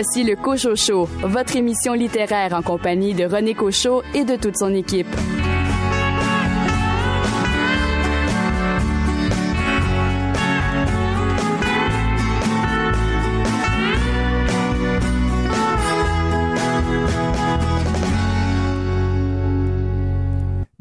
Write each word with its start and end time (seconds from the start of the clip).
Voici 0.00 0.22
le 0.22 0.36
Cocho 0.36 0.76
Show, 0.76 1.08
votre 1.24 1.56
émission 1.56 1.92
littéraire 1.92 2.52
en 2.54 2.62
compagnie 2.62 3.14
de 3.14 3.24
René 3.24 3.54
Cochot 3.54 4.04
et 4.14 4.24
de 4.24 4.36
toute 4.36 4.56
son 4.56 4.72
équipe. 4.72 5.08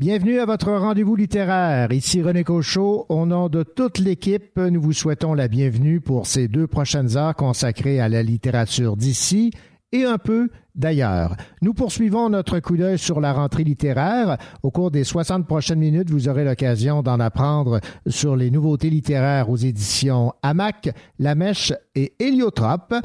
Bienvenue 0.08 0.40
à 0.40 0.46
votre 0.46 0.72
rendez-vous 0.72 1.18
littéraire. 1.18 1.92
Ici 1.92 2.22
René 2.22 2.46
Cochot. 2.46 3.06
Au 3.10 3.26
nom 3.26 3.50
de 3.50 3.64
toute 3.64 4.00
l'équipe, 4.00 4.58
nous 4.58 4.82
vous 4.82 4.94
souhaitons 4.94 5.34
la 5.34 5.50
bienvenue 5.50 6.00
pour 6.00 6.28
ces 6.28 6.48
deux 6.48 6.66
prochaines 6.66 7.18
heures 7.18 7.36
consacrées 7.36 8.00
à 8.00 8.08
la 8.08 8.24
littérature 8.24 8.96
d'ici 8.96 9.52
et 9.92 10.06
un 10.06 10.18
peu 10.18 10.48
d'ailleurs. 10.76 11.36
Nous 11.62 11.74
poursuivons 11.74 12.30
notre 12.30 12.62
coup 12.62 12.78
d'œil 12.78 12.98
sur 12.98 13.20
la 13.20 13.34
rentrée 13.34 13.66
littéraire. 13.66 14.38
Au 14.64 14.72
cours 14.72 14.92
des 14.92 15.04
60 15.04 15.46
prochaines 15.46 15.80
minutes, 15.80 16.10
vous 16.10 16.30
aurez 16.30 16.46
l'occasion 16.46 17.04
d'en 17.04 17.20
apprendre 17.20 17.82
sur 18.08 18.38
les 18.38 18.50
nouveautés 18.50 18.90
littéraires 18.90 19.50
aux 19.50 19.58
éditions 19.58 20.32
Hamac, 20.42 20.90
La 21.20 21.36
Mèche 21.36 21.74
et 21.96 22.14
Héliotrope. 22.20 22.96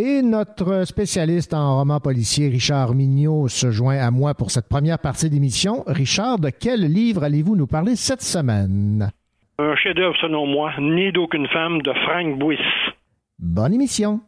Et 0.00 0.22
notre 0.22 0.84
spécialiste 0.84 1.52
en 1.52 1.76
roman 1.76 1.98
policier, 1.98 2.48
Richard 2.50 2.94
Mignot, 2.94 3.48
se 3.48 3.72
joint 3.72 3.98
à 3.98 4.12
moi 4.12 4.32
pour 4.32 4.52
cette 4.52 4.68
première 4.68 5.00
partie 5.00 5.28
d'émission. 5.28 5.82
Richard, 5.88 6.38
de 6.38 6.50
quel 6.50 6.82
livre 6.82 7.24
allez-vous 7.24 7.56
nous 7.56 7.66
parler 7.66 7.96
cette 7.96 8.22
semaine? 8.22 9.10
Un 9.58 9.74
chef-d'œuvre 9.74 10.14
selon 10.20 10.46
moi, 10.46 10.70
Ni 10.80 11.10
d'aucune 11.10 11.48
femme 11.48 11.82
de 11.82 11.92
Frank 12.04 12.38
Bouis. 12.38 12.60
Bonne 13.40 13.74
émission. 13.74 14.20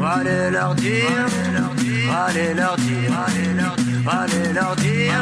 Allez 0.00 0.50
leur 0.52 0.76
dire, 0.76 1.26
allez 2.14 2.54
leur 2.54 2.76
dire, 2.76 3.18
allez 3.18 3.54
leur 3.64 3.66
dire, 3.66 4.06
allez 4.06 4.52
leur 4.54 4.76
dire, 4.76 5.16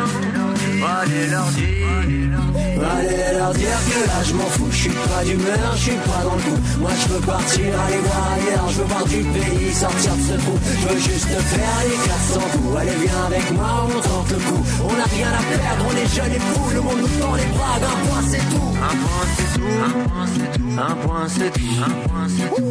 allez 0.84 1.30
leur 1.30 1.46
dire. 1.52 2.49
Allez 2.80 3.36
leur 3.36 3.52
dire 3.52 3.78
que 3.88 4.06
là 4.08 4.22
je 4.24 4.34
m'en 4.34 4.46
fous, 4.46 4.68
je 4.70 4.76
suis 4.76 4.90
pas 4.90 5.24
d'humeur, 5.24 5.72
je 5.74 5.82
suis 5.82 5.92
pas 5.92 6.22
dans 6.24 6.34
le 6.34 6.42
coup. 6.42 6.60
Moi 6.80 6.90
je 7.00 7.08
veux 7.12 7.20
partir, 7.20 7.80
aller 7.86 7.98
voir 7.98 8.28
ailleurs, 8.34 8.68
je 8.70 8.76
veux 8.78 8.84
voir 8.84 9.04
du 9.04 9.22
pays, 9.22 9.72
sortir 9.74 10.12
de 10.16 10.22
ce 10.22 10.36
trou. 10.40 10.58
Je 10.80 10.88
veux 10.88 11.00
juste 11.00 11.28
faire 11.28 11.78
les 11.88 11.96
classes 12.04 12.30
sans 12.32 12.58
coup. 12.58 12.76
Allez 12.78 12.96
viens 13.02 13.24
avec 13.26 13.52
moi, 13.52 13.86
on 13.86 14.00
tente 14.00 14.30
le 14.30 14.36
coup. 14.36 14.62
On 14.88 14.92
n'a 14.96 15.04
rien 15.04 15.28
à 15.28 15.42
perdre, 15.50 15.84
on 15.88 15.96
est 15.96 16.14
jeunes 16.14 16.32
et 16.32 16.40
fous, 16.40 16.70
le 16.74 16.80
monde 16.80 17.00
nous 17.00 17.20
tend 17.20 17.34
les 17.34 17.46
bras, 17.46 17.76
un 17.76 18.06
point 18.06 18.22
c'est 18.30 18.48
tout. 18.50 18.70
Un 18.80 18.96
point 18.96 19.26
c'est 19.36 19.58
tout, 19.58 19.80
un 19.84 19.90
point 20.08 20.26
c'est 20.34 20.58
tout, 20.58 20.80
un 20.80 20.94
point 21.06 21.28
c'est 21.28 21.52
tout, 21.52 21.84
un 21.84 22.08
point 22.08 22.26
c'est 22.28 22.54
tout. 22.56 22.70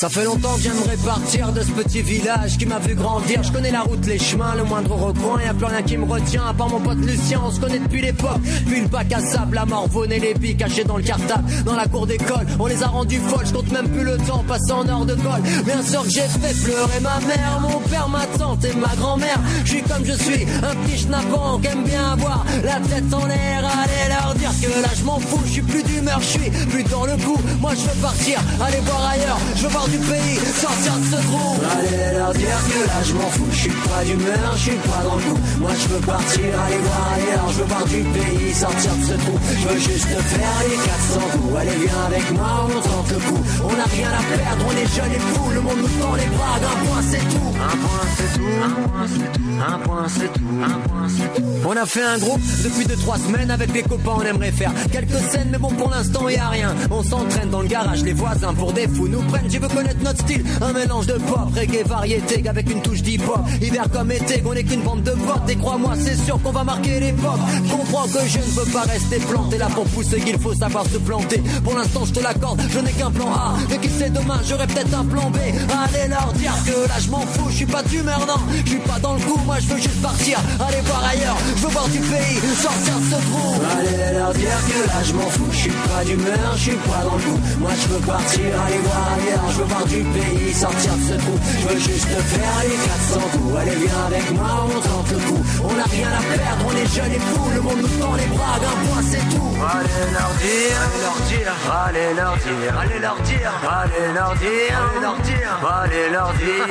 Ça 0.00 0.08
fait 0.08 0.24
longtemps 0.24 0.54
que 0.54 0.62
j'aimerais 0.62 0.96
partir 1.04 1.52
de 1.52 1.60
ce 1.60 1.70
petit 1.72 2.00
village 2.00 2.56
qui 2.56 2.64
m'a 2.64 2.78
vu 2.78 2.94
grandir. 2.94 3.42
Je 3.42 3.52
connais 3.52 3.70
la 3.70 3.82
route, 3.82 4.06
les 4.06 4.18
chemins, 4.18 4.54
le 4.54 4.64
moindre 4.64 4.94
recoin, 4.94 5.42
y 5.42 5.48
a 5.48 5.52
plus 5.52 5.66
rien 5.66 5.82
qui 5.82 5.98
me 5.98 6.10
retient 6.10 6.46
à 6.46 6.54
part 6.54 6.70
mon 6.70 6.80
pote 6.80 6.98
Lucien. 6.98 7.42
On 7.44 7.50
se 7.50 7.60
connaît 7.60 7.78
depuis 7.78 8.00
l'époque, 8.00 8.40
puis 8.66 8.80
le 8.80 8.88
bac 8.88 9.12
à 9.12 9.20
sable, 9.20 9.49
la 9.54 9.64
morvonne 9.64 10.12
et 10.12 10.18
les 10.18 10.34
billes 10.34 10.56
cachés 10.56 10.84
dans 10.84 10.96
le 10.96 11.02
cartable. 11.02 11.44
Dans 11.64 11.74
la 11.74 11.86
cour 11.86 12.06
d'école, 12.06 12.46
on 12.58 12.66
les 12.66 12.82
a 12.82 12.86
rendus 12.88 13.20
folles, 13.28 13.46
je 13.46 13.52
compte 13.52 13.70
même 13.72 13.88
plus 13.88 14.04
le 14.04 14.16
temps 14.18 14.44
passé 14.46 14.72
en 14.72 14.86
heure 14.88 15.04
de 15.04 15.14
colle. 15.14 15.42
Bien 15.64 15.82
sûr 15.82 16.02
que 16.02 16.10
j'ai 16.10 16.20
fait 16.20 16.54
pleurer 16.64 17.00
ma 17.00 17.18
mère, 17.26 17.60
mon 17.60 17.80
père, 17.88 18.08
ma 18.08 18.26
tante 18.38 18.64
et 18.64 18.74
ma 18.74 18.94
grand-mère. 18.96 19.38
Je 19.64 19.70
suis 19.70 19.82
comme 19.82 20.04
je 20.04 20.12
suis, 20.12 20.46
un 20.62 20.74
petit 20.76 20.98
schnappant 20.98 21.58
qui 21.58 21.68
aime 21.68 21.84
bien 21.84 22.12
avoir 22.12 22.44
la 22.64 22.80
tête 22.88 23.12
en 23.12 23.26
l'air. 23.26 23.64
Allez 23.64 24.08
leur 24.08 24.34
dire 24.34 24.50
que 24.60 24.82
là 24.82 24.88
je 24.98 25.04
m'en 25.04 25.18
fous, 25.18 25.40
je 25.46 25.50
suis 25.50 25.62
plus 25.62 25.82
d'humeur, 25.82 26.20
je 26.20 26.26
suis 26.26 26.50
plus 26.50 26.84
dans 26.84 27.04
le 27.04 27.16
coup. 27.16 27.38
Moi 27.60 27.72
je 27.74 27.82
veux 27.82 28.00
partir, 28.00 28.38
aller 28.60 28.80
voir 28.84 29.10
ailleurs, 29.12 29.38
je 29.56 29.62
veux 29.62 29.68
voir 29.68 29.88
du 29.88 29.98
pays, 29.98 30.38
sortir 30.60 30.92
de 30.98 31.04
ce 31.04 31.22
trou. 31.26 31.56
Allez 31.78 32.18
leur 32.18 32.32
dire 32.32 32.58
que 32.68 32.86
là 32.86 33.02
je 33.04 33.12
m'en 33.14 33.30
fous, 33.30 33.46
je 33.52 33.56
suis 33.56 33.70
pas 33.70 34.04
d'humeur, 34.04 34.52
je 34.56 34.60
suis 34.60 34.76
pas 34.76 35.02
dans 35.04 35.16
le 35.16 35.22
coup. 35.22 35.38
Moi 35.60 35.70
je 35.80 35.88
veux 35.94 36.00
partir, 36.00 36.44
aller 36.66 36.78
voir 36.78 37.12
ailleurs, 37.14 37.52
je 37.52 37.58
veux 37.58 37.64
voir 37.64 37.84
du 37.84 38.02
pays, 38.02 38.54
sortir 38.54 38.92
de 38.96 39.04
ce 39.04 39.12
trou. 39.12 39.38
Je 39.48 39.68
veux 39.68 39.78
juste 39.78 40.06
faire 40.06 40.60
les 40.68 40.76
400 40.76 41.20
coups. 41.32 41.56
Allez 41.60 41.76
viens 41.84 42.04
avec 42.06 42.32
moi, 42.32 42.66
on 42.66 42.80
tente 42.80 43.10
le 43.10 43.18
coup. 43.18 43.40
On 43.64 43.76
n'a 43.76 43.84
rien 43.84 44.08
à 44.08 44.36
perdre, 44.36 44.64
on 44.66 44.72
est 44.72 44.96
jeunes 44.96 45.12
et 45.14 45.18
fous, 45.18 45.50
le 45.54 45.60
monde 45.60 45.78
nous 45.78 45.88
tend 46.00 46.14
les 46.14 46.26
bras, 46.26 46.56
un 46.56 46.84
point 46.86 47.02
c'est 47.10 47.18
tout. 47.18 47.50
Un 47.60 47.76
point 47.76 48.06
c'est 48.16 48.32
tout, 48.38 48.44
un 48.62 48.70
point 48.70 49.06
c'est 49.08 49.32
tout, 49.32 49.40
un 49.60 49.78
point 49.78 50.08
c'est 50.08 50.32
tout, 50.32 50.62
un 50.62 50.88
point 50.88 51.08
c'est 51.08 51.34
tout. 51.34 51.48
On 51.66 51.76
a 51.76 51.86
fait 51.86 52.02
un 52.02 52.18
groupe 52.18 52.40
depuis 52.64 52.86
2-3 52.86 53.26
semaines 53.26 53.50
avec 53.50 53.72
les 53.72 53.82
copains, 53.82 54.12
on 54.16 54.22
aimerait 54.22 54.52
faire 54.52 54.72
quelques 54.90 55.18
scènes, 55.30 55.48
mais 55.50 55.58
bon 55.58 55.68
pour 55.68 55.90
l'instant 55.90 56.28
y 56.28 56.36
a 56.36 56.48
rien. 56.48 56.74
On 56.90 57.02
s'entraîne 57.02 57.50
dans 57.50 57.60
le 57.60 57.68
garage, 57.68 58.02
les 58.02 58.12
voisins 58.12 58.54
pour 58.54 58.72
des 58.72 58.88
fous 58.88 59.08
nous 59.08 59.22
prennent. 59.22 59.50
Je 59.50 59.58
veux 59.58 59.68
connaître 59.68 60.02
notre 60.02 60.20
style, 60.20 60.44
un 60.60 60.72
mélange 60.72 61.06
de 61.06 61.14
pop, 61.14 61.48
reggae, 61.54 61.86
variété, 61.86 62.48
avec 62.48 62.70
une 62.70 62.80
touche 62.82 63.02
d'hip-hop. 63.02 63.40
Hiver 63.60 63.84
comme 63.92 64.10
été, 64.10 64.40
qu'on 64.40 64.52
est 64.54 64.64
qu'une 64.64 64.82
bande 64.82 65.02
de 65.02 65.12
potes. 65.12 65.48
Et 65.48 65.56
crois-moi, 65.56 65.94
c'est 65.98 66.16
sûr 66.16 66.40
qu'on 66.42 66.52
va 66.52 66.64
marquer 66.64 67.00
l'époque. 67.00 67.40
Comprends 67.70 68.06
que 68.06 68.26
je 68.26 68.38
ne 68.38 68.64
veux 68.64 68.72
pas 68.72 68.82
rester 68.82 69.18
planté 69.30 69.58
là 69.58 69.68
pour 69.74 69.84
pousser 69.84 70.20
qu'il 70.20 70.38
faut 70.38 70.54
savoir 70.54 70.84
se 70.84 70.98
planter. 70.98 71.40
Pour 71.64 71.74
l'instant, 71.76 72.04
je 72.04 72.12
te 72.12 72.20
l'accorde, 72.20 72.60
je 72.68 72.78
n'ai 72.80 72.92
qu'un 72.92 73.10
plan 73.10 73.32
A. 73.32 73.54
Mais 73.68 73.78
qui 73.78 73.88
sait 73.88 74.10
demain, 74.10 74.40
j'aurai 74.46 74.66
peut-être 74.66 74.92
un 74.94 75.04
plan 75.04 75.30
B. 75.30 75.36
Allez 75.36 76.08
leur 76.08 76.32
dire 76.34 76.54
que 76.66 76.88
là, 76.88 76.96
je 76.98 77.10
m'en 77.10 77.20
fous, 77.20 77.48
je 77.50 77.56
suis 77.56 77.66
pas 77.66 77.82
d'humeur, 77.82 78.20
non. 78.26 78.40
Je 78.64 78.70
suis 78.70 78.80
pas 78.80 78.98
dans 78.98 79.14
le 79.14 79.20
coup, 79.20 79.38
moi, 79.46 79.56
je 79.60 79.66
veux 79.68 79.80
juste 79.80 80.02
partir. 80.02 80.38
Aller 80.66 80.82
voir 80.84 81.02
ailleurs, 81.04 81.36
je 81.56 81.62
veux 81.62 81.72
voir 81.72 81.88
du 81.88 82.00
pays, 82.00 82.36
sortir 82.56 82.94
de 82.98 83.04
ce 83.04 83.18
trou. 83.26 83.46
Allez 83.78 84.18
leur 84.18 84.32
dire 84.32 84.58
que 84.68 84.78
là, 84.88 85.00
je 85.04 85.12
m'en 85.14 85.30
fous, 85.30 85.50
je 85.52 85.56
suis 85.56 85.70
pas 85.70 86.04
d'humeur, 86.04 86.50
je 86.56 86.62
suis 86.62 86.80
pas 86.90 87.02
dans 87.04 87.16
le 87.16 87.22
coup. 87.22 87.40
Moi, 87.60 87.70
je 87.80 87.86
veux 87.92 88.00
partir, 88.00 88.50
aller 88.66 88.80
voir 88.82 89.04
ailleurs, 89.14 89.46
je 89.52 89.56
veux 89.58 89.68
voir 89.74 89.86
du 89.86 90.02
pays, 90.16 90.54
sortir 90.54 90.92
de 90.94 91.04
ce 91.10 91.14
trou. 91.22 91.36
Je 91.60 91.66
veux 91.68 91.80
juste 91.80 92.14
faire 92.34 92.56
les 92.64 92.78
400 93.14 93.20
coups. 93.32 93.54
Allez, 93.60 93.76
viens 93.76 94.04
avec 94.06 94.26
moi, 94.34 94.66
on 94.66 94.80
tente 94.80 95.10
le 95.12 95.18
coup. 95.28 95.42
On 95.62 95.74
n'a 95.74 95.84
rien 95.84 96.08
à 96.08 96.22
perdre, 96.34 96.62
on 96.66 96.74
est 96.82 96.90
jeunes 96.94 97.12
et 97.12 97.22
fous, 97.30 97.50
le 97.54 97.60
monde 97.60 97.80
nous 97.82 97.94
tend 98.00 98.14
les 98.14 98.26
bras, 98.26 98.58
un 98.60 98.86
point, 98.86 99.02
c'est 99.10 99.19
tout. 99.28 99.50
Allez 99.60 100.10
leur 100.12 100.32
dire, 100.40 100.80
allez 100.80 101.00
leur 101.04 101.18
dire, 101.28 101.52
allez 101.84 102.14
leur 102.14 102.36
dire, 102.36 102.74
allez 102.78 103.00
leur 103.00 103.16
dire, 103.20 103.52
allez 103.68 104.12
leur 104.14 104.34
dire, 104.34 104.78
allez 104.80 105.08
leur 105.08 105.18
dire, 105.22 105.58
allez 105.68 106.10
leur 106.10 106.32
dire, 106.32 106.70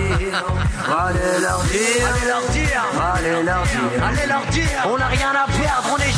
allez 0.90 1.40
leur 1.42 1.62
dire, 1.64 2.08
allez 2.10 2.26
leur 2.26 2.42
dire, 2.50 2.84
allez 3.14 3.44
leur 3.44 3.64
dire, 3.64 4.04
allez 4.04 4.28
leur 4.28 4.46
dire. 4.52 4.80
On 4.86 4.98
n'a 4.98 5.08
rien 5.08 5.32
à 5.32 5.46
perdre, 5.46 5.88
on 5.94 5.98
est 5.98 6.09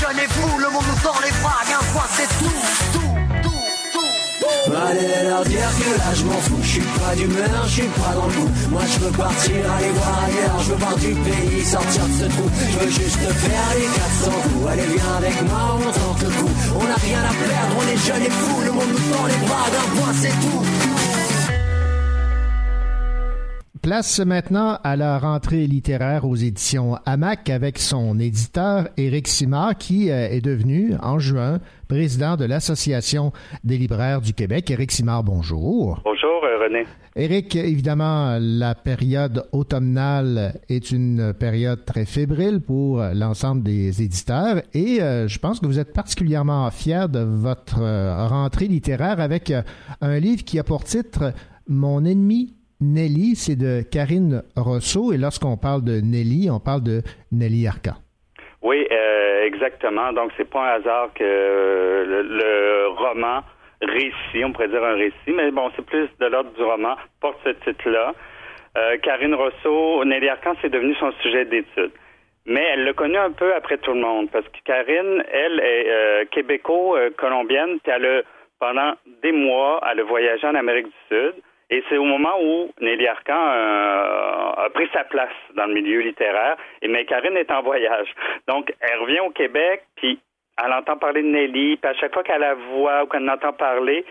dire 5.45 5.69
que 5.79 5.97
là 5.97 6.09
je 6.13 6.23
m'en 6.25 6.41
fous, 6.41 6.59
je 6.61 6.67
suis 6.67 6.81
pas 6.81 7.15
d'humeur, 7.15 7.63
je 7.65 7.71
suis 7.71 7.91
pas 8.01 8.13
dans 8.13 8.27
le 8.27 8.33
coup. 8.33 8.49
Moi 8.69 8.81
je 8.91 8.99
veux 8.99 9.11
partir, 9.11 9.55
aller 9.77 9.91
voir 9.97 10.23
ailleurs, 10.25 10.59
je 10.63 10.69
veux 10.71 10.77
voir 10.77 10.95
du 10.97 11.13
pays, 11.13 11.65
sortir 11.65 12.05
de 12.05 12.13
ce 12.19 12.25
trou. 12.33 12.47
Je 12.71 12.77
veux 12.79 12.91
juste 12.91 13.25
faire 13.43 13.69
les 13.75 13.85
400 13.85 14.31
coups. 14.31 14.71
Allez 14.71 14.87
viens 14.95 15.15
avec 15.17 15.41
moi, 15.49 15.77
on 15.77 15.91
tente 15.91 16.21
le 16.23 16.29
coup. 16.29 16.51
On 16.79 16.83
n'a 16.83 16.95
rien 16.95 17.19
à 17.19 17.33
perdre, 17.33 17.73
on 17.79 17.85
est 17.93 18.01
jeunes 18.07 18.25
et 18.27 18.29
fous, 18.29 18.61
le 18.65 18.71
monde 18.71 18.91
nous 18.91 19.05
tend 19.11 19.25
les 19.25 19.39
bras, 19.45 19.65
d'un 19.73 19.87
point 19.95 20.13
c'est 20.21 20.35
tout. 20.41 21.20
Place 23.81 24.19
maintenant 24.19 24.77
à 24.83 24.95
la 24.95 25.17
rentrée 25.17 25.65
littéraire 25.65 26.25
aux 26.25 26.35
éditions 26.35 26.97
Hamac 27.07 27.49
avec 27.49 27.79
son 27.79 28.19
éditeur 28.19 28.87
Éric 28.95 29.27
Simard 29.27 29.75
qui 29.75 30.11
euh, 30.11 30.29
est 30.29 30.41
devenu 30.41 30.93
en 31.01 31.17
juin 31.17 31.57
président 31.87 32.37
de 32.37 32.45
l'Association 32.45 33.31
des 33.63 33.79
libraires 33.79 34.21
du 34.21 34.35
Québec. 34.35 34.69
Éric 34.69 34.91
Simard, 34.91 35.23
bonjour. 35.23 35.99
Bonjour 36.03 36.43
euh, 36.43 36.63
René. 36.63 36.85
Éric, 37.15 37.55
évidemment, 37.55 38.37
la 38.39 38.75
période 38.75 39.47
automnale 39.51 40.61
est 40.69 40.91
une 40.91 41.33
période 41.33 41.83
très 41.83 42.05
fébrile 42.05 42.61
pour 42.61 43.01
l'ensemble 43.15 43.63
des 43.63 44.03
éditeurs 44.03 44.61
et 44.75 45.01
euh, 45.01 45.27
je 45.27 45.39
pense 45.39 45.59
que 45.59 45.65
vous 45.65 45.79
êtes 45.79 45.91
particulièrement 45.91 46.69
fier 46.69 47.09
de 47.09 47.21
votre 47.21 47.79
rentrée 48.29 48.67
littéraire 48.67 49.19
avec 49.19 49.51
un 50.01 50.19
livre 50.19 50.43
qui 50.43 50.59
a 50.59 50.63
pour 50.63 50.83
titre 50.83 51.33
Mon 51.67 52.05
ennemi 52.05 52.53
Nelly, 52.81 53.35
c'est 53.35 53.55
de 53.55 53.83
Karine 53.83 54.41
Rousseau. 54.55 55.13
Et 55.13 55.17
lorsqu'on 55.17 55.55
parle 55.55 55.83
de 55.83 56.01
Nelly, 56.01 56.49
on 56.49 56.59
parle 56.59 56.83
de 56.83 57.01
Nelly 57.31 57.67
Arca. 57.67 57.95
Oui, 58.61 58.87
euh, 58.91 59.45
exactement. 59.45 60.11
Donc, 60.13 60.31
c'est 60.37 60.49
pas 60.49 60.73
un 60.73 60.79
hasard 60.79 61.13
que 61.13 61.23
le, 61.23 62.21
le, 62.23 62.87
roman 62.89 63.41
récit, 63.81 64.43
on 64.43 64.51
pourrait 64.51 64.67
dire 64.67 64.83
un 64.83 64.95
récit, 64.95 65.31
mais 65.33 65.51
bon, 65.51 65.71
c'est 65.75 65.85
plus 65.85 66.07
de 66.19 66.25
l'ordre 66.25 66.51
du 66.51 66.63
roman, 66.63 66.95
porte 67.19 67.37
ce 67.43 67.49
titre-là. 67.49 68.13
Euh, 68.77 68.97
Karine 69.01 69.35
Rousseau, 69.35 70.05
Nelly 70.05 70.29
Arcan, 70.29 70.53
c'est 70.61 70.69
devenu 70.69 70.95
son 70.95 71.11
sujet 71.21 71.45
d'étude. 71.45 71.91
Mais 72.45 72.63
elle 72.73 72.85
l'a 72.85 72.93
connu 72.93 73.17
un 73.17 73.31
peu 73.31 73.53
après 73.55 73.77
tout 73.77 73.93
le 73.93 74.01
monde, 74.01 74.29
parce 74.31 74.45
que 74.45 74.57
Karine, 74.65 75.23
elle 75.31 75.59
est 75.59 75.89
euh, 75.89 76.25
québéco-colombienne, 76.31 77.79
puis 77.83 77.91
elle 77.95 78.05
a, 78.05 78.21
pendant 78.59 78.93
des 79.21 79.31
mois, 79.31 79.81
elle 79.91 79.99
a 79.99 80.03
voyagé 80.03 80.47
en 80.47 80.55
Amérique 80.55 80.87
du 80.87 80.93
Sud. 81.09 81.33
Et 81.71 81.81
c'est 81.87 81.97
au 81.97 82.03
moment 82.03 82.35
où 82.41 82.69
Nelly 82.81 83.07
Arcan 83.07 83.33
euh, 83.33 84.65
a 84.65 84.69
pris 84.73 84.89
sa 84.93 85.05
place 85.05 85.31
dans 85.55 85.65
le 85.65 85.73
milieu 85.73 86.01
littéraire, 86.01 86.57
et 86.81 86.89
mais 86.89 87.05
Karine 87.05 87.37
est 87.37 87.49
en 87.49 87.61
voyage. 87.61 88.13
Donc, 88.49 88.73
elle 88.81 88.99
revient 88.99 89.21
au 89.21 89.29
Québec, 89.29 89.83
puis 89.95 90.19
elle 90.61 90.73
entend 90.73 90.97
parler 90.97 91.23
de 91.23 91.27
Nelly, 91.27 91.77
puis 91.77 91.89
à 91.89 91.93
chaque 91.93 92.13
fois 92.13 92.23
qu'elle 92.23 92.41
la 92.41 92.55
voit 92.55 93.03
ou 93.03 93.07
qu'elle 93.07 93.27
entend 93.29 93.53
parler, 93.53 94.03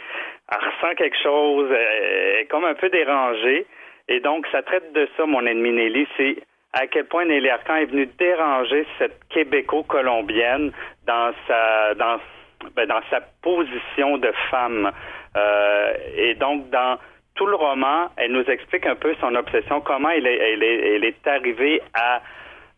elle 0.51 0.59
ressent 0.59 0.95
quelque 0.97 1.19
chose, 1.23 1.71
elle 1.71 2.41
est 2.41 2.47
comme 2.47 2.65
un 2.65 2.75
peu 2.75 2.89
dérangée. 2.89 3.67
Et 4.09 4.21
donc, 4.21 4.47
ça 4.51 4.63
traite 4.63 4.93
de 4.95 5.07
ça, 5.17 5.27
mon 5.27 5.45
ennemi 5.47 5.71
Nelly, 5.71 6.09
c'est 6.17 6.37
à 6.73 6.87
quel 6.87 7.05
point 7.05 7.27
Nelly 7.27 7.51
Arcan 7.51 7.77
est 7.77 7.87
venue 7.87 8.07
déranger 8.07 8.87
cette 8.99 9.19
québéco-colombienne 9.29 10.73
dans 11.07 11.33
sa 11.47 11.95
dans 11.95 12.19
ben, 12.77 12.87
dans 12.87 13.01
sa 13.11 13.21
position 13.43 14.19
de 14.19 14.33
femme. 14.51 14.91
Euh, 15.37 15.93
et 16.17 16.35
donc, 16.35 16.69
dans 16.71 16.99
tout 17.41 17.47
le 17.47 17.57
roman, 17.57 18.11
elle 18.19 18.33
nous 18.33 18.45
explique 18.51 18.85
un 18.85 18.97
peu 18.97 19.15
son 19.19 19.35
obsession, 19.35 19.81
comment 19.81 20.11
elle 20.11 20.27
est, 20.27 20.37
elle 20.37 20.63
est, 20.63 20.97
elle 20.97 21.05
est 21.07 21.27
arrivée 21.27 21.81
à 21.95 22.21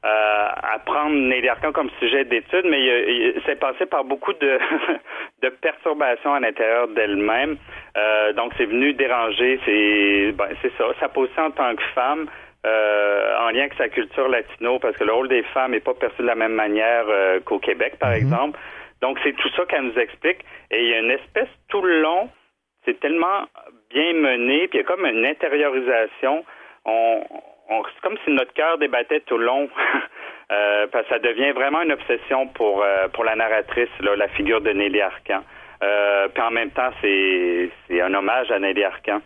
euh, 0.04 0.48
à 0.74 0.78
prendre 0.78 1.14
Nelly 1.14 1.48
Arcan 1.48 1.72
comme 1.72 1.90
sujet 1.98 2.24
d'étude, 2.24 2.64
mais 2.64 3.34
c'est 3.44 3.58
passé 3.58 3.86
par 3.86 4.04
beaucoup 4.04 4.32
de, 4.32 4.58
de 5.42 5.48
perturbations 5.48 6.34
à 6.34 6.40
l'intérieur 6.40 6.88
d'elle-même. 6.88 7.56
Euh, 7.96 8.32
donc, 8.34 8.52
c'est 8.56 8.66
venu 8.66 8.94
déranger, 8.94 9.60
c'est 9.64 10.32
ben, 10.32 10.48
c'est 10.60 10.72
ça, 10.78 10.84
sa 11.00 11.08
position 11.08 11.46
en 11.46 11.50
tant 11.50 11.74
que 11.74 11.82
femme. 11.94 12.26
Euh, 12.64 13.38
en 13.40 13.50
lien 13.50 13.62
avec 13.62 13.74
sa 13.74 13.88
culture 13.88 14.28
latino, 14.28 14.78
parce 14.78 14.96
que 14.96 15.02
le 15.02 15.12
rôle 15.12 15.28
des 15.28 15.42
femmes 15.54 15.72
n'est 15.72 15.80
pas 15.80 15.94
perçu 15.94 16.22
de 16.22 16.28
la 16.28 16.36
même 16.36 16.54
manière 16.54 17.04
euh, 17.08 17.40
qu'au 17.40 17.58
Québec, 17.58 17.98
par 17.98 18.10
mhm. 18.10 18.16
exemple. 18.16 18.58
Donc, 19.00 19.18
c'est 19.24 19.32
tout 19.32 19.48
ça 19.56 19.66
qu'elle 19.66 19.82
nous 19.82 19.98
explique. 19.98 20.38
Et 20.70 20.80
il 20.84 20.88
y 20.88 20.94
a 20.94 21.00
une 21.00 21.10
espèce 21.10 21.48
tout 21.68 21.82
le 21.82 22.00
long, 22.00 22.30
c'est 22.84 22.98
tellement 23.00 23.46
bien 23.92 24.14
mené, 24.14 24.68
puis 24.68 24.78
il 24.78 24.82
y 24.82 24.84
a 24.84 24.86
comme 24.86 25.06
une 25.06 25.24
intériorisation. 25.26 26.44
On, 26.84 27.22
c'est 27.68 28.00
comme 28.02 28.18
si 28.24 28.30
notre 28.30 28.52
cœur 28.52 28.78
débattait 28.78 29.20
tout 29.20 29.38
le 29.38 29.46
long. 29.46 29.68
euh, 30.52 30.86
parce 30.88 31.04
que 31.06 31.14
ça 31.14 31.18
devient 31.18 31.52
vraiment 31.52 31.82
une 31.82 31.92
obsession 31.92 32.48
pour, 32.48 32.82
euh, 32.82 33.08
pour 33.08 33.24
la 33.24 33.36
narratrice, 33.36 33.88
là, 34.00 34.16
la 34.16 34.28
figure 34.28 34.60
de 34.60 34.70
Nelly 34.70 35.00
Arcan. 35.00 35.42
Euh, 35.82 36.28
puis 36.28 36.42
en 36.42 36.50
même 36.50 36.70
temps, 36.70 36.90
c'est, 37.00 37.70
c'est 37.86 38.00
un 38.00 38.14
hommage 38.14 38.50
à 38.50 38.58
Nelly 38.58 38.84
Arcan. 38.84 39.20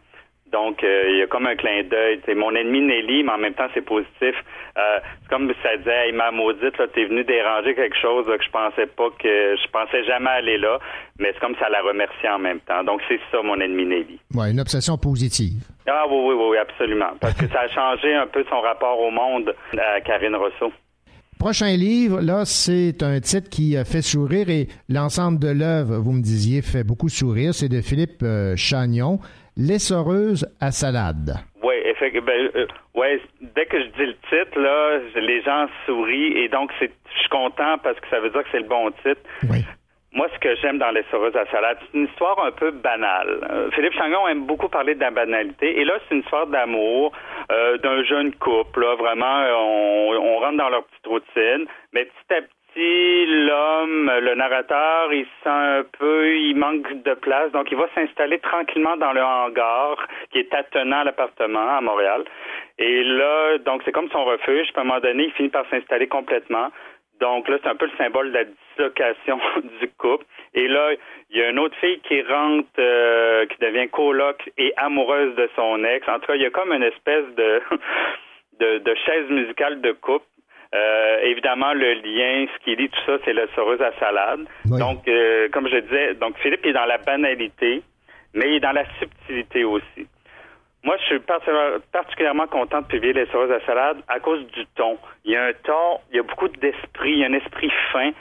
Donc, 0.52 0.84
euh, 0.84 1.04
il 1.10 1.18
y 1.18 1.22
a 1.22 1.26
comme 1.26 1.46
un 1.46 1.56
clin 1.56 1.82
d'œil. 1.82 2.20
C'est 2.24 2.34
mon 2.34 2.54
ennemi 2.54 2.80
Nelly, 2.80 3.24
mais 3.24 3.32
en 3.32 3.38
même 3.38 3.54
temps, 3.54 3.66
c'est 3.74 3.84
positif. 3.84 4.34
Euh, 4.78 4.98
c'est 5.22 5.28
comme 5.28 5.52
ça 5.62 5.76
disait, 5.76 6.06
hey, 6.08 6.12
ma 6.12 6.30
maudite, 6.30 6.78
là, 6.78 6.86
t'es 6.94 7.04
venu 7.04 7.24
déranger 7.24 7.74
quelque 7.74 7.96
chose 8.00 8.26
que 8.26 8.44
je 8.44 8.50
pensais 8.50 8.86
pas 8.86 9.10
que 9.18 9.56
je 9.56 9.70
pensais 9.70 10.04
jamais 10.04 10.30
aller 10.30 10.58
là. 10.58 10.78
Mais 11.18 11.32
c'est 11.32 11.40
comme 11.40 11.56
ça 11.56 11.68
la 11.68 11.82
remercier 11.82 12.28
en 12.28 12.38
même 12.38 12.60
temps. 12.60 12.84
Donc, 12.84 13.00
c'est 13.08 13.20
ça, 13.32 13.42
mon 13.42 13.60
ennemi 13.60 13.86
Nelly. 13.86 14.20
Ouais, 14.34 14.52
une 14.52 14.60
obsession 14.60 14.96
positive. 14.96 15.64
Ah 15.88 16.04
oui, 16.08 16.16
oui, 16.28 16.34
oui, 16.50 16.56
absolument. 16.58 17.12
Parce 17.20 17.34
que 17.34 17.48
ça 17.48 17.60
a 17.60 17.68
changé 17.68 18.14
un 18.14 18.26
peu 18.26 18.44
son 18.48 18.60
rapport 18.60 19.00
au 19.00 19.10
monde 19.10 19.54
à 19.76 20.00
Karine 20.00 20.36
Rousseau. 20.36 20.72
Prochain 21.38 21.76
livre, 21.76 22.22
là, 22.22 22.44
c'est 22.46 23.02
un 23.02 23.20
titre 23.20 23.50
qui 23.50 23.76
fait 23.84 24.00
sourire 24.00 24.48
et 24.48 24.68
l'ensemble 24.88 25.38
de 25.38 25.48
l'œuvre, 25.48 25.98
vous 25.98 26.12
me 26.12 26.22
disiez, 26.22 26.62
fait 26.62 26.82
beaucoup 26.82 27.10
sourire. 27.10 27.52
C'est 27.52 27.68
de 27.68 27.82
Philippe 27.82 28.22
euh, 28.22 28.56
Chagnon. 28.56 29.20
L'essoreuse 29.56 30.46
à 30.60 30.70
salade. 30.70 31.34
Oui, 31.62 31.74
effectivement. 31.84 32.26
Ben, 32.26 32.50
euh, 32.56 32.66
ouais, 32.94 33.20
dès 33.40 33.66
que 33.66 33.80
je 33.80 33.86
dis 33.86 34.06
le 34.06 34.14
titre, 34.28 34.60
là, 34.60 34.98
les 35.16 35.42
gens 35.42 35.66
sourient 35.86 36.36
et 36.36 36.48
donc 36.48 36.70
je 36.80 36.86
suis 36.86 37.28
content 37.30 37.78
parce 37.82 37.98
que 38.00 38.08
ça 38.08 38.20
veut 38.20 38.30
dire 38.30 38.42
que 38.42 38.48
c'est 38.52 38.60
le 38.60 38.68
bon 38.68 38.90
titre. 39.02 39.20
Oui. 39.50 39.64
Moi, 40.12 40.28
ce 40.32 40.38
que 40.38 40.54
j'aime 40.56 40.78
dans 40.78 40.90
l'essoreuse 40.92 41.36
à 41.36 41.44
salade, 41.50 41.76
c'est 41.80 41.98
une 41.98 42.06
histoire 42.06 42.42
un 42.42 42.50
peu 42.50 42.70
banale. 42.70 43.38
Euh, 43.50 43.70
Philippe 43.72 43.92
Changon 43.94 44.26
aime 44.28 44.46
beaucoup 44.46 44.68
parler 44.68 44.94
de 44.94 45.00
la 45.00 45.10
banalité. 45.10 45.78
Et 45.78 45.84
là, 45.84 45.94
c'est 46.08 46.14
une 46.14 46.22
histoire 46.22 46.46
d'amour 46.46 47.12
euh, 47.52 47.76
d'un 47.78 48.02
jeune 48.04 48.32
couple. 48.34 48.80
Là, 48.80 48.94
vraiment, 48.96 49.44
on, 49.58 50.16
on 50.16 50.38
rentre 50.38 50.56
dans 50.56 50.70
leur 50.70 50.84
petite 50.84 51.06
routine. 51.06 51.66
Mais 51.92 52.06
petit 52.06 52.34
à 52.34 52.40
petit, 52.40 52.55
l'homme, 52.76 54.12
le 54.20 54.34
narrateur, 54.34 55.12
il 55.12 55.24
sent 55.42 55.48
un 55.48 55.84
peu, 55.98 56.34
il 56.36 56.56
manque 56.56 57.02
de 57.02 57.14
place, 57.14 57.50
donc 57.52 57.70
il 57.70 57.76
va 57.76 57.88
s'installer 57.94 58.38
tranquillement 58.38 58.96
dans 58.96 59.12
le 59.12 59.22
hangar 59.22 59.96
qui 60.30 60.38
est 60.38 60.54
attenant 60.54 61.00
à 61.00 61.04
l'appartement 61.04 61.76
à 61.76 61.80
Montréal. 61.80 62.24
Et 62.78 63.02
là, 63.02 63.58
donc 63.58 63.82
c'est 63.84 63.92
comme 63.92 64.10
son 64.10 64.24
refuge. 64.24 64.68
À 64.74 64.80
un 64.80 64.84
moment 64.84 65.00
donné, 65.00 65.24
il 65.24 65.32
finit 65.32 65.48
par 65.48 65.68
s'installer 65.70 66.06
complètement. 66.06 66.70
Donc 67.20 67.48
là, 67.48 67.56
c'est 67.62 67.68
un 67.70 67.76
peu 67.76 67.86
le 67.86 67.96
symbole 67.96 68.28
de 68.28 68.34
la 68.34 68.44
dislocation 68.44 69.40
du 69.80 69.88
couple. 69.96 70.26
Et 70.52 70.68
là, 70.68 70.90
il 71.30 71.38
y 71.38 71.42
a 71.42 71.50
une 71.50 71.58
autre 71.58 71.76
fille 71.76 72.00
qui 72.00 72.20
rentre, 72.22 72.68
euh, 72.78 73.46
qui 73.46 73.58
devient 73.58 73.88
coloc 73.88 74.50
et 74.58 74.72
amoureuse 74.76 75.34
de 75.34 75.48
son 75.56 75.82
ex. 75.84 76.06
En 76.08 76.18
tout 76.18 76.26
cas, 76.26 76.34
il 76.34 76.42
y 76.42 76.46
a 76.46 76.50
comme 76.50 76.72
une 76.72 76.82
espèce 76.82 77.24
de, 77.36 77.62
de, 78.60 78.78
de 78.78 78.94
chaise 79.06 79.30
musicale 79.30 79.80
de 79.80 79.92
couple. 79.92 80.26
Euh, 80.74 81.18
évidemment, 81.22 81.72
le 81.72 81.94
lien, 81.94 82.46
ce 82.52 82.64
qui 82.64 82.76
lit 82.76 82.88
tout 82.88 83.00
ça, 83.06 83.18
c'est 83.24 83.32
le 83.32 83.48
soreuse 83.54 83.80
à 83.80 83.92
salade. 83.98 84.46
Donc, 84.64 85.06
euh, 85.08 85.48
comme 85.52 85.68
je 85.68 85.78
disais, 85.78 86.14
donc 86.14 86.36
Philippe 86.38 86.66
est 86.66 86.72
dans 86.72 86.86
la 86.86 86.98
banalité, 86.98 87.82
mais 88.34 88.48
il 88.48 88.54
est 88.56 88.60
dans 88.60 88.72
la 88.72 88.84
subtilité 88.98 89.64
aussi. 89.64 90.06
Moi, 90.86 90.96
je 91.00 91.04
suis 91.06 91.20
particulièrement 91.92 92.46
content 92.46 92.82
de 92.82 92.86
publier 92.86 93.12
Les 93.12 93.26
Soreuses 93.26 93.50
à 93.50 93.60
salade 93.66 93.98
à 94.06 94.20
cause 94.20 94.46
du 94.52 94.64
ton. 94.76 94.98
Il 95.24 95.32
y 95.32 95.36
a 95.36 95.46
un 95.46 95.52
ton, 95.64 95.98
il 96.10 96.16
y 96.16 96.20
a 96.20 96.22
beaucoup 96.22 96.48
d'esprit, 96.48 97.12
il 97.12 97.18
y 97.18 97.24
a 97.24 97.26
un 97.26 97.32
esprit 97.32 97.72
fin. 97.92 98.12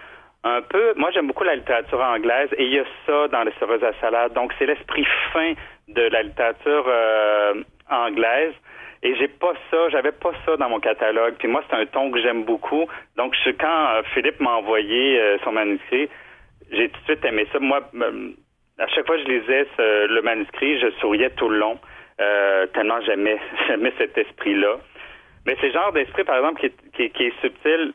Un 0.44 0.62
peu, 0.62 0.94
moi 0.95 1.09
j'aime 1.12 1.27
beaucoup 1.27 1.44
la 1.44 1.56
littérature 1.56 2.01
anglaise 2.01 2.50
et 2.57 2.65
il 2.65 2.74
y 2.74 2.80
a 2.80 2.86
ça 3.06 3.27
dans 3.27 3.44
Les 3.44 3.53
Soreuses 3.59 3.83
à 3.83 3.94
salade. 4.01 4.33
Donc 4.33 4.51
c'est 4.57 4.65
l'esprit 4.65 5.06
fin 5.31 5.53
de 5.89 6.01
la 6.01 6.24
littérature 6.24 6.86
euh, 6.88 7.63
anglaise 7.89 8.53
et 9.06 9.16
j'ai 9.18 9.28
pas 9.28 9.54
ça, 9.69 9.90
j'avais 9.90 10.12
pas 10.12 10.31
ça 10.46 10.57
dans 10.57 10.68
mon 10.68 10.80
catalogue. 10.80 11.36
Puis 11.38 11.48
moi, 11.48 11.63
c'est 11.69 11.75
un 11.75 11.86
ton 11.86 12.10
que 12.10 12.19
j'aime 12.19 12.44
beaucoup. 12.44 12.88
Donc, 13.18 13.36
je, 13.46 13.52
quand 13.52 13.88
euh, 13.90 14.02
Philippe 14.16 14.40
m'a 14.40 14.56
envoyé 14.56 15.22
euh, 15.22 15.38
son 15.44 15.52
manuscrit, 15.52 16.10
j'ai 16.72 16.90
tout 16.90 17.00
de 17.02 17.06
suite 17.06 17.24
aimé 17.24 17.46
ça. 17.54 17.60
Moi, 17.60 17.81
à 18.80 18.88
chaque 18.88 19.06
fois 19.06 19.18
que 19.18 19.22
je 19.22 19.28
lisais 19.28 19.68
le 19.78 20.22
manuscrit, 20.22 20.80
je 20.80 20.90
souriais 21.00 21.30
tout 21.38 21.50
le 21.50 21.60
long, 21.60 21.78
euh, 22.19 22.66
tellement 22.74 23.00
j'aimais, 23.06 23.38
cet 24.00 24.18
esprit-là. 24.18 24.78
Mais 25.46 25.56
c'est 25.62 25.68
le 25.68 25.74
genre 25.74 25.94
d'esprit, 25.94 26.24
par 26.24 26.38
exemple, 26.38 26.68
qui 26.96 27.04
est 27.04 27.42
subtil 27.42 27.94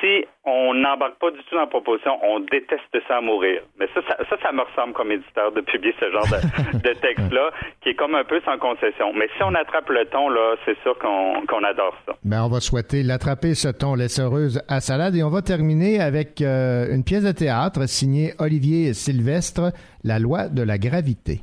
si 0.00 0.24
on 0.44 0.74
n'embarque 0.74 1.18
pas 1.18 1.30
du 1.30 1.38
tout 1.38 1.54
dans 1.54 1.62
la 1.62 1.66
proposition, 1.66 2.18
on 2.22 2.40
déteste 2.40 2.82
ça 3.06 3.18
à 3.18 3.20
mourir. 3.20 3.62
Mais 3.78 3.86
ça, 3.94 4.00
ça, 4.06 4.36
ça, 4.42 4.52
me 4.52 4.62
ressemble 4.62 4.92
comme 4.94 5.12
éditeur 5.12 5.52
de 5.52 5.60
publier 5.60 5.94
ce 5.98 6.10
genre 6.10 6.26
de, 6.74 6.92
texte-là, 6.94 7.50
qui 7.82 7.90
est 7.90 7.94
comme 7.94 8.14
un 8.14 8.24
peu 8.24 8.40
sans 8.44 8.58
concession. 8.58 9.12
Mais 9.14 9.28
si 9.36 9.42
on 9.42 9.54
attrape 9.54 9.88
le 9.88 10.04
ton, 10.06 10.28
là, 10.28 10.56
c'est 10.64 10.78
sûr 10.82 10.98
qu'on 10.98 11.64
adore 11.64 11.94
ça. 12.06 12.12
Ben, 12.24 12.44
on 12.44 12.48
va 12.48 12.60
souhaiter 12.60 13.02
l'attraper, 13.02 13.54
ce 13.54 13.68
ton 13.68 13.94
laissereuse 13.94 14.62
à 14.68 14.80
salade. 14.80 15.14
Et 15.16 15.22
on 15.22 15.30
va 15.30 15.42
terminer 15.42 16.00
avec 16.00 16.40
euh, 16.40 16.86
une 16.94 17.04
pièce 17.04 17.24
de 17.24 17.32
théâtre 17.32 17.88
signée 17.88 18.32
Olivier 18.38 18.94
Sylvestre, 18.94 19.72
La 20.04 20.18
loi 20.18 20.48
de 20.48 20.62
la 20.62 20.78
gravité. 20.78 21.40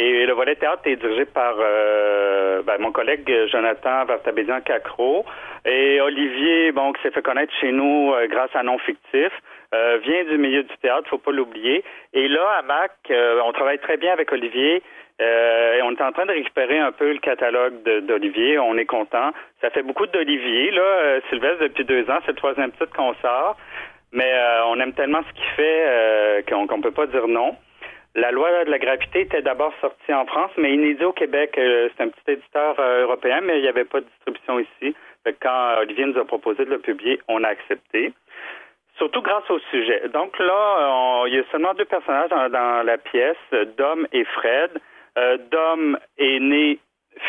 Et 0.00 0.26
le 0.26 0.32
volet 0.32 0.54
théâtre 0.54 0.82
est 0.84 0.94
dirigé 0.94 1.24
par 1.24 1.56
euh, 1.58 2.62
ben, 2.62 2.76
mon 2.78 2.92
collègue 2.92 3.28
Jonathan 3.50 4.04
Vartabédian-Cacro. 4.04 5.24
Et 5.66 6.00
Olivier, 6.00 6.70
bon, 6.70 6.92
qui 6.92 7.02
s'est 7.02 7.10
fait 7.10 7.22
connaître 7.22 7.52
chez 7.60 7.72
nous 7.72 8.12
euh, 8.14 8.28
grâce 8.28 8.54
à 8.54 8.62
Non 8.62 8.78
Fictif, 8.78 9.32
euh, 9.74 9.98
vient 10.04 10.22
du 10.22 10.38
milieu 10.38 10.62
du 10.62 10.76
théâtre, 10.80 11.08
faut 11.08 11.18
pas 11.18 11.32
l'oublier. 11.32 11.82
Et 12.12 12.28
là, 12.28 12.58
à 12.58 12.62
Mac, 12.62 12.92
on 13.44 13.52
travaille 13.52 13.80
très 13.80 13.96
bien 13.96 14.12
avec 14.12 14.30
Olivier. 14.30 14.82
et 15.18 15.82
on 15.82 15.90
est 15.90 16.02
en 16.02 16.12
train 16.12 16.26
de 16.26 16.32
récupérer 16.32 16.78
un 16.78 16.92
peu 16.92 17.12
le 17.12 17.18
catalogue 17.18 17.82
d'Olivier. 18.06 18.56
On 18.60 18.76
est 18.76 18.86
content. 18.86 19.32
Ça 19.60 19.70
fait 19.70 19.82
beaucoup 19.82 20.06
d'Olivier, 20.06 20.70
là. 20.70 21.18
Sylvestre, 21.28 21.64
depuis 21.64 21.84
deux 21.84 22.08
ans, 22.08 22.20
c'est 22.24 22.32
le 22.32 22.44
troisième 22.44 22.70
titre 22.70 22.94
qu'on 22.94 23.14
sort. 23.14 23.56
Mais 24.12 24.32
on 24.66 24.78
aime 24.78 24.92
tellement 24.92 25.22
ce 25.28 25.32
qu'il 25.34 25.50
fait 25.56 26.44
qu'on 26.48 26.76
ne 26.76 26.82
peut 26.82 26.92
pas 26.92 27.06
dire 27.06 27.26
non. 27.26 27.56
La 28.18 28.32
loi 28.32 28.64
de 28.64 28.70
la 28.70 28.80
gravité 28.80 29.20
était 29.20 29.42
d'abord 29.42 29.72
sortie 29.80 30.12
en 30.12 30.26
France, 30.26 30.50
mais 30.56 30.74
inédit 30.74 31.04
au 31.04 31.12
Québec. 31.12 31.56
Euh, 31.56 31.88
c'est 31.96 32.02
un 32.02 32.08
petit 32.08 32.32
éditeur 32.32 32.74
euh, 32.80 33.02
européen, 33.04 33.40
mais 33.42 33.58
il 33.58 33.62
n'y 33.62 33.68
avait 33.68 33.84
pas 33.84 34.00
de 34.00 34.06
distribution 34.06 34.58
ici. 34.58 34.96
quand 35.40 35.78
Olivier 35.78 36.06
nous 36.06 36.18
a 36.18 36.24
proposé 36.24 36.64
de 36.64 36.70
le 36.70 36.80
publier, 36.80 37.20
on 37.28 37.44
a 37.44 37.48
accepté. 37.48 38.12
Surtout 38.96 39.22
grâce 39.22 39.48
au 39.50 39.60
sujet. 39.70 40.08
Donc 40.12 40.36
là, 40.40 41.26
il 41.28 41.34
y 41.34 41.38
a 41.38 41.44
seulement 41.52 41.74
deux 41.74 41.84
personnages 41.84 42.30
dans, 42.30 42.84
la 42.84 42.98
pièce, 42.98 43.36
Dom 43.76 44.08
et 44.12 44.24
Fred. 44.24 44.72
Euh, 45.16 45.38
Dom 45.52 45.96
est 46.18 46.40
né 46.40 46.80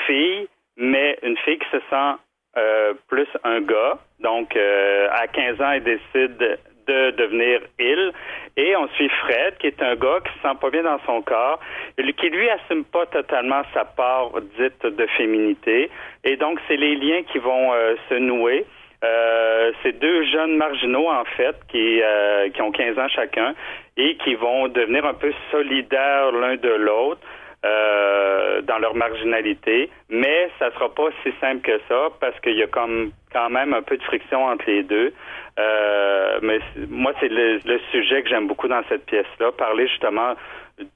fille, 0.07 0.47
mais 0.75 1.19
une 1.21 1.37
fille 1.37 1.59
qui 1.59 1.69
se 1.69 1.81
sent 1.91 2.61
plus 3.07 3.27
un 3.43 3.61
gars. 3.61 3.99
Donc, 4.19 4.57
à 4.57 5.27
15 5.27 5.61
ans, 5.61 5.71
elle 5.71 5.83
décide 5.83 6.59
de 6.89 7.11
devenir 7.11 7.61
il. 7.79 8.11
Et 8.57 8.75
on 8.75 8.87
suit 8.89 9.09
Fred, 9.21 9.57
qui 9.59 9.67
est 9.67 9.81
un 9.81 9.95
gars 9.95 10.19
qui 10.25 10.33
se 10.33 10.41
sent 10.41 10.57
pas 10.59 10.69
bien 10.69 10.83
dans 10.83 10.99
son 11.05 11.21
corps, 11.21 11.59
qui 11.95 12.29
lui 12.29 12.49
assume 12.49 12.83
pas 12.83 13.05
totalement 13.05 13.61
sa 13.73 13.85
part 13.85 14.31
dite 14.57 14.85
de 14.85 15.05
féminité. 15.17 15.89
Et 16.23 16.35
donc, 16.35 16.59
c'est 16.67 16.77
les 16.77 16.95
liens 16.95 17.23
qui 17.31 17.37
vont 17.37 17.73
euh, 17.73 17.95
se 18.09 18.15
nouer. 18.15 18.65
Euh, 19.03 19.71
c'est 19.81 19.97
deux 19.97 20.25
jeunes 20.25 20.57
marginaux, 20.57 21.07
en 21.09 21.23
fait, 21.37 21.55
qui, 21.69 22.01
euh, 22.01 22.49
qui 22.49 22.61
ont 22.61 22.71
15 22.71 22.99
ans 22.99 23.07
chacun 23.07 23.53
et 23.95 24.17
qui 24.17 24.35
vont 24.35 24.67
devenir 24.67 25.05
un 25.05 25.13
peu 25.13 25.31
solidaires 25.51 26.31
l'un 26.31 26.55
de 26.57 26.69
l'autre. 26.69 27.21
Dans 27.63 28.77
leur 28.79 28.95
marginalité, 28.95 29.89
mais 30.09 30.49
ça 30.59 30.71
sera 30.71 30.93
pas 30.93 31.09
si 31.23 31.31
simple 31.41 31.61
que 31.61 31.79
ça 31.87 32.07
parce 32.19 32.39
qu'il 32.39 32.57
y 32.57 32.63
a 32.63 32.67
comme 32.67 33.11
quand 33.31 33.49
même 33.49 33.73
un 33.73 33.81
peu 33.81 33.97
de 33.97 34.03
friction 34.03 34.45
entre 34.45 34.65
les 34.67 34.83
deux. 34.83 35.13
Euh, 35.59 36.39
mais 36.41 36.59
moi, 36.89 37.13
c'est 37.19 37.29
le, 37.29 37.59
sujet 37.91 38.23
que 38.23 38.29
j'aime 38.29 38.47
beaucoup 38.47 38.67
dans 38.67 38.83
cette 38.87 39.05
pièce-là, 39.05 39.51
parler 39.51 39.87
justement, 39.87 40.35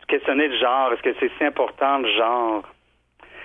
questionner 0.08 0.48
le 0.48 0.58
genre. 0.58 0.94
Est-ce 0.94 1.02
que 1.02 1.16
c'est 1.20 1.32
si 1.38 1.44
important 1.44 2.00
le 2.00 2.10
genre? 2.10 2.64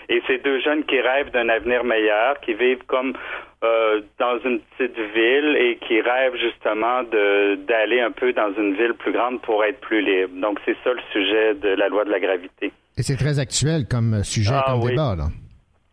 Et 0.08 0.22
ces 0.26 0.38
deux 0.38 0.60
jeunes 0.60 0.84
qui 0.84 1.00
rêvent 1.00 1.30
d'un 1.30 1.48
avenir 1.48 1.84
meilleur, 1.84 2.40
qui 2.40 2.54
vivent 2.54 2.84
comme 2.86 3.14
euh, 3.62 4.00
dans 4.18 4.38
une 4.38 4.60
petite 4.60 4.98
ville 4.98 5.56
et 5.58 5.76
qui 5.76 6.00
rêvent 6.00 6.36
justement 6.36 7.02
d'aller 7.02 8.00
un 8.00 8.12
peu 8.12 8.32
dans 8.32 8.52
une 8.54 8.74
ville 8.74 8.94
plus 8.94 9.12
grande 9.12 9.42
pour 9.42 9.64
être 9.64 9.80
plus 9.80 10.00
libre. 10.00 10.40
Donc 10.40 10.60
c'est 10.64 10.76
ça 10.82 10.92
le 10.92 11.02
sujet 11.12 11.54
de 11.54 11.70
la 11.70 11.88
loi 11.88 12.04
de 12.04 12.10
la 12.10 12.20
gravité. 12.20 12.72
Et 12.98 13.02
c'est 13.02 13.16
très 13.16 13.38
actuel 13.38 13.86
comme 13.88 14.24
sujet, 14.24 14.54
ah 14.54 14.64
comme 14.66 14.88
débat, 14.88 15.14
là. 15.16 15.28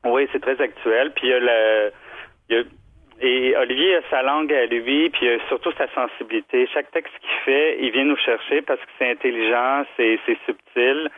Oui, 0.06 0.28
c'est 0.32 0.42
très 0.42 0.60
actuel. 0.60 1.12
Puis 1.16 1.28
il 1.28 1.30
y 1.30 1.34
a 1.34 1.40
le, 1.40 1.92
il 2.50 2.56
y 2.56 2.60
a, 2.60 2.64
et 3.22 3.56
Olivier 3.56 3.98
a 3.98 4.02
sa 4.10 4.22
langue 4.24 4.52
à 4.52 4.66
lui, 4.66 5.10
puis 5.10 5.28
surtout 5.48 5.72
sa 5.78 5.88
sensibilité. 5.94 6.68
Chaque 6.74 6.92
texte 6.92 7.14
qu'il 7.22 7.40
fait, 7.46 7.78
il 7.80 7.92
vient 7.92 8.04
nous 8.04 8.18
chercher 8.18 8.62
parce 8.62 8.80
que 8.82 8.92
c'est 9.00 9.12
intelligent, 9.12 9.86
c'est 9.96 10.20
subtil. 10.46 11.10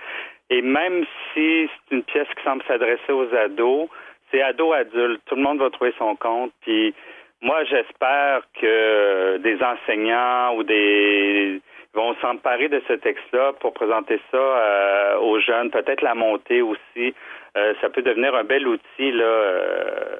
Et 0.49 0.61
même 0.61 1.05
si 1.33 1.67
c'est 1.89 1.95
une 1.95 2.03
pièce 2.03 2.27
qui 2.37 2.43
semble 2.43 2.63
s'adresser 2.67 3.11
aux 3.11 3.33
ados, 3.33 3.89
c'est 4.31 4.41
ado-adulte. 4.41 5.21
Tout 5.25 5.35
le 5.35 5.41
monde 5.41 5.59
va 5.59 5.69
trouver 5.69 5.93
son 5.97 6.15
compte. 6.15 6.51
Puis 6.61 6.93
moi, 7.41 7.63
j'espère 7.63 8.41
que 8.61 9.37
des 9.37 9.57
enseignants 9.61 10.55
ou 10.55 10.63
des 10.63 11.61
vont 11.97 12.15
s'emparer 12.21 12.69
de 12.69 12.81
ce 12.87 12.93
texte-là 12.93 13.53
pour 13.59 13.73
présenter 13.73 14.19
ça 14.31 14.37
euh, 14.37 15.17
aux 15.19 15.39
jeunes, 15.39 15.71
peut-être 15.71 16.01
la 16.01 16.13
montée 16.15 16.61
aussi. 16.61 17.13
Euh, 17.57 17.73
ça 17.81 17.89
peut 17.89 18.03
devenir 18.03 18.35
un 18.35 18.43
bel 18.43 18.67
outil 18.67 19.11
là. 19.11 19.25
Euh, 19.25 20.15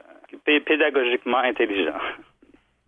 pédagogiquement 0.46 1.40
intelligent. 1.40 2.00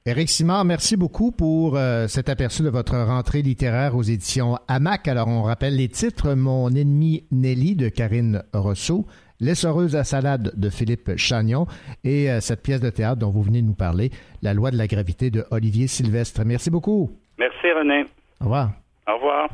Éric 0.05 0.29
Simard, 0.29 0.65
merci 0.65 0.97
beaucoup 0.97 1.31
pour 1.31 1.77
euh, 1.77 2.07
cet 2.07 2.29
aperçu 2.29 2.63
de 2.63 2.69
votre 2.69 2.95
rentrée 2.95 3.41
littéraire 3.41 3.95
aux 3.95 4.01
éditions 4.01 4.55
AMAC. 4.67 5.07
Alors, 5.07 5.27
on 5.27 5.43
rappelle 5.43 5.75
les 5.75 5.89
titres 5.89 6.35
Mon 6.35 6.69
ennemi 6.69 7.27
Nelly 7.31 7.75
de 7.75 7.89
Karine 7.89 8.41
Rousseau, 8.53 9.05
L'essoreuse 9.41 9.95
à 9.95 10.03
salade 10.03 10.51
de 10.57 10.69
Philippe 10.69 11.15
Chagnon 11.15 11.65
et 12.03 12.29
euh, 12.29 12.39
cette 12.41 12.61
pièce 12.61 12.81
de 12.81 12.89
théâtre 12.89 13.19
dont 13.19 13.29
vous 13.29 13.43
venez 13.43 13.61
de 13.61 13.67
nous 13.67 13.75
parler, 13.75 14.09
La 14.41 14.53
loi 14.53 14.71
de 14.71 14.77
la 14.77 14.87
gravité 14.87 15.29
de 15.29 15.43
Olivier 15.51 15.87
Sylvestre. 15.87 16.41
Merci 16.45 16.71
beaucoup. 16.71 17.11
Merci 17.37 17.71
René. 17.71 18.05
Au 18.41 18.45
revoir. 18.45 18.71
Au 19.07 19.15
revoir. 19.15 19.49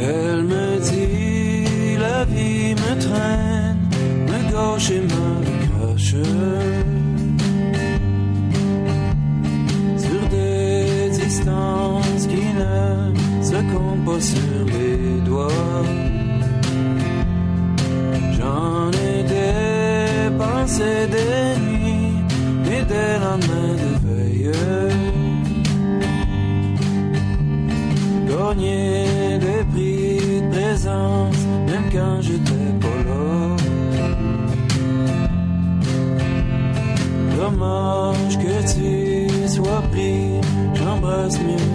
Elle 0.00 0.44
me 0.44 0.78
dit 0.90 1.96
la 1.96 2.24
vie 2.24 2.74
me 2.74 3.00
traîne, 3.00 3.78
me 4.28 4.38
gauche 4.52 4.90
et 4.90 5.00
me 5.00 5.26
cache. 5.66 6.16
Sur 9.96 10.28
des 10.28 11.10
distances 11.10 12.26
qui 12.26 12.44
ne 12.60 13.12
se 13.42 13.58
comptent 13.72 14.04
pas 14.04 14.20
sur 14.20 14.64
les 14.66 15.20
doigts. 15.26 15.84
J'en 18.36 18.90
ai 18.90 19.22
dépensé 19.24 20.90
des 21.08 21.60
nuits 21.60 22.18
et 22.66 22.82
des 22.84 23.12
lendemains 23.20 23.71
Des 28.54 29.64
prix 29.72 30.42
de 30.42 30.50
présence, 30.50 31.36
même 31.66 31.88
quand 31.90 32.20
j'étais 32.20 32.72
pas 32.80 32.98
là. 33.08 33.56
Dommage 37.34 38.38
que 38.38 38.56
tu 38.74 39.48
sois 39.48 39.82
pris, 39.90 40.40
j'embrasse 40.74 41.38
mieux 41.40 41.71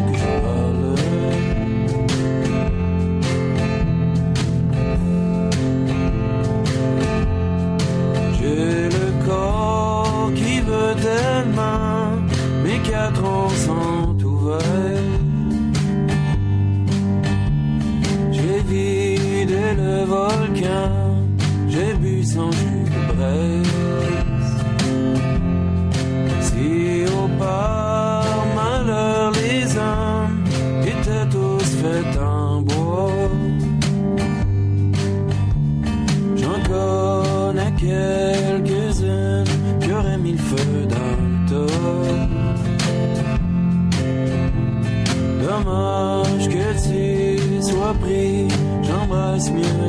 j'embrasse 48.83 49.49
mieux 49.51 49.86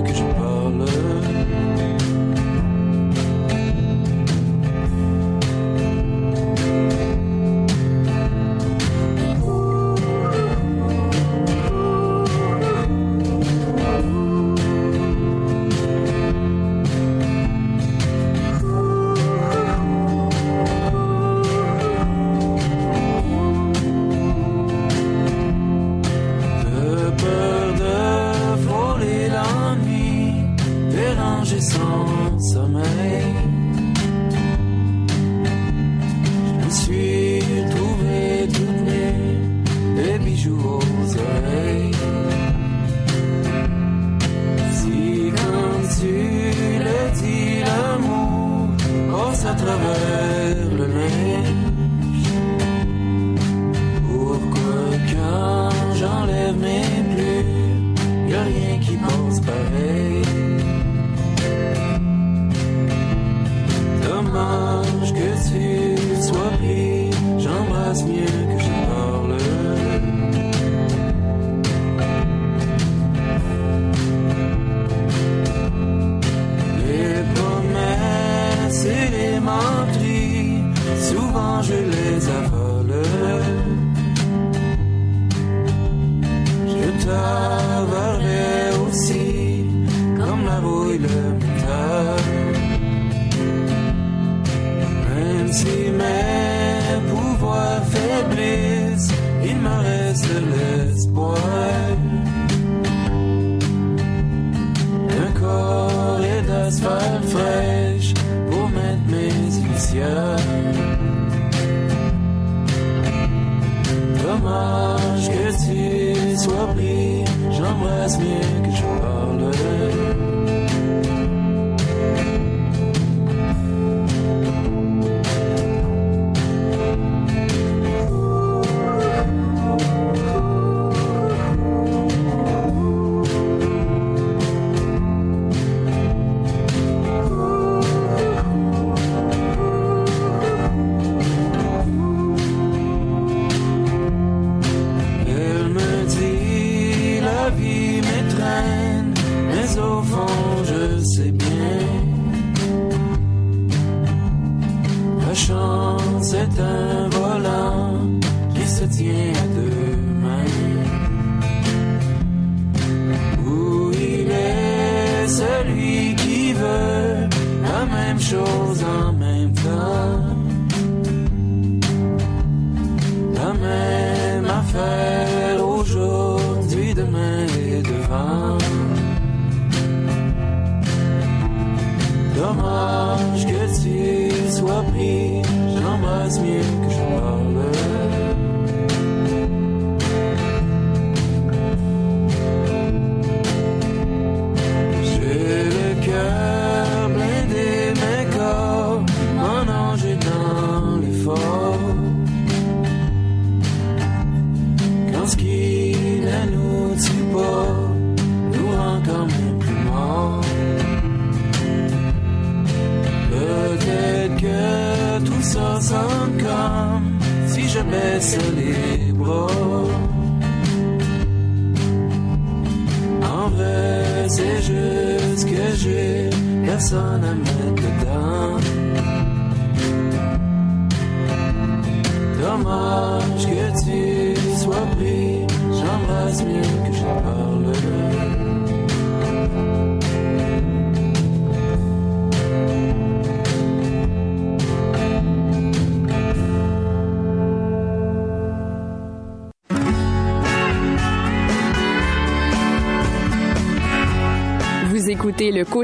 Même 95.65 95.67
si 95.67 96.38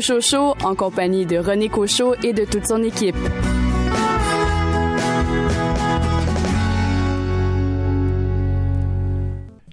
Show 0.01 0.55
en 0.65 0.75
compagnie 0.75 1.27
de 1.27 1.37
René 1.39 1.69
Cocho 1.69 2.15
et 2.23 2.33
de 2.33 2.45
toute 2.45 2.67
son 2.67 2.83
équipe. 2.83 3.17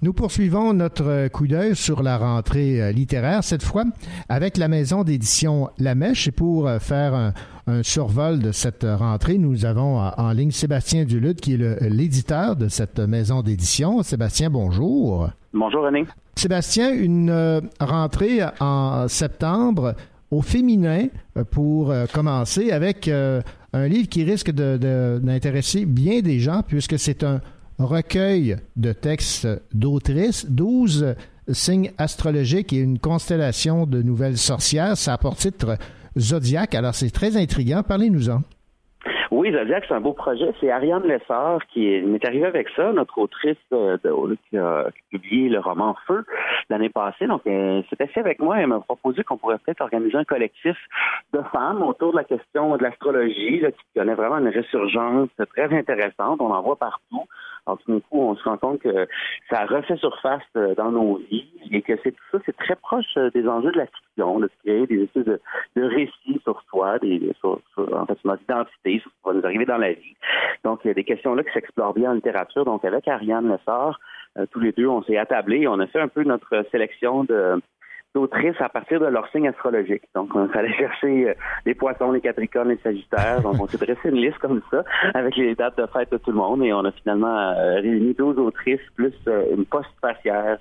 Nous 0.03 0.13
poursuivons 0.13 0.73
notre 0.73 1.27
coup 1.27 1.45
d'œil 1.45 1.75
sur 1.75 2.01
la 2.01 2.17
rentrée 2.17 2.81
euh, 2.81 2.91
littéraire, 2.91 3.43
cette 3.43 3.61
fois 3.61 3.83
avec 4.29 4.57
la 4.57 4.67
maison 4.67 5.03
d'édition 5.03 5.69
La 5.77 5.93
Mèche. 5.93 6.27
Et 6.27 6.31
pour 6.31 6.67
euh, 6.67 6.79
faire 6.79 7.13
un, 7.13 7.33
un 7.67 7.83
survol 7.83 8.39
de 8.39 8.51
cette 8.51 8.83
rentrée, 8.83 9.37
nous 9.37 9.65
avons 9.65 9.99
en 9.99 10.31
ligne 10.31 10.49
Sébastien 10.49 11.05
Duluth, 11.05 11.39
qui 11.39 11.53
est 11.53 11.89
l'éditeur 11.89 12.55
de 12.55 12.67
cette 12.67 12.97
maison 12.99 13.43
d'édition. 13.43 14.01
Sébastien, 14.01 14.49
bonjour. 14.49 15.29
Bonjour 15.53 15.83
René. 15.83 16.05
Sébastien, 16.35 16.93
une 16.93 17.29
euh, 17.29 17.61
rentrée 17.79 18.39
en 18.59 19.07
septembre 19.07 19.93
au 20.31 20.41
féminin 20.41 21.07
euh, 21.37 21.43
pour 21.43 21.91
euh, 21.91 22.05
commencer 22.13 22.71
avec 22.71 23.07
euh, 23.07 23.41
un 23.73 23.87
livre 23.87 24.07
qui 24.09 24.23
risque 24.23 24.51
de- 24.51 24.77
de- 24.77 25.19
d'intéresser 25.21 25.85
bien 25.85 26.21
des 26.21 26.39
gens 26.39 26.61
puisque 26.67 26.97
c'est 26.97 27.23
un 27.23 27.41
recueil 27.79 28.55
de 28.75 28.91
textes 28.93 29.47
d'autrices, 29.73 30.49
12 30.49 31.15
signes 31.49 31.91
astrologiques 31.97 32.71
et 32.73 32.77
une 32.77 32.99
constellation 32.99 33.85
de 33.85 34.01
nouvelles 34.01 34.37
sorcières. 34.37 34.95
Ça 34.97 35.13
a 35.13 35.17
pour 35.17 35.35
titre 35.35 35.77
Zodiac. 36.17 36.75
Alors 36.75 36.93
c'est 36.95 37.09
très 37.11 37.35
intriguant. 37.37 37.81
Parlez-nous-en. 37.87 38.41
Oui, 39.31 39.51
Zodiac, 39.51 39.85
c'est 39.87 39.93
un 39.95 40.01
beau 40.01 40.11
projet. 40.13 40.51
C'est 40.59 40.69
Ariane 40.69 41.03
Lessard 41.07 41.59
qui 41.73 41.87
est- 41.87 42.01
m'est 42.01 42.23
arrivée 42.25 42.45
avec 42.45 42.67
ça, 42.75 42.91
notre 42.93 43.17
autrice 43.17 43.57
de- 43.71 43.97
qui 44.49 44.57
a 44.57 44.87
publié 45.09 45.49
le 45.49 45.59
roman 45.59 45.95
Feu 46.05 46.23
l'année 46.71 46.89
passée. 46.89 47.27
Donc, 47.27 47.41
elle 47.45 47.83
s'est 47.89 48.01
assise 48.01 48.17
avec 48.17 48.39
moi 48.39 48.57
et 48.57 48.61
elle 48.61 48.67
m'a 48.67 48.79
proposé 48.79 49.23
qu'on 49.23 49.37
pourrait 49.37 49.59
peut-être 49.59 49.81
organiser 49.81 50.17
un 50.17 50.23
collectif 50.23 50.75
de 51.33 51.41
femmes 51.51 51.83
autour 51.83 52.11
de 52.11 52.17
la 52.17 52.23
question 52.23 52.75
de 52.77 52.83
l'astrologie, 52.83 53.61
qui 53.61 53.99
connaît 53.99 54.15
vraiment 54.15 54.39
une 54.39 54.47
résurgence 54.47 55.29
très 55.53 55.73
intéressante. 55.77 56.41
On 56.41 56.51
en 56.51 56.61
voit 56.61 56.77
partout. 56.77 57.25
Alors, 57.67 57.79
tout 57.79 57.99
coup, 58.09 58.19
on 58.19 58.35
se 58.35 58.43
rend 58.43 58.57
compte 58.57 58.79
que 58.81 59.07
ça 59.49 59.65
refait 59.65 59.95
surface 59.97 60.41
euh, 60.55 60.73
dans 60.75 60.91
nos 60.91 61.17
vies 61.17 61.47
et 61.71 61.81
que 61.81 61.93
c'est 62.03 62.11
tout 62.11 62.23
ça, 62.31 62.39
c'est 62.45 62.57
très 62.57 62.75
proche 62.75 63.05
euh, 63.17 63.29
des 63.31 63.47
enjeux 63.47 63.71
de 63.71 63.77
la 63.77 63.85
fiction, 63.85 64.39
de 64.39 64.49
créer 64.63 64.87
des 64.87 65.03
espèces 65.03 65.25
de, 65.25 65.39
de 65.75 65.83
récits 65.83 66.41
sur 66.43 66.61
soi, 66.69 66.97
des, 66.99 67.31
sur, 67.39 67.59
en 67.77 68.05
fait, 68.05 68.17
sur 68.19 68.29
notre 68.29 68.43
identité, 68.43 68.99
sur 68.99 69.11
ce 69.11 69.15
qui 69.15 69.25
va 69.25 69.33
nous 69.33 69.45
arriver 69.45 69.65
dans 69.65 69.77
la 69.77 69.93
vie. 69.93 70.15
Donc, 70.63 70.81
il 70.83 70.87
y 70.87 70.91
a 70.91 70.95
des 70.95 71.03
questions-là 71.03 71.43
qui 71.43 71.51
s'explorent 71.53 71.93
bien 71.93 72.11
en 72.11 72.13
littérature. 72.13 72.65
Donc, 72.65 72.83
avec 72.83 73.07
Ariane 73.07 73.49
Lessard, 73.49 73.99
euh, 74.37 74.45
tous 74.51 74.59
les 74.59 74.71
deux, 74.71 74.87
on 74.87 75.03
s'est 75.03 75.17
attablés 75.17 75.67
on 75.67 75.79
a 75.79 75.87
fait 75.87 75.99
un 75.99 76.07
peu 76.07 76.23
notre 76.23 76.65
sélection 76.71 77.23
de 77.23 77.61
d'autrices 78.13 78.59
à 78.59 78.69
partir 78.69 78.99
de 78.99 79.05
leur 79.05 79.29
signe 79.31 79.47
astrologique. 79.47 80.03
Donc, 80.15 80.35
on 80.35 80.47
fallait 80.49 80.73
chercher 80.77 81.29
euh, 81.29 81.33
les 81.65 81.75
poissons, 81.75 82.11
les 82.11 82.21
capricornes, 82.21 82.69
les 82.69 82.79
sagittaires. 82.83 83.41
Donc, 83.41 83.55
on 83.59 83.67
s'est 83.67 83.77
dressé 83.77 84.09
une 84.09 84.21
liste 84.21 84.37
comme 84.39 84.61
ça 84.69 84.83
avec 85.13 85.35
les 85.35 85.55
dates 85.55 85.77
de 85.77 85.85
fête 85.87 86.11
de 86.11 86.17
tout 86.17 86.31
le 86.31 86.37
monde 86.37 86.63
et 86.63 86.73
on 86.73 86.83
a 86.83 86.91
finalement 86.91 87.37
euh, 87.37 87.75
réuni 87.75 88.13
12 88.13 88.37
autrices 88.37 88.79
plus 88.95 89.13
euh, 89.27 89.55
une 89.55 89.65
poste 89.65 89.87
euh, 90.03 90.55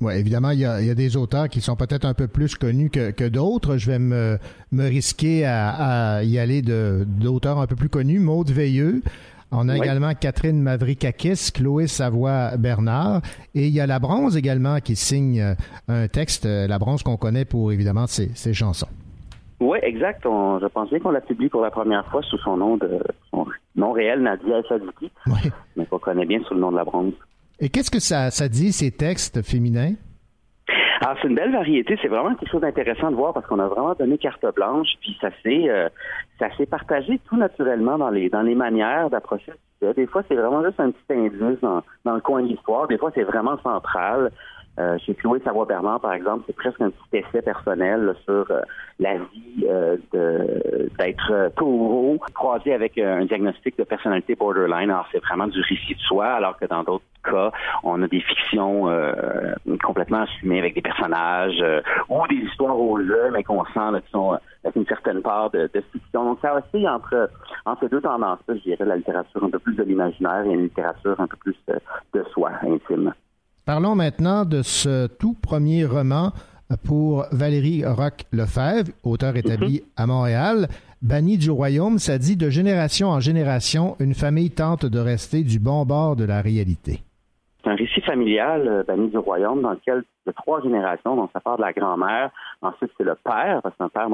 Oui, 0.00 0.14
évidemment, 0.14 0.50
il 0.50 0.60
y, 0.60 0.66
a, 0.66 0.94
des 0.94 1.16
auteurs 1.16 1.48
qui 1.48 1.60
sont 1.60 1.76
peut-être 1.76 2.04
un 2.04 2.14
peu 2.14 2.28
plus 2.28 2.54
connus 2.54 2.90
que, 2.90 3.28
d'autres. 3.28 3.76
Je 3.76 3.90
vais 3.90 3.98
me, 3.98 4.38
me 4.72 4.84
risquer 4.84 5.46
à, 5.46 6.16
à 6.16 6.22
y 6.22 6.38
aller 6.38 6.62
d'auteurs 6.62 7.58
un 7.58 7.66
peu 7.66 7.76
plus 7.76 7.88
connus. 7.88 8.20
Maude 8.20 8.50
Veilleux. 8.50 9.02
On 9.50 9.68
a 9.68 9.72
Oui. 9.74 9.78
également 9.78 10.12
Catherine 10.14 10.60
Mavrikakis, 10.60 11.50
Chloé 11.54 11.86
Savoie-Bernard. 11.86 13.22
Et 13.54 13.66
il 13.68 13.72
y 13.72 13.80
a 13.80 13.86
La 13.86 13.98
Bronze 13.98 14.36
également 14.36 14.78
qui 14.80 14.94
signe 14.96 15.40
euh, 15.40 15.54
un 15.88 16.06
texte. 16.08 16.44
euh, 16.46 16.66
La 16.66 16.78
Bronze 16.78 17.02
qu'on 17.02 17.16
connaît 17.16 17.44
pour, 17.44 17.72
évidemment, 17.72 18.06
ses, 18.06 18.28
ses 18.34 18.52
chansons. 18.52 18.88
Oui, 19.60 19.78
exact. 19.82 20.24
On- 20.26 20.58
je 20.60 20.66
pense 20.66 20.88
bien 20.90 21.00
qu'on 21.00 21.10
l'a 21.10 21.20
publié 21.20 21.48
pour 21.48 21.62
la 21.62 21.70
première 21.70 22.06
fois 22.10 22.22
sous 22.22 22.38
son 22.38 22.56
nom 22.56 22.76
de 22.76 23.00
son 23.30 23.46
nom 23.74 23.92
réel, 23.92 24.22
Nadia 24.22 24.62
Sadiki, 24.68 25.10
Oui. 25.26 25.50
mais 25.76 25.86
qu'on 25.86 25.98
connaît 25.98 26.26
bien 26.26 26.40
sous 26.46 26.54
le 26.54 26.60
nom 26.60 26.70
de 26.70 26.76
la 26.76 26.84
bronze. 26.84 27.12
Et 27.58 27.68
qu'est-ce 27.70 27.90
que 27.90 27.98
ça, 28.00 28.30
ça 28.30 28.48
dit, 28.48 28.70
ces 28.72 28.90
textes 28.92 29.42
féminins? 29.42 29.94
Alors, 31.00 31.16
c'est 31.20 31.28
une 31.28 31.34
belle 31.34 31.52
variété. 31.52 31.96
C'est 32.02 32.08
vraiment 32.08 32.34
quelque 32.34 32.50
chose 32.50 32.60
d'intéressant 32.60 33.10
de 33.10 33.16
voir 33.16 33.32
parce 33.32 33.46
qu'on 33.46 33.58
a 33.60 33.68
vraiment 33.68 33.94
donné 33.94 34.18
carte 34.18 34.44
blanche, 34.54 34.88
puis 35.00 35.16
ça 35.20 35.30
s'est, 35.42 35.68
euh, 35.68 35.88
ça 36.38 36.48
s'est 36.56 36.66
partagé 36.66 37.20
tout 37.28 37.36
naturellement 37.36 37.98
dans 37.98 38.10
les, 38.10 38.28
dans 38.28 38.42
les 38.42 38.54
manières 38.54 39.08
d'approcher. 39.10 39.52
Des 39.80 40.06
fois, 40.06 40.22
c'est 40.26 40.34
vraiment 40.34 40.64
juste 40.64 40.80
un 40.80 40.90
petit 40.90 41.12
indice 41.12 41.60
dans, 41.62 41.82
dans 42.04 42.14
le 42.14 42.20
coin 42.20 42.42
de 42.42 42.48
l'histoire. 42.48 42.88
Des 42.88 42.98
fois, 42.98 43.12
c'est 43.14 43.22
vraiment 43.22 43.56
central. 43.58 44.32
Euh, 44.78 44.96
chez 44.98 45.14
Chloé 45.14 45.40
Savoie-Bernard, 45.40 46.00
par 46.00 46.12
exemple, 46.12 46.44
c'est 46.46 46.54
presque 46.54 46.80
un 46.80 46.90
petit 46.90 47.18
essai 47.18 47.42
personnel 47.42 48.04
là, 48.04 48.12
sur 48.24 48.48
euh, 48.50 48.60
la 49.00 49.14
vie 49.16 49.66
euh, 49.68 49.96
d'être 50.14 51.32
euh, 51.32 51.48
taureau, 51.56 52.16
croisé 52.32 52.72
avec 52.72 52.96
euh, 52.96 53.18
un 53.18 53.24
diagnostic 53.24 53.76
de 53.76 53.82
personnalité 53.82 54.36
borderline. 54.36 54.90
Alors, 54.90 55.08
c'est 55.10 55.18
vraiment 55.18 55.48
du 55.48 55.60
récit 55.60 55.94
de 55.94 56.00
soi, 56.00 56.26
alors 56.26 56.56
que 56.58 56.66
dans 56.66 56.84
d'autres 56.84 57.04
cas, 57.24 57.50
on 57.82 58.00
a 58.02 58.06
des 58.06 58.20
fictions 58.20 58.88
euh, 58.88 59.12
complètement 59.82 60.22
assumées 60.22 60.60
avec 60.60 60.74
des 60.74 60.82
personnages 60.82 61.60
ou 62.08 62.24
des 62.28 62.36
histoires 62.36 62.78
au 62.78 62.98
jeu, 63.00 63.30
mais 63.32 63.42
qu'on 63.42 63.64
sent 63.64 63.90
là, 63.92 64.00
qui 64.00 64.10
sont 64.12 64.38
avec 64.62 64.76
une 64.76 64.86
certaine 64.86 65.22
part 65.22 65.50
de, 65.50 65.68
de 65.74 65.82
fiction. 65.92 66.24
Donc, 66.24 66.38
ça 66.40 66.54
aussi 66.54 66.88
entre, 66.88 67.30
entre 67.66 67.88
deux 67.88 68.00
tendances-là, 68.00 68.54
je 68.54 68.62
dirais, 68.62 68.84
la 68.84 68.96
littérature 68.96 69.42
un 69.42 69.50
peu 69.50 69.58
plus 69.58 69.74
de 69.74 69.82
l'imaginaire 69.82 70.44
et 70.44 70.50
une 70.50 70.62
littérature 70.62 71.18
un 71.18 71.26
peu 71.26 71.36
plus 71.36 71.56
de 72.14 72.22
soi, 72.32 72.52
intime. 72.62 73.12
Parlons 73.68 73.94
maintenant 73.94 74.46
de 74.46 74.62
ce 74.62 75.08
tout 75.18 75.34
premier 75.34 75.84
roman 75.84 76.32
pour 76.86 77.26
Valérie 77.32 77.84
Roch-Lefebvre, 77.84 78.90
auteur 79.04 79.36
établi 79.36 79.82
à 79.94 80.06
Montréal. 80.06 80.68
Banni 81.02 81.36
du 81.36 81.50
royaume, 81.50 81.98
ça 81.98 82.16
dit 82.16 82.38
de 82.38 82.48
génération 82.48 83.08
en 83.08 83.20
génération, 83.20 83.94
une 84.00 84.14
famille 84.14 84.50
tente 84.50 84.86
de 84.86 84.98
rester 84.98 85.44
du 85.44 85.58
bon 85.58 85.84
bord 85.84 86.16
de 86.16 86.24
la 86.24 86.40
réalité. 86.40 87.00
C'est 87.62 87.68
un 87.68 87.74
récit 87.74 88.00
familial, 88.00 88.66
euh, 88.66 88.82
banni 88.84 89.10
du 89.10 89.18
royaume, 89.18 89.60
dans 89.60 89.72
lequel 89.72 90.02
de 90.26 90.32
trois 90.32 90.62
générations, 90.62 91.14
donc 91.14 91.28
ça 91.34 91.40
part 91.40 91.58
de 91.58 91.62
la 91.62 91.74
grand-mère 91.74 92.30
Ensuite, 92.62 92.90
c'est 92.96 93.04
le 93.04 93.16
père, 93.22 93.60
parce 93.62 93.74
que 93.74 93.80
c'est 93.80 93.84
un 93.84 93.90
père 93.90 94.08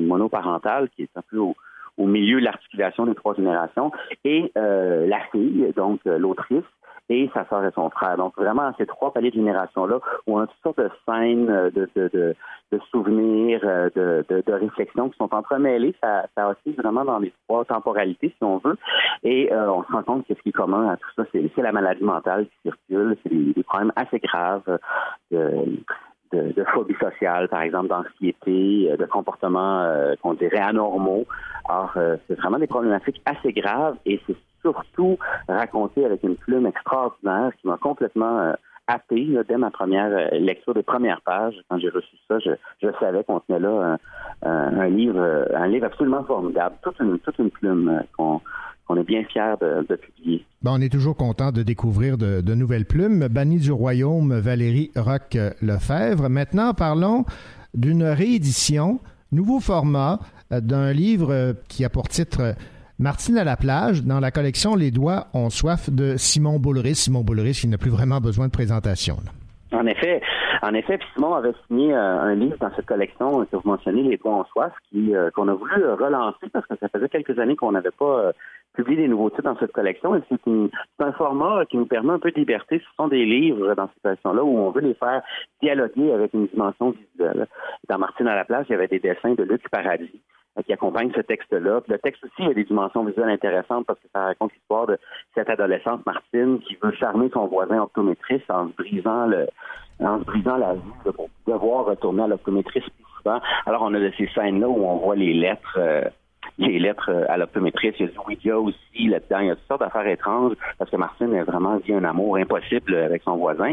monoparental 0.00 0.88
qui 0.96 1.02
est 1.02 1.10
un 1.16 1.22
peu 1.30 1.36
au, 1.36 1.54
au 1.98 2.06
milieu 2.06 2.40
de 2.40 2.46
l'articulation 2.46 3.04
des 3.04 3.14
trois 3.14 3.34
générations, 3.34 3.92
et 4.24 4.50
la 4.54 5.20
fille, 5.32 5.70
donc 5.76 6.00
l'autrice, 6.06 6.64
et 7.08 7.30
sa 7.34 7.46
soeur 7.46 7.64
et 7.64 7.70
son 7.74 7.90
frère. 7.90 8.16
Donc 8.16 8.36
vraiment, 8.36 8.72
ces 8.78 8.86
trois 8.86 9.12
paliers 9.12 9.30
de 9.30 9.36
génération-là, 9.36 10.00
où 10.26 10.38
on 10.38 10.40
a 10.40 10.46
toutes 10.46 10.62
sortes 10.62 10.78
de 10.78 10.90
scènes, 11.06 11.48
euh, 11.48 11.70
de, 11.70 11.88
de, 11.94 12.10
de, 12.12 12.34
de 12.72 12.80
souvenirs, 12.90 13.60
euh, 13.64 13.88
de, 13.94 14.24
de, 14.28 14.52
réflexions 14.52 15.08
qui 15.10 15.16
sont 15.16 15.32
entremêlées. 15.34 15.94
Ça, 16.02 16.26
ça 16.36 16.48
aussi 16.48 16.74
vraiment 16.76 17.04
dans 17.04 17.18
les 17.18 17.32
trois 17.46 17.64
temporalités, 17.64 18.28
si 18.28 18.44
on 18.44 18.58
veut. 18.58 18.76
Et 19.22 19.52
euh, 19.52 19.70
on 19.70 19.84
se 19.84 19.92
rend 19.92 20.02
compte 20.02 20.26
que 20.26 20.34
ce 20.34 20.42
qui 20.42 20.50
est 20.50 20.52
commun 20.52 20.88
à 20.88 20.96
tout 20.96 21.08
ça, 21.16 21.24
c'est 21.32 21.62
la 21.62 21.72
maladie 21.72 22.04
mentale 22.04 22.46
qui 22.46 22.70
circule, 22.70 23.16
c'est 23.22 23.34
des, 23.34 23.62
problèmes 23.62 23.92
assez 23.96 24.18
graves 24.20 24.78
de, 25.30 25.64
de, 26.56 26.64
phobie 26.74 26.96
sociale, 27.00 27.48
par 27.48 27.62
exemple, 27.62 27.88
d'anxiété, 27.88 28.94
de 28.98 29.06
comportements 29.06 29.86
qu'on 30.22 30.34
dirait 30.34 30.58
anormaux. 30.58 31.26
Alors, 31.68 31.92
c'est 31.94 32.38
vraiment 32.38 32.58
des 32.58 32.66
problématiques 32.66 33.22
assez 33.24 33.52
graves 33.52 33.96
et 34.04 34.20
c'est 34.26 34.36
surtout 34.62 35.18
raconté 35.48 36.04
avec 36.04 36.22
une 36.22 36.36
plume 36.36 36.66
extraordinaire 36.66 37.50
qui 37.60 37.68
m'a 37.68 37.76
complètement 37.76 38.38
euh, 38.38 38.52
dès 39.48 39.56
ma 39.56 39.70
première 39.70 40.10
euh, 40.12 40.38
lecture 40.38 40.74
des 40.74 40.82
premières 40.82 41.20
pages. 41.22 41.56
Quand 41.68 41.78
j'ai 41.78 41.88
reçu 41.88 42.16
ça, 42.28 42.38
je, 42.38 42.88
savais 43.00 43.24
qu'on 43.24 43.40
tenait 43.40 43.58
là 43.58 43.98
un, 44.42 44.88
livre, 44.88 45.18
euh, 45.18 45.44
un 45.54 45.66
livre 45.66 45.86
absolument 45.86 46.22
formidable, 46.24 46.76
toute 46.82 46.98
une, 47.00 47.18
toute 47.18 47.38
une 47.38 47.50
plume 47.50 48.02
qu'on 48.16 48.40
est 48.94 49.04
bien 49.04 49.24
fiers 49.24 49.54
de, 49.60 49.96
publier. 49.96 50.44
on 50.64 50.80
est 50.80 50.92
toujours 50.92 51.16
content 51.16 51.50
de 51.50 51.62
découvrir 51.62 52.16
de, 52.18 52.40
de 52.40 52.54
nouvelles 52.54 52.84
plumes. 52.84 53.26
Banni 53.28 53.58
du 53.58 53.72
Royaume, 53.72 54.38
Valérie 54.38 54.92
Roch-Lefebvre. 54.94 56.28
Maintenant, 56.28 56.74
parlons 56.74 57.24
d'une 57.74 58.04
réédition, 58.04 59.00
nouveau 59.32 59.58
format 59.58 60.20
d'un 60.50 60.92
livre 60.92 61.56
qui 61.68 61.84
a 61.84 61.88
pour 61.88 62.08
titre 62.08 62.54
Martine 62.98 63.36
à 63.36 63.44
la 63.44 63.56
plage, 63.58 64.04
dans 64.04 64.20
la 64.20 64.30
collection 64.30 64.74
Les 64.74 64.90
doigts 64.90 65.26
ont 65.34 65.50
soif 65.50 65.90
de 65.90 66.16
Simon 66.16 66.58
Boulris. 66.58 66.94
Simon 66.94 67.20
Boulris, 67.20 67.60
il 67.62 67.70
n'a 67.70 67.76
plus 67.76 67.90
vraiment 67.90 68.20
besoin 68.20 68.46
de 68.46 68.52
présentation. 68.52 69.16
En 69.72 69.84
effet, 69.86 70.22
en 70.62 70.72
effet, 70.72 70.98
Simon 71.12 71.34
avait 71.34 71.52
signé 71.66 71.92
euh, 71.92 72.20
un 72.20 72.34
livre 72.34 72.56
dans 72.58 72.70
cette 72.74 72.86
collection 72.86 73.44
que 73.44 73.56
vous 73.56 73.68
mentionnez, 73.68 74.02
Les 74.02 74.16
doigts 74.16 74.36
ont 74.36 74.44
soif, 74.44 74.72
qui 74.90 75.14
euh, 75.14 75.30
qu'on 75.30 75.48
a 75.48 75.52
voulu 75.52 75.74
relancer 75.74 76.48
parce 76.52 76.66
que 76.66 76.74
ça 76.80 76.88
faisait 76.88 77.08
quelques 77.10 77.38
années 77.38 77.56
qu'on 77.56 77.72
n'avait 77.72 77.90
pas 77.90 78.18
euh, 78.20 78.32
publié 78.76 79.02
des 79.02 79.08
nouveaux 79.08 79.30
titres 79.30 79.42
dans 79.42 79.58
cette 79.58 79.72
collection. 79.72 80.22
C'est 80.28 81.04
un 81.04 81.12
format 81.12 81.64
qui 81.66 81.76
nous 81.76 81.86
permet 81.86 82.12
un 82.12 82.18
peu 82.18 82.30
de 82.30 82.38
liberté. 82.38 82.78
Ce 82.78 82.96
sont 82.96 83.08
des 83.08 83.24
livres 83.24 83.74
dans 83.74 83.88
cette 83.88 84.02
collection-là 84.02 84.44
où 84.44 84.58
on 84.58 84.70
veut 84.70 84.82
les 84.82 84.94
faire 84.94 85.22
dialoguer 85.62 86.12
avec 86.12 86.32
une 86.34 86.46
dimension 86.46 86.90
visuelle. 86.90 87.48
Dans 87.88 87.98
Martine 87.98 88.28
à 88.28 88.36
la 88.36 88.44
plage, 88.44 88.66
il 88.68 88.72
y 88.72 88.74
avait 88.74 88.88
des 88.88 89.00
dessins 89.00 89.34
de 89.34 89.42
Luc 89.42 89.68
Paradis. 89.70 90.20
Euh, 90.58 90.62
qui 90.62 90.72
accompagne 90.72 91.12
ce 91.14 91.20
texte-là. 91.20 91.80
Le 91.86 91.98
texte 91.98 92.24
aussi 92.24 92.48
a 92.48 92.54
des 92.54 92.64
dimensions 92.64 93.04
visuelles 93.04 93.28
intéressantes 93.28 93.84
parce 93.86 93.98
que 94.00 94.08
ça 94.14 94.22
raconte 94.22 94.52
l'histoire 94.54 94.86
de 94.86 94.98
cette 95.34 95.50
adolescente 95.50 96.06
Martine 96.06 96.60
qui 96.60 96.76
veut 96.82 96.92
charmer 96.92 97.28
son 97.32 97.46
voisin 97.46 97.82
optométriste 97.82 98.50
en 98.50 98.66
brisant 98.66 99.26
le 99.26 99.48
en 100.00 100.18
brisant 100.18 100.56
la 100.56 100.74
vue 100.74 101.12
pour 101.14 101.28
devoir 101.46 101.86
retourner 101.86 102.22
à 102.22 102.26
l'optométriste 102.26 102.88
plus 102.88 103.04
souvent. 103.18 103.40
Alors 103.66 103.82
on 103.82 103.92
a 103.94 104.00
de 104.00 104.10
ces 104.16 104.28
scènes-là 104.28 104.68
où 104.68 104.84
on 104.84 104.96
voit 104.96 105.16
les 105.16 105.34
lettres 105.34 105.78
euh, 105.78 106.04
les 106.58 106.78
lettres 106.78 107.10
euh, 107.10 107.24
à 107.28 107.36
l'optométriste. 107.36 107.96
Il 108.00 108.06
y 108.06 108.08
a 108.08 108.12
du 108.12 108.18
Ouija 108.18 108.58
aussi 108.58 109.08
là-dedans. 109.08 109.40
Il 109.40 109.46
y 109.46 109.50
a 109.50 109.56
toutes 109.56 109.66
sortes 109.68 109.80
d'affaires 109.80 110.06
étranges 110.06 110.54
parce 110.78 110.90
que 110.90 110.96
Martine 110.96 111.34
a 111.34 111.44
vraiment 111.44 111.76
dit 111.78 111.92
un 111.92 112.04
amour 112.04 112.36
impossible 112.36 112.94
avec 112.94 113.22
son 113.22 113.36
voisin. 113.36 113.72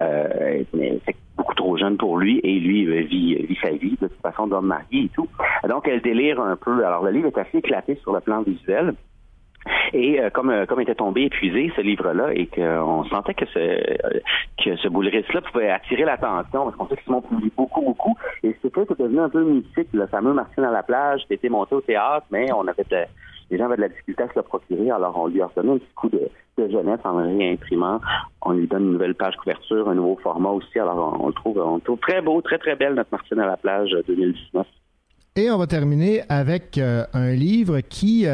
Euh, 0.00 0.62
mais 0.74 0.98
c'est 1.04 1.16
beaucoup 1.36 1.54
trop 1.54 1.76
jeune 1.76 1.96
pour 1.96 2.18
lui 2.18 2.40
et 2.42 2.58
lui 2.60 2.86
vit, 3.04 3.34
vit 3.34 3.58
sa 3.60 3.70
vie 3.70 3.96
de 4.00 4.08
toute 4.08 4.22
façon 4.22 4.46
d'homme 4.46 4.66
marié 4.66 5.04
et 5.04 5.10
tout. 5.14 5.28
Donc 5.68 5.88
elle 5.88 6.00
délire 6.00 6.40
un 6.40 6.56
peu. 6.56 6.84
Alors 6.84 7.04
le 7.04 7.10
livre 7.10 7.28
est 7.28 7.38
assez 7.38 7.58
éclaté 7.58 7.96
sur 8.02 8.12
le 8.12 8.20
plan 8.20 8.42
visuel. 8.42 8.94
Et 9.92 10.20
euh, 10.20 10.30
comme 10.30 10.50
euh, 10.50 10.66
comme 10.66 10.80
était 10.80 10.94
tombé 10.94 11.22
épuisé 11.24 11.72
ce 11.76 11.80
livre-là 11.80 12.32
et 12.34 12.46
qu'on 12.46 13.04
sentait 13.04 13.34
que 13.34 13.46
ce 13.46 13.58
que 14.62 14.76
ce 14.76 15.34
là 15.34 15.40
pouvait 15.40 15.70
attirer 15.70 16.04
l'attention 16.04 16.64
parce 16.64 16.76
qu'on 16.76 16.88
sait 16.88 16.96
que 16.96 17.02
Simon 17.04 17.20
publie 17.20 17.52
beaucoup 17.56 17.82
beaucoup. 17.82 18.16
Et 18.42 18.56
c'est 18.62 18.70
peut-être 18.70 18.96
devenu 18.96 19.20
un 19.20 19.28
peu 19.28 19.44
mythique 19.44 19.88
le 19.92 20.06
fameux 20.06 20.32
Martine 20.32 20.64
à 20.64 20.70
la 20.70 20.82
plage 20.82 21.22
qui 21.26 21.34
était 21.34 21.48
monté 21.48 21.74
au 21.74 21.80
théâtre 21.80 22.26
mais 22.30 22.52
on 22.52 22.66
avait 22.66 22.84
les 23.50 23.58
gens 23.58 23.66
avaient 23.66 23.76
de 23.76 23.82
la 23.82 23.88
difficulté 23.88 24.22
à 24.22 24.28
se 24.28 24.32
le 24.36 24.42
procurer 24.42 24.90
alors 24.90 25.16
on 25.16 25.26
lui 25.26 25.42
a 25.42 25.50
donné 25.54 25.72
un 25.72 25.78
petit 25.78 25.94
coup 25.94 26.08
de, 26.08 26.28
jeunesse 26.58 27.00
en 27.04 27.16
réimprimant. 27.16 28.00
On 28.42 28.52
lui 28.52 28.66
donne 28.66 28.84
une 28.84 28.92
nouvelle 28.92 29.14
page 29.14 29.36
couverture 29.36 29.88
un 29.88 29.94
nouveau 29.94 30.18
format 30.22 30.50
aussi 30.50 30.78
alors 30.78 31.18
on, 31.20 31.28
le 31.28 31.34
trouve 31.34 31.58
on 31.58 31.76
le 31.76 31.80
trouve 31.82 31.98
très 31.98 32.22
beau 32.22 32.40
très 32.40 32.58
très 32.58 32.76
belle 32.76 32.94
notre 32.94 33.10
Martine 33.12 33.40
à 33.40 33.46
la 33.46 33.56
plage 33.56 33.90
2019 34.08 34.66
et 35.34 35.50
on 35.50 35.56
va 35.56 35.66
terminer 35.66 36.22
avec 36.28 36.76
euh, 36.76 37.04
un 37.14 37.32
livre 37.32 37.80
qui 37.80 38.26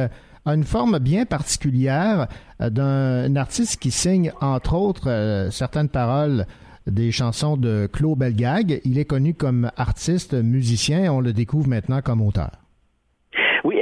a 0.48 0.54
une 0.54 0.64
forme 0.64 0.98
bien 0.98 1.26
particulière 1.26 2.26
euh, 2.60 2.70
d'un 2.70 3.36
artiste 3.36 3.76
qui 3.80 3.90
signe, 3.90 4.32
entre 4.40 4.74
autres, 4.74 5.08
euh, 5.10 5.50
certaines 5.50 5.88
paroles 5.88 6.46
des 6.86 7.12
chansons 7.12 7.56
de 7.56 7.88
Claude 7.92 8.18
Belgag. 8.18 8.80
Il 8.84 8.98
est 8.98 9.04
connu 9.04 9.34
comme 9.34 9.70
artiste, 9.76 10.32
musicien, 10.32 11.12
on 11.12 11.20
le 11.20 11.34
découvre 11.34 11.68
maintenant 11.68 12.00
comme 12.00 12.22
auteur. 12.22 12.52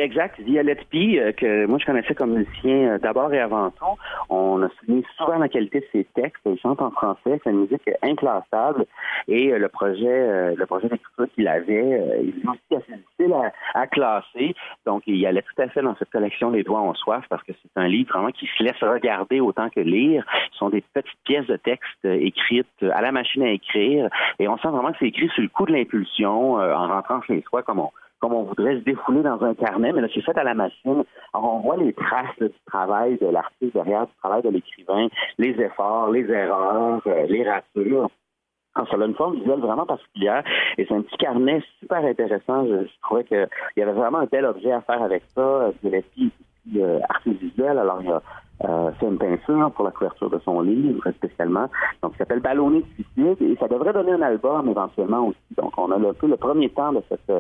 Exact. 0.07 0.39
Violette 0.39 0.87
P, 0.89 1.19
euh, 1.19 1.33
que 1.33 1.67
moi 1.67 1.79
je 1.81 1.85
connaissais 1.85 2.15
comme 2.15 2.35
musicien 2.35 2.91
euh, 2.91 2.99
d'abord 2.99 3.35
et 3.35 3.41
avant 3.41 3.71
tout. 3.71 3.99
On 4.29 4.63
a 4.63 4.69
souligné 4.79 5.05
souvent 5.17 5.37
la 5.37 5.49
qualité 5.49 5.81
de 5.81 5.87
ses 5.91 6.05
textes. 6.15 6.41
Il 6.47 6.57
chante 6.61 6.81
en 6.81 6.93
français, 6.93 7.41
une 7.45 7.63
musique 7.63 7.91
inclassable. 8.03 8.87
Et 9.27 9.53
euh, 9.53 9.59
le 9.59 9.69
projet, 9.69 10.55
le 10.55 10.65
projet 10.67 10.89
d'écriture 10.89 11.27
qu'il 11.35 11.49
avait, 11.49 12.23
il 12.23 12.29
est 12.29 12.49
aussi 12.49 12.77
assez 12.77 12.93
difficile 12.93 13.35
à, 13.75 13.87
classer. 13.89 14.55
Donc, 14.87 15.03
il 15.09 15.17
y 15.17 15.27
allait 15.27 15.43
tout 15.43 15.61
à 15.61 15.67
fait 15.71 15.83
dans 15.83 15.97
cette 15.97 16.11
collection 16.11 16.51
Les 16.51 16.63
Doigts 16.63 16.79
en 16.79 16.95
soif 16.95 17.25
parce 17.29 17.43
que 17.43 17.53
c'est 17.61 17.81
un 17.81 17.89
livre 17.89 18.13
vraiment 18.13 18.31
qui 18.31 18.47
se 18.47 18.63
laisse 18.63 18.81
regarder 18.81 19.41
autant 19.41 19.71
que 19.71 19.81
lire. 19.81 20.25
Ce 20.53 20.59
sont 20.59 20.71
des 20.71 20.85
petites 20.95 21.19
pièces 21.25 21.49
de 21.49 21.57
texte 21.57 22.05
écrites 22.05 22.69
à 22.81 23.03
la 23.03 23.11
machine 23.11 23.43
à 23.43 23.51
écrire. 23.51 24.09
Et 24.39 24.47
on 24.47 24.57
sent 24.59 24.69
vraiment 24.69 24.93
que 24.93 24.99
c'est 25.01 25.09
écrit 25.09 25.29
sur 25.31 25.43
le 25.43 25.49
coup 25.49 25.67
de 25.67 25.73
l'impulsion, 25.73 26.55
en 26.55 26.87
rentrant 26.87 27.21
chez 27.23 27.43
soi, 27.49 27.65
comme 27.65 27.81
on, 27.81 27.91
comme 28.21 28.33
on 28.33 28.45
voudrait 28.45 28.79
se 28.79 28.85
défouler 28.85 29.23
dans 29.23 29.43
un 29.43 29.55
carnet, 29.55 29.93
mais 29.93 30.01
là, 30.01 30.09
c'est 30.13 30.23
fait 30.23 30.37
à 30.39 30.45
la 30.45 30.55
machine. 30.55 31.05
Alors, 31.35 31.55
on 31.55 31.61
voit 31.61 31.77
les 31.77 31.93
traces 31.93 32.39
du 32.41 32.51
travail 32.67 33.19
de 33.19 33.27
l'artiste 33.27 33.75
derrière, 33.75 34.07
du 34.07 34.13
travail 34.23 34.43
de 34.43 34.51
l'écrivain, 34.51 35.09
les 35.39 35.61
efforts, 35.61 36.11
les 36.11 36.29
erreurs, 36.31 37.01
euh, 37.07 37.27
les 37.27 37.49
ratures. 37.49 38.11
Alors, 38.75 38.89
ça 38.89 38.97
a 38.97 39.07
une 39.07 39.15
forme 39.15 39.37
visuelle 39.37 39.61
vraiment 39.61 39.87
particulière 39.87 40.45
et 40.77 40.85
c'est 40.87 40.95
un 40.95 41.03
petit 41.03 41.17
carnet 41.17 41.63
super 41.81 42.05
intéressant. 42.05 42.67
Je, 42.67 42.87
trouvais 43.03 43.25
qu'il 43.25 43.49
y 43.77 43.83
avait 43.83 43.93
vraiment 43.93 44.19
un 44.19 44.27
tel 44.27 44.45
objet 44.45 44.73
à 44.73 44.83
faire 44.83 45.03
avec 45.03 45.23
ça. 45.35 45.71
Gillespie 45.83 46.31
est 46.75 46.81
aussi 46.83 47.03
artiste 47.09 47.41
visuel, 47.41 47.79
alors 47.79 48.03
il 48.03 48.11
a 48.11 48.23
euh, 48.65 48.91
fait 48.93 49.07
une 49.07 49.19
peinture 49.19 49.71
pour 49.73 49.85
la 49.85 49.91
couverture 49.91 50.31
de 50.31 50.39
son 50.41 50.61
livre 50.63 51.11
spécialement. 51.13 51.69
Donc, 52.03 52.13
il 52.15 52.19
s'appelle 52.19 52.41
Ballonné 52.41 52.81
de 52.81 52.87
suicide 52.95 53.43
et 53.43 53.57
ça 53.61 53.69
devrait 53.69 53.93
donner 53.93 54.13
un 54.13 54.23
album 54.23 54.69
éventuellement 54.69 55.29
aussi. 55.29 55.55
Donc, 55.57 55.73
on 55.77 55.91
a 55.91 55.97
un 55.97 56.15
peu 56.15 56.27
le 56.27 56.37
premier 56.37 56.69
temps 56.71 56.93
de 56.93 57.03
cette 57.09 57.31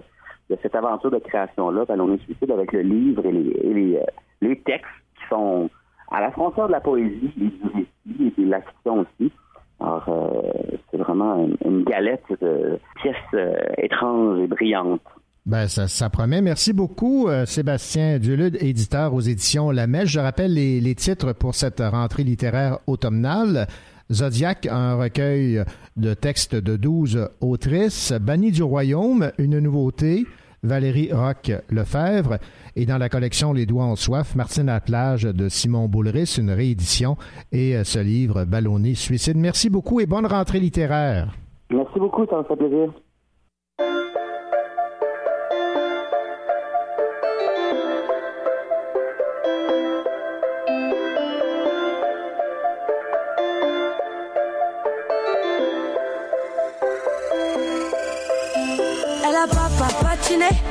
de 0.50 0.56
cette 0.62 0.74
aventure 0.74 1.10
de 1.10 1.18
création-là, 1.18 1.84
Ballonné 1.84 2.18
Suicide, 2.18 2.50
avec 2.50 2.72
le 2.72 2.82
livre 2.82 3.24
et 3.26 3.32
les, 3.32 3.96
euh, 3.96 4.04
les, 4.40 4.58
textes 4.60 4.86
qui 5.16 5.28
sont 5.28 5.68
à 6.10 6.20
la 6.20 6.30
frontière 6.30 6.68
de 6.68 6.72
la 6.72 6.80
poésie 6.80 7.32
et 7.36 7.40
du 7.40 7.62
récit 7.74 8.32
et 8.38 8.44
de 8.44 8.50
la 8.50 8.60
fiction 8.60 9.00
aussi. 9.00 9.32
Alors, 9.80 10.08
euh, 10.08 10.76
c'est 10.90 10.96
vraiment 10.98 11.48
une, 11.64 11.84
galette 11.84 12.24
de 12.40 12.78
pièces 13.02 13.16
euh, 13.34 13.56
étranges 13.78 14.40
et 14.40 14.46
brillantes. 14.46 15.02
Ben, 15.44 15.68
ça, 15.68 16.10
promet. 16.10 16.42
Merci 16.42 16.72
beaucoup, 16.72 17.28
Sébastien 17.44 18.18
Dulude, 18.18 18.56
éditeur 18.60 19.14
aux 19.14 19.20
éditions 19.20 19.70
La 19.70 19.86
Mèche. 19.86 20.08
Je 20.08 20.18
rappelle 20.18 20.52
les 20.52 20.94
titres 20.96 21.34
pour 21.34 21.54
cette 21.54 21.78
rentrée 21.78 22.24
littéraire 22.24 22.78
automnale. 22.88 23.68
Zodiac, 24.12 24.66
un 24.66 24.96
recueil 24.96 25.62
de 25.96 26.14
textes 26.14 26.54
de 26.54 26.76
12 26.76 27.28
autrices. 27.40 28.12
Banni 28.12 28.52
du 28.52 28.62
Royaume, 28.62 29.32
une 29.38 29.58
nouveauté. 29.58 30.26
Valérie 30.62 31.10
Roch-Lefebvre. 31.12 32.38
Et 32.74 32.86
dans 32.86 32.98
la 32.98 33.08
collection 33.08 33.52
Les 33.52 33.66
Doigts 33.66 33.84
en 33.84 33.96
soif, 33.96 34.34
Martine 34.34 34.68
Attelage 34.68 35.22
de 35.22 35.48
Simon 35.48 35.88
Boulris, 35.88 36.36
une 36.38 36.50
réédition. 36.50 37.16
Et 37.52 37.76
euh, 37.76 37.84
ce 37.84 37.98
livre, 37.98 38.44
Ballonné 38.44 38.94
Suicide. 38.94 39.36
Merci 39.36 39.70
beaucoup 39.70 40.00
et 40.00 40.06
bonne 40.06 40.26
rentrée 40.26 40.60
littéraire. 40.60 41.34
Merci 41.70 41.98
beaucoup, 41.98 42.26
ça 42.26 42.38
me 42.38 42.44
fait 42.44 42.56
plaisir. 42.56 42.92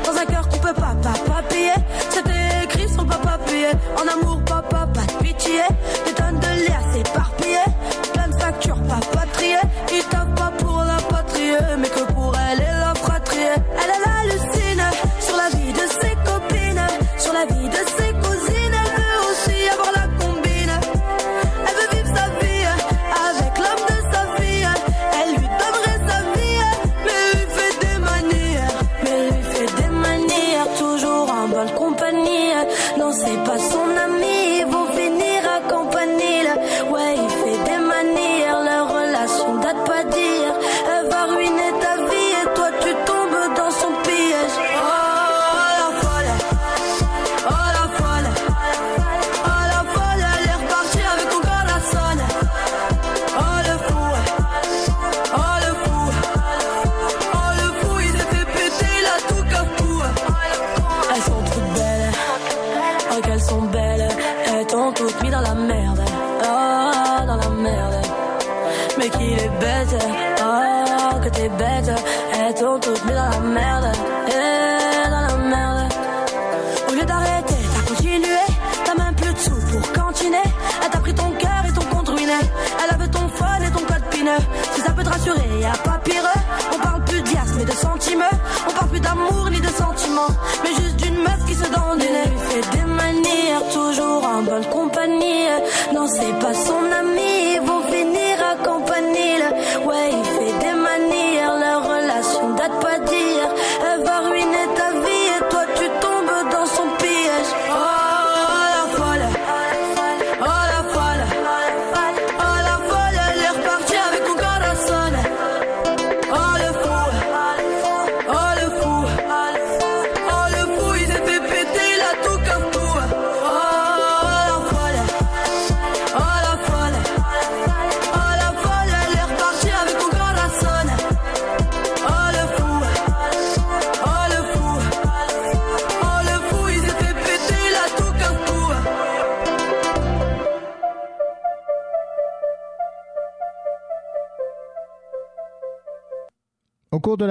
Dans 0.04 0.12
un 0.20 0.26
cœur 0.26 0.48
qu'on 0.50 0.58
peut 0.58 0.74
pas, 0.74 0.96
pas, 1.02 1.18
pas 1.26 1.41
payer. 1.50 1.72
C'était 2.10 2.63
écrit 2.63 2.89
sur 2.89 3.06
papa 3.06 3.38
papier. 3.38 3.68
En 3.96 4.08
amour, 4.08 4.41
papa, 4.44 4.88
pas 4.94 5.02
de 5.02 5.24
pitié. 5.24 5.62
Des 6.06 6.13
tonnes 6.13 6.39
de 6.39 6.68
liasses 6.68 6.94
s'éparpiller. 6.94 7.65
Plein 8.13 8.28
de 8.28 8.36
factures, 8.36 8.82
pas 8.84 9.00
patrier. 9.13 9.58
Ils 9.94 10.04
tapent 10.10 10.36
pas 10.36 10.52
pour 10.60 10.84
la 10.84 10.98
patrie, 11.10 11.54
mais 11.80 11.89
que 11.89 12.04
pour 12.13 12.34
elle 12.36 12.64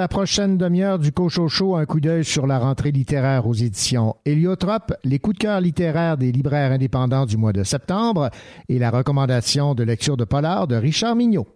la 0.04 0.08
prochaine 0.08 0.58
demi-heure 0.58 0.98
du 0.98 1.12
Cochocho, 1.12 1.76
un 1.76 1.86
coup 1.86 1.98
d'œil 1.98 2.26
sur 2.26 2.46
la 2.46 2.58
rentrée 2.58 2.92
littéraire 2.92 3.46
aux 3.46 3.54
éditions 3.54 4.16
Héliotrope, 4.26 4.92
les 5.02 5.18
coups 5.18 5.38
de 5.38 5.44
cœur 5.44 5.62
littéraires 5.62 6.18
des 6.18 6.30
libraires 6.30 6.72
indépendants 6.72 7.24
du 7.24 7.38
mois 7.38 7.54
de 7.54 7.64
septembre 7.64 8.28
et 8.68 8.78
la 8.78 8.90
recommandation 8.90 9.74
de 9.74 9.82
lecture 9.82 10.18
de 10.18 10.24
polar 10.24 10.66
de 10.66 10.76
Richard 10.76 11.16
Mignot. 11.16 11.46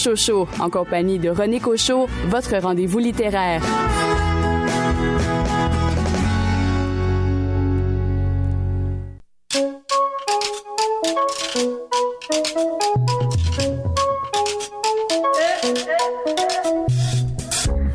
Écoutez 0.00 0.10
le 0.10 0.14
Cocho 0.14 0.16
Show 0.16 0.48
en 0.60 0.70
compagnie 0.70 1.18
de 1.18 1.30
René 1.30 1.60
Cocho, 1.60 2.06
votre 2.28 2.56
rendez-vous 2.56 2.98
littéraire. 2.98 3.62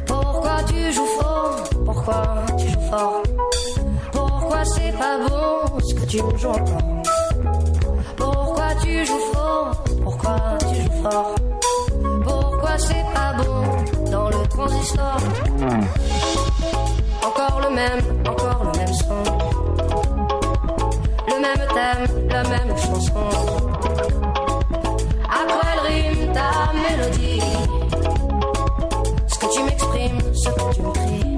Pourquoi 0.08 0.64
tu 0.68 0.92
joues 0.92 1.06
fort? 1.20 1.64
Pourquoi 1.86 2.46
tu 2.58 2.68
joues 2.68 2.90
fort? 2.90 3.24
Pourquoi 4.12 4.66
c'est 4.66 4.98
pas 4.98 5.18
bon 5.28 5.80
ce 5.80 5.94
que 5.94 6.06
tu 6.06 6.18
joues 6.18 6.50
encore? 6.50 7.04
Pourquoi 8.18 8.68
tu 8.84 9.06
joues 9.06 9.34
fort? 9.34 9.84
Pourquoi 10.04 10.58
tu 10.60 10.76
joues 10.82 11.04
fort? 11.04 11.36
C'est 12.78 13.06
pas 13.14 13.34
bon 13.38 14.12
dans 14.12 14.30
le 14.30 14.48
transistor. 14.48 15.18
Encore 17.26 17.62
le 17.62 17.70
même, 17.74 18.02
encore 18.28 18.64
le 18.66 18.72
même 18.78 18.94
son. 18.94 19.24
Le 21.28 21.36
même 21.42 21.68
thème, 21.74 22.30
la 22.30 22.44
même 22.44 22.78
chanson. 22.78 23.30
Après 25.24 25.76
le 25.76 25.82
rime, 25.88 26.34
ta 26.34 26.50
mélodie. 26.74 27.42
Ce 29.28 29.40
que 29.40 29.54
tu 29.54 29.64
m'exprimes, 29.64 30.22
ce 30.34 30.50
que 30.50 30.74
tu 30.74 30.82
me 30.82 30.92
cries. 30.92 31.38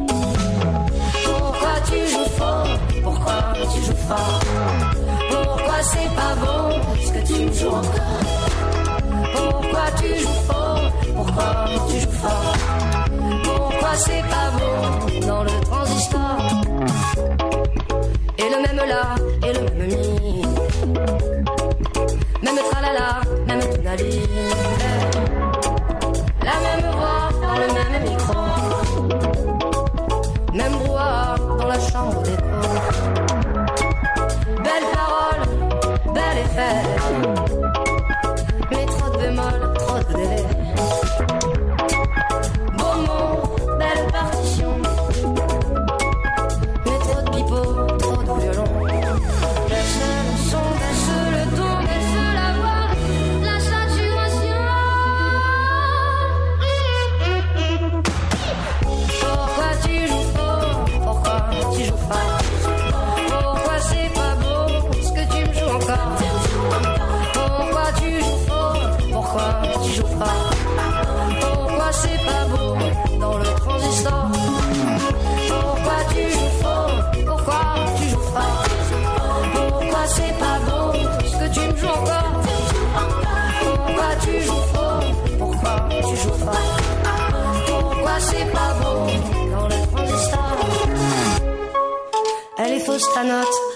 Pourquoi 1.23 1.73
tu 1.85 1.97
joues 2.07 2.31
fort? 2.37 2.67
Pourquoi 3.03 3.53
tu 3.73 3.79
joues 3.85 4.01
fort? 4.07 4.39
Pourquoi 5.29 5.81
c'est 5.83 6.11
pas 6.15 6.33
bon 6.41 6.81
ce 6.99 7.11
que 7.11 7.27
tu 7.27 7.45
me 7.45 7.53
joues 7.53 7.67
encore? 7.67 8.23
Pourquoi 9.35 9.85
tu 9.99 10.07
joues 10.19 10.41
fort? 10.47 10.66
Pourquoi 11.17 11.65
tu 11.89 11.99
joues 11.99 12.11
fort 12.11 12.53
Pourquoi 13.43 13.95
c'est 13.95 14.21
pas 14.21 14.51
bon 14.53 15.27
dans 15.27 15.43
le 15.43 15.49
transistor 15.61 16.37
Et 18.37 18.49
le 18.53 18.61
même 18.61 18.87
là, 18.87 19.15
et 19.43 19.53
le 19.53 19.61
même 19.79 20.21
mi 20.21 20.56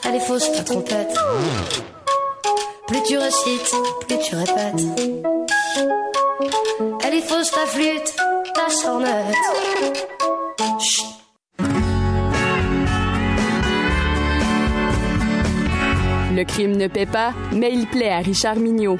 elle 0.06 0.16
est 0.16 0.20
fausse 0.20 0.52
ta 0.52 0.64
trompette. 0.64 1.14
Plus 2.88 3.04
tu 3.04 3.18
récites, 3.18 3.76
plus 4.08 4.20
tu 4.20 4.36
répètes. 4.36 4.84
Elle 7.04 7.14
est 7.16 7.22
fausse 7.22 7.52
ta 7.52 7.66
flûte, 7.66 8.16
ta 8.54 8.70
sornette. 8.70 9.36
Chut. 10.80 11.06
Le 16.34 16.44
crime 16.46 16.78
ne 16.78 16.88
paie 16.88 17.06
pas, 17.06 17.34
mais 17.52 17.72
il 17.74 17.88
plaît 17.88 18.12
à 18.12 18.20
Richard 18.20 18.56
Mignot. 18.56 18.98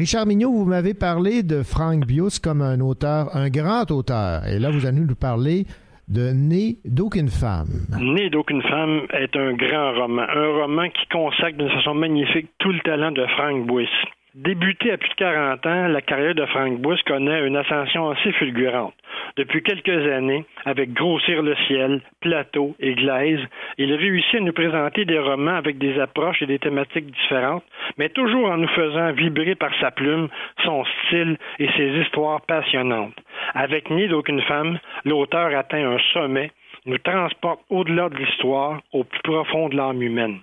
Richard 0.00 0.24
Mignot, 0.24 0.50
vous 0.50 0.64
m'avez 0.64 0.94
parlé 0.94 1.42
de 1.42 1.62
Frank 1.62 2.06
Bios 2.06 2.40
comme 2.42 2.62
un 2.62 2.80
auteur, 2.80 3.36
un 3.36 3.50
grand 3.50 3.90
auteur. 3.90 4.46
Et 4.46 4.58
là, 4.58 4.70
vous 4.70 4.86
allez 4.86 5.00
nous 5.00 5.14
parler 5.14 5.66
de 6.08 6.32
Né 6.32 6.78
d'aucune 6.86 7.28
femme. 7.28 7.84
Né 8.00 8.30
d'aucune 8.30 8.62
femme 8.62 9.02
est 9.12 9.36
un 9.36 9.52
grand 9.52 9.92
roman, 9.92 10.22
un 10.22 10.62
roman 10.62 10.88
qui 10.88 11.06
consacre 11.12 11.58
d'une 11.58 11.68
façon 11.68 11.92
magnifique 11.92 12.48
tout 12.60 12.72
le 12.72 12.80
talent 12.80 13.12
de 13.12 13.26
Frank 13.36 13.66
Buis. 13.66 13.90
Débuté 14.36 14.92
à 14.92 14.96
plus 14.96 15.08
de 15.08 15.14
40 15.16 15.66
ans, 15.66 15.88
la 15.88 16.02
carrière 16.02 16.36
de 16.36 16.46
Frank 16.46 16.80
Bush 16.80 17.02
connaît 17.02 17.44
une 17.44 17.56
ascension 17.56 18.10
assez 18.10 18.30
fulgurante. 18.34 18.94
Depuis 19.36 19.60
quelques 19.60 19.88
années, 19.88 20.44
avec 20.64 20.92
Grossir 20.92 21.42
le 21.42 21.56
ciel, 21.66 22.00
Plateau 22.20 22.76
et 22.78 22.94
Glaise, 22.94 23.40
il 23.76 23.92
réussit 23.92 24.36
à 24.36 24.40
nous 24.40 24.52
présenter 24.52 25.04
des 25.04 25.18
romans 25.18 25.56
avec 25.56 25.78
des 25.78 25.98
approches 25.98 26.42
et 26.42 26.46
des 26.46 26.60
thématiques 26.60 27.10
différentes, 27.10 27.64
mais 27.98 28.08
toujours 28.10 28.48
en 28.48 28.58
nous 28.58 28.68
faisant 28.68 29.10
vibrer 29.10 29.56
par 29.56 29.72
sa 29.80 29.90
plume, 29.90 30.28
son 30.62 30.84
style 30.84 31.36
et 31.58 31.68
ses 31.76 31.88
histoires 32.00 32.40
passionnantes. 32.42 33.18
Avec 33.54 33.90
Ni 33.90 34.06
d'aucune 34.06 34.42
femme, 34.42 34.78
l'auteur 35.04 35.52
atteint 35.58 35.90
un 35.90 35.98
sommet, 36.12 36.52
nous 36.86 36.98
transporte 36.98 37.62
au-delà 37.68 38.08
de 38.08 38.16
l'histoire, 38.16 38.80
au 38.92 39.02
plus 39.02 39.22
profond 39.22 39.68
de 39.70 39.76
l'âme 39.76 40.00
humaine 40.00 40.38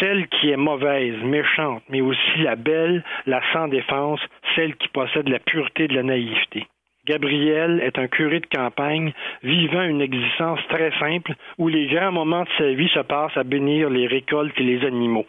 celle 0.00 0.28
qui 0.28 0.50
est 0.50 0.56
mauvaise, 0.56 1.16
méchante, 1.22 1.82
mais 1.88 2.00
aussi 2.00 2.38
la 2.38 2.56
belle, 2.56 3.04
la 3.26 3.40
sans 3.52 3.68
défense, 3.68 4.20
celle 4.54 4.76
qui 4.76 4.88
possède 4.88 5.28
la 5.28 5.38
pureté 5.38 5.88
de 5.88 5.94
la 5.94 6.02
naïveté. 6.02 6.66
Gabriel 7.06 7.80
est 7.80 7.98
un 7.98 8.06
curé 8.06 8.40
de 8.40 8.46
campagne 8.46 9.12
vivant 9.42 9.82
une 9.82 10.02
existence 10.02 10.60
très 10.68 10.90
simple 10.98 11.32
où 11.56 11.68
les 11.68 11.86
grands 11.86 12.12
moments 12.12 12.44
de 12.44 12.50
sa 12.58 12.70
vie 12.72 12.90
se 12.90 13.00
passent 13.00 13.36
à 13.36 13.44
bénir 13.44 13.88
les 13.88 14.06
récoltes 14.06 14.58
et 14.58 14.62
les 14.62 14.84
animaux. 14.84 15.26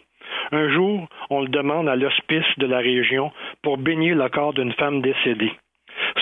Un 0.52 0.68
jour, 0.70 1.08
on 1.30 1.40
le 1.40 1.48
demande 1.48 1.88
à 1.88 1.96
l'hospice 1.96 2.58
de 2.58 2.66
la 2.66 2.78
région 2.78 3.32
pour 3.62 3.78
bénir 3.78 4.14
le 4.14 4.28
corps 4.28 4.52
d'une 4.52 4.74
femme 4.74 5.00
décédée. 5.00 5.52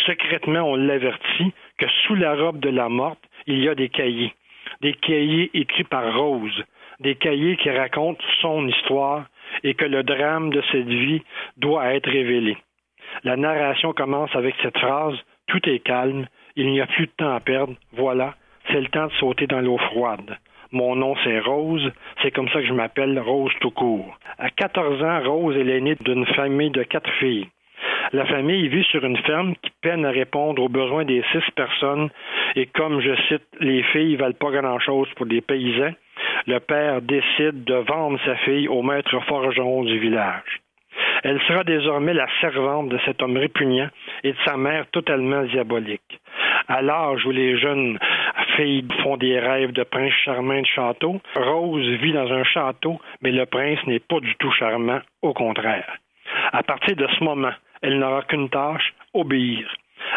Secrètement, 0.07 0.63
on 0.63 0.77
l'avertit 0.77 1.53
que 1.79 1.87
sous 2.05 2.15
la 2.15 2.35
robe 2.35 2.61
de 2.61 2.71
la 2.71 2.89
morte, 2.89 3.23
il 3.47 3.59
y 3.59 3.69
a 3.69 3.75
des 3.75 3.89
cahiers. 3.89 4.35
Des 4.81 4.93
cahiers 4.93 5.51
écrits 5.55 5.85
par 5.85 6.15
Rose, 6.17 6.63
des 7.01 7.15
cahiers 7.15 7.57
qui 7.57 7.71
racontent 7.71 8.25
son 8.41 8.67
histoire 8.67 9.27
et 9.63 9.75
que 9.75 9.85
le 9.85 10.03
drame 10.03 10.51
de 10.51 10.63
cette 10.73 10.89
vie 10.89 11.23
doit 11.57 11.95
être 11.95 12.11
révélé. 12.11 12.57
La 13.25 13.37
narration 13.37 13.93
commence 13.93 14.35
avec 14.35 14.55
cette 14.63 14.79
phrase 14.79 15.17
Tout 15.47 15.67
est 15.69 15.81
calme, 15.81 16.27
il 16.57 16.71
n'y 16.71 16.81
a 16.81 16.87
plus 16.87 17.07
de 17.07 17.13
temps 17.13 17.35
à 17.35 17.41
perdre, 17.41 17.75
voilà, 17.93 18.35
c'est 18.69 18.81
le 18.81 18.89
temps 18.89 19.07
de 19.07 19.13
sauter 19.13 19.47
dans 19.47 19.61
l'eau 19.61 19.79
froide. 19.79 20.37
Mon 20.71 20.97
nom, 20.97 21.17
c'est 21.25 21.41
Rose. 21.41 21.91
C'est 22.23 22.31
comme 22.31 22.49
ça 22.49 22.61
que 22.61 22.67
je 22.67 22.75
m'appelle 22.75 23.19
Rose 23.19 23.53
tout 23.61 23.71
court. 23.71 24.19
À 24.39 24.51
14 24.51 25.03
ans, 25.03 25.21
Rose 25.25 25.57
est 25.57 25.65
l'aînée 25.65 25.97
d'une 26.01 26.27
famille 26.27 26.71
de 26.71 26.83
quatre 26.83 27.11
filles. 27.15 27.49
La 28.13 28.27
famille 28.27 28.69
vit 28.69 28.85
sur 28.85 29.05
une 29.05 29.17
ferme 29.19 29.55
qui 29.63 29.71
peine 29.83 30.05
à 30.05 30.11
répondre 30.11 30.63
aux 30.63 30.69
besoins 30.69 31.05
des 31.05 31.23
six 31.33 31.51
personnes 31.55 32.11
et 32.57 32.67
comme 32.67 33.01
je 33.01 33.15
cite, 33.29 33.47
les 33.61 33.83
filles 33.83 34.17
valent 34.17 34.35
pas 34.39 34.51
grand-chose 34.51 35.09
pour 35.17 35.27
des 35.27 35.41
paysans, 35.41 35.93
le 36.47 36.59
père 36.61 37.03
décide 37.03 37.65
de 37.65 37.75
vendre 37.75 38.19
sa 38.25 38.37
fille 38.37 38.69
au 38.69 38.83
maître 38.83 39.19
forgeron 39.25 39.85
du 39.85 39.99
village. 39.99 40.61
Elle 41.23 41.41
sera 41.43 41.65
désormais 41.65 42.15
la 42.15 42.27
servante 42.41 42.89
de 42.89 42.99
cet 43.05 43.23
homme 43.23 43.37
répugnant 43.37 43.89
et 44.25 44.33
de 44.33 44.39
sa 44.45 44.57
mère 44.57 44.87
totalement 44.91 45.43
diabolique. 45.43 46.21
À 46.69 46.83
l'âge 46.83 47.25
où 47.25 47.31
les 47.31 47.59
jeunes 47.59 47.99
filles 48.57 48.87
font 49.03 49.17
des 49.17 49.39
rêves 49.39 49.73
de 49.73 49.83
prince 49.85 50.13
charmant 50.25 50.61
de 50.61 50.67
château, 50.67 51.21
Rose 51.35 51.89
vit 52.01 52.13
dans 52.13 52.31
un 52.33 52.45
château, 52.45 53.01
mais 53.23 53.33
le 53.33 53.47
prince 53.47 53.79
n'est 53.87 54.01
pas 54.01 54.21
du 54.21 54.35
tout 54.37 54.53
charmant, 54.53 55.01
au 55.23 55.33
contraire. 55.33 55.97
À 56.53 56.63
partir 56.63 56.97
de 56.97 57.07
ce 57.19 57.25
moment, 57.25 57.53
elle 57.83 57.99
n'aura 57.99 58.23
qu'une 58.23 58.49
tâche, 58.49 58.93
obéir 59.15 59.69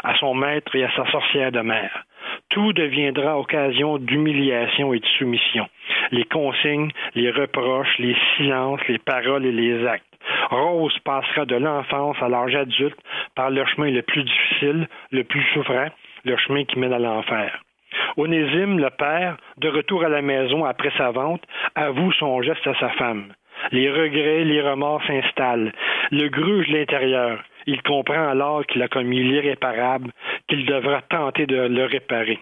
à 0.03 0.15
son 0.15 0.33
maître 0.33 0.75
et 0.75 0.83
à 0.83 0.91
sa 0.95 1.09
sorcière 1.11 1.51
de 1.51 1.61
mère. 1.61 2.05
Tout 2.49 2.73
deviendra 2.73 3.37
occasion 3.37 3.97
d'humiliation 3.97 4.93
et 4.93 4.99
de 4.99 5.05
soumission. 5.17 5.67
Les 6.11 6.25
consignes, 6.25 6.91
les 7.15 7.31
reproches, 7.31 7.97
les 7.99 8.15
silences, 8.35 8.81
les 8.87 8.99
paroles 8.99 9.45
et 9.45 9.51
les 9.51 9.85
actes. 9.85 10.05
Rose 10.49 10.97
passera 11.05 11.45
de 11.45 11.55
l'enfance 11.55 12.17
à 12.21 12.29
l'âge 12.29 12.55
adulte 12.55 12.99
par 13.35 13.49
le 13.49 13.65
chemin 13.65 13.89
le 13.89 14.01
plus 14.01 14.23
difficile, 14.23 14.87
le 15.11 15.23
plus 15.23 15.43
souffrant, 15.53 15.87
le 16.25 16.37
chemin 16.37 16.65
qui 16.65 16.79
mène 16.79 16.93
à 16.93 16.99
l'enfer. 16.99 17.61
Onésime, 18.17 18.79
le 18.79 18.89
père, 18.89 19.37
de 19.57 19.69
retour 19.69 20.03
à 20.03 20.09
la 20.09 20.21
maison 20.21 20.65
après 20.65 20.91
sa 20.97 21.11
vente, 21.11 21.43
avoue 21.75 22.11
son 22.13 22.41
geste 22.41 22.65
à 22.67 22.73
sa 22.79 22.89
femme. 22.91 23.33
Les 23.71 23.89
regrets, 23.89 24.43
les 24.43 24.61
remords 24.61 25.03
s'installent. 25.05 25.71
Le 26.11 26.27
gruge 26.29 26.67
l'intérieur. 26.69 27.43
Il 27.67 27.81
comprend 27.83 28.27
alors 28.29 28.65
qu'il 28.65 28.81
a 28.81 28.87
commis 28.87 29.23
l'irréparable, 29.23 30.11
qu'il 30.47 30.65
devra 30.65 31.01
tenter 31.03 31.45
de 31.45 31.55
le 31.55 31.85
réparer. 31.85 32.39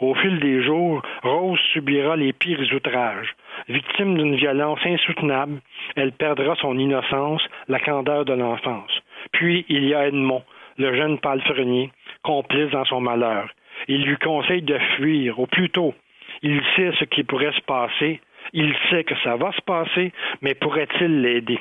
Au 0.00 0.14
fil 0.14 0.40
des 0.40 0.62
jours, 0.62 1.02
Rose 1.22 1.60
subira 1.72 2.16
les 2.16 2.32
pires 2.32 2.72
outrages. 2.74 3.34
Victime 3.68 4.16
d'une 4.16 4.34
violence 4.34 4.80
insoutenable, 4.84 5.60
elle 5.94 6.12
perdra 6.12 6.56
son 6.56 6.78
innocence, 6.78 7.42
la 7.68 7.78
candeur 7.78 8.24
de 8.24 8.32
l'enfance. 8.32 8.90
Puis 9.32 9.64
il 9.68 9.84
y 9.84 9.94
a 9.94 10.08
Edmond, 10.08 10.42
le 10.78 10.96
jeune 10.96 11.18
palefrenier, 11.18 11.90
complice 12.22 12.70
dans 12.70 12.84
son 12.86 13.00
malheur. 13.00 13.48
Il 13.88 14.04
lui 14.04 14.16
conseille 14.16 14.62
de 14.62 14.78
fuir 14.96 15.38
au 15.38 15.46
plus 15.46 15.70
tôt. 15.70 15.94
Il 16.42 16.60
sait 16.74 16.92
ce 16.98 17.04
qui 17.04 17.22
pourrait 17.22 17.52
se 17.52 17.60
passer, 17.62 18.20
il 18.52 18.74
sait 18.88 19.04
que 19.04 19.14
ça 19.22 19.36
va 19.36 19.52
se 19.52 19.60
passer, 19.62 20.12
mais 20.42 20.54
pourrait-il 20.54 21.20
l'aider? 21.20 21.58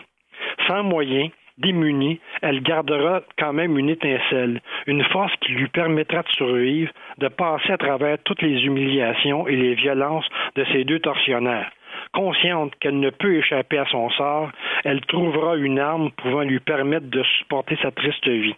Sans 0.67 0.83
moyen, 0.83 1.27
démunie, 1.59 2.19
elle 2.41 2.61
gardera 2.61 3.21
quand 3.37 3.53
même 3.53 3.77
une 3.77 3.89
étincelle, 3.89 4.61
une 4.87 5.03
force 5.05 5.33
qui 5.41 5.53
lui 5.53 5.67
permettra 5.67 6.23
de 6.23 6.29
survivre, 6.29 6.91
de 7.17 7.27
passer 7.27 7.71
à 7.71 7.77
travers 7.77 8.17
toutes 8.23 8.41
les 8.41 8.65
humiliations 8.65 9.47
et 9.47 9.55
les 9.55 9.75
violences 9.75 10.27
de 10.55 10.65
ces 10.71 10.83
deux 10.83 10.99
tortionnaires. 10.99 11.71
Consciente 12.13 12.73
qu'elle 12.79 12.99
ne 12.99 13.09
peut 13.09 13.35
échapper 13.35 13.77
à 13.77 13.85
son 13.85 14.09
sort, 14.11 14.49
elle 14.83 15.01
trouvera 15.01 15.57
une 15.57 15.79
arme 15.79 16.11
pouvant 16.11 16.41
lui 16.41 16.59
permettre 16.59 17.07
de 17.07 17.23
supporter 17.37 17.77
sa 17.81 17.91
triste 17.91 18.27
vie. 18.27 18.55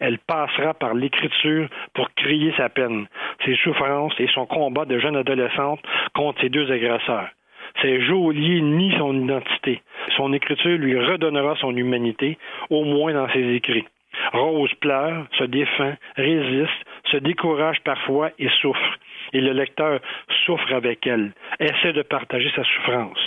Elle 0.00 0.18
passera 0.18 0.74
par 0.74 0.94
l'écriture 0.94 1.68
pour 1.94 2.08
crier 2.14 2.52
sa 2.56 2.68
peine, 2.68 3.06
ses 3.44 3.56
souffrances 3.56 4.14
et 4.18 4.28
son 4.28 4.46
combat 4.46 4.84
de 4.84 4.98
jeune 4.98 5.16
adolescente 5.16 5.80
contre 6.14 6.40
ses 6.40 6.48
deux 6.48 6.70
agresseurs. 6.70 7.28
Ses 7.82 8.00
geôliers 8.02 8.60
nient 8.60 8.96
son 8.98 9.14
identité. 9.14 9.82
Son 10.16 10.32
écriture 10.32 10.78
lui 10.78 10.98
redonnera 10.98 11.54
son 11.60 11.76
humanité, 11.76 12.38
au 12.70 12.84
moins 12.84 13.12
dans 13.12 13.28
ses 13.30 13.54
écrits. 13.54 13.84
Rose 14.32 14.72
pleure, 14.80 15.26
se 15.38 15.44
défend, 15.44 15.94
résiste, 16.16 16.84
se 17.10 17.18
décourage 17.18 17.80
parfois 17.84 18.30
et 18.38 18.48
souffre. 18.60 18.98
Et 19.32 19.40
le 19.40 19.52
lecteur 19.52 20.00
souffre 20.44 20.72
avec 20.72 21.06
elle, 21.06 21.32
essaie 21.60 21.92
de 21.92 22.02
partager 22.02 22.50
sa 22.56 22.64
souffrance. 22.64 23.18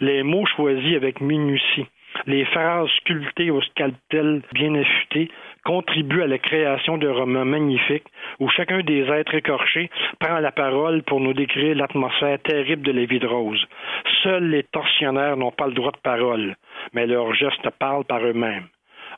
Les 0.00 0.22
mots 0.22 0.46
choisis 0.46 0.96
avec 0.96 1.20
minutie, 1.20 1.86
les 2.26 2.44
phrases 2.46 2.88
sculptées 2.98 3.50
au 3.50 3.60
scalpel 3.62 4.42
bien 4.52 4.74
affûté 4.74 5.30
contribuent 5.64 6.22
à 6.22 6.26
la 6.26 6.38
création 6.38 6.98
de 6.98 7.08
romans 7.08 7.44
magnifiques 7.44 8.06
où 8.40 8.48
chacun 8.48 8.80
des 8.80 9.02
êtres 9.10 9.34
écorchés 9.34 9.90
prend 10.18 10.38
la 10.38 10.52
parole 10.52 11.02
pour 11.02 11.20
nous 11.20 11.34
décrire 11.34 11.76
l'atmosphère 11.76 12.38
terrible 12.40 12.82
de 12.82 12.92
la 12.92 13.04
vie 13.04 13.20
de 13.20 13.26
Rose. 13.26 13.64
Seuls 14.22 14.48
les 14.48 14.64
tortionnaires 14.64 15.36
n'ont 15.36 15.52
pas 15.52 15.66
le 15.66 15.74
droit 15.74 15.92
de 15.92 16.00
parole, 16.02 16.56
mais 16.92 17.06
leurs 17.06 17.34
gestes 17.34 17.70
parlent 17.78 18.04
par 18.04 18.24
eux-mêmes. 18.24 18.66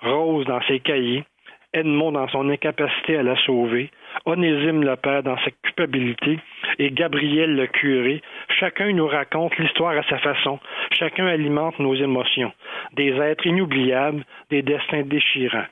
Rose 0.02 0.46
dans 0.46 0.60
ses 0.62 0.80
cahiers, 0.80 1.24
Edmond 1.72 2.12
dans 2.12 2.28
son 2.28 2.48
incapacité 2.50 3.16
à 3.16 3.22
la 3.22 3.36
sauver, 3.44 3.90
Onésime 4.26 4.82
le 4.84 4.96
père 4.96 5.22
dans 5.22 5.36
sa 5.38 5.50
culpabilité 5.62 6.38
et 6.78 6.90
Gabriel 6.90 7.54
le 7.54 7.66
curé, 7.66 8.22
chacun 8.58 8.92
nous 8.92 9.06
raconte 9.06 9.56
l'histoire 9.58 9.96
à 9.96 10.02
sa 10.04 10.18
façon, 10.18 10.58
chacun 10.92 11.26
alimente 11.26 11.78
nos 11.78 11.94
émotions, 11.94 12.52
des 12.94 13.12
êtres 13.12 13.46
inoubliables, 13.46 14.24
des 14.50 14.62
destins 14.62 15.02
déchirants. 15.02 15.66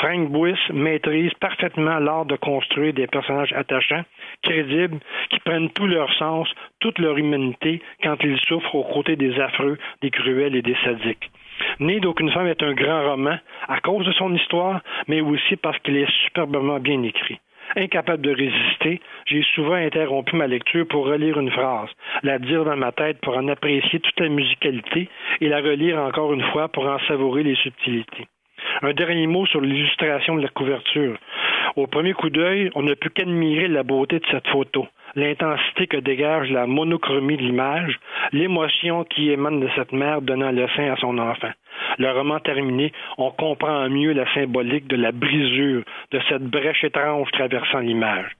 Frank 0.00 0.30
Buis 0.30 0.58
maîtrise 0.72 1.32
parfaitement 1.34 1.98
l'art 1.98 2.26
de 2.26 2.36
construire 2.36 2.92
des 2.92 3.06
personnages 3.06 3.52
attachants, 3.52 4.04
crédibles, 4.42 4.98
qui 5.30 5.38
prennent 5.40 5.70
tout 5.70 5.86
leur 5.86 6.12
sens, 6.14 6.48
toute 6.80 6.98
leur 6.98 7.16
humanité 7.16 7.80
quand 8.02 8.16
ils 8.22 8.38
souffrent 8.40 8.74
aux 8.74 8.84
côtés 8.84 9.16
des 9.16 9.38
affreux, 9.40 9.78
des 10.02 10.10
cruels 10.10 10.56
et 10.56 10.62
des 10.62 10.76
sadiques. 10.84 11.30
Né 11.80 12.00
d'aucune 12.00 12.30
femme 12.32 12.48
est 12.48 12.62
un 12.62 12.72
grand 12.72 13.10
roman 13.10 13.36
à 13.68 13.80
cause 13.80 14.06
de 14.06 14.12
son 14.12 14.34
histoire, 14.34 14.80
mais 15.08 15.20
aussi 15.20 15.56
parce 15.56 15.78
qu'il 15.80 15.96
est 15.96 16.10
superbement 16.24 16.78
bien 16.78 17.02
écrit. 17.02 17.38
Incapable 17.76 18.22
de 18.22 18.34
résister, 18.34 19.00
j'ai 19.26 19.42
souvent 19.54 19.74
interrompu 19.74 20.36
ma 20.36 20.46
lecture 20.46 20.86
pour 20.86 21.06
relire 21.06 21.38
une 21.38 21.50
phrase, 21.50 21.88
la 22.22 22.38
dire 22.38 22.64
dans 22.64 22.76
ma 22.76 22.92
tête 22.92 23.18
pour 23.22 23.36
en 23.36 23.48
apprécier 23.48 24.00
toute 24.00 24.20
la 24.20 24.28
musicalité 24.28 25.08
et 25.40 25.48
la 25.48 25.60
relire 25.60 25.98
encore 25.98 26.34
une 26.34 26.44
fois 26.52 26.68
pour 26.68 26.86
en 26.86 26.98
savourer 27.08 27.42
les 27.42 27.56
subtilités. 27.56 28.26
Un 28.82 28.92
dernier 28.92 29.26
mot 29.26 29.46
sur 29.46 29.60
l'illustration 29.60 30.36
de 30.36 30.42
la 30.42 30.48
couverture. 30.48 31.16
Au 31.76 31.86
premier 31.86 32.12
coup 32.12 32.30
d'œil, 32.30 32.70
on 32.74 32.82
ne 32.82 32.94
peut 32.94 33.10
qu'admirer 33.10 33.68
la 33.68 33.82
beauté 33.82 34.18
de 34.18 34.26
cette 34.30 34.48
photo 34.48 34.86
l'intensité 35.14 35.86
que 35.86 35.96
dégage 35.96 36.50
la 36.50 36.66
monochromie 36.66 37.36
de 37.36 37.42
l'image, 37.42 37.98
l'émotion 38.32 39.04
qui 39.04 39.30
émane 39.30 39.60
de 39.60 39.68
cette 39.76 39.92
mère 39.92 40.22
donnant 40.22 40.52
le 40.52 40.66
sein 40.76 40.92
à 40.92 40.96
son 40.96 41.18
enfant. 41.18 41.50
Le 41.98 42.10
roman 42.10 42.40
terminé, 42.40 42.92
on 43.18 43.30
comprend 43.30 43.88
mieux 43.88 44.12
la 44.12 44.32
symbolique 44.34 44.88
de 44.88 44.96
la 44.96 45.12
brisure, 45.12 45.82
de 46.10 46.20
cette 46.28 46.44
brèche 46.44 46.84
étrange 46.84 47.30
traversant 47.32 47.80
l'image. 47.80 48.36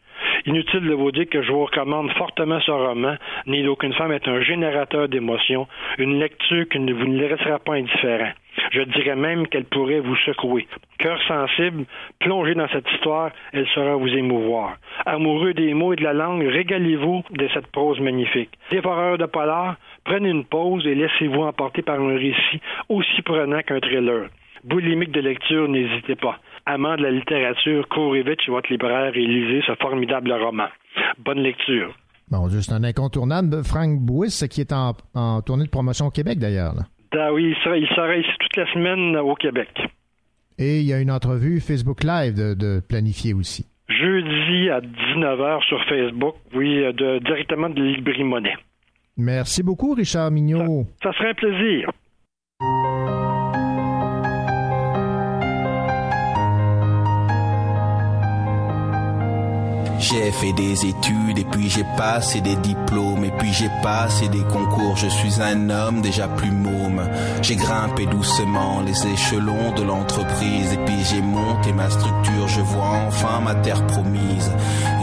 Inutile 0.47 0.89
de 0.89 0.95
vous 0.95 1.13
dire 1.13 1.29
que 1.29 1.43
je 1.43 1.53
vous 1.53 1.65
recommande 1.65 2.11
fortement 2.13 2.61
ce 2.61 2.71
roman. 2.71 3.17
Ni 3.47 3.63
d'aucune 3.63 3.93
femme 3.95 4.13
est 4.13 4.27
un 4.27 4.41
générateur 4.43 5.09
d'émotions, 5.09 5.69
une 5.99 6.19
lecture 6.19 6.69
qui 6.69 6.81
ne 6.81 6.93
vous 6.93 7.07
ne 7.07 7.27
laissera 7.27 7.59
pas 7.59 7.75
indifférent. 7.75 8.33
Je 8.71 8.83
dirais 8.83 9.17
même 9.17 9.47
qu'elle 9.47 9.65
pourrait 9.65 10.01
vous 10.01 10.17
secouer. 10.17 10.67
Cœur 10.99 11.21
sensible, 11.27 11.85
plongez 12.21 12.55
dans 12.55 12.69
cette 12.69 12.91
histoire, 12.93 13.31
elle 13.53 13.67
saura 13.69 13.97
vous 13.97 14.09
émouvoir. 14.09 14.77
Amoureux 15.07 15.55
des 15.55 15.75
mots 15.75 15.93
et 15.93 15.97
de 15.97 16.05
la 16.05 16.13
langue, 16.13 16.43
régalez-vous 16.47 17.23
de 17.31 17.49
cette 17.55 17.67
prose 17.69 18.01
magnifique. 18.01 18.51
Dévoreur 18.71 19.19
de 19.19 19.27
polar, 19.27 19.77
prenez 20.05 20.31
une 20.31 20.45
pause 20.45 20.87
et 20.87 20.95
laissez-vous 20.95 21.43
emporter 21.43 21.83
par 21.83 22.01
un 22.01 22.17
récit 22.17 22.61
aussi 22.89 23.23
prenant 23.23 23.61
qu'un 23.63 23.81
thriller. 23.81 24.29
Boulimique 24.65 25.11
de 25.11 25.21
lecture, 25.21 25.69
n'hésitez 25.69 26.15
pas. 26.15 26.39
Amant 26.67 26.97
de 26.97 27.03
la 27.03 27.11
littérature, 27.11 27.89
courez 27.89 28.23
vite 28.23 28.41
chez 28.41 28.51
votre 28.53 28.71
libraire 28.71 29.13
et 29.15 29.27
lisez 29.27 29.63
ce 29.67 29.75
formidable 29.81 30.33
roman. 30.33 30.69
Bonne 31.19 31.41
lecture. 31.41 31.95
Bon, 32.31 32.49
juste 32.49 32.73
un 32.73 32.85
incontournable. 32.85 33.63
Frank 33.65 33.99
Bouis, 34.01 34.31
qui 34.51 34.61
est 34.61 34.73
en, 34.73 34.93
en 35.15 35.43
tournée 35.43 35.65
de 35.65 35.71
promotion 35.71 36.07
au 36.07 36.11
Québec, 36.11 36.39
d'ailleurs. 36.39 36.75
Ah 37.13 37.33
oui, 37.33 37.51
il 37.55 37.57
sera, 37.63 37.77
il 37.77 37.87
sera 37.89 38.17
ici 38.17 38.31
toute 38.41 38.57
la 38.57 38.73
semaine 38.73 39.17
au 39.17 39.35
Québec. 39.35 39.69
Et 40.59 40.81
il 40.81 40.87
y 40.87 40.93
a 40.93 41.01
une 41.01 41.11
entrevue 41.11 41.61
Facebook 41.61 42.05
Live 42.05 42.35
de, 42.35 42.55
de 42.55 42.81
planifier 42.81 43.35
aussi. 43.35 43.67
Jeudi 43.89 44.71
à 44.71 44.81
19h 44.81 45.63
sur 45.67 45.83
Facebook, 45.85 46.37
oui, 46.55 46.77
de, 46.77 47.19
directement 47.19 47.69
de 47.69 47.83
Libri 47.83 48.25
Monnaie. 48.25 48.57
Merci 49.17 49.63
beaucoup, 49.63 49.93
Richard 49.95 50.31
Mignot. 50.31 50.87
Ça, 51.03 51.13
ça 51.13 51.19
serait 51.19 51.31
un 51.31 51.35
plaisir. 51.35 51.91
J'ai 60.03 60.33
fait 60.33 60.53
des 60.53 60.85
études 60.85 61.39
et 61.39 61.45
puis 61.45 61.71
j'ai 61.71 61.85
passé 61.97 62.41
des 62.41 62.57
diplômes 62.57 63.25
et 63.25 63.31
puis 63.31 63.53
j'ai 63.53 63.71
passé 63.85 64.29
des 64.29 64.43
concours. 64.43 64.97
Je 64.97 65.07
suis 65.07 65.41
un 65.41 65.71
homme 65.71 66.01
déjà 66.01 66.27
plus 66.27 66.51
môme. 66.51 67.09
J'ai 67.41 67.55
grimpé 67.55 68.07
doucement 68.07 68.83
les 68.85 69.07
échelons 69.07 69.71
de 69.77 69.83
l'entreprise 69.83 70.73
et 70.73 70.79
puis 70.79 71.05
j'ai 71.09 71.23
monté 71.23 71.73
ma 71.73 71.89
structure. 71.89 72.49
Je 72.49 72.61
vois 72.63 72.99
enfin 73.07 73.41
ma 73.45 73.55
terre 73.55 73.87
promise. 73.87 74.51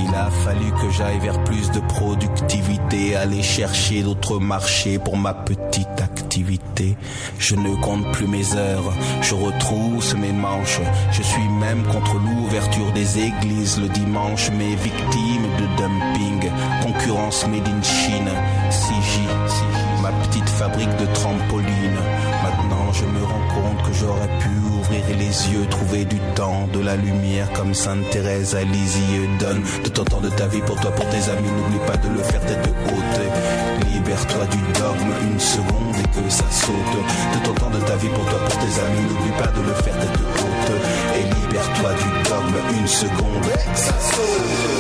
Il 0.10 0.16
a 0.16 0.30
fallu 0.32 0.72
que 0.72 0.90
j'aille 0.90 1.20
vers 1.20 1.44
plus 1.44 1.70
de 1.72 1.80
productivité, 1.82 3.16
aller 3.16 3.44
chercher 3.44 4.02
d'autres 4.02 4.40
marchés 4.40 4.98
pour 4.98 5.18
ma 5.18 5.36
petite 5.36 6.02
activité. 6.02 6.98
Je 7.38 7.56
ne 7.56 7.76
compte 7.76 8.12
plus 8.14 8.28
mes 8.28 8.56
heures, 8.56 8.92
je 9.22 9.36
retrousse 9.36 10.16
mes 10.16 10.32
manches. 10.32 10.80
Je 11.12 11.22
suis 11.22 11.48
même 11.60 11.84
contre 11.84 12.16
l'ouverture 12.16 12.92
des 12.94 13.20
églises 13.20 13.80
le 13.80 13.88
dimanche, 13.90 14.50
mais 14.58 14.76
victime 14.76 15.44
de 15.60 15.78
dumping, 15.78 16.52
concurrence 16.82 17.46
made 17.48 17.68
in 17.68 17.84
Chine, 17.84 18.30
CJ, 18.72 20.02
ma 20.02 20.12
petite 20.24 20.50
fabrique 20.50 20.96
de 20.98 21.06
trampoline. 21.14 22.00
Je 23.00 23.06
me 23.06 23.24
rends 23.24 23.48
compte 23.48 23.88
que 23.88 23.94
j'aurais 23.94 24.28
pu 24.40 24.50
ouvrir 24.78 25.06
les 25.18 25.54
yeux, 25.54 25.66
trouver 25.70 26.04
du 26.04 26.20
temps, 26.36 26.68
de 26.74 26.82
la 26.82 26.98
lumière 26.98 27.50
comme 27.54 27.74
Sainte 27.74 28.10
Thérèse 28.10 28.56
à 28.56 28.64
Lisieux. 28.64 29.30
Donne 29.40 29.64
de 29.86 29.90
ton 29.90 30.04
temps 30.04 30.20
de 30.20 30.28
ta 30.30 30.48
vie 30.48 30.60
pour 30.60 30.76
toi, 30.82 30.92
pour 30.92 31.06
tes 31.08 31.32
amis, 31.32 31.48
n'oublie 31.48 31.80
pas 31.88 31.96
de 31.96 32.10
le 32.10 32.22
faire 32.22 32.42
tête 32.42 32.70
haute. 32.88 33.88
Libère-toi 33.94 34.46
du 34.48 34.58
dogme 34.78 35.14
une 35.32 35.40
seconde 35.40 35.96
et 35.98 36.08
que 36.10 36.30
ça 36.30 36.44
saute. 36.52 36.74
De 37.34 37.46
ton 37.46 37.54
temps 37.54 37.70
de 37.70 37.80
ta 37.86 37.96
vie 37.96 38.10
pour 38.10 38.26
toi, 38.26 38.40
pour 38.40 38.58
tes 38.58 38.80
amis, 38.84 39.02
n'oublie 39.08 39.38
pas 39.40 39.48
de 39.48 39.62
le 39.62 39.74
faire 39.76 39.98
tête 39.98 40.20
haute. 40.20 40.72
Et 41.16 41.24
libère-toi 41.24 41.94
du 41.94 42.30
dogme 42.30 42.80
une 42.82 42.88
seconde 42.88 43.46
et 43.46 43.72
que 43.72 43.80
ça 43.80 43.94
C'est 43.98 44.79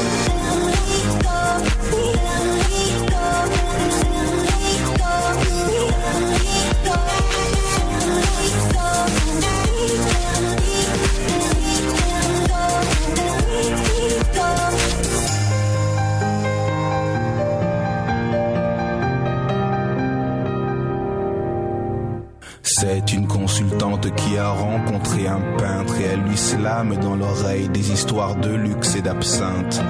qui 24.07 24.37
a 24.37 24.49
rencontré 24.49 25.27
un 25.27 25.41
peintre 25.57 25.99
et 25.99 26.05
elle 26.05 26.21
lui 26.21 26.37
slame 26.37 26.95
dans 27.01 27.15
l'oreille 27.15 27.67
des 27.69 27.91
histoires 27.91 28.35
de 28.35 28.53
luxe 28.53 28.95
et 28.95 29.01
d'absinthe. 29.01 29.81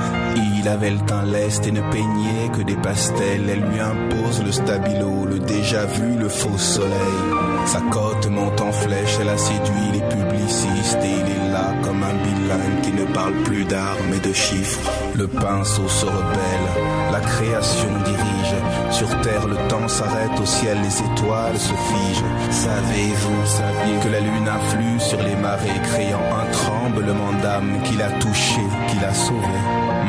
Il 0.57 0.67
avait 0.67 0.91
le 0.91 0.99
teint 0.99 1.23
leste 1.23 1.67
et 1.67 1.71
ne 1.71 1.81
peignait 1.91 2.49
que 2.51 2.61
des 2.61 2.75
pastels. 2.75 3.49
Elle 3.49 3.61
lui 3.69 3.79
impose 3.79 4.43
le 4.43 4.51
stabilo, 4.51 5.25
le 5.25 5.39
déjà 5.39 5.85
vu, 5.85 6.17
le 6.17 6.29
faux 6.29 6.57
soleil. 6.57 7.48
Sa 7.69 7.81
cote 7.81 8.27
monte 8.31 8.61
en 8.61 8.71
flèche, 8.71 9.19
elle 9.21 9.29
a 9.29 9.37
séduit 9.37 9.91
les 9.93 10.01
publicistes 10.01 10.97
et 11.03 11.11
il 11.21 11.29
est 11.35 11.51
là 11.53 11.71
comme 11.83 12.01
un 12.01 12.15
bilingue 12.23 12.81
qui 12.81 12.91
ne 12.91 13.05
parle 13.13 13.35
plus 13.43 13.63
d'art 13.63 13.97
mais 14.09 14.17
de 14.17 14.33
chiffres. 14.33 14.89
Le 15.13 15.27
pinceau 15.27 15.87
se 15.87 16.07
rebelle, 16.07 16.67
la 17.11 17.19
création 17.19 17.89
dirige. 18.03 18.55
Sur 18.89 19.09
terre, 19.21 19.45
le 19.45 19.55
temps 19.67 19.87
s'arrête, 19.87 20.39
au 20.41 20.47
ciel, 20.47 20.79
les 20.81 20.97
étoiles 20.97 21.59
se 21.59 21.73
figent. 21.73 22.31
Savez-vous, 22.49 23.45
saviez 23.45 23.99
que 24.03 24.09
la 24.09 24.19
lune 24.19 24.49
influe 24.49 24.99
sur 24.99 25.21
les 25.21 25.35
marées, 25.35 25.79
créant 25.83 26.27
un 26.41 26.51
tremblement 26.51 27.33
d'âme 27.43 27.83
qui 27.83 27.97
l'a 27.97 28.09
touché, 28.13 28.61
qui 28.87 28.97
l'a 28.99 29.13
sauvé. 29.13 29.59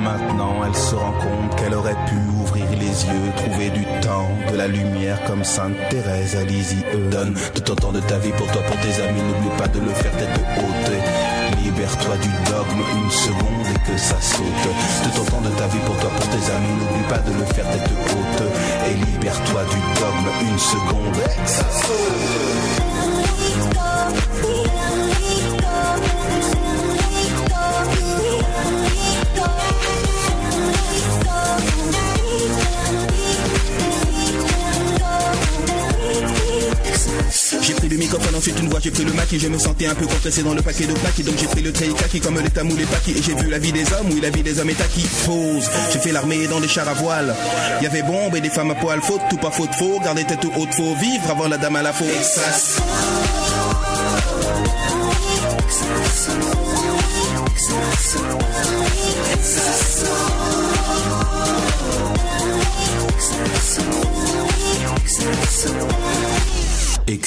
Maintenant, 0.03 0.65
elle 0.67 0.75
se 0.75 0.95
rend 0.95 1.13
compte 1.13 1.57
qu'elle 1.57 1.75
aurait 1.75 2.07
pu 2.07 2.17
yeux, 2.91 3.33
trouver 3.37 3.71
du 3.71 3.85
temps, 4.01 4.29
de 4.51 4.57
la 4.57 4.67
lumière 4.67 5.23
comme 5.25 5.45
Sainte 5.45 5.77
Thérèse 5.91 6.37
à 6.37 6.45
Lisieux. 6.45 6.85
Donne 7.11 7.35
ton 7.65 7.75
temps 7.75 7.93
de 7.93 8.01
ta 8.01 8.19
vie 8.19 8.33
pour 8.33 8.47
toi, 8.49 8.63
pour 8.63 8.77
tes 8.81 9.03
amis, 9.03 9.21
n'oublie 9.23 9.57
pas 9.57 9.69
de 9.69 9.81
le 9.81 9.91
faire 9.91 10.13
tête 10.17 10.41
haute. 10.57 11.63
Libère-toi 11.63 12.17
du 12.17 12.29
dogme 12.51 12.83
une 12.97 13.11
seconde 13.11 13.67
et 13.75 13.91
que 13.91 13.97
ça 13.97 14.21
saute. 14.21 14.45
Ton 15.15 15.25
temps 15.25 15.41
de 15.41 15.51
ta 15.51 15.67
vie 15.69 15.79
pour 15.87 15.97
toi, 15.99 16.11
pour 16.11 16.29
tes 16.29 16.53
amis, 16.53 16.75
n'oublie 16.79 17.09
pas 17.09 17.19
de 17.19 17.33
le 17.33 17.45
faire 17.55 17.69
tête 17.71 17.91
haute. 18.11 18.43
Et 18.89 18.95
libère-toi 18.95 19.63
du 19.65 19.81
dogme 20.01 20.51
une 20.51 20.59
seconde 20.59 21.17
et 21.17 21.43
que 21.43 21.49
ça 21.49 21.67
J'ai 23.17 23.20
j'ai 38.83 38.91
pris 38.91 39.05
le 39.05 39.13
maquis, 39.13 39.39
je 39.39 39.49
me 39.49 39.59
sentais 39.59 39.87
un 39.87 39.95
peu 39.95 40.07
compressé 40.07 40.43
dans 40.43 40.55
le 40.55 40.63
paquet 40.63 40.87
de 40.87 40.93
plaques, 40.95 41.23
donc 41.23 41.35
j'ai 41.39 41.47
pris 41.47 41.63
le 41.63 41.71
kaki 41.71 42.21
comme 42.21 42.39
les 42.41 42.51
tamous, 42.51 42.77
les 42.77 42.85
paquis, 42.85 43.13
et 43.13 43.23
j'ai 43.23 43.35
vu 43.35 43.49
la 43.51 43.59
vie 43.59 43.73
des 43.73 43.85
hommes, 43.93 44.09
oui, 44.11 44.21
la 44.23 44.31
vie 44.31 44.43
des 44.43 44.59
hommes 44.59 44.71
est 44.71 44.81
acquis. 44.81 45.07
Pause, 45.27 45.69
j'ai 45.93 45.99
fait 45.99 46.13
l'armée 46.13 46.47
dans 46.47 46.61
des 46.61 46.69
chars 46.69 46.89
à 46.89 46.95
voile. 46.95 47.35
Il 47.81 47.85
y 47.85 47.87
avait 47.87 48.03
bombe 48.03 48.35
et 48.37 48.41
des 48.41 48.51
femmes 48.51 48.71
à 48.71 48.75
poil, 48.75 49.01
faute, 49.03 49.21
tout 49.29 49.37
pas 49.37 49.51
faute, 49.51 49.75
faux, 49.75 50.01
garder 50.03 50.25
tête 50.25 50.45
haute, 50.45 50.75
faut 50.75 50.95
vivre 50.97 51.31
avant 51.31 51.49
la 51.49 51.59
dame 51.59 51.77
à 51.77 51.83
la 51.83 51.93
faute. 51.93 52.09
Et 67.07 67.21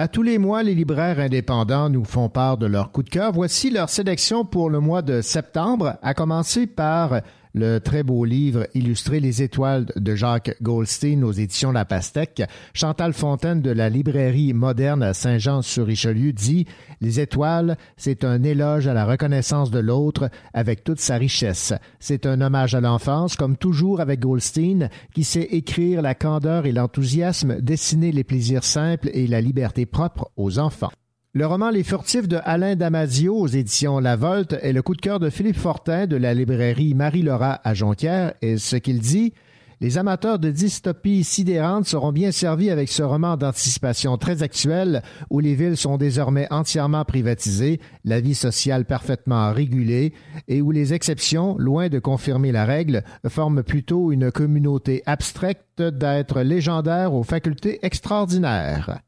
À 0.00 0.06
tous 0.06 0.22
les 0.22 0.38
mois, 0.38 0.62
les 0.62 0.76
libraires 0.76 1.18
indépendants 1.18 1.90
nous 1.90 2.04
font 2.04 2.28
part 2.28 2.56
de 2.56 2.66
leur 2.66 2.92
coup 2.92 3.02
de 3.02 3.10
cœur. 3.10 3.32
Voici 3.32 3.68
leur 3.68 3.88
sélection 3.88 4.44
pour 4.44 4.70
le 4.70 4.78
mois 4.78 5.02
de 5.02 5.22
septembre, 5.22 5.96
à 6.02 6.14
commencer 6.14 6.68
par 6.68 7.20
le 7.58 7.80
très 7.80 8.04
beau 8.04 8.24
livre 8.24 8.68
illustré 8.74 9.18
Les 9.18 9.42
étoiles 9.42 9.86
de 9.96 10.14
Jacques 10.14 10.56
Goldstein 10.62 11.24
aux 11.24 11.32
éditions 11.32 11.72
La 11.72 11.84
Pastèque. 11.84 12.42
Chantal 12.72 13.12
Fontaine 13.12 13.60
de 13.60 13.70
la 13.70 13.88
librairie 13.88 14.52
moderne 14.52 15.02
à 15.02 15.12
Saint-Jean-sur-Richelieu 15.12 16.32
dit 16.32 16.66
Les 17.00 17.18
étoiles, 17.18 17.76
c'est 17.96 18.24
un 18.24 18.44
éloge 18.44 18.86
à 18.86 18.94
la 18.94 19.04
reconnaissance 19.04 19.72
de 19.72 19.80
l'autre 19.80 20.30
avec 20.54 20.84
toute 20.84 21.00
sa 21.00 21.16
richesse. 21.16 21.74
C'est 21.98 22.26
un 22.26 22.40
hommage 22.40 22.76
à 22.76 22.80
l'enfance, 22.80 23.34
comme 23.34 23.56
toujours 23.56 24.00
avec 24.00 24.20
Goldstein, 24.20 24.88
qui 25.12 25.24
sait 25.24 25.48
écrire 25.50 26.00
la 26.00 26.14
candeur 26.14 26.64
et 26.64 26.72
l'enthousiasme, 26.72 27.60
dessiner 27.60 28.12
les 28.12 28.24
plaisirs 28.24 28.64
simples 28.64 29.10
et 29.12 29.26
la 29.26 29.40
liberté 29.40 29.84
propre 29.84 30.30
aux 30.36 30.60
enfants. 30.60 30.92
Le 31.38 31.46
roman 31.46 31.70
Les 31.70 31.84
Furtifs 31.84 32.26
de 32.26 32.40
Alain 32.42 32.74
Damasio 32.74 33.32
aux 33.32 33.46
éditions 33.46 34.00
La 34.00 34.16
Volte 34.16 34.56
est 34.60 34.72
le 34.72 34.82
coup 34.82 34.96
de 34.96 35.00
cœur 35.00 35.20
de 35.20 35.30
Philippe 35.30 35.56
Fortin 35.56 36.08
de 36.08 36.16
la 36.16 36.34
librairie 36.34 36.94
Marie-Laura 36.94 37.60
à 37.62 37.74
Jonquière 37.74 38.34
et 38.42 38.58
ce 38.58 38.74
qu'il 38.74 38.98
dit 38.98 39.34
les 39.80 39.98
amateurs 39.98 40.40
de 40.40 40.50
dystopie 40.50 41.22
sidérantes 41.22 41.86
seront 41.86 42.10
bien 42.10 42.32
servis 42.32 42.70
avec 42.70 42.88
ce 42.88 43.04
roman 43.04 43.36
d'anticipation 43.36 44.18
très 44.18 44.42
actuel 44.42 45.00
où 45.30 45.38
les 45.38 45.54
villes 45.54 45.76
sont 45.76 45.96
désormais 45.96 46.48
entièrement 46.50 47.04
privatisées, 47.04 47.78
la 48.04 48.18
vie 48.20 48.34
sociale 48.34 48.84
parfaitement 48.84 49.52
régulée 49.52 50.14
et 50.48 50.60
où 50.60 50.72
les 50.72 50.92
exceptions, 50.92 51.54
loin 51.56 51.88
de 51.88 52.00
confirmer 52.00 52.50
la 52.50 52.64
règle, 52.64 53.04
forment 53.28 53.62
plutôt 53.62 54.10
une 54.10 54.32
communauté 54.32 55.04
abstraite 55.06 55.62
d'êtres 55.78 56.40
légendaires 56.40 57.14
aux 57.14 57.22
facultés 57.22 57.78
extraordinaires. 57.82 59.02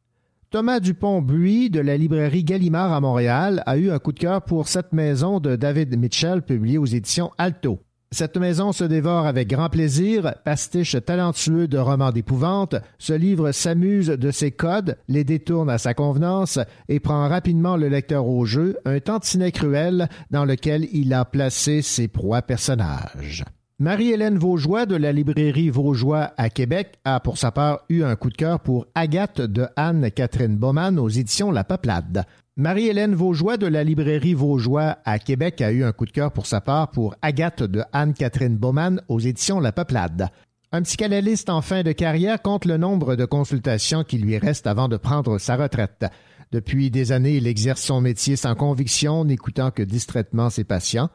Thomas 0.50 0.80
Dupont-Buis 0.80 1.70
de 1.70 1.78
la 1.78 1.96
librairie 1.96 2.42
Gallimard 2.42 2.92
à 2.92 3.00
Montréal 3.00 3.62
a 3.66 3.76
eu 3.76 3.92
un 3.92 4.00
coup 4.00 4.10
de 4.10 4.18
cœur 4.18 4.42
pour 4.42 4.66
cette 4.66 4.92
maison 4.92 5.38
de 5.38 5.54
David 5.54 5.96
Mitchell 5.96 6.42
publiée 6.42 6.76
aux 6.76 6.86
éditions 6.86 7.30
Alto. 7.38 7.78
Cette 8.10 8.36
maison 8.36 8.72
se 8.72 8.82
dévore 8.82 9.28
avec 9.28 9.46
grand 9.46 9.68
plaisir, 9.68 10.34
pastiche 10.44 10.96
talentueux 11.06 11.68
de 11.68 11.78
romans 11.78 12.10
d'épouvante, 12.10 12.74
ce 12.98 13.12
livre 13.12 13.52
s'amuse 13.52 14.08
de 14.08 14.30
ses 14.32 14.50
codes, 14.50 14.98
les 15.06 15.22
détourne 15.22 15.70
à 15.70 15.78
sa 15.78 15.94
convenance 15.94 16.58
et 16.88 16.98
prend 16.98 17.28
rapidement 17.28 17.76
le 17.76 17.86
lecteur 17.86 18.26
au 18.26 18.44
jeu, 18.44 18.76
un 18.84 18.98
tantinet 18.98 19.52
cruel 19.52 20.08
dans 20.32 20.44
lequel 20.44 20.88
il 20.90 21.14
a 21.14 21.24
placé 21.24 21.80
ses 21.80 22.08
proies 22.08 22.42
personnages. 22.42 23.44
Marie-Hélène 23.80 24.36
Vaugeois 24.36 24.84
de 24.84 24.94
la 24.94 25.10
librairie 25.10 25.70
Vaugeois 25.70 26.34
à 26.36 26.50
Québec 26.50 26.98
a 27.06 27.18
pour 27.18 27.38
sa 27.38 27.50
part 27.50 27.80
eu 27.88 28.02
un 28.02 28.14
coup 28.14 28.28
de 28.28 28.36
cœur 28.36 28.60
pour 28.60 28.86
Agathe 28.94 29.40
de 29.40 29.68
Anne-Catherine 29.74 30.58
Baumann 30.58 30.98
aux 30.98 31.08
éditions 31.08 31.50
La 31.50 31.64
Peuplade. 31.64 32.26
Marie-Hélène 32.58 33.14
Vaugeois 33.14 33.56
de 33.56 33.66
la 33.66 33.82
librairie 33.82 34.34
Vaugeois 34.34 34.98
à 35.06 35.18
Québec 35.18 35.62
a 35.62 35.72
eu 35.72 35.82
un 35.82 35.92
coup 35.92 36.04
de 36.04 36.10
cœur 36.10 36.30
pour 36.30 36.44
sa 36.44 36.60
part 36.60 36.90
pour 36.90 37.14
Agathe 37.22 37.62
de 37.62 37.82
Anne-Catherine 37.94 38.58
Baumann 38.58 39.00
aux 39.08 39.18
éditions 39.18 39.60
La 39.60 39.72
Peuplade. 39.72 40.28
Un 40.72 40.82
psychanalyste 40.82 41.48
en 41.48 41.62
fin 41.62 41.82
de 41.82 41.92
carrière 41.92 42.42
compte 42.42 42.66
le 42.66 42.76
nombre 42.76 43.16
de 43.16 43.24
consultations 43.24 44.04
qui 44.04 44.18
lui 44.18 44.36
restent 44.36 44.66
avant 44.66 44.88
de 44.88 44.98
prendre 44.98 45.38
sa 45.38 45.56
retraite. 45.56 46.04
Depuis 46.52 46.90
des 46.90 47.12
années, 47.12 47.38
il 47.38 47.46
exerce 47.46 47.80
son 47.80 48.02
métier 48.02 48.36
sans 48.36 48.54
conviction, 48.54 49.24
n'écoutant 49.24 49.70
que 49.70 49.82
distraitement 49.82 50.50
ses 50.50 50.64
patients. 50.64 51.08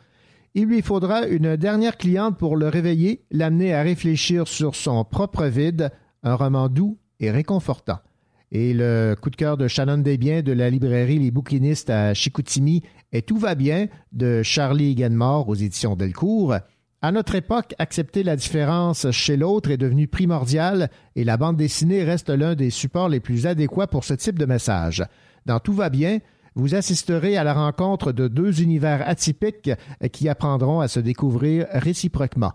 Il 0.58 0.68
lui 0.68 0.82
faudra 0.82 1.28
une 1.28 1.58
dernière 1.58 1.98
cliente 1.98 2.38
pour 2.38 2.56
le 2.56 2.70
réveiller, 2.70 3.26
l'amener 3.30 3.74
à 3.74 3.82
réfléchir 3.82 4.48
sur 4.48 4.74
son 4.74 5.04
propre 5.04 5.48
vide, 5.48 5.92
un 6.24 6.36
roman 6.36 6.70
doux 6.70 6.98
et 7.20 7.30
réconfortant. 7.30 8.00
Et 8.54 8.74
le 8.74 9.18
coup 9.22 9.30
de 9.30 9.36
cœur 9.36 9.58
de 9.58 9.68
Shannon 9.68 9.98
Desbiens 9.98 10.44
de 10.44 10.54
la 10.54 10.70
librairie 10.70 11.20
Les 11.20 11.30
Bouquinistes 11.30 11.90
à 11.90 12.14
Chicoutimi 12.14 12.84
est 13.12 13.28
Tout 13.28 13.38
va 13.38 13.54
bien 13.54 13.88
de 14.14 14.44
Charlie 14.44 14.96
Ganmore 14.96 15.50
aux 15.50 15.56
éditions 15.56 15.98
Delcourt. 15.98 16.56
À 17.02 17.12
notre 17.12 17.36
époque, 17.36 17.76
accepter 17.78 18.24
la 18.24 18.38
différence 18.38 19.12
chez 19.12 19.36
l'autre 19.36 19.72
est 19.72 19.78
devenu 19.78 20.08
primordial 20.08 20.90
et 21.18 21.26
la 21.26 21.36
bande 21.36 21.58
dessinée 21.58 22.06
reste 22.06 22.30
l'un 22.30 22.56
des 22.56 22.70
supports 22.70 23.10
les 23.10 23.20
plus 23.20 23.46
adéquats 23.46 23.88
pour 23.88 24.06
ce 24.06 24.14
type 24.14 24.40
de 24.40 24.46
message. 24.46 25.04
Dans 25.46 25.60
Tout 25.60 25.74
va 25.74 25.90
bien, 25.90 26.20
vous 26.56 26.74
assisterez 26.74 27.38
à 27.38 27.44
la 27.44 27.54
rencontre 27.54 28.12
de 28.12 28.28
deux 28.28 28.62
univers 28.62 29.08
atypiques 29.08 29.72
qui 30.12 30.30
apprendront 30.30 30.80
à 30.80 30.88
se 30.88 31.00
découvrir 31.00 31.68
réciproquement. 31.72 32.54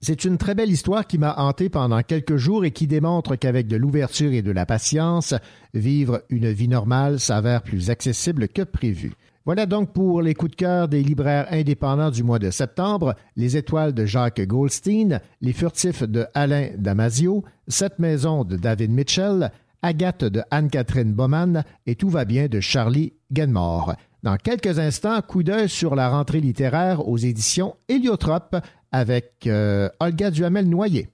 C'est 0.00 0.24
une 0.24 0.36
très 0.36 0.54
belle 0.54 0.70
histoire 0.70 1.06
qui 1.06 1.18
m'a 1.18 1.34
hanté 1.38 1.68
pendant 1.68 2.02
quelques 2.02 2.36
jours 2.36 2.64
et 2.64 2.70
qui 2.70 2.86
démontre 2.86 3.36
qu'avec 3.36 3.66
de 3.66 3.76
l'ouverture 3.76 4.32
et 4.32 4.42
de 4.42 4.50
la 4.50 4.66
patience, 4.66 5.34
vivre 5.72 6.22
une 6.28 6.50
vie 6.50 6.68
normale 6.68 7.18
s'avère 7.18 7.62
plus 7.62 7.88
accessible 7.88 8.48
que 8.48 8.62
prévu. 8.62 9.14
Voilà 9.46 9.64
donc 9.64 9.92
pour 9.92 10.22
les 10.22 10.34
coups 10.34 10.50
de 10.50 10.56
cœur 10.56 10.88
des 10.88 11.04
libraires 11.04 11.46
indépendants 11.50 12.10
du 12.10 12.24
mois 12.24 12.40
de 12.40 12.50
septembre, 12.50 13.14
Les 13.36 13.56
Étoiles 13.56 13.94
de 13.94 14.04
Jacques 14.04 14.44
Goldstein, 14.44 15.20
Les 15.40 15.52
Furtifs 15.52 16.02
de 16.02 16.26
Alain 16.34 16.70
Damasio, 16.76 17.44
Cette 17.68 18.00
Maison 18.00 18.42
de 18.42 18.56
David 18.56 18.90
Mitchell, 18.90 19.52
Agathe 19.82 20.24
de 20.24 20.42
Anne-Catherine 20.50 21.12
Baumann 21.12 21.64
et 21.86 21.94
Tout 21.94 22.08
va 22.08 22.24
bien 22.24 22.48
de 22.48 22.60
Charlie 22.60 23.12
Ganmore. 23.32 23.94
Dans 24.22 24.36
quelques 24.36 24.78
instants, 24.78 25.20
coup 25.22 25.42
d'œil 25.42 25.68
sur 25.68 25.94
la 25.94 26.08
rentrée 26.08 26.40
littéraire 26.40 27.06
aux 27.08 27.16
éditions 27.16 27.76
Héliotrope 27.88 28.56
avec 28.90 29.46
euh, 29.46 29.88
Olga 30.00 30.30
Duhamel-Noyer. 30.30 31.08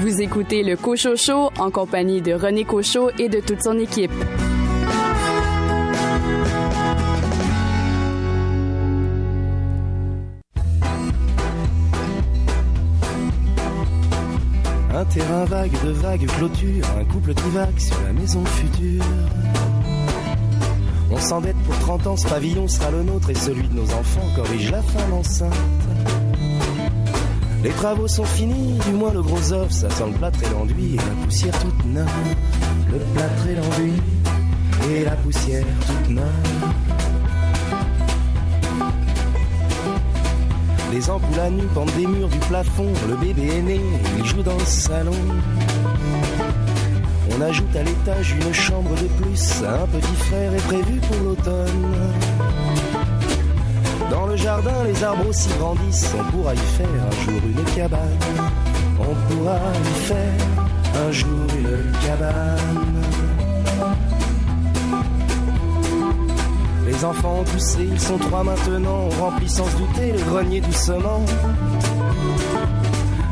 Vous 0.00 0.20
écoutez 0.20 0.62
le 0.62 0.76
Cochocho 0.76 1.50
en 1.58 1.70
compagnie 1.70 2.20
de 2.20 2.32
René 2.32 2.64
Cochot 2.64 3.10
et 3.18 3.28
de 3.28 3.40
toute 3.40 3.62
son 3.62 3.78
équipe. 3.78 4.12
Un 15.02 15.04
terrain 15.06 15.44
vague 15.46 15.84
de 15.84 15.90
vagues 15.90 16.26
clôtures, 16.26 16.86
un 16.96 17.04
couple 17.04 17.34
divague 17.34 17.76
sur 17.76 18.00
la 18.02 18.12
maison 18.12 18.44
future. 18.44 19.02
On 21.10 21.16
s'endette 21.16 21.56
pour 21.66 21.76
30 21.80 22.06
ans, 22.06 22.16
ce 22.16 22.28
pavillon 22.28 22.68
sera 22.68 22.92
le 22.92 23.02
nôtre 23.02 23.28
et 23.30 23.34
celui 23.34 23.66
de 23.66 23.74
nos 23.74 23.92
enfants 23.94 24.28
corrige 24.36 24.70
la 24.70 24.80
fin 24.80 25.10
enceinte. 25.10 25.52
Les 27.64 27.70
travaux 27.70 28.06
sont 28.06 28.24
finis, 28.24 28.78
du 28.86 28.92
moins 28.92 29.12
le 29.12 29.22
gros 29.22 29.52
œuf, 29.52 29.72
ça 29.72 29.90
sent 29.90 30.06
le 30.06 30.12
plâtre 30.12 30.38
et 30.44 30.50
l'enduit 30.50 30.94
et 30.94 30.98
la 30.98 31.24
poussière 31.24 31.58
toute 31.58 31.84
neuve. 31.84 32.06
Le 32.92 32.98
plâtre 32.98 33.46
et 33.48 33.54
l'enduit 33.56 34.02
et 34.88 35.04
la 35.04 35.16
poussière 35.16 35.66
toute 35.84 36.10
neuve. 36.10 36.71
Les 40.92 41.08
ampoules 41.08 41.40
à 41.40 41.48
nu 41.48 41.62
pendent 41.74 41.94
des 41.96 42.06
murs 42.06 42.28
du 42.28 42.38
plafond, 42.40 42.92
le 43.08 43.16
bébé 43.16 43.48
est 43.56 43.62
né, 43.62 43.80
il 44.18 44.24
joue 44.26 44.42
dans 44.42 44.58
le 44.58 44.64
salon. 44.66 45.16
On 47.30 47.40
ajoute 47.40 47.74
à 47.74 47.82
l'étage 47.82 48.32
une 48.32 48.52
chambre 48.52 48.90
de 48.90 49.08
plus, 49.22 49.62
un 49.62 49.86
petit 49.86 50.16
frère 50.16 50.52
est 50.52 50.66
prévu 50.66 51.00
pour 51.00 51.16
l'automne. 51.24 51.96
Dans 54.10 54.26
le 54.26 54.36
jardin, 54.36 54.84
les 54.84 55.02
arbres 55.02 55.26
aussi 55.28 55.48
grandissent, 55.58 56.14
on 56.14 56.30
pourra 56.30 56.52
y 56.52 56.58
faire 56.58 56.86
un 56.86 57.24
jour 57.24 57.40
une 57.42 57.64
cabane. 57.74 58.18
On 59.00 59.34
pourra 59.34 59.58
y 59.80 60.00
faire 60.02 61.06
un 61.08 61.10
jour 61.10 61.46
une 61.56 61.92
cabane. 62.06 62.91
Les 66.92 67.04
enfants 67.06 67.38
ont 67.40 67.44
poussé, 67.44 67.88
ils 67.90 68.00
sont 68.00 68.18
trois 68.18 68.44
maintenant, 68.44 69.08
on 69.10 69.22
remplit 69.22 69.48
sans 69.48 69.64
se 69.64 69.76
douter 69.78 70.12
le 70.12 70.18
grenier 70.18 70.60
doucement. 70.60 71.24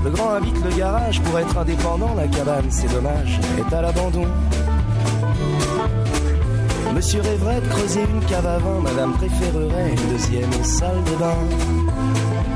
Le 0.02 0.10
grand 0.10 0.30
habite 0.30 0.64
le 0.64 0.70
garage 0.70 1.20
pour 1.20 1.38
être 1.38 1.58
indépendant, 1.58 2.14
la 2.14 2.26
cabane, 2.26 2.64
c'est 2.70 2.90
dommage, 2.90 3.38
est 3.58 3.74
à 3.74 3.82
l'abandon. 3.82 4.26
Monsieur 6.94 7.20
rêverait 7.20 7.60
de 7.60 7.68
creuser 7.68 8.00
une 8.10 8.24
cave 8.24 8.46
à 8.46 8.58
vin, 8.58 8.80
madame 8.80 9.12
préférerait 9.12 9.90
une 9.90 10.10
deuxième 10.10 10.64
salle 10.64 11.04
de 11.04 11.16
bain. 11.16 11.36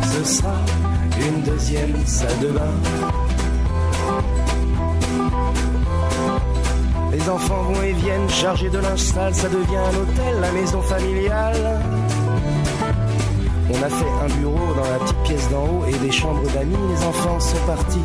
Ce 0.02 0.24
sera 0.24 0.54
une 1.20 1.42
deuxième 1.42 1.94
salle 2.06 2.38
de 2.40 2.48
bain. 2.48 3.23
Les 7.24 7.30
enfants 7.30 7.62
vont 7.62 7.82
et 7.82 7.92
viennent 7.92 8.28
chargés 8.28 8.68
de 8.68 8.76
linge 8.76 9.00
ça 9.00 9.30
devient 9.30 9.76
un 9.76 9.96
hôtel, 9.96 10.40
la 10.42 10.52
maison 10.52 10.82
familiale. 10.82 11.80
On 13.70 13.82
a 13.82 13.88
fait 13.88 14.12
un 14.24 14.38
bureau 14.38 14.74
dans 14.74 14.82
la 14.82 14.98
petite 14.98 15.22
pièce 15.22 15.48
d'en 15.48 15.62
haut 15.62 15.84
et 15.88 15.96
des 16.04 16.10
chambres 16.10 16.46
d'amis, 16.52 16.76
les 16.90 17.06
enfants 17.06 17.40
sont 17.40 17.66
partis. 17.66 18.02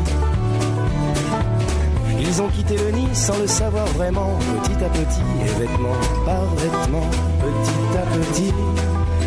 Ils 2.18 2.40
ont 2.40 2.48
quitté 2.48 2.78
le 2.78 2.92
nid 2.92 3.08
sans 3.12 3.36
le 3.36 3.46
savoir 3.46 3.84
vraiment, 3.88 4.38
petit 4.62 4.82
à 4.82 4.88
petit, 4.88 5.20
et 5.42 5.60
vêtement 5.60 6.00
par 6.24 6.46
vêtement, 6.54 7.10
petit 7.40 7.98
à 7.98 8.06
petit, 8.16 8.54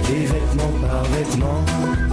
et 0.10 0.26
vêtement 0.26 0.72
par 0.88 1.04
vêtement. 1.04 2.13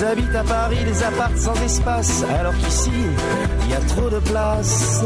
Ils 0.00 0.06
habitent 0.06 0.34
à 0.34 0.42
Paris 0.42 0.82
des 0.82 1.02
apparts 1.02 1.36
sans 1.36 1.54
espace, 1.62 2.24
alors 2.40 2.54
qu'ici, 2.56 2.90
il 3.64 3.70
y 3.70 3.74
a 3.74 3.80
trop 3.80 4.08
de 4.08 4.18
place. 4.20 5.04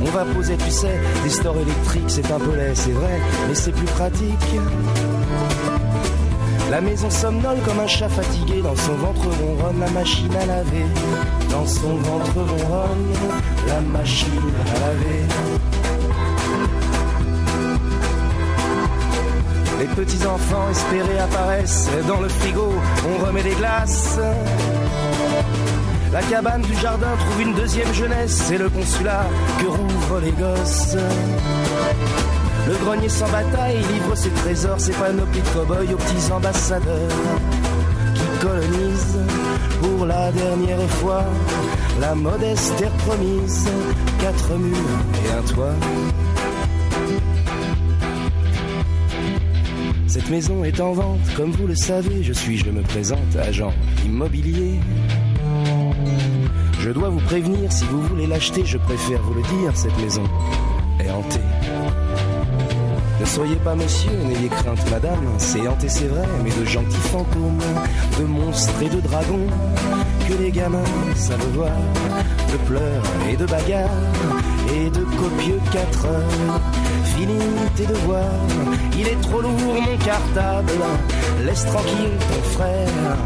On 0.00 0.10
va 0.10 0.24
poser, 0.24 0.56
tu 0.56 0.70
sais, 0.70 1.00
des 1.22 1.30
stores 1.30 1.58
électriques, 1.60 2.08
c'est 2.08 2.28
un 2.32 2.40
peu 2.40 2.56
laid, 2.56 2.74
c'est 2.74 2.90
vrai, 2.90 3.20
mais 3.46 3.54
c'est 3.54 3.70
plus 3.70 3.86
pratique. 3.86 4.56
La 6.72 6.80
maison 6.80 7.08
somnole 7.08 7.58
comme 7.64 7.78
un 7.78 7.86
chat 7.86 8.08
fatigué, 8.08 8.62
dans 8.62 8.74
son 8.74 8.94
ventre 8.94 9.26
ronronne 9.26 9.78
la 9.78 9.90
machine 9.90 10.34
à 10.34 10.46
laver. 10.46 10.86
Dans 11.48 11.66
son 11.66 11.96
ventre 11.98 12.34
ronronne 12.34 13.12
la 13.68 13.80
machine 13.80 14.26
à 14.74 14.80
laver. 14.80 15.51
Les 19.82 19.88
petits 19.88 20.24
enfants 20.24 20.70
espérés 20.70 21.18
apparaissent 21.18 21.90
dans 22.06 22.20
le 22.20 22.28
frigo, 22.28 22.72
on 23.04 23.26
remet 23.26 23.42
des 23.42 23.54
glaces. 23.56 24.16
La 26.12 26.22
cabane 26.22 26.62
du 26.62 26.72
jardin 26.76 27.08
trouve 27.18 27.42
une 27.42 27.54
deuxième 27.54 27.92
jeunesse, 27.92 28.44
c'est 28.46 28.58
le 28.58 28.68
consulat 28.68 29.26
que 29.58 29.66
rouvrent 29.66 30.20
les 30.20 30.30
gosses. 30.30 30.96
Le 32.68 32.76
grenier 32.76 33.08
sans 33.08 33.28
bataille 33.28 33.78
livre 33.78 34.14
ses 34.14 34.30
trésors, 34.30 34.78
ses 34.78 34.92
panoplies 34.92 35.40
de 35.40 35.48
cow-boys 35.48 35.92
aux 35.92 35.96
petits 35.96 36.32
ambassadeurs 36.32 37.18
qui 38.14 38.38
colonisent 38.40 39.18
pour 39.80 40.06
la 40.06 40.30
dernière 40.30 40.90
fois 41.00 41.24
la 42.00 42.14
modeste 42.14 42.76
terre 42.76 42.92
promise, 43.04 43.66
quatre 44.20 44.54
murs 44.58 44.76
et 45.26 45.32
un 45.32 45.52
toit. 45.52 45.74
Cette 50.12 50.28
maison 50.28 50.62
est 50.62 50.78
en 50.78 50.92
vente, 50.92 51.20
comme 51.38 51.52
vous 51.52 51.66
le 51.66 51.74
savez, 51.74 52.22
je 52.22 52.34
suis, 52.34 52.58
je 52.58 52.68
me 52.68 52.82
présente, 52.82 53.34
agent 53.34 53.72
immobilier. 54.04 54.78
Je 56.80 56.90
dois 56.90 57.08
vous 57.08 57.20
prévenir, 57.20 57.72
si 57.72 57.84
vous 57.84 58.02
voulez 58.02 58.26
l'acheter, 58.26 58.62
je 58.66 58.76
préfère 58.76 59.22
vous 59.22 59.32
le 59.32 59.40
dire, 59.40 59.74
cette 59.74 59.96
maison 59.96 60.24
est 61.00 61.10
hantée. 61.10 61.40
Ne 63.20 63.24
soyez 63.24 63.56
pas 63.56 63.74
monsieur, 63.74 64.12
n'ayez 64.26 64.50
crainte 64.50 64.90
madame, 64.90 65.24
c'est 65.38 65.66
hanté 65.66 65.88
c'est 65.88 66.08
vrai, 66.08 66.28
mais 66.44 66.50
de 66.50 66.66
gentils 66.66 67.08
fantômes, 67.10 67.62
de 68.20 68.24
monstres 68.24 68.82
et 68.82 68.90
de 68.90 69.00
dragons, 69.00 69.46
que 70.28 70.34
les 70.34 70.50
gamins 70.50 70.84
savent 71.14 71.54
voir, 71.54 71.70
de 72.52 72.58
pleurs 72.68 73.02
et 73.30 73.36
de 73.38 73.46
bagarres, 73.46 73.88
et 74.76 74.90
de 74.90 75.04
copieux 75.04 75.60
quatre 75.72 76.04
heures. 76.04 76.60
Fini 77.14 77.38
tes 77.76 77.86
devoirs, 77.86 78.24
il 78.98 79.06
est 79.06 79.20
trop 79.20 79.40
lourd 79.40 79.52
mon 79.52 79.96
cartable, 79.98 80.72
laisse 81.44 81.64
tranquille 81.66 82.16
ton 82.28 82.42
frère, 82.54 83.16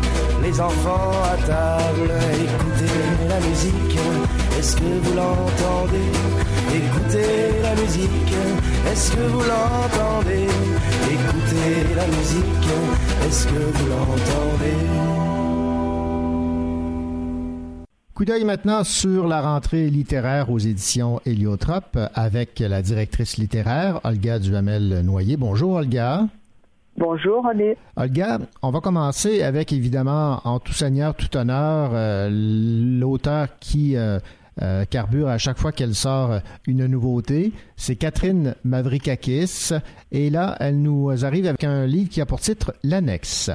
les 0.43 0.61
enfants 0.61 1.13
à 1.25 1.37
table, 1.47 2.11
écoutez 2.45 3.29
la 3.29 3.41
musique, 3.47 3.99
est-ce 4.59 4.77
que 4.77 4.91
vous 5.03 5.15
l'entendez? 5.15 6.11
Écoutez 6.75 7.63
la 7.63 7.75
musique, 7.81 8.35
est-ce 8.91 9.13
que 9.13 9.21
vous 9.21 9.41
l'entendez? 9.41 10.49
Écoutez 11.17 11.95
la 11.95 12.07
musique, 12.07 12.69
est-ce 13.27 13.47
que 13.47 13.61
vous 13.77 13.87
l'entendez? 13.89 15.16
Coup 18.17 18.25
d'œil 18.25 18.45
maintenant 18.45 18.83
sur 18.83 19.29
la 19.29 19.43
rentrée 19.43 19.91
littéraire 19.91 20.51
aux 20.51 20.59
éditions 20.59 21.21
Héliotrope 21.27 21.99
avec 22.15 22.61
la 22.61 22.81
directrice 22.81 23.37
littéraire 23.37 24.01
Olga 24.05 24.39
Duhamel-Noyer. 24.39 25.37
Bonjour 25.37 25.73
Olga. 25.73 26.27
Bonjour 26.97 27.45
René. 27.47 27.77
Olga, 27.95 28.39
on 28.63 28.71
va 28.71 28.81
commencer 28.81 29.43
avec 29.43 29.71
évidemment 29.71 30.41
en 30.45 30.61
tout 30.61 30.73
seigneur, 30.73 31.15
tout 31.15 31.37
honneur, 31.37 31.91
euh, 31.93 32.31
l'auteur 32.33 33.49
qui 33.61 33.99
euh, 33.99 34.19
euh, 34.63 34.87
carbure 34.87 35.29
à 35.29 35.37
chaque 35.37 35.59
fois 35.59 35.73
qu'elle 35.73 35.95
sort 35.95 36.41
une 36.67 36.87
nouveauté. 36.87 37.53
C'est 37.77 37.97
Catherine 37.97 38.55
Mavrikakis. 38.65 39.75
Et 40.11 40.31
là, 40.31 40.57
elle 40.59 40.81
nous 40.81 41.23
arrive 41.23 41.47
avec 41.49 41.65
un 41.65 41.85
livre 41.85 42.09
qui 42.09 42.23
a 42.23 42.25
pour 42.25 42.41
titre 42.41 42.73
L'Annexe. 42.83 43.51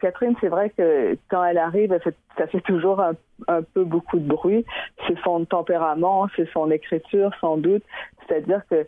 Catherine, 0.00 0.34
c'est 0.40 0.48
vrai 0.48 0.70
que 0.70 1.16
quand 1.28 1.44
elle 1.44 1.58
arrive, 1.58 1.96
ça 2.36 2.46
fait 2.46 2.60
toujours 2.62 3.00
un, 3.00 3.62
peu 3.74 3.84
beaucoup 3.84 4.18
de 4.18 4.26
bruit. 4.26 4.64
C'est 5.06 5.18
son 5.24 5.44
tempérament, 5.44 6.28
c'est 6.36 6.48
son 6.52 6.70
écriture, 6.70 7.30
sans 7.40 7.56
doute. 7.56 7.82
C'est-à-dire 8.26 8.62
que 8.70 8.86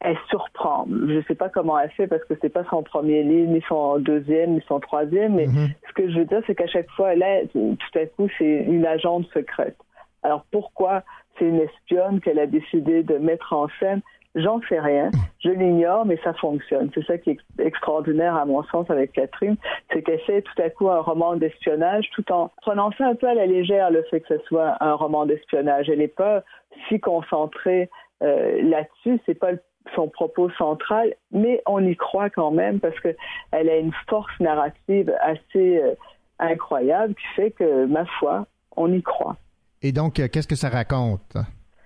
elle 0.00 0.18
surprend. 0.28 0.86
Je 0.90 1.14
ne 1.14 1.22
sais 1.22 1.34
pas 1.34 1.48
comment 1.48 1.78
elle 1.78 1.90
fait 1.90 2.06
parce 2.06 2.22
que 2.24 2.34
c'est 2.42 2.50
pas 2.50 2.64
son 2.68 2.82
premier 2.82 3.22
livre, 3.22 3.50
ni 3.50 3.62
son 3.68 3.98
deuxième, 3.98 4.52
ni 4.52 4.62
son 4.68 4.78
troisième. 4.78 5.36
Mais 5.36 5.46
mm-hmm. 5.46 5.68
ce 5.88 5.92
que 5.94 6.10
je 6.10 6.18
veux 6.18 6.24
dire, 6.26 6.42
c'est 6.46 6.54
qu'à 6.54 6.66
chaque 6.66 6.90
fois, 6.90 7.14
là, 7.14 7.40
tout 7.52 7.98
à 7.98 8.04
coup, 8.06 8.28
c'est 8.36 8.64
une 8.68 8.84
agente 8.84 9.26
secrète. 9.32 9.76
Alors 10.22 10.44
pourquoi 10.50 11.02
c'est 11.38 11.46
une 11.46 11.60
espionne 11.60 12.20
qu'elle 12.20 12.38
a 12.38 12.46
décidé 12.46 13.02
de 13.02 13.16
mettre 13.16 13.52
en 13.52 13.68
scène? 13.80 14.02
J'en 14.34 14.60
sais 14.68 14.80
rien, 14.80 15.10
je 15.38 15.50
l'ignore, 15.50 16.06
mais 16.06 16.18
ça 16.24 16.34
fonctionne. 16.34 16.90
C'est 16.92 17.04
ça 17.06 17.18
qui 17.18 17.30
est 17.30 17.38
extraordinaire 17.60 18.34
à 18.34 18.44
mon 18.44 18.64
sens 18.64 18.90
avec 18.90 19.12
Catherine, 19.12 19.56
c'est 19.92 20.02
qu'elle 20.02 20.18
fait 20.20 20.42
tout 20.42 20.60
à 20.60 20.70
coup 20.70 20.90
un 20.90 21.00
roman 21.00 21.36
d'espionnage 21.36 22.10
tout 22.12 22.32
en 22.32 22.50
prenant 22.62 22.90
ça 22.98 23.06
un 23.06 23.14
peu 23.14 23.28
à 23.28 23.34
la 23.34 23.46
légère 23.46 23.90
le 23.90 24.02
fait 24.10 24.20
que 24.20 24.36
ce 24.36 24.44
soit 24.46 24.76
un 24.80 24.94
roman 24.94 25.24
d'espionnage. 25.26 25.88
Elle 25.88 25.98
n'est 25.98 26.08
pas 26.08 26.42
si 26.88 26.98
concentrée 26.98 27.90
euh, 28.22 28.60
là-dessus, 28.62 29.20
c'est 29.24 29.38
pas 29.38 29.52
son 29.94 30.08
propos 30.08 30.50
central, 30.50 31.14
mais 31.30 31.62
on 31.66 31.84
y 31.84 31.94
croit 31.94 32.30
quand 32.30 32.50
même 32.50 32.80
parce 32.80 32.98
que 33.00 33.14
elle 33.52 33.68
a 33.68 33.76
une 33.76 33.92
force 34.08 34.32
narrative 34.40 35.14
assez 35.20 35.78
euh, 35.78 35.94
incroyable 36.38 37.14
qui 37.14 37.26
fait 37.36 37.50
que, 37.50 37.86
ma 37.86 38.04
foi, 38.18 38.46
on 38.76 38.92
y 38.92 39.02
croit. 39.02 39.36
Et 39.82 39.92
donc, 39.92 40.18
euh, 40.18 40.28
qu'est-ce 40.32 40.48
que 40.48 40.56
ça 40.56 40.70
raconte? 40.70 41.36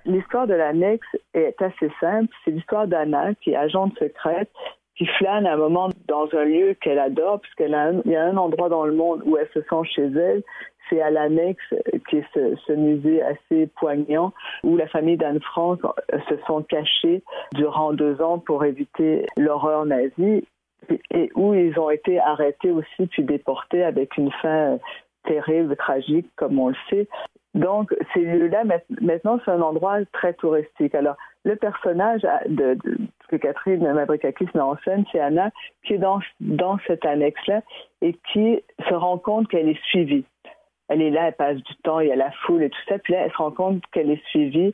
L'histoire 0.08 0.46
de 0.46 0.54
l'annexe 0.54 1.06
est 1.34 1.60
assez 1.60 1.90
simple. 2.00 2.34
C'est 2.44 2.50
l'histoire 2.50 2.86
d'Anna, 2.86 3.34
qui 3.34 3.50
est 3.50 3.56
agente 3.56 3.96
secrète, 3.98 4.50
qui 4.96 5.04
flâne 5.04 5.46
à 5.46 5.52
un 5.52 5.56
moment 5.58 5.90
dans 6.08 6.28
un 6.32 6.44
lieu 6.44 6.74
qu'elle 6.80 6.98
adore, 6.98 7.40
puisqu'il 7.40 7.70
y 8.06 8.16
a 8.16 8.24
un 8.24 8.36
endroit 8.38 8.70
dans 8.70 8.86
le 8.86 8.94
monde 8.94 9.22
où 9.26 9.36
elle 9.36 9.48
se 9.52 9.60
sent 9.60 9.84
chez 9.94 10.06
elle. 10.06 10.42
C'est 10.88 11.02
à 11.02 11.10
l'annexe, 11.10 11.74
qui 12.08 12.16
est 12.16 12.24
ce, 12.32 12.72
musée 12.72 13.22
assez 13.22 13.66
poignant, 13.76 14.32
où 14.64 14.78
la 14.78 14.88
famille 14.88 15.18
d'Anne 15.18 15.42
Frank 15.42 15.80
se 16.30 16.36
sont 16.46 16.62
cachés 16.62 17.22
durant 17.52 17.92
deux 17.92 18.22
ans 18.22 18.38
pour 18.38 18.64
éviter 18.64 19.26
l'horreur 19.36 19.84
nazie 19.84 20.42
et 21.10 21.30
où 21.34 21.52
ils 21.52 21.78
ont 21.78 21.90
été 21.90 22.18
arrêtés 22.18 22.70
aussi 22.70 23.06
puis 23.08 23.24
déportés 23.24 23.84
avec 23.84 24.16
une 24.16 24.32
fin 24.40 24.78
terrible, 25.24 25.76
tragique, 25.76 26.30
comme 26.36 26.58
on 26.58 26.68
le 26.68 26.76
sait. 26.88 27.08
Donc, 27.58 27.92
ces 28.14 28.20
lieux-là, 28.20 28.62
maintenant, 29.00 29.40
c'est 29.44 29.50
un 29.50 29.60
endroit 29.60 29.98
très 30.12 30.32
touristique. 30.34 30.94
Alors, 30.94 31.16
le 31.44 31.56
personnage 31.56 32.22
de, 32.46 32.78
que 33.28 33.34
Catherine 33.34 33.92
Mabrikakis 33.92 34.48
met 34.54 34.60
en 34.60 34.76
scène, 34.84 35.04
c'est 35.10 35.18
Anna, 35.18 35.50
qui 35.84 35.94
est 35.94 35.98
dans, 35.98 36.20
cette 36.86 37.04
annexe-là 37.04 37.62
et 38.00 38.16
qui 38.32 38.62
se 38.88 38.94
rend 38.94 39.18
compte 39.18 39.48
qu'elle 39.48 39.68
est 39.68 39.82
suivie. 39.86 40.24
Elle 40.88 41.02
est 41.02 41.10
là, 41.10 41.26
elle 41.26 41.34
passe 41.34 41.56
du 41.56 41.74
temps, 41.82 41.98
il 41.98 42.08
y 42.08 42.12
a 42.12 42.16
la 42.16 42.30
foule 42.46 42.62
et 42.62 42.70
tout 42.70 42.78
ça, 42.88 42.98
puis 43.00 43.12
là, 43.12 43.22
elle 43.24 43.32
se 43.32 43.36
rend 43.36 43.50
compte 43.50 43.82
qu'elle 43.90 44.10
est 44.10 44.24
suivie 44.26 44.72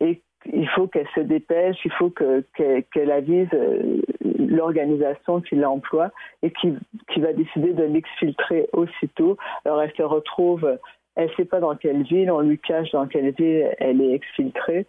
et 0.00 0.20
il 0.52 0.68
faut 0.70 0.88
qu'elle 0.88 1.08
se 1.14 1.20
dépêche, 1.20 1.76
il 1.84 1.92
faut 1.92 2.10
qu'elle 2.10 2.44
que, 2.52 3.10
avise 3.10 3.48
euh, 3.54 4.02
l'organisation 4.38 5.40
qui 5.40 5.54
l'emploie 5.54 6.10
et 6.42 6.50
qui, 6.50 6.74
qui 7.12 7.20
va 7.20 7.32
décider 7.32 7.72
de 7.72 7.84
l'exfiltrer 7.84 8.68
aussitôt. 8.72 9.36
Alors, 9.64 9.80
elle 9.80 9.92
se 9.96 10.02
retrouve 10.02 10.76
elle 11.16 11.28
ne 11.28 11.34
sait 11.34 11.44
pas 11.44 11.60
dans 11.60 11.74
quelle 11.74 12.02
ville, 12.02 12.30
on 12.30 12.40
lui 12.40 12.58
cache 12.58 12.90
dans 12.92 13.06
quelle 13.06 13.32
ville 13.32 13.74
elle 13.78 14.00
est 14.00 14.12
exfiltrée. 14.12 14.86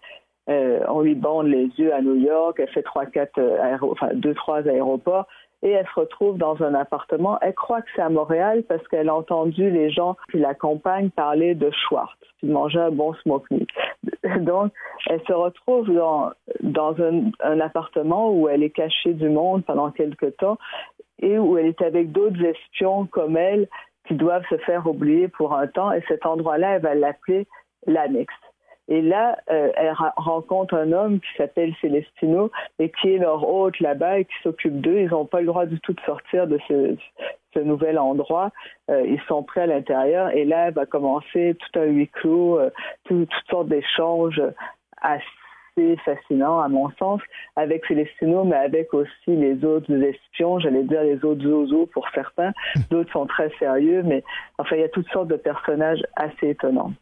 Euh, 0.50 0.80
on 0.88 1.02
lui 1.02 1.16
bande 1.16 1.48
les 1.48 1.66
yeux 1.78 1.94
à 1.94 2.02
New 2.02 2.16
York, 2.16 2.58
elle 2.60 2.70
fait 2.70 2.84
trois, 2.84 3.06
quatre, 3.06 3.38
euh, 3.38 4.14
deux, 4.14 4.34
trois 4.34 4.66
aéroports, 4.68 5.26
et 5.62 5.72
elle 5.72 5.86
se 5.86 6.00
retrouve 6.00 6.38
dans 6.38 6.62
un 6.62 6.74
appartement. 6.74 7.38
Elle 7.42 7.54
croit 7.54 7.82
que 7.82 7.90
c'est 7.96 8.02
à 8.02 8.10
Montréal 8.10 8.64
parce 8.68 8.86
qu'elle 8.88 9.10
a 9.10 9.16
entendu 9.16 9.70
les 9.70 9.90
gens 9.90 10.16
qui 10.32 10.38
l'accompagnent 10.38 11.10
parler 11.10 11.56
de 11.56 11.70
Schwartz, 11.72 12.16
qui 12.40 12.46
mangeait 12.46 12.80
un 12.80 12.92
bon 12.92 13.14
smoke 13.16 13.48
meat. 13.52 13.68
Donc, 14.42 14.72
elle 15.10 15.22
se 15.28 15.34
retrouve 15.34 15.92
dans, 15.94 16.32
dans 16.62 16.96
un, 17.02 17.32
un 17.42 17.60
appartement 17.60 18.32
où 18.32 18.48
elle 18.48 18.64
est 18.64 18.70
cachée 18.70 19.14
du 19.14 19.30
monde 19.30 19.66
pendant 19.66 19.92
quelque 19.92 20.28
temps 20.28 20.58
et 21.20 21.40
où 21.40 21.58
elle 21.58 21.66
est 21.66 21.82
avec 21.82 22.12
d'autres 22.12 22.42
espions 22.44 23.06
comme 23.08 23.38
elle 23.38 23.68
qui 24.08 24.16
doivent 24.16 24.46
se 24.50 24.58
faire 24.58 24.88
oublier 24.88 25.28
pour 25.28 25.54
un 25.54 25.68
temps. 25.68 25.92
Et 25.92 26.04
cet 26.08 26.26
endroit-là, 26.26 26.76
elle 26.76 26.82
va 26.82 26.96
l'appeler 26.96 27.48
l'annexe. 27.86 28.34
Et 28.90 29.02
là, 29.02 29.38
euh, 29.52 29.70
elle 29.76 29.94
rencontre 30.16 30.74
un 30.74 30.94
homme 30.94 31.20
qui 31.20 31.28
s'appelle 31.38 31.74
Celestino 31.82 32.52
et 32.80 32.90
qui 32.90 33.14
est 33.14 33.18
leur 33.18 33.48
hôte 33.48 33.80
là-bas 33.82 34.20
et 34.20 34.26
qui 34.26 34.36
s'occupe 34.44 34.80
d'eux. 34.80 35.00
Ils 35.00 35.10
n'ont 35.10 35.26
pas 35.26 35.42
le 35.42 35.48
droit 35.48 35.66
du 35.66 35.80
tout 35.82 35.94
de 35.94 36.00
sortir 36.02 36.48
de 36.48 36.58
ce, 36.68 36.96
nouvel 37.60 37.98
endroit. 37.98 38.52
Euh, 38.92 39.02
ils 39.08 39.20
sont 39.28 39.42
prêts 39.42 39.62
à 39.62 39.66
l'intérieur 39.66 40.30
et 40.30 40.46
là, 40.46 40.68
elle 40.68 40.76
va 40.76 40.86
commencer 40.86 41.58
tout 41.60 41.80
un 41.80 41.86
huis 41.86 42.08
clos, 42.08 42.60
euh, 42.60 42.70
toutes 43.06 43.34
sortes 43.50 43.68
d'échanges 43.68 44.42
assez 45.02 45.26
fascinant 46.04 46.60
à 46.60 46.68
mon 46.68 46.90
sens 47.00 47.22
avec 47.56 47.86
Célestino, 47.86 48.44
mais 48.44 48.56
avec 48.56 48.94
aussi 48.94 49.12
les 49.28 49.64
autres 49.64 49.92
espions, 49.92 50.60
j'allais 50.60 50.84
dire 50.84 51.04
les 51.04 51.24
autres 51.24 51.44
zozos 51.44 51.88
pour 51.88 52.06
certains. 52.14 52.52
D'autres 52.90 53.12
sont 53.12 53.26
très 53.26 53.52
sérieux, 53.60 54.04
mais 54.04 54.24
enfin, 54.58 54.76
il 54.76 54.82
y 54.82 54.86
a 54.86 54.90
toutes 54.90 55.10
sortes 55.10 55.28
de 55.28 55.36
personnages 55.36 56.02
assez 56.16 56.50
étonnants. 56.50 56.94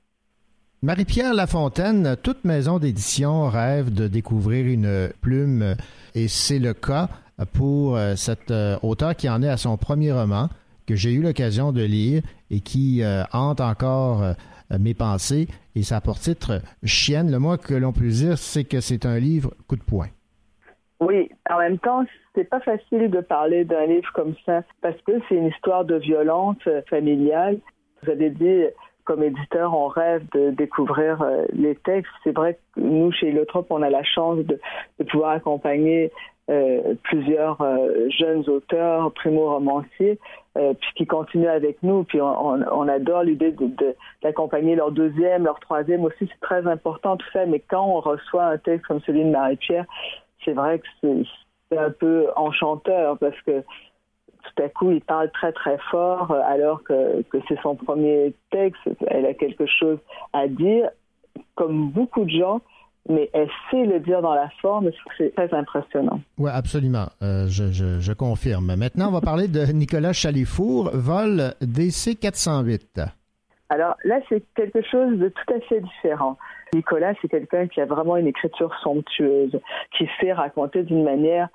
Marie-Pierre 0.82 1.34
Lafontaine, 1.34 2.16
toute 2.22 2.44
maison 2.44 2.78
d'édition 2.78 3.48
rêve 3.48 3.92
de 3.94 4.08
découvrir 4.08 4.68
une 4.68 5.10
plume 5.22 5.76
et 6.14 6.28
c'est 6.28 6.60
le 6.60 6.74
cas 6.74 7.10
pour 7.54 7.98
euh, 7.98 8.16
cet 8.16 8.52
euh, 8.52 8.78
auteur 8.82 9.16
qui 9.16 9.30
en 9.30 9.42
est 9.42 9.50
à 9.50 9.58
son 9.58 9.78
premier 9.78 10.12
roman 10.12 10.50
que 10.86 10.96
j'ai 10.96 11.12
eu 11.12 11.22
l'occasion 11.22 11.72
de 11.72 11.82
lire 11.82 12.22
et 12.52 12.60
qui 12.60 13.02
euh, 13.02 13.24
hante 13.34 13.62
encore 13.62 14.24
mes 14.80 14.94
pensées 14.94 15.48
et 15.76 15.84
ça 15.84 16.02
pour 16.02 16.20
titre 16.20 16.62
Chienne. 16.84 17.32
Le 17.32 17.40
moins 17.40 17.58
que 17.58 17.74
l'on 17.74 17.94
peut 17.94 18.08
dire, 18.08 18.38
c'est 18.38 18.64
que 18.64 18.82
c'est 18.82 19.06
un 19.06 19.20
livre 19.20 19.52
coup 19.68 19.76
de 19.76 19.84
poing. 19.84 20.08
Oui, 21.00 21.30
en 21.50 21.60
même 21.60 21.78
temps, 21.78 22.06
c'est 22.34 22.50
pas 22.50 22.62
facile 22.62 23.10
de 23.12 23.20
parler 23.20 23.66
d'un 23.66 23.86
livre 23.86 24.12
comme 24.14 24.34
ça 24.46 24.64
parce 24.82 25.00
que 25.02 25.14
c'est 25.28 25.36
une 25.36 25.48
histoire 25.48 25.86
de 25.86 25.96
violence 25.96 26.58
familiale. 26.90 27.60
Vous 28.02 28.12
avez 28.12 28.30
dit 28.30 28.64
comme 29.06 29.24
éditeur, 29.24 29.74
on 29.78 29.88
rêve 29.88 30.24
de 30.34 30.50
découvrir 30.50 31.22
euh, 31.22 31.46
les 31.54 31.76
textes. 31.76 32.12
C'est 32.24 32.36
vrai 32.36 32.56
que 32.56 32.82
nous, 32.82 33.12
chez 33.12 33.30
Illotrope, 33.30 33.68
on 33.70 33.84
a 33.84 33.90
la 33.90 34.04
chance 34.04 34.40
de, 34.40 34.60
pouvoir 35.10 35.32
accompagner 35.32 36.12
euh, 36.50 36.96
plusieurs 37.04 37.62
euh, 37.62 38.10
jeunes 38.10 38.50
auteurs, 38.50 39.14
primo-romanciers, 39.14 40.20
puis 40.56 40.92
qui 40.96 41.06
continuent 41.06 41.50
avec 41.50 41.82
nous. 41.84 42.04
Puis 42.04 42.22
on, 42.22 42.88
adore 42.88 43.24
l'idée 43.24 43.54
d'accompagner 44.24 44.76
leur 44.76 44.92
deuxième, 44.92 45.44
leur 45.44 45.60
troisième 45.60 46.04
aussi. 46.06 46.30
C'est 46.32 46.40
très 46.42 46.66
important 46.68 47.18
tout 47.18 47.28
ça. 47.34 47.46
Mais 47.46 47.60
quand 47.60 47.86
on 47.86 48.00
reçoit 48.00 48.46
un 48.46 48.58
texte 48.58 48.88
comme 48.88 49.02
celui 49.02 49.24
de 49.24 49.30
Marie-Pierre, 49.30 49.86
c'est 50.44 50.54
vrai 50.54 50.80
que 50.80 50.86
c'est 51.70 51.78
un 51.78 51.92
peu 51.92 52.28
enchanteur 52.36 53.18
parce 53.18 53.40
que 53.42 53.62
tout 53.62 54.64
à 54.64 54.70
coup, 54.70 54.92
il 54.92 55.02
parle 55.02 55.32
très 55.32 55.52
très 55.52 55.78
fort 55.90 56.32
euh, 56.32 56.40
alors 56.46 56.84
que 56.84 57.24
c'est 57.48 57.60
son 57.62 57.76
premier 57.76 58.34
texte. 58.52 58.82
Elle 59.08 59.26
a 59.26 59.34
quelque 59.34 59.66
chose 59.66 59.98
à 60.34 60.48
dire, 60.48 60.90
comme 61.56 61.90
beaucoup 61.90 62.24
de 62.24 62.30
gens, 62.30 62.62
mais 63.08 63.30
elle 63.34 63.50
sait 63.70 63.86
le 63.86 64.00
dire 64.00 64.22
dans 64.22 64.34
la 64.34 64.50
forme, 64.62 64.90
c'est 65.18 65.34
très 65.36 65.54
impressionnant. 65.54 66.22
Oui, 66.38 66.50
absolument. 66.54 67.08
Euh, 67.22 67.46
je, 67.48 67.72
je, 67.72 68.00
je, 68.00 68.14
confirme. 68.14 68.76
Maintenant, 68.76 69.10
on 69.10 69.12
va 69.12 69.22
parler 69.22 69.48
de 69.48 69.60
Nicolas 69.72 70.14
Chalifour, 70.14 70.90
vol 70.94 71.54
DC 71.62 72.20
408. 72.20 73.02
Alors 73.70 73.96
là, 74.04 74.20
c'est 74.30 74.44
quelque 74.56 74.82
chose 74.82 75.18
de 75.18 75.30
tout 75.30 75.54
à 75.54 75.60
fait 75.62 75.82
différent. 75.82 76.38
Nicolas, 76.74 77.14
c'est 77.22 77.28
quelqu'un 77.28 77.68
qui 77.68 77.82
a 77.82 77.86
vraiment 77.86 78.18
une 78.18 78.28
écriture 78.28 78.74
somptueuse, 78.84 79.60
qui 79.98 80.08
sait 80.20 80.34
raconter 80.34 80.84
d'une 80.84 81.04
manière 81.04 81.50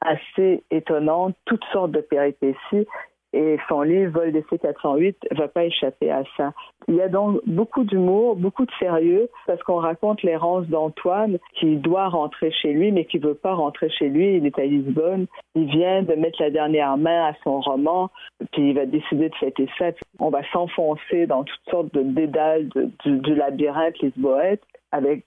assez 0.00 0.64
étonnante, 0.70 1.36
toutes 1.44 1.64
sortes 1.72 1.90
de 1.90 2.00
péripéties. 2.00 2.86
Et 3.32 3.58
son 3.68 3.82
livre 3.82 4.12
Vol 4.12 4.32
d'essai 4.32 4.58
408 4.58 5.28
va 5.32 5.46
pas 5.46 5.64
échapper 5.64 6.10
à 6.10 6.24
ça. 6.36 6.52
Il 6.88 6.96
y 6.96 7.00
a 7.00 7.08
donc 7.08 7.40
beaucoup 7.46 7.84
d'humour, 7.84 8.34
beaucoup 8.34 8.66
de 8.66 8.72
sérieux, 8.80 9.28
parce 9.46 9.62
qu'on 9.62 9.76
raconte 9.76 10.22
l'errance 10.22 10.66
d'Antoine 10.66 11.38
qui 11.54 11.76
doit 11.76 12.08
rentrer 12.08 12.50
chez 12.50 12.72
lui, 12.72 12.90
mais 12.90 13.04
qui 13.04 13.18
veut 13.18 13.34
pas 13.34 13.54
rentrer 13.54 13.88
chez 13.90 14.08
lui. 14.08 14.36
Il 14.36 14.46
est 14.46 14.58
à 14.58 14.64
Lisbonne. 14.64 15.26
Il 15.54 15.66
vient 15.66 16.02
de 16.02 16.14
mettre 16.14 16.42
la 16.42 16.50
dernière 16.50 16.96
main 16.96 17.28
à 17.28 17.34
son 17.44 17.60
roman, 17.60 18.10
puis 18.52 18.70
il 18.70 18.74
va 18.74 18.86
décider 18.86 19.28
de 19.28 19.34
fêter 19.36 19.68
ça. 19.78 19.90
On 20.18 20.30
va 20.30 20.42
s'enfoncer 20.52 21.26
dans 21.26 21.44
toutes 21.44 21.70
sortes 21.70 21.94
de 21.94 22.02
dédales 22.02 22.68
du, 23.04 23.18
du 23.18 23.34
labyrinthe 23.34 23.98
lisboète 24.00 24.62
avec 24.92 25.24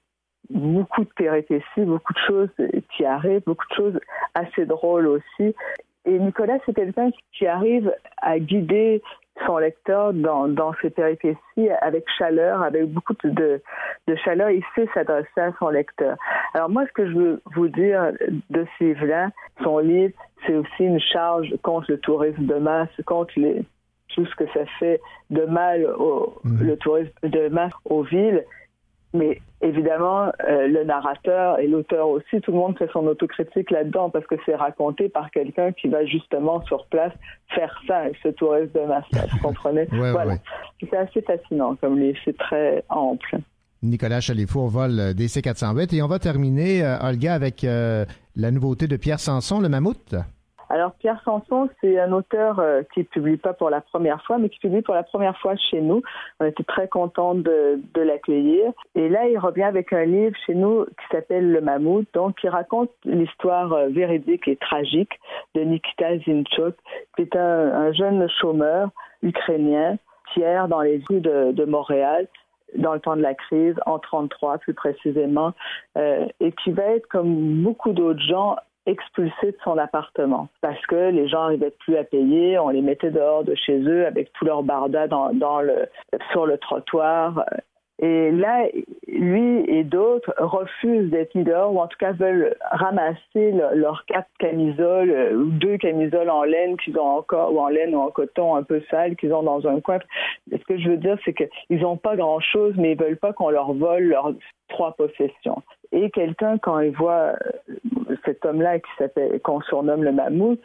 beaucoup 0.49 1.03
de 1.03 1.09
péripéties, 1.15 1.63
beaucoup 1.77 2.13
de 2.13 2.19
choses 2.27 2.49
qui 2.95 3.05
arrivent, 3.05 3.43
beaucoup 3.45 3.65
de 3.69 3.75
choses 3.75 3.99
assez 4.33 4.65
drôles 4.65 5.07
aussi. 5.07 5.55
Et 6.05 6.19
Nicolas, 6.19 6.57
c'est 6.65 6.73
quelqu'un 6.73 7.11
qui 7.31 7.47
arrive 7.47 7.93
à 8.21 8.39
guider 8.39 9.01
son 9.45 9.57
lecteur 9.57 10.13
dans, 10.13 10.47
dans 10.47 10.73
ses 10.81 10.89
péripéties 10.89 11.69
avec 11.81 12.05
chaleur, 12.17 12.61
avec 12.61 12.85
beaucoup 12.85 13.15
de, 13.23 13.61
de 14.07 14.15
chaleur. 14.17 14.49
Il 14.49 14.63
sait 14.75 14.87
s'adresser 14.93 15.41
à 15.41 15.51
son 15.59 15.69
lecteur. 15.69 16.17
Alors 16.53 16.69
moi, 16.69 16.85
ce 16.85 16.91
que 16.91 17.07
je 17.07 17.13
veux 17.13 17.41
vous 17.55 17.67
dire 17.67 18.11
de 18.49 18.65
ce 18.77 18.83
livre-là, 18.83 19.29
son 19.63 19.79
livre, 19.79 20.13
c'est 20.45 20.55
aussi 20.55 20.83
une 20.83 20.99
charge 20.99 21.53
contre 21.63 21.91
le 21.91 21.99
tourisme 21.99 22.45
de 22.45 22.55
masse, 22.55 22.89
contre 23.05 23.33
les, 23.37 23.63
tout 24.13 24.25
ce 24.25 24.35
que 24.35 24.45
ça 24.53 24.65
fait 24.79 25.01
de 25.29 25.45
mal 25.45 25.85
au 25.97 26.35
mmh. 26.43 26.63
le 26.63 26.77
tourisme 26.77 27.11
de 27.23 27.47
masse 27.49 27.73
aux 27.85 28.03
villes 28.03 28.43
mais 29.13 29.41
évidemment, 29.61 30.31
euh, 30.47 30.67
le 30.67 30.83
narrateur 30.83 31.59
et 31.59 31.67
l'auteur 31.67 32.09
aussi, 32.09 32.41
tout 32.41 32.51
le 32.51 32.57
monde 32.57 32.77
fait 32.77 32.89
son 32.91 33.05
autocritique 33.07 33.71
là-dedans 33.71 34.09
parce 34.09 34.25
que 34.25 34.35
c'est 34.45 34.55
raconté 34.55 35.09
par 35.09 35.29
quelqu'un 35.31 35.71
qui 35.71 35.87
va 35.87 36.05
justement 36.05 36.61
sur 36.63 36.85
place 36.87 37.13
faire 37.49 37.79
ça, 37.87 38.03
ce 38.21 38.29
tourisme 38.29 38.71
de 38.73 38.85
masse, 38.85 39.05
vous 39.31 39.37
comprenez? 39.41 39.87
Voilà. 39.91 40.37
C'est 40.79 40.95
assez 40.95 41.21
fascinant 41.21 41.75
comme 41.75 41.99
livre, 41.99 42.17
c'est 42.25 42.37
très 42.37 42.83
ample. 42.89 43.37
Nicolas 43.83 44.21
Chalifour 44.21 44.69
vole 44.69 45.13
DC 45.13 45.41
408 45.41 45.93
et 45.93 46.01
on 46.01 46.07
va 46.07 46.17
terminer, 46.17 46.83
euh, 46.83 46.97
Olga, 47.01 47.33
avec 47.33 47.63
euh, 47.63 48.05
la 48.35 48.49
nouveauté 48.49 48.87
de 48.87 48.95
Pierre 48.95 49.19
Sanson, 49.19 49.59
le 49.59 49.69
mammouth. 49.69 50.15
Alors 50.73 50.93
Pierre 50.93 51.21
Sanson, 51.23 51.69
c'est 51.79 51.99
un 51.99 52.11
auteur 52.13 52.57
euh, 52.57 52.81
qui 52.91 53.01
ne 53.01 53.05
publie 53.05 53.37
pas 53.37 53.53
pour 53.53 53.69
la 53.69 53.79
première 53.79 54.23
fois, 54.23 54.39
mais 54.39 54.49
qui 54.49 54.57
publie 54.57 54.81
pour 54.81 54.95
la 54.95 55.03
première 55.03 55.37
fois 55.37 55.55
chez 55.55 55.81
nous. 55.81 56.01
On 56.39 56.45
était 56.45 56.63
très 56.63 56.87
contents 56.87 57.35
de, 57.35 57.79
l'accueillir. 57.95 58.71
Et 58.95 59.07
là, 59.07 59.27
il 59.27 59.37
revient 59.37 59.65
avec 59.65 59.93
un 59.93 60.05
livre 60.05 60.35
chez 60.47 60.55
nous 60.55 60.85
qui 60.85 61.05
s'appelle 61.11 61.51
Le 61.51 61.61
Mammouth, 61.61 62.07
donc 62.15 62.37
qui 62.37 62.49
raconte 62.49 62.89
l'histoire 63.05 63.71
euh, 63.73 63.89
véridique 63.89 64.47
et 64.47 64.55
tragique 64.55 65.13
de 65.53 65.61
Nikita 65.61 66.17
Zinchuk, 66.25 66.75
qui 67.15 67.21
est 67.21 67.35
un, 67.35 67.71
un 67.71 67.93
jeune 67.93 68.27
chômeur 68.41 68.89
ukrainien 69.21 69.99
erre 70.41 70.67
dans 70.67 70.81
les 70.81 71.03
rues 71.07 71.21
de, 71.21 71.51
de 71.51 71.65
Montréal 71.65 72.27
dans 72.75 72.93
le 72.95 72.99
temps 72.99 73.15
de 73.15 73.21
la 73.21 73.35
crise, 73.35 73.75
en 73.85 73.99
33 73.99 74.57
plus 74.57 74.73
précisément, 74.73 75.53
euh, 75.95 76.25
et 76.39 76.51
qui 76.51 76.71
va 76.71 76.83
être 76.85 77.07
comme 77.07 77.61
beaucoup 77.61 77.91
d'autres 77.91 78.23
gens 78.23 78.55
expulsés 78.85 79.51
de 79.51 79.57
son 79.63 79.77
appartement 79.77 80.49
parce 80.61 80.83
que 80.87 81.09
les 81.09 81.27
gens 81.27 81.43
n'arrivaient 81.43 81.73
plus 81.79 81.97
à 81.97 82.03
payer, 82.03 82.59
on 82.59 82.69
les 82.69 82.81
mettait 82.81 83.11
dehors 83.11 83.43
de 83.43 83.55
chez 83.55 83.79
eux 83.79 84.05
avec 84.05 84.31
tout 84.33 84.45
leur 84.45 84.63
barda 84.63 85.07
sur 86.31 86.45
le 86.45 86.57
trottoir. 86.57 87.45
Et 87.99 88.31
là, 88.31 88.67
lui 89.07 89.63
et 89.69 89.83
d'autres 89.83 90.33
refusent 90.37 91.11
d'être 91.11 91.35
mis 91.35 91.43
dehors 91.43 91.73
ou 91.73 91.79
en 91.79 91.87
tout 91.87 91.97
cas 91.97 92.11
veulent 92.11 92.55
ramasser 92.71 93.51
leurs 93.51 94.03
quatre 94.07 94.27
camisoles 94.39 95.11
euh, 95.11 95.35
ou 95.35 95.45
deux 95.51 95.77
camisoles 95.77 96.29
en 96.29 96.43
laine 96.43 96.75
qu'ils 96.77 96.97
ont 96.97 97.17
encore 97.17 97.53
ou 97.53 97.59
en 97.59 97.67
laine 97.67 97.95
ou 97.95 97.99
en 97.99 98.09
coton 98.09 98.55
un 98.55 98.63
peu 98.63 98.81
sales 98.89 99.15
qu'ils 99.15 99.31
ont 99.31 99.43
dans 99.43 99.67
un 99.67 99.79
coin. 99.79 99.99
ce 100.51 100.57
que 100.65 100.77
je 100.79 100.89
veux 100.89 100.97
dire, 100.97 101.17
c'est 101.23 101.33
qu'ils 101.33 101.81
n'ont 101.81 101.97
pas 101.97 102.15
grand-chose, 102.15 102.73
mais 102.77 102.93
ils 102.93 102.99
veulent 102.99 103.15
pas 103.15 103.31
qu'on 103.31 103.51
leur 103.51 103.71
vole 103.73 104.03
leurs 104.03 104.33
trois 104.69 104.93
possessions. 104.93 105.61
Et 105.93 106.09
quelqu'un, 106.09 106.57
quand 106.57 106.79
il 106.79 106.91
voit 106.91 107.35
euh, 107.45 108.15
cet 108.25 108.43
homme-là 108.45 108.79
qui 108.79 108.89
s'appelle, 108.97 109.39
qu'on 109.41 109.61
surnomme 109.61 110.03
le 110.03 110.11
mammouth, 110.11 110.59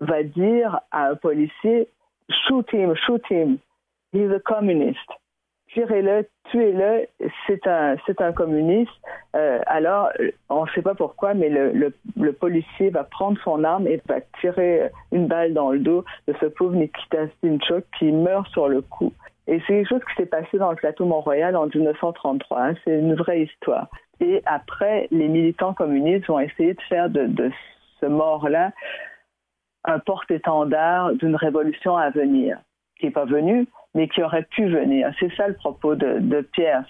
va 0.00 0.22
dire 0.22 0.80
à 0.90 1.08
un 1.08 1.16
policier, 1.16 1.88
shoot 2.30 2.66
him, 2.72 2.94
shoot 2.94 3.22
him, 3.30 3.58
he's 4.14 4.30
a 4.30 4.40
communist. 4.40 4.98
Tirez-le, 5.74 6.26
tuez-le, 6.50 7.08
c'est 7.46 7.66
un, 7.66 7.96
c'est 8.06 8.22
un 8.22 8.32
communiste. 8.32 8.90
Euh, 9.36 9.60
alors, 9.66 10.08
on 10.48 10.64
ne 10.64 10.70
sait 10.70 10.80
pas 10.80 10.94
pourquoi, 10.94 11.34
mais 11.34 11.50
le, 11.50 12.32
policier 12.32 12.88
va 12.88 13.04
prendre 13.04 13.38
son 13.44 13.64
arme 13.64 13.86
et 13.86 14.00
va 14.08 14.22
tirer 14.40 14.90
une 15.12 15.26
balle 15.26 15.52
dans 15.52 15.72
le 15.72 15.80
dos 15.80 16.06
de 16.26 16.34
ce 16.40 16.46
pauvre 16.46 16.74
Nikita 16.74 17.28
Stinchuk 17.36 17.84
qui 17.98 18.12
meurt 18.12 18.48
sur 18.48 18.68
le 18.68 18.80
coup. 18.80 19.12
Et 19.46 19.60
c'est 19.60 19.74
quelque 19.74 19.88
chose 19.88 20.04
qui 20.08 20.22
s'est 20.22 20.26
passé 20.26 20.56
dans 20.56 20.70
le 20.70 20.76
plateau 20.76 21.04
Mont-Royal 21.04 21.54
en 21.54 21.66
1933. 21.66 22.62
Hein. 22.62 22.74
C'est 22.84 22.98
une 22.98 23.14
vraie 23.14 23.42
histoire. 23.42 23.88
Et 24.20 24.42
après, 24.46 25.08
les 25.10 25.28
militants 25.28 25.74
communistes 25.74 26.26
vont 26.26 26.40
essayer 26.40 26.74
de 26.74 26.80
faire 26.82 27.08
de, 27.08 27.50
ce 28.00 28.06
mort-là 28.06 28.72
un 29.84 29.98
porte-étendard 30.00 31.12
d'une 31.14 31.36
révolution 31.36 31.96
à 31.96 32.10
venir, 32.10 32.58
qui 32.98 33.06
n'est 33.06 33.12
pas 33.12 33.24
venue, 33.24 33.66
mais 33.94 34.08
qui 34.08 34.22
aurait 34.22 34.42
pu 34.42 34.66
venir. 34.68 35.12
C'est 35.18 35.32
ça 35.34 35.48
le 35.48 35.54
propos 35.54 35.94
de, 35.94 36.40
Pierre. 36.52 36.84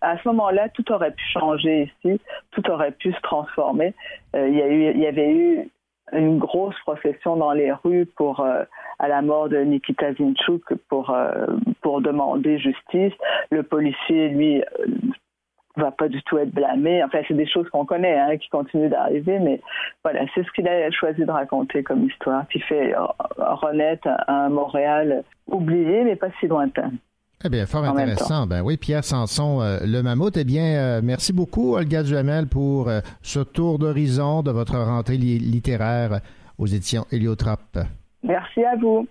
À 0.00 0.18
ce 0.18 0.28
moment-là, 0.28 0.68
tout 0.70 0.90
aurait 0.92 1.12
pu 1.12 1.24
changer 1.32 1.90
ici, 2.04 2.20
tout 2.50 2.68
aurait 2.70 2.90
pu 2.90 3.12
se 3.12 3.20
transformer. 3.20 3.94
Euh, 4.34 4.48
il, 4.48 5.00
y 5.00 5.06
avait 5.06 5.32
eu 5.32 5.70
une 6.12 6.38
grosse 6.38 6.78
procession 6.80 7.36
dans 7.36 7.52
les 7.52 7.72
rues 7.72 8.06
pour 8.16 8.40
euh, 8.40 8.64
à 8.98 9.08
la 9.08 9.22
mort 9.22 9.48
de 9.48 9.58
Nikita 9.58 10.12
Zinchuk 10.14 10.74
pour 10.88 11.10
euh, 11.10 11.46
pour 11.80 12.00
demander 12.00 12.58
justice. 12.58 13.12
Le 13.50 13.62
policier, 13.62 14.28
lui, 14.28 14.62
va 15.76 15.90
pas 15.90 16.08
du 16.08 16.22
tout 16.22 16.38
être 16.38 16.52
blâmé. 16.52 17.02
Enfin, 17.04 17.20
c'est 17.26 17.34
des 17.34 17.46
choses 17.46 17.68
qu'on 17.70 17.84
connaît, 17.84 18.18
hein, 18.18 18.36
qui 18.36 18.48
continuent 18.48 18.90
d'arriver, 18.90 19.38
mais 19.38 19.60
voilà, 20.04 20.20
c'est 20.34 20.44
ce 20.44 20.50
qu'il 20.52 20.68
a 20.68 20.90
choisi 20.90 21.24
de 21.24 21.30
raconter 21.30 21.82
comme 21.82 22.04
histoire, 22.04 22.46
qui 22.48 22.60
fait 22.60 22.94
renaître 23.38 24.08
un 24.28 24.48
Montréal 24.48 25.24
oublié, 25.46 26.04
mais 26.04 26.16
pas 26.16 26.28
si 26.40 26.46
lointain. 26.46 26.90
Eh 27.44 27.48
bien, 27.48 27.66
fort 27.66 27.84
intéressant. 27.84 28.46
Ben 28.46 28.62
oui, 28.62 28.76
Pierre 28.76 29.02
Sanson, 29.02 29.60
euh, 29.60 29.80
le 29.84 30.02
mammouth. 30.02 30.36
Eh 30.36 30.44
bien, 30.44 30.64
euh, 30.64 31.00
merci 31.02 31.32
beaucoup, 31.32 31.74
Olga 31.74 32.02
Duhamel, 32.02 32.46
pour 32.46 32.88
euh, 32.88 33.00
ce 33.20 33.40
tour 33.40 33.78
d'horizon 33.78 34.42
de 34.42 34.52
votre 34.52 34.78
rentrée 34.78 35.16
littéraire 35.16 36.20
aux 36.58 36.66
éditions 36.66 37.04
Héliotrope. 37.10 37.78
Merci 38.22 38.64
à 38.64 38.76
vous. 38.76 39.08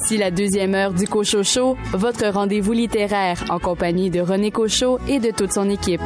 Voici 0.00 0.16
la 0.16 0.30
deuxième 0.30 0.76
heure 0.76 0.94
du 0.94 1.08
Cochocho, 1.08 1.76
votre 1.92 2.28
rendez-vous 2.28 2.72
littéraire 2.72 3.44
en 3.50 3.58
compagnie 3.58 4.10
de 4.10 4.20
René 4.20 4.52
Cochot 4.52 5.00
et 5.08 5.18
de 5.18 5.32
toute 5.32 5.50
son 5.50 5.68
équipe. 5.68 6.00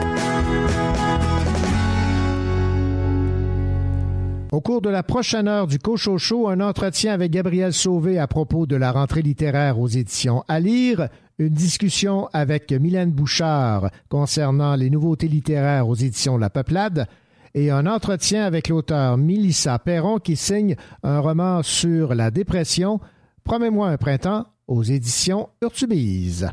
Au 4.51 4.63
cours 4.63 4.81
de 4.81 4.89
la 4.89 5.03
prochaine 5.03 5.47
heure 5.47 5.67
du 5.67 5.79
Cochocho, 5.79 6.49
un 6.49 6.61
entretien 6.61 7.13
avec 7.13 7.33
Gabriel 7.33 7.75
Sauvé 7.75 8.19
à 8.19 8.27
propos 8.27 8.65
de 8.65 8.77
la 8.77 8.93
rentrée 8.93 9.21
littéraire 9.21 9.79
aux 9.79 9.89
éditions 9.89 10.43
à 10.49 10.59
lire, 10.59 11.09
une 11.39 11.51
discussion 11.51 12.31
avec 12.33 12.73
Mylène 12.73 13.11
Bouchard 13.11 13.91
concernant 14.09 14.75
les 14.75 14.89
nouveautés 14.89 15.29
littéraires 15.29 15.87
aux 15.87 15.97
éditions 15.97 16.39
La 16.39 16.49
Peuplade, 16.49 17.09
et 17.55 17.71
un 17.71 17.87
entretien 17.87 18.47
avec 18.47 18.69
l'auteur 18.69 19.19
Milissa 19.19 19.79
Perron 19.79 20.19
qui 20.19 20.37
signe 20.37 20.77
un 21.03 21.21
roman 21.21 21.63
sur 21.63 22.15
la 22.15 22.31
dépression, 22.31 22.99
Promets-moi 23.45 23.89
un 23.89 23.97
printemps 23.97 24.47
aux 24.69 24.83
éditions 24.83 25.49
Urtubise. 25.63 26.49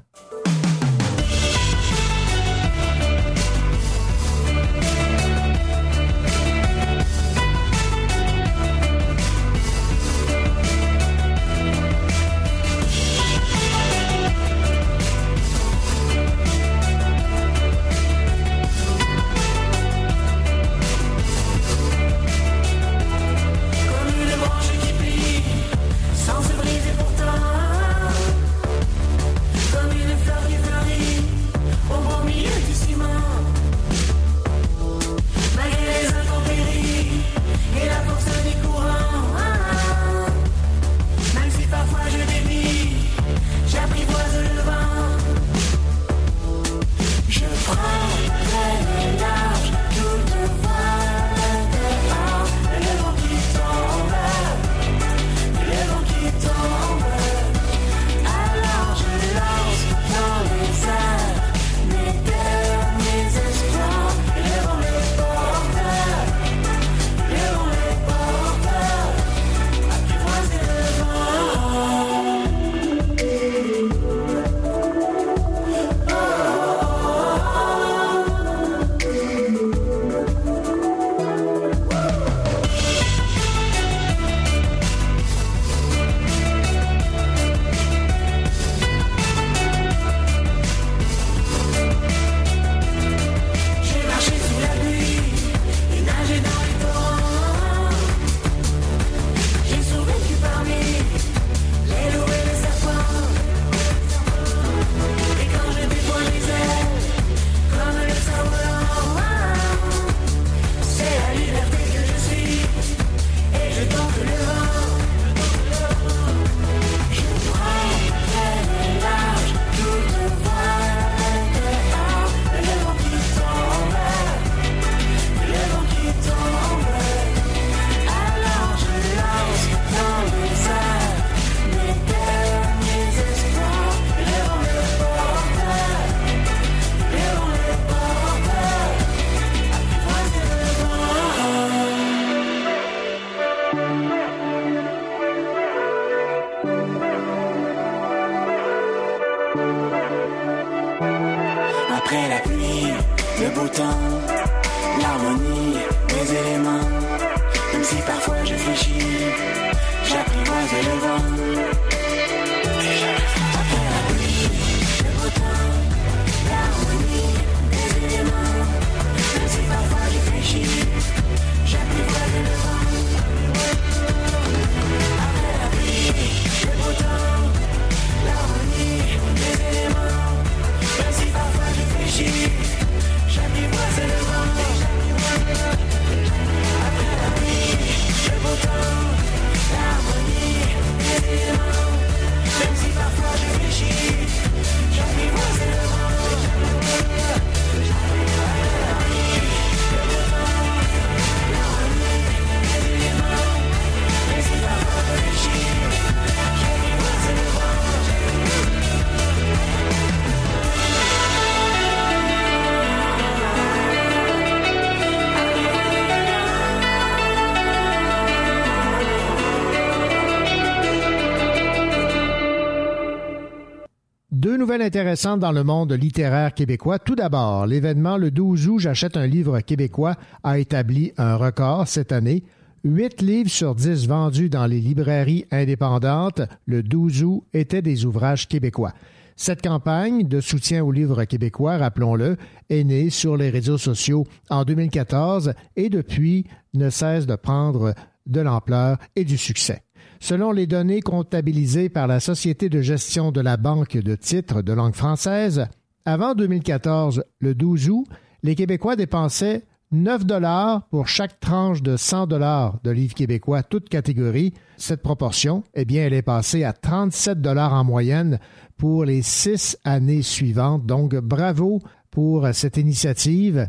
Intéressante 224.90 225.40
dans 225.40 225.52
le 225.52 225.64
monde 225.64 225.94
littéraire 225.94 226.56
québécois. 226.56 226.98
Tout 226.98 227.14
d'abord, 227.14 227.68
l'événement 227.68 228.18
le 228.18 228.32
12 228.32 228.70
août, 228.70 228.80
j'achète 228.80 229.18
un 229.18 229.28
livre 229.28 229.60
québécois, 229.60 230.16
a 230.44 230.58
établi 230.58 231.14
un 231.16 231.36
record 231.36 231.88
cette 231.88 232.12
année. 232.12 232.44
Huit 232.84 233.22
livres 233.22 233.52
sur 233.52 233.76
dix 233.76 234.08
vendus 234.08 234.50
dans 234.50 234.66
les 234.66 234.80
librairies 234.80 235.46
indépendantes 235.52 236.42
le 236.66 236.82
12 236.82 237.24
août 237.24 237.44
étaient 237.54 237.84
des 237.84 238.06
ouvrages 238.06 238.48
québécois. 238.48 238.94
Cette 239.36 239.62
campagne 239.62 240.28
de 240.28 240.42
soutien 240.42 240.84
aux 240.84 240.92
livres 240.92 241.24
québécois, 241.26 241.78
rappelons-le, 241.78 242.38
est 242.72 242.84
née 242.84 243.12
sur 243.12 243.38
les 243.38 243.52
réseaux 243.52 243.78
sociaux 243.78 244.26
en 244.50 244.64
2014 244.64 245.54
et 245.76 245.90
depuis 245.90 246.48
ne 246.74 246.90
cesse 246.90 247.28
de 247.28 247.36
prendre 247.36 247.94
de 248.26 248.42
l'ampleur 248.42 248.98
et 249.16 249.24
du 249.24 249.38
succès. 249.38 249.84
Selon 250.20 250.52
les 250.52 250.68
données 250.68 251.02
comptabilisées 251.02 251.90
par 251.90 252.08
la 252.08 252.20
Société 252.20 252.70
de 252.70 252.82
gestion 252.82 253.32
de 253.32 253.42
la 253.42 253.58
Banque 253.58 253.98
de 253.98 254.16
titres 254.16 254.62
de 254.62 254.74
langue 254.74 254.96
française, 254.96 255.68
avant 256.06 256.36
2014, 256.36 257.24
le 257.40 257.56
12 257.56 257.90
août, 257.90 258.06
les 258.44 258.56
Québécois 258.56 258.96
dépensaient 258.96 259.64
9 259.92 260.26
dollars 260.26 260.88
pour 260.90 261.08
chaque 261.08 261.40
tranche 261.40 261.82
de 261.82 261.98
100 261.98 262.28
dollars 262.28 262.80
de 262.84 262.92
livres 262.92 263.16
québécois, 263.16 263.64
toute 263.64 263.90
catégorie. 263.90 264.54
Cette 264.78 265.02
proportion, 265.02 265.64
eh 265.74 265.84
bien, 265.84 266.04
elle 266.04 266.14
est 266.14 266.22
passée 266.22 266.64
à 266.64 266.74
37 266.74 267.42
dollars 267.42 267.74
en 267.74 267.84
moyenne 267.84 268.40
pour 268.78 269.04
les 269.04 269.24
six 269.24 269.78
années 269.84 270.22
suivantes. 270.22 270.86
Donc, 270.86 271.16
bravo 271.16 271.80
pour 272.12 272.48
cette 272.54 272.78
initiative. 272.78 273.68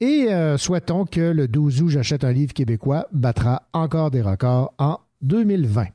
Et 0.00 0.28
euh, 0.30 0.56
souhaitons 0.56 1.04
que 1.04 1.20
le 1.20 1.46
12 1.46 1.82
août, 1.82 1.88
j'achète 1.88 2.24
un 2.24 2.32
livre 2.32 2.52
québécois 2.54 3.06
battra 3.12 3.62
encore 3.72 4.10
des 4.10 4.22
records 4.22 4.72
en 4.78 4.98
2020. 5.22 5.86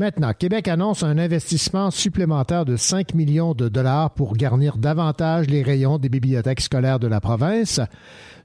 Maintenant, 0.00 0.32
Québec 0.32 0.66
annonce 0.66 1.02
un 1.02 1.18
investissement 1.18 1.90
supplémentaire 1.90 2.64
de 2.64 2.76
5 2.76 3.12
millions 3.14 3.52
de 3.52 3.68
dollars 3.68 4.14
pour 4.14 4.34
garnir 4.34 4.78
davantage 4.78 5.46
les 5.48 5.62
rayons 5.62 5.98
des 5.98 6.08
bibliothèques 6.08 6.62
scolaires 6.62 6.98
de 6.98 7.06
la 7.06 7.20
province. 7.20 7.82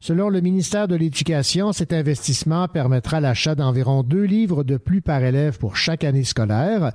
Selon 0.01 0.27
le 0.27 0.41
ministère 0.41 0.89
de 0.89 0.97
l'Éducation, 0.97 1.71
cet 1.71 1.93
investissement 1.93 2.67
permettra 2.67 3.21
l'achat 3.21 3.55
d'environ 3.55 4.03
deux 4.03 4.25
livres 4.25 4.65
de 4.65 4.75
plus 4.75 5.01
par 5.01 5.23
élève 5.23 5.57
pour 5.57 5.77
chaque 5.77 6.03
année 6.03 6.25
scolaire. 6.25 6.91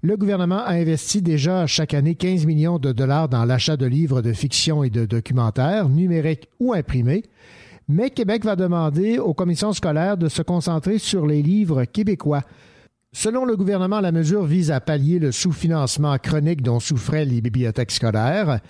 Le 0.00 0.16
gouvernement 0.16 0.64
a 0.64 0.72
investi 0.72 1.20
déjà 1.20 1.66
chaque 1.66 1.92
année 1.92 2.14
15 2.14 2.46
millions 2.46 2.78
de 2.78 2.92
dollars 2.92 3.28
dans 3.28 3.44
l'achat 3.44 3.76
de 3.76 3.84
livres 3.84 4.22
de 4.22 4.32
fiction 4.32 4.82
et 4.82 4.88
de 4.88 5.04
documentaires, 5.04 5.90
numériques 5.90 6.48
ou 6.58 6.72
imprimés. 6.72 7.24
Mais 7.92 8.10
Québec 8.10 8.44
va 8.44 8.54
demander 8.54 9.18
aux 9.18 9.34
commissions 9.34 9.72
scolaires 9.72 10.16
de 10.16 10.28
se 10.28 10.42
concentrer 10.42 10.98
sur 10.98 11.26
les 11.26 11.42
livres 11.42 11.82
québécois. 11.86 12.42
Selon 13.12 13.44
le 13.44 13.56
gouvernement, 13.56 13.98
la 13.98 14.12
mesure 14.12 14.44
vise 14.44 14.70
à 14.70 14.78
pallier 14.78 15.18
le 15.18 15.32
sous-financement 15.32 16.16
chronique 16.18 16.62
dont 16.62 16.78
souffraient 16.78 17.24
les 17.24 17.40
bibliothèques 17.40 17.90
scolaires 17.90 18.60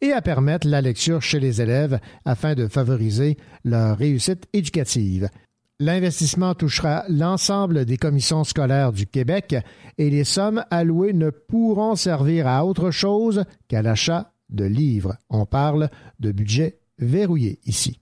et 0.00 0.12
à 0.12 0.22
permettre 0.22 0.66
la 0.66 0.80
lecture 0.80 1.20
chez 1.20 1.40
les 1.40 1.60
élèves 1.60 2.00
afin 2.24 2.54
de 2.54 2.68
favoriser 2.68 3.36
leur 3.66 3.98
réussite 3.98 4.46
éducative. 4.54 5.28
L'investissement 5.78 6.54
touchera 6.54 7.04
l'ensemble 7.10 7.84
des 7.84 7.98
commissions 7.98 8.44
scolaires 8.44 8.94
du 8.94 9.06
Québec 9.06 9.56
et 9.98 10.08
les 10.08 10.24
sommes 10.24 10.64
allouées 10.70 11.12
ne 11.12 11.28
pourront 11.28 11.96
servir 11.96 12.46
à 12.46 12.64
autre 12.64 12.90
chose 12.90 13.44
qu'à 13.68 13.82
l'achat 13.82 14.32
de 14.48 14.64
livres. 14.64 15.16
On 15.28 15.44
parle 15.44 15.90
de 16.18 16.32
budget 16.32 16.78
verrouillé 16.98 17.58
ici. 17.66 18.00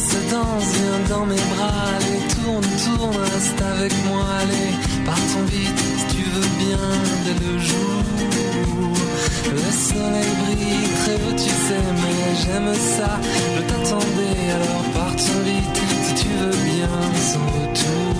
Danse, 0.00 0.30
danse, 0.30 0.64
viens 0.74 1.16
dans 1.16 1.26
mes 1.26 1.42
bras. 1.54 1.84
Allez, 1.96 2.20
tourne, 2.34 2.68
tourne, 2.84 3.16
reste 3.16 3.62
avec 3.62 3.92
moi. 4.06 4.24
Allez, 4.40 4.72
partons 5.04 5.44
vite 5.46 5.78
si 5.98 6.16
tu 6.16 6.22
veux 6.30 6.50
bien 6.58 6.84
dès 7.24 7.36
le 7.44 7.58
jour. 7.58 8.02
Le 9.52 9.70
soleil 9.72 10.32
brille 10.42 10.88
très 11.00 11.14
haut, 11.14 11.36
tu 11.36 11.50
sais, 11.66 11.84
mais 12.02 12.20
j'aime 12.42 12.74
ça. 12.74 13.20
Je 13.56 13.62
t'attendais, 13.62 14.42
alors 14.56 14.84
partons 14.94 15.40
vite 15.44 15.80
si 16.06 16.14
tu 16.22 16.28
veux 16.28 16.56
bien 16.70 16.94
sans 17.30 17.46
retour. 17.58 18.16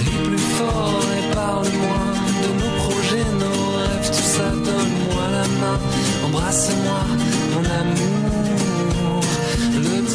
Crie 0.00 0.18
plus 0.24 0.44
fort 0.58 1.04
et 1.18 1.34
parle-moi 1.34 2.02
de 2.42 2.48
nos 2.60 2.72
projets, 2.84 3.30
nos 3.40 3.60
rêves, 3.76 4.10
tout 4.10 4.28
ça. 4.36 4.48
Donne-moi 4.50 5.24
la 5.32 5.46
main, 5.60 5.78
embrasse-moi, 6.26 7.00
mon 7.54 7.64
amour. 7.64 8.25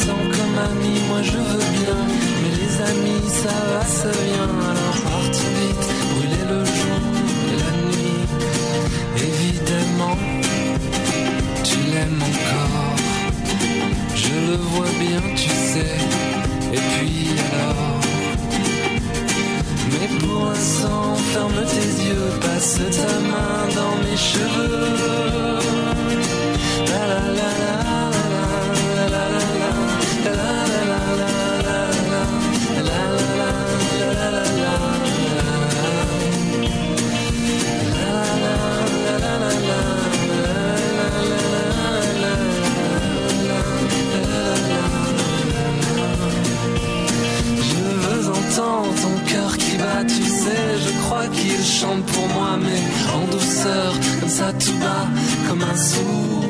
Comme 0.08 0.58
ami, 0.70 0.96
moi 1.10 1.22
je 1.22 1.38
veux 1.50 1.68
bien. 1.80 1.98
Mais 2.42 2.54
les 2.62 2.74
amis, 2.92 3.26
ça 3.44 3.56
va, 3.70 3.84
ça 3.86 4.12
vient. 4.26 4.54
Alors 4.72 5.00
partons 5.04 5.52
vite, 5.58 5.88
brûler 6.12 6.46
le 6.50 6.60
jour 6.66 7.02
et 7.52 7.58
la 7.64 7.72
nuit. 7.88 8.22
Évidemment, 9.30 10.18
tu 11.64 11.78
l'aimes 11.92 12.24
encore. 12.32 12.96
Je 14.16 14.36
le 14.50 14.58
vois 14.72 14.94
bien, 15.00 15.22
tu 15.36 15.50
sais. 15.50 15.98
Et 16.74 16.84
puis 16.94 17.28
alors? 17.54 18.00
Mais 19.92 20.10
pour 20.20 20.46
l'instant, 20.46 21.16
ferme 21.34 21.62
tes 21.74 21.92
yeux, 22.08 22.30
passe 22.42 22.80
ta 22.98 23.14
main 23.30 23.60
dans 23.76 23.96
mes 24.04 24.18
cheveux. 24.18 25.81
Veux 48.52 48.60
entendre 48.60 48.94
ton 49.02 49.32
cœur 49.32 49.58
qui 49.58 49.78
bat, 49.78 50.04
tu 50.08 50.24
sais, 50.24 50.78
je 50.86 50.92
crois 51.04 51.28
qu'il 51.28 51.64
chante 51.64 52.04
pour 52.06 52.28
moi, 52.30 52.58
mais 52.62 52.82
en 53.16 53.26
douceur, 53.32 53.94
comme 54.20 54.30
ça 54.30 54.54
tout 54.54 54.78
bas, 54.80 55.08
comme 55.48 55.62
un 55.62 55.76
sourd. 55.76 56.46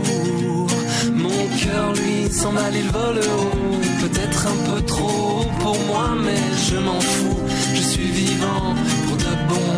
Mon 1.14 1.42
cœur, 1.62 1.94
lui, 1.94 2.32
s'emballe, 2.32 2.76
il 2.76 2.90
vole 2.90 3.20
haut, 3.20 3.80
peut-être 4.02 4.48
un 4.48 4.72
peu 4.72 4.82
trop 4.82 5.46
pour 5.60 5.78
moi, 5.88 6.10
mais 6.24 6.42
je 6.70 6.78
m'en 6.78 7.00
fous, 7.00 7.40
je 7.76 7.82
suis 7.82 8.12
vivant 8.12 8.76
pour 9.08 9.18
de 9.18 9.34
bon. 9.50 9.72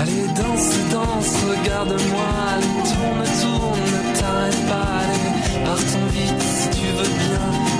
Allez, 0.00 0.26
danse, 0.36 0.70
danse, 0.92 1.34
regarde-moi, 1.50 2.28
allez, 2.52 2.78
tourne, 2.90 3.24
tourne, 3.40 3.86
ne 3.94 4.18
t'arrête 4.18 4.66
pas, 4.68 4.88
allez, 5.00 5.64
partons 5.64 6.08
vite 6.12 6.42
si 6.58 6.68
tu 6.78 6.86
veux 6.96 7.12
bien, 7.24 7.77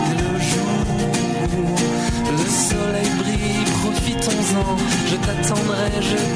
моя 5.88 6.02
жизнь. 6.02 6.27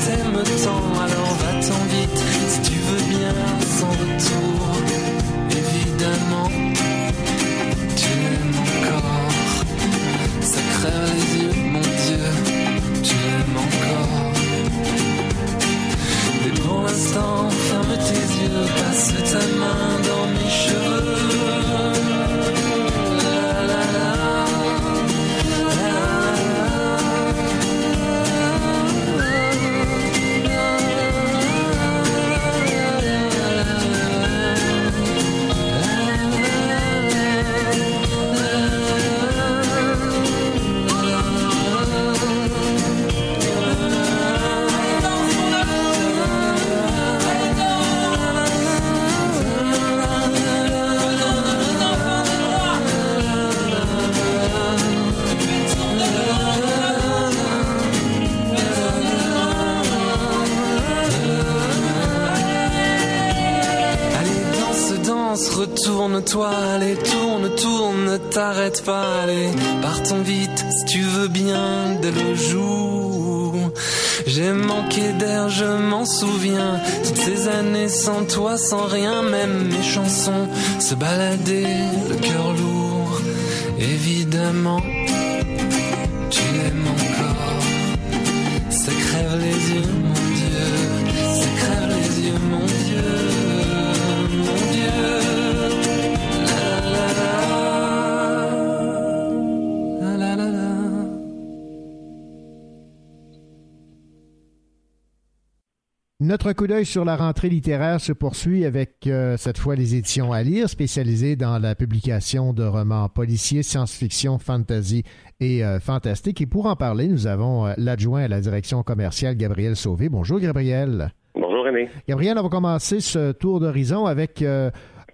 Notre 106.44 106.56
coup 106.56 106.66
d'œil 106.66 106.84
sur 106.84 107.04
la 107.04 107.14
rentrée 107.14 107.48
littéraire 107.48 108.00
se 108.00 108.12
poursuit 108.12 108.64
avec 108.64 109.06
euh, 109.06 109.36
cette 109.36 109.58
fois 109.58 109.76
les 109.76 109.94
éditions 109.94 110.32
à 110.32 110.42
lire, 110.42 110.68
spécialisées 110.68 111.36
dans 111.36 111.60
la 111.60 111.76
publication 111.76 112.52
de 112.52 112.64
romans 112.64 113.08
policiers, 113.08 113.62
science-fiction, 113.62 114.40
fantasy 114.40 115.04
et 115.38 115.64
euh, 115.64 115.78
fantastique. 115.78 116.40
Et 116.40 116.46
pour 116.46 116.66
en 116.66 116.74
parler, 116.74 117.06
nous 117.06 117.28
avons 117.28 117.68
euh, 117.68 117.74
l'adjoint 117.76 118.24
à 118.24 118.26
la 118.26 118.40
direction 118.40 118.82
commerciale, 118.82 119.36
Gabriel 119.36 119.76
Sauvé. 119.76 120.08
Bonjour, 120.08 120.40
Gabriel. 120.40 121.12
Bonjour, 121.36 121.64
René. 121.64 121.88
Gabriel, 122.08 122.36
on 122.36 122.42
va 122.42 122.48
commencer 122.48 122.98
ce 122.98 123.30
tour 123.30 123.60
d'horizon 123.60 124.06
avec 124.06 124.44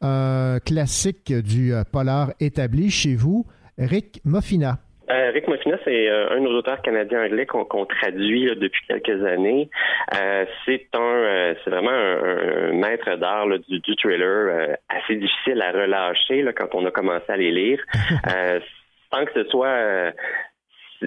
un 0.00 0.60
classique 0.60 1.30
du 1.30 1.74
polar 1.92 2.32
établi 2.40 2.90
chez 2.90 3.16
vous, 3.16 3.44
Rick 3.76 4.22
Moffina. 4.24 4.78
Euh, 5.10 5.30
Rick 5.32 5.48
Moffina, 5.48 5.78
c'est 5.84 6.08
euh, 6.08 6.30
un 6.30 6.36
de 6.36 6.40
nos 6.40 6.58
auteurs 6.58 6.82
canadiens-anglais 6.82 7.46
qu'on 7.46 7.86
traduit 7.86 8.46
depuis 8.56 8.86
quelques 8.86 9.24
années. 9.24 9.70
Euh, 10.14 10.44
c'est 10.66 10.88
un, 10.94 11.54
c'est 11.64 11.70
vraiment 11.70 11.90
un, 11.90 12.72
maître 12.72 13.16
d'art 13.16 13.46
du, 13.46 13.80
du, 13.80 13.96
thriller 13.96 14.76
assez 14.88 15.16
difficile 15.16 15.62
à 15.62 15.72
relâcher 15.72 16.42
là, 16.42 16.52
quand 16.52 16.74
on 16.74 16.84
a 16.86 16.90
commencé 16.90 17.24
à 17.28 17.36
les 17.36 17.50
lire. 17.50 17.82
sans 19.12 19.24
que 19.24 19.32
ce 19.34 19.44
soit 19.44 20.12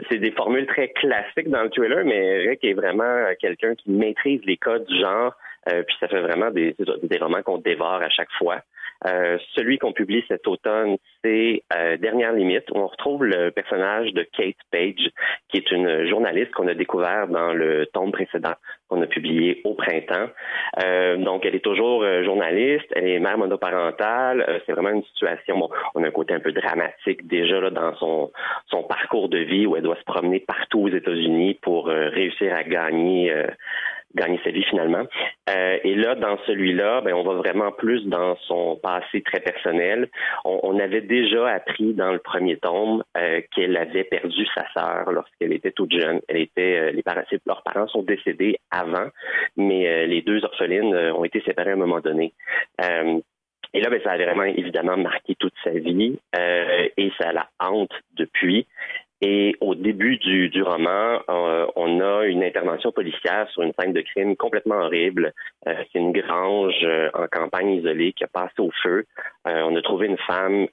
c'est 0.09 0.17
des 0.17 0.31
formules 0.31 0.65
très 0.67 0.87
classiques 0.89 1.49
dans 1.49 1.63
le 1.63 1.69
thriller, 1.69 2.03
mais 2.05 2.39
Rick 2.47 2.63
est 2.63 2.73
vraiment 2.73 3.25
quelqu'un 3.39 3.75
qui 3.75 3.91
maîtrise 3.91 4.41
les 4.45 4.57
codes 4.57 4.85
du 4.85 4.99
genre. 4.99 5.35
puis 5.65 5.95
ça 5.99 6.07
fait 6.07 6.21
vraiment 6.21 6.49
des, 6.49 6.75
des 7.03 7.17
romans 7.17 7.43
qu'on 7.43 7.59
dévore 7.59 8.01
à 8.01 8.09
chaque 8.09 8.31
fois. 8.39 8.61
Euh, 9.07 9.37
celui 9.55 9.77
qu'on 9.79 9.93
publie 9.93 10.23
cet 10.27 10.47
automne, 10.47 10.97
c'est 11.23 11.63
euh, 11.75 11.97
Dernière 11.97 12.33
limite, 12.33 12.69
où 12.71 12.77
on 12.77 12.87
retrouve 12.87 13.25
le 13.25 13.49
personnage 13.49 14.13
de 14.13 14.23
Kate 14.23 14.55
Page, 14.71 15.09
qui 15.49 15.57
est 15.57 15.71
une 15.71 16.07
journaliste 16.07 16.51
qu'on 16.51 16.67
a 16.67 16.73
découvert 16.73 17.27
dans 17.27 17.53
le 17.53 17.87
tome 17.87 18.11
précédent 18.11 18.53
qu'on 18.87 19.01
a 19.01 19.07
publié 19.07 19.61
au 19.63 19.73
printemps. 19.73 20.27
Euh, 20.83 21.17
donc, 21.17 21.45
elle 21.45 21.55
est 21.55 21.63
toujours 21.63 22.05
journaliste, 22.23 22.87
elle 22.93 23.07
est 23.07 23.19
mère 23.19 23.37
monoparentale. 23.37 24.61
c'est 24.65 24.73
vraiment 24.73 24.89
une 24.89 25.03
situation, 25.03 25.57
bon, 25.57 25.69
on 25.95 26.03
a 26.03 26.07
un 26.07 26.11
côté 26.11 26.33
un 26.33 26.39
peu 26.39 26.51
dramatique 26.51 27.25
déjà 27.27 27.59
là, 27.61 27.69
dans 27.69 27.95
son, 27.95 28.31
son 28.67 28.83
parcours 28.83 29.29
de 29.29 29.37
vie 29.37 29.65
où 29.65 29.75
elle 29.77 29.83
doit 29.83 29.95
se 29.95 30.03
promener 30.03 30.39
partout 30.41 30.81
aux 30.81 30.89
États-Unis 30.89 31.57
pour 31.61 31.87
réussir 31.87 32.53
à 32.53 32.63
gagner 32.63 33.33
gagner 34.15 34.39
sa 34.43 34.51
vie 34.51 34.63
finalement. 34.63 35.03
Euh, 35.49 35.77
et 35.83 35.95
là, 35.95 36.15
dans 36.15 36.37
celui-là, 36.45 37.01
ben, 37.01 37.13
on 37.13 37.23
va 37.23 37.33
vraiment 37.33 37.71
plus 37.71 38.05
dans 38.05 38.35
son 38.47 38.77
passé 38.81 39.21
très 39.21 39.39
personnel. 39.39 40.09
On, 40.45 40.79
avait 40.79 41.01
déjà 41.01 41.47
appris 41.47 41.93
dans 41.93 42.11
le 42.11 42.19
premier 42.19 42.57
tome 42.57 43.03
euh, 43.17 43.41
qu'elle 43.53 43.77
avait 43.77 44.03
perdu 44.03 44.45
sa 44.55 44.65
sœur 44.73 45.11
lorsqu'elle 45.11 45.53
était 45.53 45.71
toute 45.71 45.91
jeune. 45.91 46.21
Elle 46.27 46.37
était, 46.37 46.79
euh, 46.79 46.91
les 46.91 47.03
parents, 47.03 47.21
leurs 47.45 47.61
parents 47.61 47.87
sont 47.87 48.01
décédés 48.01 48.57
avant, 48.71 49.07
mais 49.57 50.07
les 50.07 50.21
deux 50.21 50.43
orphelines 50.43 50.95
ont 50.95 51.23
été 51.23 51.41
séparées 51.41 51.71
à 51.71 51.73
un 51.73 51.77
moment 51.77 51.99
donné. 51.99 52.33
Et 53.73 53.79
là, 53.79 53.89
ben, 53.89 54.01
ça 54.03 54.11
a 54.11 54.17
vraiment 54.17 54.43
évidemment 54.43 54.97
marqué 54.97 55.35
toute 55.35 55.53
sa 55.63 55.71
vie 55.71 56.17
et 56.33 57.11
ça 57.19 57.31
la 57.31 57.47
hante 57.59 57.93
depuis. 58.15 58.65
Et 59.23 59.55
au 59.61 59.75
début 59.75 60.17
du, 60.17 60.49
du 60.49 60.63
roman, 60.63 61.19
euh, 61.29 61.67
on 61.75 61.99
a 61.99 62.25
une 62.25 62.43
intervention 62.43 62.91
policière 62.91 63.47
sur 63.51 63.61
une 63.61 63.71
scène 63.79 63.93
de 63.93 64.01
crime 64.01 64.35
complètement 64.35 64.79
horrible. 64.79 65.31
Euh, 65.67 65.75
c'est 65.93 65.99
une 65.99 66.11
grange 66.11 66.81
euh, 66.83 67.09
en 67.13 67.27
campagne 67.27 67.69
isolée 67.69 68.13
qui 68.13 68.23
a 68.23 68.27
passé 68.27 68.55
au 68.57 68.71
feu. 68.81 69.05
on 69.45 69.75
a 69.75 69.81
trouvé 69.83 70.07
une 70.07 70.17
femme 70.17 70.67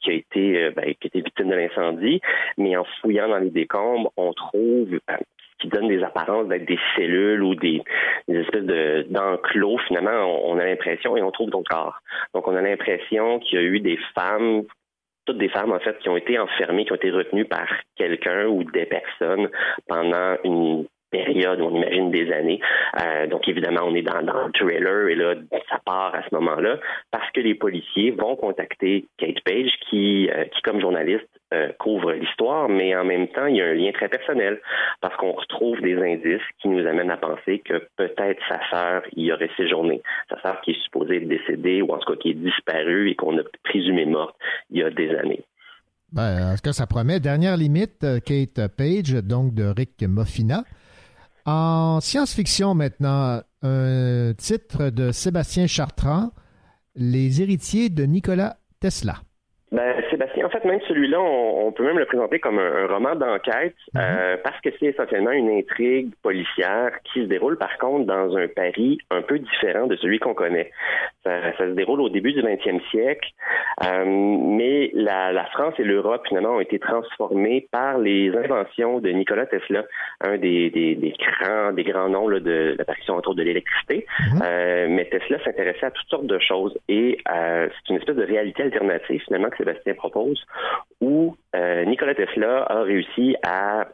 qui 0.00 0.10
a 0.10 0.12
été 0.12 0.70
ben, 0.74 0.94
qui 1.00 1.10
a 1.14 1.20
victime 1.20 1.48
de 1.48 1.54
l'incendie, 1.54 2.20
mais 2.58 2.76
en 2.76 2.84
fouillant 3.00 3.28
dans 3.28 3.38
les 3.38 3.50
décombres, 3.50 4.12
on 4.16 4.32
trouve 4.32 4.98
qui 5.60 5.68
donne 5.68 5.88
des 5.88 6.02
apparences 6.02 6.48
d'être 6.48 6.66
des 6.66 6.78
cellules 6.96 7.42
ou 7.42 7.54
des, 7.54 7.82
des 8.28 8.40
espèces 8.40 8.64
de 8.64 9.06
d'enclos. 9.08 9.78
Finalement, 9.86 10.10
on, 10.10 10.54
on 10.54 10.58
a 10.58 10.64
l'impression 10.64 11.16
et 11.16 11.22
on 11.22 11.30
trouve 11.30 11.50
ton 11.50 11.62
corps. 11.62 12.00
Donc, 12.34 12.46
on 12.48 12.56
a 12.56 12.60
l'impression 12.60 13.38
qu'il 13.38 13.58
y 13.58 13.62
a 13.62 13.64
eu 13.64 13.80
des 13.80 13.98
femmes 14.14 14.64
toutes 15.26 15.38
des 15.38 15.48
femmes 15.48 15.72
en 15.72 15.80
fait 15.80 15.98
qui 15.98 16.08
ont 16.08 16.16
été 16.16 16.38
enfermées, 16.38 16.84
qui 16.84 16.92
ont 16.92 16.96
été 16.96 17.10
retenues 17.10 17.44
par 17.44 17.68
quelqu'un 17.96 18.46
ou 18.46 18.64
des 18.64 18.86
personnes 18.86 19.48
pendant 19.88 20.36
une 20.44 20.86
période, 21.10 21.60
on 21.60 21.74
imagine 21.74 22.10
des 22.10 22.32
années. 22.32 22.60
Euh, 23.00 23.26
donc 23.26 23.48
évidemment, 23.48 23.82
on 23.84 23.94
est 23.94 24.02
dans, 24.02 24.22
dans, 24.22 24.46
le 24.46 24.52
trailer 24.52 25.08
et 25.08 25.14
là, 25.14 25.34
ça 25.68 25.78
part 25.84 26.14
à 26.14 26.22
ce 26.28 26.34
moment-là 26.34 26.78
parce 27.10 27.30
que 27.32 27.40
les 27.40 27.54
policiers 27.54 28.10
vont 28.10 28.36
contacter 28.36 29.06
Kate 29.18 29.40
Page 29.44 29.70
qui, 29.88 30.28
euh, 30.30 30.44
qui 30.44 30.62
comme 30.62 30.80
journaliste, 30.80 31.28
euh, 31.54 31.68
couvre 31.78 32.12
l'histoire, 32.12 32.68
mais 32.68 32.96
en 32.96 33.04
même 33.04 33.28
temps, 33.28 33.46
il 33.46 33.56
y 33.56 33.62
a 33.62 33.66
un 33.66 33.74
lien 33.74 33.92
très 33.92 34.08
personnel 34.08 34.60
parce 35.00 35.16
qu'on 35.16 35.32
retrouve 35.32 35.80
des 35.80 35.96
indices 35.96 36.42
qui 36.60 36.68
nous 36.68 36.86
amènent 36.86 37.10
à 37.10 37.16
penser 37.16 37.60
que 37.60 37.86
peut-être 37.96 38.40
sa 38.48 38.58
sœur 38.68 39.02
y 39.14 39.30
aurait 39.32 39.50
séjourné. 39.56 40.02
Sa 40.28 40.40
sœur 40.40 40.60
qui 40.62 40.72
est 40.72 40.82
supposée 40.82 41.18
être 41.18 41.28
décédée 41.28 41.82
ou 41.82 41.92
en 41.92 41.98
tout 41.98 42.12
cas 42.12 42.18
qui 42.18 42.30
est 42.30 42.34
disparue 42.34 43.10
et 43.10 43.14
qu'on 43.14 43.38
a 43.38 43.42
présumé 43.62 44.06
morte 44.06 44.34
il 44.70 44.78
y 44.78 44.82
a 44.82 44.90
des 44.90 45.14
années. 45.16 45.44
Ben, 46.12 46.52
en 46.52 46.56
ce 46.56 46.62
cas, 46.62 46.72
ça 46.72 46.86
promet. 46.86 47.20
Dernière 47.20 47.56
limite, 47.56 48.00
Kate 48.24 48.68
Page, 48.76 49.12
donc 49.22 49.54
de 49.54 49.72
Rick 49.76 50.02
Moffina. 50.02 50.64
En 51.44 52.00
science-fiction 52.00 52.74
maintenant, 52.74 53.40
un 53.62 54.32
titre 54.36 54.90
de 54.90 55.12
Sébastien 55.12 55.68
Chartrand, 55.68 56.30
Les 56.96 57.40
héritiers 57.40 57.88
de 57.88 58.02
Nikola 58.04 58.56
Tesla. 58.80 59.14
Ben, 59.70 59.94
Sébastien, 60.10 60.45
en 60.45 60.45
fait, 60.60 60.68
même 60.68 60.80
celui-là, 60.88 61.20
on, 61.20 61.72
peut 61.72 61.84
même 61.84 61.98
le 61.98 62.06
présenter 62.06 62.38
comme 62.38 62.58
un, 62.58 62.86
roman 62.86 63.14
d'enquête 63.14 63.74
mhm. 63.94 64.00
euh, 64.00 64.36
parce 64.42 64.60
que 64.60 64.70
c'est 64.78 64.86
essentiellement 64.86 65.32
une 65.32 65.50
intrigue 65.50 66.10
policière 66.22 66.92
qui 67.04 67.22
se 67.22 67.26
déroule 67.26 67.58
par 67.58 67.76
contre 67.78 68.06
dans 68.06 68.36
un 68.36 68.48
Paris 68.48 68.98
un 69.10 69.22
peu 69.22 69.38
différent 69.38 69.86
de 69.86 69.96
celui 69.96 70.18
qu'on 70.18 70.34
connaît. 70.34 70.70
Ça, 71.24 71.56
se 71.58 71.74
déroule 71.74 72.00
au 72.00 72.08
début 72.08 72.32
du 72.32 72.40
20e 72.40 72.80
siècle, 72.90 73.28
euh, 73.84 74.04
mais 74.06 74.90
la, 74.94 75.44
France 75.52 75.74
et 75.78 75.84
l'Europe 75.84 76.22
finalement 76.28 76.56
ont 76.56 76.60
été 76.60 76.78
transformées 76.78 77.66
par 77.72 77.98
les 77.98 78.30
inventions 78.36 79.00
de 79.00 79.10
Nikola 79.10 79.46
Tesla, 79.46 79.84
un 80.20 80.36
des, 80.38 80.70
des, 80.70 81.14
grands 81.18 81.72
des 81.72 81.84
grands 81.84 82.08
noms 82.08 82.28
de 82.28 82.76
l'apparition 82.78 83.16
autour 83.16 83.34
de 83.34 83.42
l'électricité. 83.42 84.06
Mhm. 84.20 84.42
Euh, 84.44 84.86
mais 84.88 85.06
Tesla 85.06 85.42
s'intéressait 85.44 85.86
à 85.86 85.90
toutes 85.90 86.08
sortes 86.08 86.26
de 86.26 86.38
choses 86.38 86.78
et 86.88 87.18
c'est 87.26 87.90
une 87.90 87.96
espèce 87.96 88.16
de 88.16 88.24
réalité 88.24 88.62
alternative 88.62 89.22
finalement 89.24 89.48
Sébastien 89.56 89.94
propose, 89.94 90.45
où 91.00 91.36
euh, 91.54 91.84
Nikola 91.84 92.14
Tesla 92.14 92.64
a 92.68 92.82
réussi 92.82 93.36
à 93.42 93.86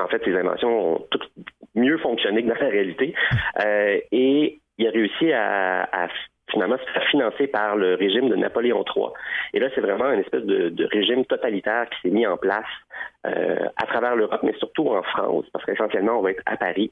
en 0.00 0.08
fait, 0.08 0.24
ses 0.24 0.34
inventions 0.34 0.94
ont 0.94 1.06
toutes 1.10 1.30
mieux 1.74 1.98
fonctionné 1.98 2.42
que 2.42 2.48
dans 2.48 2.54
la 2.54 2.68
réalité. 2.68 3.14
Euh, 3.62 4.00
et 4.10 4.60
il 4.78 4.86
a 4.86 4.90
réussi 4.90 5.30
à, 5.30 5.82
à 5.82 6.08
finalement 6.50 6.76
se 6.78 6.90
faire 6.92 7.04
financer 7.08 7.46
par 7.46 7.76
le 7.76 7.94
régime 7.94 8.28
de 8.28 8.36
Napoléon 8.36 8.84
III. 8.94 9.06
Et 9.54 9.60
là, 9.60 9.68
c'est 9.74 9.80
vraiment 9.80 10.10
une 10.12 10.20
espèce 10.20 10.44
de, 10.44 10.84
régime 10.92 11.24
totalitaire 11.24 11.88
qui 11.90 12.00
s'est 12.02 12.14
mis 12.14 12.26
en 12.26 12.36
place 12.36 12.64
euh, 13.26 13.68
à 13.76 13.86
travers 13.86 14.16
l'Europe, 14.16 14.40
mais 14.42 14.54
surtout 14.58 14.88
en 14.88 15.02
France, 15.02 15.46
parce 15.52 15.64
qu'essentiellement, 15.64 16.18
on 16.18 16.22
va 16.22 16.32
être 16.32 16.42
à 16.46 16.56
Paris. 16.56 16.90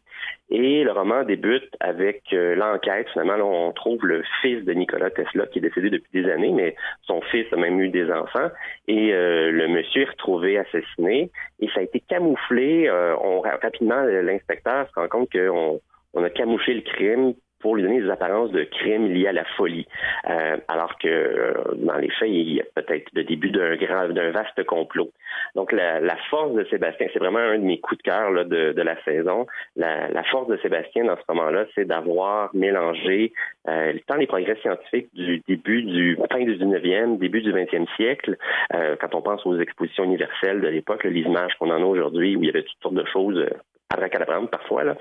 Et 0.51 0.85
le 0.85 0.93
roman 0.93 1.24
débute 1.24 1.68
avec 1.81 2.22
euh, 2.32 2.55
l'enquête. 2.55 3.09
Finalement, 3.12 3.36
là, 3.36 3.44
on 3.44 3.72
trouve 3.72 4.06
le 4.06 4.22
fils 4.40 4.64
de 4.64 4.72
Nicolas 4.72 5.10
Tesla, 5.10 5.47
qui 5.47 5.59
est 5.59 5.62
décédé 5.62 5.90
depuis 5.90 6.22
des 6.22 6.31
années, 6.31 6.52
mais 6.52 6.77
son 7.02 7.20
fils 7.22 7.47
a 7.52 7.56
même 7.56 7.81
eu 7.81 7.89
des 7.89 8.10
enfants. 8.10 8.48
Et 8.89 9.12
euh, 9.12 9.51
le 9.51 9.68
monsieur 9.68 10.02
est 10.02 10.10
retrouvé 10.10 10.59
assassiné. 10.59 11.31
Et 11.60 11.68
ça 11.74 11.81
a 11.81 11.82
été 11.82 12.01
camouflé. 12.01 12.90
on, 12.90 13.40
rapidement, 13.40 14.02
l'inspecteur 14.02 14.89
se 14.89 15.01
rend 15.01 15.09
compte 15.09 15.31
qu'on 15.32 15.81
on 16.14 16.24
a 16.24 16.31
camouflé 16.31 16.74
le 16.74 16.81
crime 16.81 17.35
pour 17.61 17.77
lui 17.77 17.82
donner 17.82 18.01
des 18.01 18.11
apparences 18.11 18.51
de 18.51 18.65
crimes 18.65 19.12
liés 19.12 19.28
à 19.28 19.32
la 19.32 19.45
folie. 19.57 19.87
Euh, 20.28 20.57
alors 20.69 20.99
que 20.99 21.09
euh, 21.09 21.55
dans 21.77 21.97
les 21.97 22.11
faits, 22.11 22.28
il 22.28 22.55
y 22.55 22.61
a 22.61 22.65
peut-être 22.74 23.09
le 23.15 23.24
début 23.24 23.51
d'un 23.51 23.77
grand, 23.77 24.09
d'un 24.09 24.31
vaste 24.31 24.65
complot. 24.65 25.11
Donc 25.55 25.73
la, 25.73 26.01
la, 26.01 26.16
force 26.31 26.53
de 26.55 26.65
Sébastien, 26.65 27.07
c'est 27.12 27.19
vraiment 27.19 27.39
un 27.39 27.59
de 27.59 27.65
mes 27.65 27.81
coups 27.81 27.99
de 27.99 28.03
cœur 28.03 28.31
là, 28.31 28.45
de, 28.45 28.73
de, 28.73 28.82
la 28.82 29.03
saison. 29.05 29.47
La, 29.77 30.09
la, 30.09 30.23
force 30.24 30.49
de 30.49 30.57
Sébastien 30.59 31.05
dans 31.05 31.16
ce 31.16 31.23
moment-là, 31.28 31.66
c'est 31.74 31.85
d'avoir 31.85 32.51
mélangé 32.55 33.32
euh, 33.69 33.93
tant 34.07 34.16
les 34.16 34.27
progrès 34.27 34.57
scientifiques 34.62 35.09
du 35.15 35.43
début 35.47 35.82
du 35.82 36.19
fin 36.31 36.41
du 36.41 36.57
19e, 36.57 37.19
début 37.19 37.43
du 37.43 37.53
20e 37.53 37.87
siècle, 37.97 38.37
euh, 38.74 38.97
quand 39.01 39.15
on 39.15 39.23
pense 39.23 39.45
aux 39.47 39.59
expositions 39.59 40.05
universelles 40.05 40.61
de 40.61 40.69
l'époque, 40.69 41.05
les 41.05 41.20
images 41.20 41.53
qu'on 41.59 41.70
en 41.70 41.82
a 41.82 41.85
aujourd'hui, 41.85 42.37
où 42.37 42.43
il 42.43 42.47
y 42.47 42.51
avait 42.51 42.62
toutes 42.62 42.82
sortes 42.82 42.95
de 42.95 43.07
choses 43.07 43.37
euh, 43.37 43.51
à 43.91 44.47
parfois. 44.47 44.85
Là. 44.85 44.97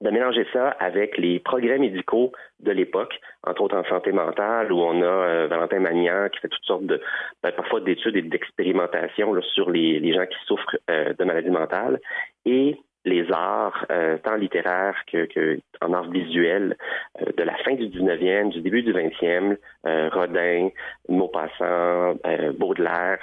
De 0.00 0.10
mélanger 0.10 0.46
ça 0.52 0.70
avec 0.78 1.18
les 1.18 1.40
progrès 1.40 1.78
médicaux 1.78 2.32
de 2.60 2.72
l'époque, 2.72 3.20
entre 3.46 3.62
autres 3.62 3.76
en 3.76 3.84
santé 3.84 4.12
mentale, 4.12 4.72
où 4.72 4.80
on 4.80 5.02
a 5.02 5.04
euh, 5.04 5.46
Valentin 5.46 5.80
Magnan 5.80 6.28
qui 6.30 6.40
fait 6.40 6.48
toutes 6.48 6.64
sortes 6.64 6.86
de, 6.86 7.00
ben, 7.42 7.52
parfois 7.52 7.80
d'études 7.80 8.16
et 8.16 8.22
d'expérimentations 8.22 9.38
sur 9.42 9.70
les, 9.70 10.00
les, 10.00 10.14
gens 10.14 10.24
qui 10.24 10.38
souffrent 10.46 10.76
euh, 10.88 11.12
de 11.12 11.24
maladies 11.24 11.50
mentales, 11.50 12.00
et 12.46 12.76
les 13.04 13.30
arts, 13.32 13.86
euh, 13.90 14.18
tant 14.18 14.36
littéraires 14.36 14.96
que, 15.10 15.24
que, 15.26 15.58
en 15.80 15.92
art 15.92 16.10
visuel, 16.10 16.76
euh, 17.20 17.32
de 17.36 17.42
la 17.42 17.54
fin 17.58 17.74
du 17.74 17.86
19e, 17.86 18.50
du 18.50 18.60
début 18.60 18.82
du 18.82 18.92
20e, 18.92 19.56
euh, 19.86 20.10
Rodin, 20.12 20.68
Maupassant, 21.08 22.16
Baudelaire, 22.58 23.18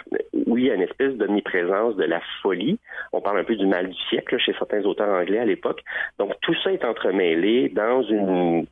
où 0.46 0.58
il 0.58 0.66
y 0.66 0.72
a 0.72 0.76
une 0.76 0.82
espèce 0.82 1.14
d'omniprésence 1.14 1.96
de 1.96 2.06
la 2.06 2.22
folie. 2.42 2.80
On 3.14 3.22
parle 3.22 3.40
un 3.40 3.44
peu 3.44 3.56
du 3.56 3.68
mal 3.68 3.90
du 3.90 4.02
siècle 4.10 4.38
chez 4.40 4.54
certains 4.54 4.84
auteurs 4.84 5.10
anglais 5.10 5.40
à 5.40 5.46
l'époque. 5.46 5.82
Donc 6.18 6.34
tout 6.42 6.56
ça 6.64 6.72
est 6.72 6.84
entremêlé 6.84 7.70
dans 7.70 8.02
une 8.02 8.66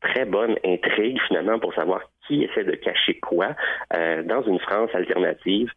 très 0.00 0.24
bonne 0.24 0.56
intrigue 0.64 1.20
finalement 1.26 1.58
pour 1.58 1.74
savoir 1.74 2.00
qui 2.26 2.44
essaie 2.44 2.64
de 2.64 2.72
cacher 2.72 3.18
quoi 3.20 3.54
dans 3.92 4.42
une 4.42 4.58
France 4.58 4.90
alternative 4.94 5.70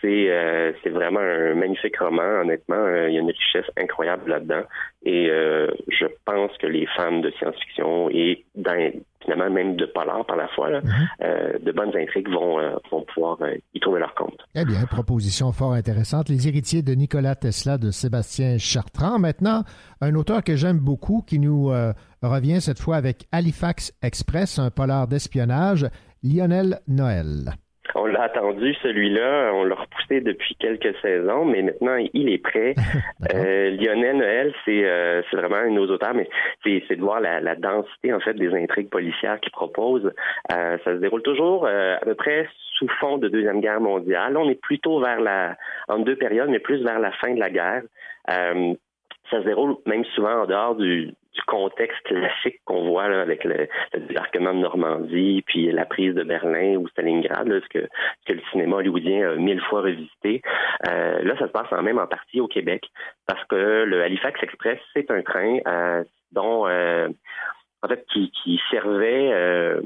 c'est 0.00 0.30
euh, 0.30 0.72
c'est 0.82 0.90
vraiment 0.90 1.20
un 1.20 1.54
magnifique 1.54 1.98
roman, 1.98 2.40
honnêtement. 2.42 2.76
Euh, 2.76 3.08
il 3.08 3.14
y 3.14 3.18
a 3.18 3.20
une 3.20 3.30
richesse 3.30 3.70
incroyable 3.76 4.30
là-dedans. 4.30 4.62
Et 5.04 5.28
euh, 5.30 5.68
je 5.88 6.06
pense 6.24 6.50
que 6.58 6.66
les 6.66 6.86
fans 6.96 7.20
de 7.20 7.30
science-fiction 7.38 8.10
et 8.10 8.44
finalement 9.22 9.50
même 9.50 9.76
de 9.76 9.86
polar 9.86 10.24
par 10.26 10.36
la 10.36 10.48
fois, 10.48 10.70
là, 10.70 10.80
mm-hmm. 10.80 11.62
de 11.62 11.72
bonnes 11.72 11.96
intrigues 11.96 12.28
vont, 12.28 12.58
vont 12.90 13.02
pouvoir 13.02 13.38
y 13.74 13.80
trouver 13.80 14.00
leur 14.00 14.14
compte. 14.14 14.38
Eh 14.54 14.64
bien, 14.64 14.84
proposition 14.90 15.52
fort 15.52 15.72
intéressante. 15.72 16.28
Les 16.28 16.48
héritiers 16.48 16.82
de 16.82 16.92
Nikola 16.92 17.34
Tesla 17.34 17.78
de 17.78 17.90
Sébastien 17.90 18.58
Chartrand. 18.58 19.18
Maintenant, 19.18 19.62
un 20.00 20.14
auteur 20.14 20.42
que 20.42 20.56
j'aime 20.56 20.78
beaucoup 20.78 21.22
qui 21.26 21.38
nous 21.38 21.72
revient 22.22 22.60
cette 22.60 22.80
fois 22.80 22.96
avec 22.96 23.26
Halifax 23.32 23.92
Express, 24.02 24.58
un 24.58 24.70
polar 24.70 25.06
d'espionnage, 25.06 25.86
Lionel 26.22 26.80
Noël. 26.88 27.52
On 27.94 28.06
l'a 28.06 28.22
attendu, 28.22 28.74
celui-là. 28.82 29.52
On 29.54 29.64
l'a 29.64 29.74
repoussé 29.74 30.20
depuis 30.20 30.54
quelques 30.56 30.96
saisons, 31.00 31.44
mais 31.44 31.62
maintenant, 31.62 31.96
il 32.12 32.28
est 32.30 32.38
prêt. 32.38 32.74
euh, 33.34 33.70
Lionel 33.70 34.16
Noël, 34.18 34.54
c'est 34.64 34.84
euh, 34.84 35.22
vraiment 35.32 35.56
un 35.56 35.70
de 35.70 35.74
nos 35.74 35.88
auteurs, 35.88 36.14
mais 36.14 36.28
c'est 36.64 36.96
de 36.96 37.00
voir 37.00 37.20
la, 37.20 37.40
la, 37.40 37.54
densité, 37.54 38.12
en 38.12 38.20
fait, 38.20 38.34
des 38.34 38.54
intrigues 38.54 38.90
policières 38.90 39.40
qu'il 39.40 39.52
propose. 39.52 40.12
Euh, 40.52 40.78
ça 40.84 40.92
se 40.92 40.98
déroule 40.98 41.22
toujours 41.22 41.66
euh, 41.66 41.96
à 41.96 42.04
peu 42.04 42.14
près 42.14 42.48
sous 42.74 42.88
fond 43.00 43.18
de 43.18 43.28
Deuxième 43.28 43.60
Guerre 43.60 43.80
mondiale. 43.80 44.36
On 44.36 44.48
est 44.48 44.60
plutôt 44.60 45.00
vers 45.00 45.20
la, 45.20 45.56
en 45.88 45.98
deux 45.98 46.16
périodes, 46.16 46.50
mais 46.50 46.58
plus 46.58 46.82
vers 46.82 46.98
la 46.98 47.12
fin 47.12 47.34
de 47.34 47.40
la 47.40 47.50
guerre. 47.50 47.82
Euh, 48.30 48.74
ça 49.30 49.40
se 49.40 49.46
déroule 49.46 49.76
même 49.86 50.04
souvent 50.14 50.42
en 50.42 50.46
dehors 50.46 50.76
du, 50.76 51.12
du 51.36 51.42
contexte 51.42 52.02
classique 52.04 52.60
qu'on 52.64 52.88
voit 52.88 53.08
là, 53.08 53.20
avec 53.20 53.44
le, 53.44 53.68
débarquement 53.94 54.54
de 54.54 54.60
Normandie, 54.60 55.42
puis 55.46 55.70
la 55.70 55.84
prise 55.84 56.14
de 56.14 56.24
Berlin 56.24 56.76
ou 56.76 56.88
Stalingrad, 56.88 57.46
là, 57.46 57.60
ce, 57.60 57.68
que, 57.68 58.32
le 58.32 58.40
cinéma 58.50 58.76
hollywoodien 58.76 59.30
a 59.30 59.34
mille 59.36 59.60
fois 59.60 59.82
revisité. 59.82 60.42
Euh, 60.88 61.22
là, 61.22 61.36
ça 61.38 61.46
se 61.46 61.52
passe 61.52 61.72
en 61.72 61.82
même 61.82 61.98
en 61.98 62.06
partie 62.06 62.40
au 62.40 62.48
Québec, 62.48 62.84
parce 63.26 63.44
que 63.46 63.84
le 63.84 64.02
Halifax 64.02 64.42
Express, 64.42 64.78
c'est 64.94 65.10
un 65.10 65.22
train 65.22 65.58
euh, 65.66 66.04
dont 66.32 66.66
euh, 66.66 67.08
en 67.82 67.88
fait 67.88 68.04
qui, 68.12 68.30
qui 68.30 68.60
servait 68.70 69.30
euh, 69.32 69.80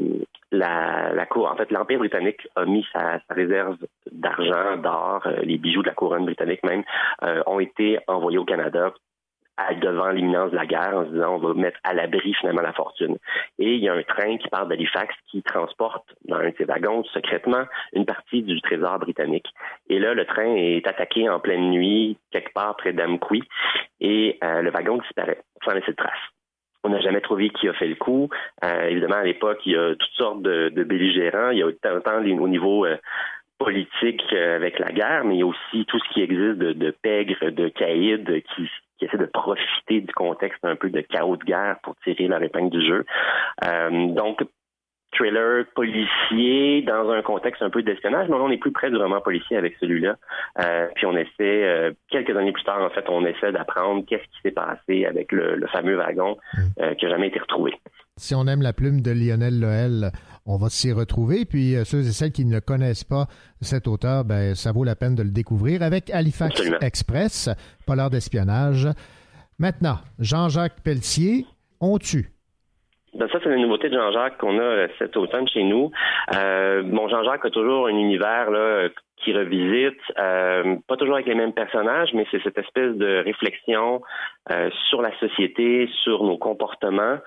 la, 0.52 1.12
la 1.12 1.26
cour. 1.26 1.50
En 1.50 1.56
fait, 1.56 1.70
l'Empire 1.70 1.98
britannique 1.98 2.48
a 2.56 2.64
mis 2.64 2.86
sa, 2.92 3.20
sa 3.28 3.34
réserve 3.34 3.76
d'argent, 4.10 4.76
d'or, 4.78 5.22
euh, 5.26 5.40
les 5.42 5.58
bijoux 5.58 5.82
de 5.82 5.88
la 5.88 5.94
couronne 5.94 6.24
britannique 6.24 6.64
même, 6.64 6.82
euh, 7.22 7.42
ont 7.46 7.60
été 7.60 7.98
envoyés 8.06 8.38
au 8.38 8.44
Canada 8.44 8.92
devant 9.80 10.10
l'imminence 10.10 10.50
de 10.50 10.56
la 10.56 10.66
guerre 10.66 10.96
en 10.96 11.04
se 11.04 11.10
disant 11.10 11.34
on 11.34 11.38
va 11.38 11.54
mettre 11.54 11.78
à 11.84 11.94
l'abri 11.94 12.34
finalement 12.34 12.62
la 12.62 12.72
fortune. 12.72 13.16
Et 13.58 13.74
il 13.74 13.82
y 13.82 13.88
a 13.88 13.94
un 13.94 14.02
train 14.02 14.36
qui 14.38 14.48
part 14.48 14.66
d'Halifax 14.66 15.14
qui 15.30 15.42
transporte 15.42 16.04
dans 16.26 16.36
un 16.36 16.50
de 16.50 16.54
ses 16.58 16.64
wagons 16.64 17.04
secrètement 17.04 17.64
une 17.92 18.06
partie 18.06 18.42
du 18.42 18.60
trésor 18.60 18.98
britannique. 18.98 19.48
Et 19.88 19.98
là, 19.98 20.14
le 20.14 20.24
train 20.24 20.54
est 20.54 20.86
attaqué 20.86 21.28
en 21.28 21.40
pleine 21.40 21.70
nuit 21.70 22.18
quelque 22.30 22.52
part 22.52 22.76
près 22.76 22.92
d'Amqui 22.92 23.42
et 24.00 24.38
euh, 24.42 24.62
le 24.62 24.70
wagon 24.70 24.98
disparaît 24.98 25.42
sans 25.64 25.72
laisser 25.72 25.92
de 25.92 25.96
trace. 25.96 26.12
On 26.82 26.88
n'a 26.88 27.00
jamais 27.00 27.20
trouvé 27.20 27.50
qui 27.50 27.68
a 27.68 27.74
fait 27.74 27.88
le 27.88 27.94
coup. 27.94 28.30
Euh, 28.64 28.88
évidemment, 28.88 29.16
à 29.16 29.24
l'époque, 29.24 29.60
il 29.66 29.72
y 29.72 29.76
a 29.76 29.94
toutes 29.94 30.16
sortes 30.16 30.42
de, 30.42 30.70
belligérants. 30.84 31.50
Il 31.50 31.58
y 31.58 31.62
a 31.62 31.66
autant 31.66 32.16
au 32.16 32.48
niveau 32.48 32.86
euh, 32.86 32.96
politique 33.58 34.22
euh, 34.32 34.56
avec 34.56 34.78
la 34.78 34.90
guerre, 34.90 35.24
mais 35.24 35.36
il 35.36 35.40
y 35.40 35.42
a 35.42 35.46
aussi 35.46 35.84
tout 35.86 35.98
ce 35.98 36.14
qui 36.14 36.22
existe 36.22 36.58
de, 36.58 36.72
de 36.72 36.90
pègres, 36.90 37.50
de 37.50 37.68
caïds 37.68 38.24
qui, 38.54 38.70
qui 39.00 39.06
essaient 39.06 39.18
de 39.18 39.26
profiter 39.26 40.02
du 40.02 40.12
contexte 40.12 40.62
un 40.64 40.76
peu 40.76 40.90
de 40.90 41.00
chaos 41.00 41.36
de 41.36 41.44
guerre 41.44 41.76
pour 41.82 41.96
tirer 42.04 42.28
leur 42.28 42.42
épingle 42.42 42.70
du 42.70 42.86
jeu. 42.86 43.04
Euh, 43.64 44.08
donc, 44.08 44.42
thriller 45.12 45.64
policier 45.74 46.82
dans 46.82 47.10
un 47.10 47.22
contexte 47.22 47.62
un 47.62 47.70
peu 47.70 47.82
d'espionnage, 47.82 48.28
mais 48.28 48.36
on 48.36 48.50
est 48.50 48.58
plus 48.58 48.72
près 48.72 48.90
du 48.90 48.96
roman 48.96 49.20
policier 49.20 49.56
avec 49.56 49.74
celui-là. 49.80 50.16
Euh, 50.60 50.86
puis 50.94 51.06
on 51.06 51.16
essaie, 51.16 51.30
euh, 51.40 51.92
quelques 52.10 52.36
années 52.36 52.52
plus 52.52 52.62
tard, 52.62 52.82
en 52.82 52.90
fait, 52.90 53.04
on 53.08 53.24
essaie 53.26 53.52
d'apprendre 53.52 54.04
qu'est-ce 54.06 54.22
qui 54.22 54.40
s'est 54.42 54.52
passé 54.52 55.06
avec 55.06 55.32
le, 55.32 55.56
le 55.56 55.66
fameux 55.68 55.96
wagon 55.96 56.36
euh, 56.80 56.94
qui 56.94 57.06
n'a 57.06 57.12
jamais 57.12 57.28
été 57.28 57.40
retrouvé. 57.40 57.72
Si 58.16 58.34
on 58.34 58.46
aime 58.46 58.62
la 58.62 58.72
plume 58.72 59.00
de 59.00 59.10
Lionel 59.12 59.58
Loel, 59.60 60.10
on 60.46 60.56
va 60.56 60.68
s'y 60.68 60.92
retrouver. 60.92 61.44
Puis 61.44 61.76
euh, 61.76 61.84
ceux 61.84 62.00
et 62.00 62.12
celles 62.12 62.32
qui 62.32 62.44
ne 62.44 62.60
connaissent 62.60 63.04
pas 63.04 63.26
cet 63.60 63.86
auteur, 63.86 64.24
ben, 64.24 64.54
ça 64.54 64.72
vaut 64.72 64.84
la 64.84 64.96
peine 64.96 65.14
de 65.14 65.22
le 65.22 65.30
découvrir 65.30 65.82
avec 65.82 66.10
Halifax 66.10 66.52
Absolument. 66.52 66.78
Express, 66.80 67.50
polar 67.86 68.10
d'espionnage. 68.10 68.88
Maintenant, 69.58 69.98
Jean-Jacques 70.18 70.80
Pelletier, 70.82 71.46
on 71.80 71.98
tue. 71.98 72.30
Ben 73.14 73.28
ça, 73.32 73.38
c'est 73.42 73.50
la 73.50 73.56
nouveauté 73.56 73.88
de 73.88 73.94
Jean-Jacques 73.94 74.38
qu'on 74.38 74.58
a 74.58 74.62
euh, 74.62 74.88
cet 74.98 75.16
automne 75.16 75.48
chez 75.48 75.64
nous. 75.64 75.90
Euh, 76.34 76.82
bon, 76.84 77.08
Jean-Jacques 77.08 77.44
a 77.44 77.50
toujours 77.50 77.88
un 77.88 77.96
univers 77.96 78.50
là, 78.50 78.88
qui 79.22 79.32
revisite, 79.32 80.00
euh, 80.18 80.76
pas 80.86 80.96
toujours 80.96 81.14
avec 81.14 81.26
les 81.26 81.34
mêmes 81.34 81.52
personnages, 81.52 82.10
mais 82.14 82.26
c'est 82.30 82.42
cette 82.42 82.58
espèce 82.58 82.94
de 82.96 83.22
réflexion 83.24 84.00
euh, 84.50 84.70
sur 84.88 85.02
la 85.02 85.16
société, 85.18 85.88
sur 86.02 86.24
nos 86.24 86.38
comportements, 86.38 87.18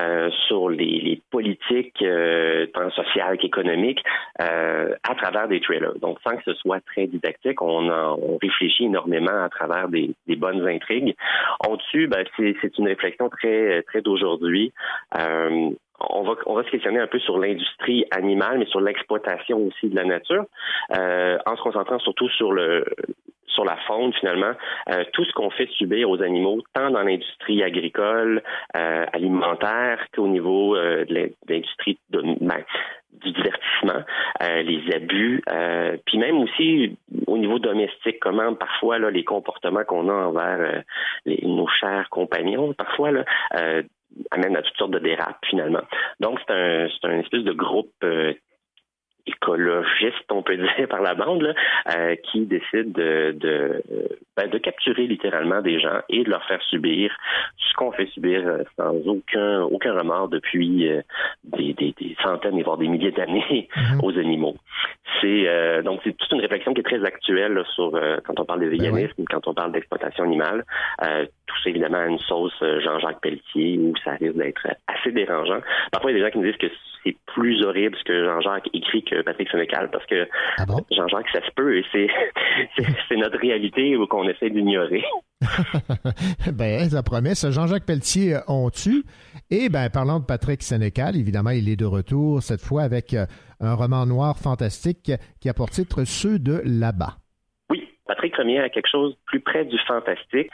euh, 0.00 0.30
sur 0.48 0.68
les, 0.70 1.00
les 1.00 1.20
politiques 1.30 2.02
euh, 2.02 2.66
tant 2.74 2.90
sociales 2.90 3.38
qu'économiques, 3.38 4.02
euh, 4.40 4.94
à 5.08 5.14
travers 5.14 5.48
des 5.48 5.60
trailers. 5.60 5.98
Donc, 6.00 6.18
sans 6.26 6.36
que 6.36 6.42
ce 6.44 6.54
soit 6.54 6.80
très 6.80 7.06
didactique, 7.06 7.60
on, 7.60 7.88
en, 7.90 8.18
on 8.20 8.38
réfléchit 8.38 8.86
énormément 8.86 9.42
à 9.44 9.48
travers 9.48 9.88
des, 9.88 10.14
des 10.26 10.36
bonnes 10.36 10.66
intrigues. 10.66 11.14
On 11.68 11.76
dessus, 11.76 12.06
ben, 12.08 12.24
c'est 12.36 12.78
une 12.78 12.88
réflexion 12.88 13.28
très 13.28 13.82
très 13.82 14.00
d'aujourd'hui. 14.00 14.72
On 16.10 16.22
va, 16.22 16.64
se 16.64 16.70
questionner 16.70 17.00
un 17.00 17.06
peu 17.06 17.18
sur 17.18 17.38
l'industrie 17.38 18.04
animale, 18.10 18.58
mais 18.58 18.66
sur 18.66 18.80
l'exploitation 18.80 19.58
aussi 19.66 19.88
de 19.88 19.96
la 19.96 20.04
nature, 20.04 20.44
euh, 20.96 21.38
en 21.46 21.56
se 21.56 21.62
concentrant 21.62 21.98
surtout 21.98 22.28
sur 22.30 22.52
le 22.52 22.84
sur 23.46 23.66
la 23.66 23.76
faune 23.86 24.14
finalement, 24.14 24.52
euh, 24.88 25.04
tout 25.12 25.26
ce 25.26 25.32
qu'on 25.34 25.50
fait 25.50 25.68
subir 25.72 26.08
aux 26.08 26.22
animaux, 26.22 26.62
tant 26.72 26.90
dans 26.90 27.02
l'industrie 27.02 27.62
agricole, 27.62 28.42
euh, 28.74 29.04
alimentaire 29.12 29.98
qu'au 30.14 30.26
niveau 30.26 30.74
de 30.74 31.34
l'industrie 31.46 31.98
ben, 32.08 32.64
du 33.12 33.30
divertissement, 33.30 34.04
les 34.40 34.82
abus, 34.94 35.42
puis 36.06 36.16
même 36.16 36.38
aussi 36.38 36.96
au 37.26 37.36
niveau 37.36 37.58
domestique, 37.58 38.20
comment 38.22 38.54
parfois 38.54 38.98
les 39.10 39.22
comportements 39.22 39.84
qu'on 39.84 40.08
a 40.08 40.14
envers 40.14 40.82
nos 41.26 41.68
chers 41.68 42.08
compagnons, 42.08 42.72
parfois 42.72 43.10
là, 43.10 43.24
amènent 44.30 44.56
à 44.56 44.62
toutes 44.62 44.76
sortes 44.76 44.92
de 44.92 44.98
dérapes 44.98 45.44
finalement. 45.48 45.82
Donc 46.20 46.38
c'est 46.46 46.52
un 46.52 46.88
c'est 46.88 47.08
un 47.08 47.20
espèce 47.20 47.44
de 47.44 47.52
groupe 47.52 47.92
euh, 48.04 48.34
écologiste, 49.26 50.30
on 50.30 50.42
peut 50.42 50.56
dire, 50.76 50.88
par 50.88 51.02
la 51.02 51.14
bande, 51.14 51.42
là, 51.42 51.54
euh, 51.96 52.16
qui 52.30 52.46
décide 52.46 52.92
de, 52.92 53.32
de, 53.38 53.82
ben, 54.36 54.48
de 54.48 54.58
capturer 54.58 55.06
littéralement 55.06 55.60
des 55.60 55.78
gens 55.80 56.00
et 56.08 56.24
de 56.24 56.30
leur 56.30 56.44
faire 56.46 56.62
subir 56.62 57.14
ce 57.72 57.74
qu'on 57.74 57.92
fait 57.92 58.06
subir 58.06 58.46
euh, 58.46 58.62
sans 58.76 58.94
aucun 59.06 59.62
aucun 59.62 59.92
remords 59.92 60.28
depuis 60.28 60.88
euh, 60.88 61.00
des, 61.44 61.72
des, 61.74 61.94
des, 61.98 62.16
centaines 62.22 62.58
et 62.58 62.62
voire 62.62 62.78
des 62.78 62.88
milliers 62.88 63.12
d'années 63.12 63.68
-hmm. 63.76 64.04
aux 64.04 64.18
animaux. 64.18 64.56
C'est 65.20 65.48
euh, 65.48 65.82
donc 65.82 66.00
c'est 66.04 66.16
toute 66.16 66.32
une 66.32 66.40
réflexion 66.40 66.74
qui 66.74 66.80
est 66.80 66.90
très 66.92 67.04
actuelle 67.04 67.52
là, 67.54 67.64
sur 67.74 67.90
quand 68.24 68.38
on 68.40 68.44
parle 68.44 68.60
de 68.60 68.70
véganisme, 68.76 69.14
ben 69.18 69.24
oui. 69.24 69.24
quand 69.30 69.46
on 69.46 69.54
parle 69.54 69.72
d'exploitation 69.72 70.24
animale. 70.24 70.64
tout 71.48 71.58
ça 71.62 71.70
évidemment 71.70 71.98
à 72.06 72.06
une 72.06 72.18
sauce 72.30 72.58
Jean-Jacques 72.84 73.20
Pelletier 73.20 73.78
où 73.78 73.92
ça 74.04 74.12
risque 74.20 74.36
d'être 74.42 74.66
assez 74.86 75.12
dérangeant. 75.12 75.60
Parfois 75.92 76.10
il 76.10 76.14
y 76.14 76.16
a 76.16 76.18
des 76.20 76.24
gens 76.26 76.32
qui 76.32 76.38
me 76.42 76.48
disent 76.50 76.62
que 76.66 76.72
c'est 77.02 77.16
plus 77.34 77.56
horrible 77.66 77.96
ce 77.98 78.04
que 78.04 78.18
Jean-Jacques 78.28 78.70
écrit 78.72 79.02
que 79.02 79.11
Patrick 79.22 79.50
Sénécal 79.50 79.90
parce 79.90 80.06
que 80.06 80.28
ah 80.58 80.64
bon? 80.66 80.80
Jean-Jacques, 80.90 81.28
ça 81.32 81.44
se 81.44 81.50
peut 81.54 81.76
et 81.76 81.84
c'est 81.92 83.16
notre 83.16 83.38
réalité 83.38 83.96
qu'on 84.08 84.28
essaie 84.28 84.50
d'ignorer. 84.50 85.04
ben, 86.52 86.88
ça 86.88 87.02
promet. 87.02 87.34
Jean-Jacques 87.34 87.84
Pelletier, 87.86 88.38
on 88.48 88.70
tue. 88.70 89.04
Et 89.50 89.68
ben, 89.68 89.90
parlant 89.90 90.20
de 90.20 90.24
Patrick 90.24 90.62
Sénécal, 90.62 91.16
évidemment, 91.16 91.50
il 91.50 91.68
est 91.68 91.76
de 91.76 91.84
retour 91.84 92.42
cette 92.42 92.60
fois 92.60 92.82
avec 92.82 93.14
un 93.14 93.74
roman 93.74 94.06
noir 94.06 94.38
fantastique 94.38 95.12
qui 95.40 95.48
a 95.48 95.54
pour 95.54 95.70
titre 95.70 96.04
Ceux 96.04 96.38
de 96.38 96.62
là-bas. 96.64 97.16
Oui, 97.70 97.88
Patrick 98.06 98.36
Remier 98.36 98.60
a 98.60 98.68
quelque 98.68 98.88
chose 98.90 99.16
plus 99.26 99.40
près 99.40 99.64
du 99.64 99.78
fantastique. 99.86 100.50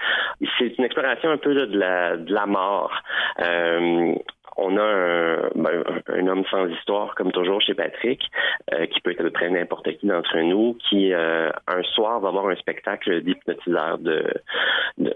C'est 0.58 0.76
une 0.78 0.84
exploration 0.84 1.30
un 1.30 1.38
peu 1.38 1.52
là, 1.52 1.66
de, 1.66 1.76
la, 1.76 2.16
de 2.16 2.32
la 2.32 2.46
mort. 2.46 2.92
Euh, 3.40 4.14
on 4.58 4.76
a 4.76 4.82
un, 4.82 5.50
ben, 5.54 5.84
un 6.08 6.26
homme 6.26 6.44
sans 6.50 6.66
histoire, 6.66 7.14
comme 7.14 7.32
toujours 7.32 7.60
chez 7.62 7.74
Patrick, 7.74 8.20
euh, 8.74 8.86
qui 8.86 9.00
peut 9.00 9.12
être 9.12 9.20
à 9.20 9.24
peu 9.24 9.30
près 9.30 9.48
n'importe 9.48 9.96
qui 9.96 10.06
d'entre 10.06 10.38
nous, 10.38 10.76
qui 10.88 11.12
euh, 11.14 11.50
un 11.66 11.82
soir 11.94 12.20
va 12.20 12.28
avoir 12.28 12.48
un 12.48 12.56
spectacle 12.56 13.22
d'hypnotiseur 13.22 13.98
de, 13.98 14.24
de 14.98 15.14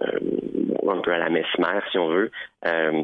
un 0.88 1.00
peu 1.00 1.12
à 1.12 1.18
la 1.18 1.28
mesmer, 1.28 1.80
si 1.90 1.98
on 1.98 2.08
veut. 2.08 2.30
Euh, 2.66 3.02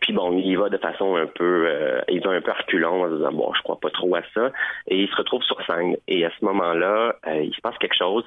puis 0.00 0.12
bon, 0.12 0.36
il 0.38 0.56
va 0.56 0.68
de 0.68 0.78
façon 0.78 1.16
un 1.16 1.26
peu, 1.26 1.66
euh, 1.68 2.00
il 2.08 2.22
va 2.22 2.30
un 2.30 2.40
peu 2.40 2.52
reculant 2.52 3.02
en 3.02 3.08
disant 3.08 3.32
bon, 3.32 3.52
je 3.54 3.62
crois 3.62 3.78
pas 3.78 3.90
trop 3.90 4.14
à 4.14 4.22
ça, 4.34 4.50
et 4.88 5.02
il 5.02 5.08
se 5.08 5.16
retrouve 5.16 5.42
sur 5.42 5.60
scène. 5.66 5.96
Et 6.08 6.24
à 6.24 6.30
ce 6.38 6.44
moment-là, 6.44 7.16
euh, 7.26 7.42
il 7.42 7.54
se 7.54 7.60
passe 7.60 7.76
quelque 7.78 7.96
chose. 7.96 8.24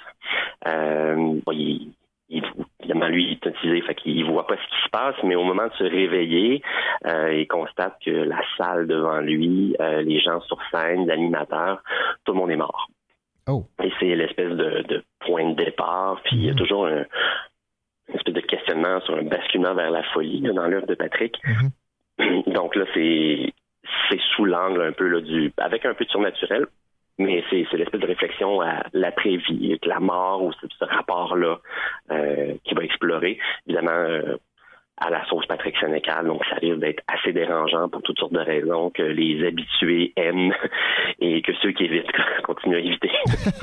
Euh, 0.68 1.40
il, 1.52 1.92
il, 2.30 2.43
évidemment, 2.80 3.07
lui, 3.07 3.23
il 3.23 3.30
est 3.30 3.34
hypnotisé, 3.34 3.81
fait 3.81 3.95
qu'il 3.95 4.26
voit 4.26 4.47
pas 4.47 4.56
ce 4.56 4.68
qui 4.68 4.84
se 4.84 4.89
passe, 4.89 5.15
mais 5.23 5.35
au 5.35 5.43
moment 5.43 5.68
de 5.68 5.73
se 5.73 5.84
réveiller, 5.84 6.61
euh, 7.06 7.34
il 7.34 7.47
constate 7.47 7.97
que 8.03 8.11
la 8.11 8.41
salle 8.57 8.88
devant 8.88 9.19
lui, 9.19 9.76
euh, 9.80 10.02
les 10.02 10.19
gens 10.19 10.41
sur 10.41 10.57
scène, 10.72 11.07
l'animateur, 11.07 11.81
tout 12.23 12.34
le 12.34 12.39
monde 12.39 12.52
est 12.52 12.57
mort. 12.57 12.88
Oh. 13.47 13.65
Et 13.84 13.91
c'est 13.99 14.15
l'espèce 14.15 14.52
de, 14.52 14.84
de 14.88 15.03
point 15.19 15.52
de 15.52 15.56
départ, 15.56 16.19
puis 16.23 16.38
il 16.38 16.45
y 16.45 16.49
a 16.49 16.56
toujours 16.56 16.88
un, 16.88 17.06
une 18.10 18.15
espèce 18.15 18.34
de 18.34 18.41
questionnement 18.41 18.99
sur 19.02 19.15
un 19.15 19.23
basculement 19.23 19.73
vers 19.73 19.91
la 19.91 20.03
folie 20.03 20.41
là, 20.41 20.53
dans 20.53 20.68
l'œuvre 20.68 20.88
de 20.88 20.95
Patrick. 20.95 21.39
Donc 22.47 22.76
là, 22.76 22.85
c'est 22.93 23.53
c'est 24.10 24.19
sous 24.35 24.45
l'angle 24.45 24.81
un 24.81 24.91
peu 24.91 25.07
là, 25.07 25.22
du 25.22 25.52
avec 25.57 25.85
un 25.85 25.93
peu 25.93 26.06
de 26.06 26.10
surnaturel, 26.10 26.65
mais 27.18 27.44
c'est 27.50 27.66
c'est 27.70 27.78
l'espèce 27.78 28.02
de 28.02 28.08
réflexion 28.08 28.62
à 28.62 28.84
l'après-vie, 28.94 29.78
la 29.84 30.00
mort 30.00 30.44
ou 30.44 30.52
ce, 30.54 30.86
rapport-là 30.86 31.60
euh, 32.12 32.54
qui 32.64 32.76
va 32.76 32.84
explorer. 32.84 33.40
Évidemment, 33.68 33.92
euh, 33.92 34.38
à 34.98 35.10
la 35.10 35.26
sauce 35.26 35.46
Patrick 35.46 35.76
Sénécal, 35.78 36.26
donc 36.26 36.42
ça 36.50 36.56
risque 36.56 36.80
d'être 36.80 37.04
assez 37.08 37.34
dérangeant 37.34 37.90
pour 37.90 38.02
toutes 38.02 38.18
sortes 38.18 38.34
de 38.34 38.40
raisons 38.40 38.92
que 38.92 39.04
les 39.04 39.46
habitués 39.46 40.14
aiment 40.16 40.54
et 41.20 41.42
que 41.42 41.52
ceux 41.62 41.72
qui 41.72 41.84
évitent 41.86 42.12
continuent 42.44 42.78
à 42.78 42.80
éviter. 42.80 43.12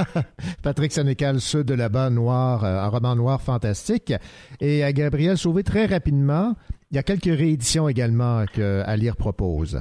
Patrick 0.63 0.93
Sénécal, 0.93 1.41
ceux 1.41 1.65
de 1.65 1.75
là-bas, 1.75 2.11
noir, 2.11 2.65
euh, 2.65 2.79
un 2.79 2.89
roman 2.89 3.17
noir 3.17 3.41
fantastique. 3.41 4.13
Et 4.61 4.85
à 4.85 4.93
Gabriel 4.93 5.37
Sauvé, 5.37 5.63
très 5.63 5.87
rapidement, 5.87 6.53
il 6.91 6.97
y 6.97 6.99
a 6.99 7.03
quelques 7.03 7.25
rééditions 7.25 7.89
également 7.89 8.45
que 8.53 8.83
Alire 8.85 9.17
propose. 9.17 9.81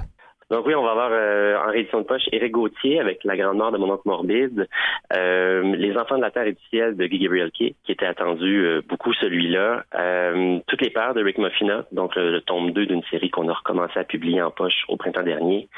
Donc 0.52 0.65
oui, 0.68 0.76
on 0.76 0.84
va 0.84 0.91
avoir 0.91 1.11
euh, 1.14 1.57
en 1.65 1.72
réédition 1.72 2.02
de 2.02 2.06
poche 2.06 2.23
Éric 2.34 2.52
Gauthier 2.52 2.99
avec 2.99 3.23
La 3.23 3.38
Grande 3.38 3.56
Mort 3.56 3.72
de 3.72 3.78
mon 3.78 3.90
oncle 3.90 4.02
morbide, 4.03 4.68
euh, 5.15 5.76
Les 5.78 5.95
Enfants 5.95 6.18
de 6.18 6.22
la 6.22 6.30
Terre 6.30 6.45
et 6.45 6.52
du 6.52 6.61
Ciel 6.69 6.98
de 6.98 7.06
Guy 7.06 7.19
Gabriel 7.19 7.52
Kay, 7.52 7.73
qui 7.86 7.91
était 7.94 8.06
attendu 8.06 8.65
euh, 8.65 8.82
beaucoup 8.86 9.14
celui-là. 9.14 9.86
Euh, 9.95 10.60
toutes 10.68 10.82
les 10.82 10.90
paires 10.90 11.14
de 11.14 11.23
Rick 11.23 11.38
Muffina, 11.38 11.86
donc 11.94 12.18
le, 12.18 12.41
tome 12.41 12.72
2 12.72 12.86
d'une 12.86 13.03
série 13.03 13.30
qu'on 13.30 13.48
a 13.48 13.53
recommencé 13.53 13.98
à 13.98 14.03
publier 14.03 14.41
en 14.41 14.52
poche 14.52 14.84
au 14.90 14.98
printemps 14.98 15.23
dernier. 15.23 15.69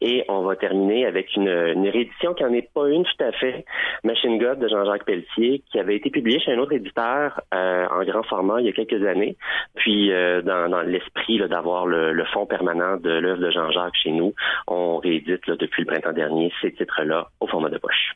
Et 0.00 0.24
on 0.28 0.40
va 0.42 0.56
terminer 0.56 1.04
avec 1.04 1.36
une, 1.36 1.48
une 1.48 1.88
réédition 1.88 2.32
qui 2.32 2.42
n'en 2.42 2.52
est 2.54 2.72
pas 2.72 2.88
une 2.88 3.04
tout 3.04 3.22
à 3.22 3.32
fait, 3.32 3.66
Machine 4.02 4.38
God 4.38 4.58
de 4.60 4.68
Jean-Jacques 4.68 5.04
Pelletier, 5.04 5.62
qui 5.70 5.78
avait 5.78 5.96
été 5.96 6.08
publié 6.08 6.40
chez 6.40 6.52
un 6.52 6.58
autre 6.58 6.72
éditeur 6.72 7.40
euh, 7.54 7.86
en 7.90 8.02
grand 8.04 8.22
format 8.22 8.60
il 8.60 8.66
y 8.66 8.68
a 8.70 8.72
quelques 8.72 9.06
années. 9.06 9.36
Puis 9.74 10.10
euh, 10.10 10.40
dans, 10.40 10.70
dans 10.70 10.82
l'esprit 10.82 11.38
d'avoir 11.48 11.86
le, 11.86 12.12
le 12.12 12.24
fond 12.26 12.46
permanent 12.46 12.96
de 12.96 13.10
l'œuvre 13.10 13.40
de 13.40 13.50
Jean-Jacques 13.50 14.05
chez 14.06 14.12
nous, 14.12 14.34
on 14.68 14.98
réédite 14.98 15.46
là, 15.46 15.56
depuis 15.58 15.82
le 15.82 15.86
printemps 15.86 16.12
dernier 16.12 16.52
ces 16.62 16.72
titres-là 16.72 17.28
au 17.40 17.46
format 17.46 17.70
de 17.70 17.78
poche. 17.78 18.14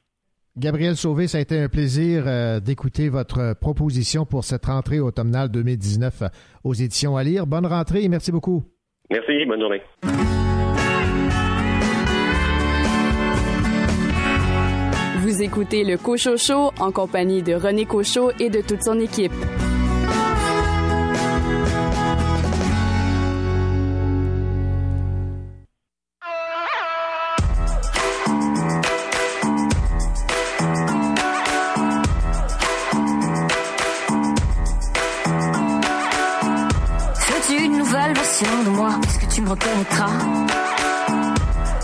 Gabriel 0.57 0.97
Sauvé, 0.97 1.27
ça 1.27 1.39
a 1.39 1.41
été 1.41 1.59
un 1.59 1.69
plaisir 1.69 2.25
euh, 2.27 2.61
d'écouter 2.61 3.09
votre 3.09 3.55
proposition 3.61 4.27
pour 4.27 4.45
cette 4.45 4.67
rentrée 4.67 5.01
automnale 5.01 5.49
2019 5.51 6.25
aux 6.65 6.75
éditions 6.75 7.17
à 7.17 7.23
lire. 7.23 7.47
Bonne 7.47 7.67
rentrée 7.67 8.03
et 8.03 8.09
merci 8.09 8.33
beaucoup. 8.33 8.65
Merci, 9.11 9.45
bonne 9.47 9.61
journée. 9.61 9.83
Vous 15.19 15.43
écoutez 15.43 15.85
le 15.85 15.97
Cocho 15.97 16.37
Show 16.37 16.73
en 16.81 16.91
compagnie 16.91 17.43
de 17.43 17.55
René 17.55 17.85
Cocho 17.85 18.31
et 18.41 18.51
de 18.51 18.61
toute 18.67 18.83
son 18.83 18.99
équipe. 18.99 19.33
De 38.41 38.71
moi 38.71 38.91
Est-ce 39.05 39.19
que 39.19 39.35
tu 39.35 39.43
me 39.43 39.51
reconnaîtras? 39.51 40.11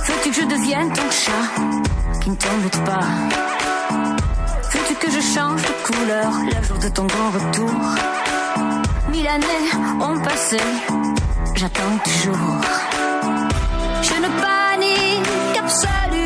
Veux-tu 0.07 0.31
que 0.31 0.37
je 0.37 0.47
devienne 0.47 0.91
ton 0.91 1.11
chat 1.11 1.47
qui 2.23 2.31
ne 2.31 2.37
t'embête 2.37 2.85
pas? 2.85 3.07
Veux-tu 4.73 4.95
que 4.95 5.11
je 5.11 5.21
change 5.21 5.61
de 5.63 5.75
couleur 5.87 6.33
le 6.45 6.67
jour 6.67 6.79
de 6.79 6.89
ton 6.89 7.05
grand 7.05 7.31
retour? 7.31 7.71
Mille 9.11 9.29
années 9.29 9.69
ont 10.01 10.19
passé, 10.21 10.59
j'attends 11.55 11.99
toujours. 12.05 12.61
Je 14.03 14.15
ne 14.15 14.29
panique 14.41 15.59
absolument 15.59 16.26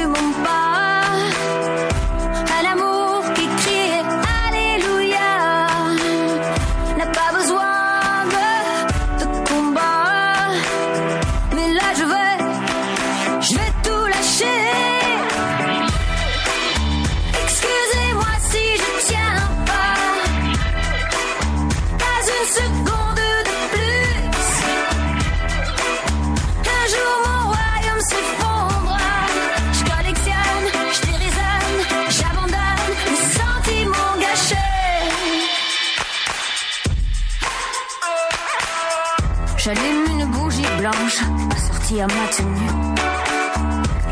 à 41.99 42.07
ma 42.07 42.29
tenue. 42.37 42.95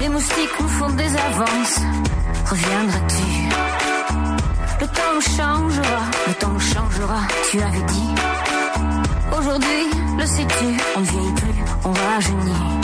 Les 0.01 0.09
moustiques 0.09 0.61
me 0.61 0.69
font 0.69 0.91
des 0.91 1.05
avances. 1.05 1.81
Reviendras-tu? 2.51 3.23
Le 4.81 4.87
temps 4.87 5.13
nous 5.15 5.21
changera, 5.21 6.03
le 6.27 6.35
temps 6.35 6.53
nous 6.53 6.61
changera, 6.61 7.21
tu 7.51 7.61
avais 7.61 7.83
dit. 7.83 8.15
Aujourd'hui, 9.39 9.85
le 10.19 10.27
sais-tu, 10.27 10.67
on 10.97 11.01
ne 11.01 11.05
vieillit 11.05 11.33
plus, 11.35 11.65
on 11.85 11.93
rajeunit. 11.93 12.78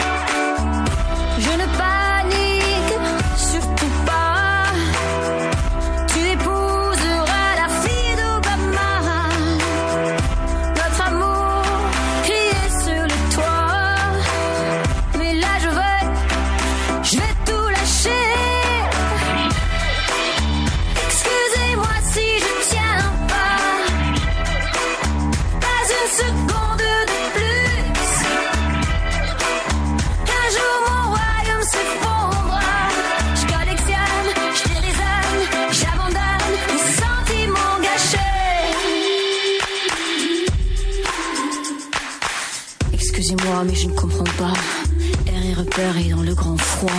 Air 44.43 45.45
et 45.45 45.55
repéré 45.55 46.11
dans 46.11 46.23
le 46.23 46.35
grand 46.35 46.57
froid. 46.57 46.91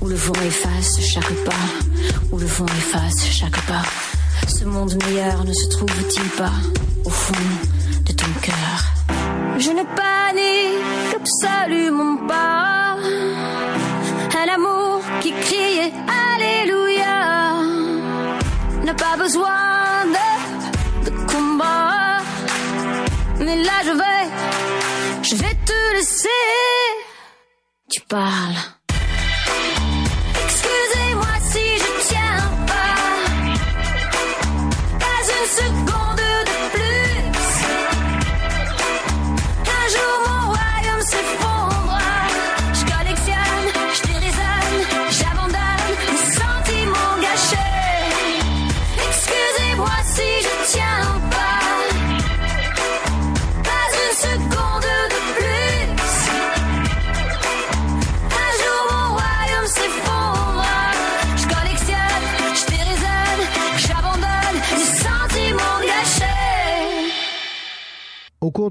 Où 0.00 0.08
le 0.08 0.14
vent 0.14 0.32
efface 0.46 0.98
chaque 1.00 1.34
pas. 1.44 1.52
Où 2.32 2.38
le 2.38 2.46
vent 2.46 2.66
efface 2.66 3.26
chaque 3.30 3.60
pas. 3.66 3.82
Ce 4.48 4.64
monde 4.64 4.96
meilleur 5.04 5.44
ne 5.44 5.52
se 5.52 5.68
trouve-t-il 5.68 6.28
pas 6.30 6.52
au 7.04 7.10
fond? 7.10 7.34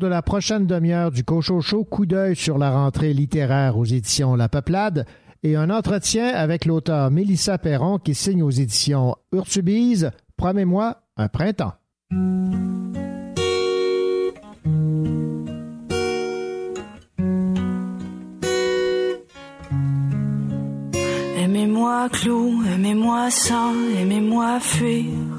De 0.03 0.07
la 0.09 0.21
prochaine 0.21 0.67
demi-heure 0.67 1.11
du 1.11 1.23
Cochocho, 1.23 1.85
coup 1.85 2.05
d'œil 2.05 2.35
sur 2.35 2.57
la 2.57 2.71
rentrée 2.71 3.13
littéraire 3.13 3.77
aux 3.77 3.85
éditions 3.85 4.35
La 4.35 4.49
Peuplade 4.49 5.05
et 5.43 5.55
un 5.55 5.69
entretien 5.69 6.27
avec 6.27 6.65
l'auteur 6.65 7.09
Mélissa 7.09 7.57
Perron 7.57 7.99
qui 7.99 8.13
signe 8.13 8.43
aux 8.43 8.49
éditions 8.49 9.15
Urtubise 9.31 10.11
Promets-moi 10.35 10.97
un 11.15 11.29
printemps. 11.29 11.71
Aimez-moi 21.37 22.09
clou, 22.09 22.61
aimez-moi 22.75 23.31
sans, 23.31 23.73
aimez-moi 24.01 24.59
fuir. 24.59 25.32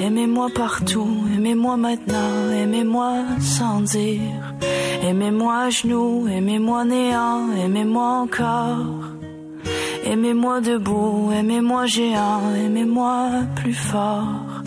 Aimez-moi 0.00 0.48
partout, 0.54 1.08
aimez-moi 1.36 1.76
maintenant, 1.76 2.50
aimez-moi 2.52 3.12
sans 3.40 3.80
dire. 3.80 4.54
Aimez-moi 5.02 5.54
à 5.56 5.70
genoux, 5.70 6.26
aimez-moi 6.28 6.84
néant, 6.84 7.52
aimez-moi 7.64 8.08
encore. 8.22 9.04
Aimez-moi 10.04 10.60
debout, 10.60 11.30
aimez-moi 11.32 11.86
géant, 11.86 12.42
aimez-moi 12.64 13.30
plus 13.56 13.74
fort. 13.74 14.62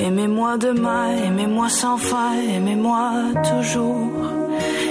Aimez-moi 0.00 0.58
demain, 0.58 1.10
aimez-moi 1.26 1.68
sans 1.68 1.96
fin, 1.96 2.34
aimez-moi 2.34 3.12
toujours. 3.48 4.10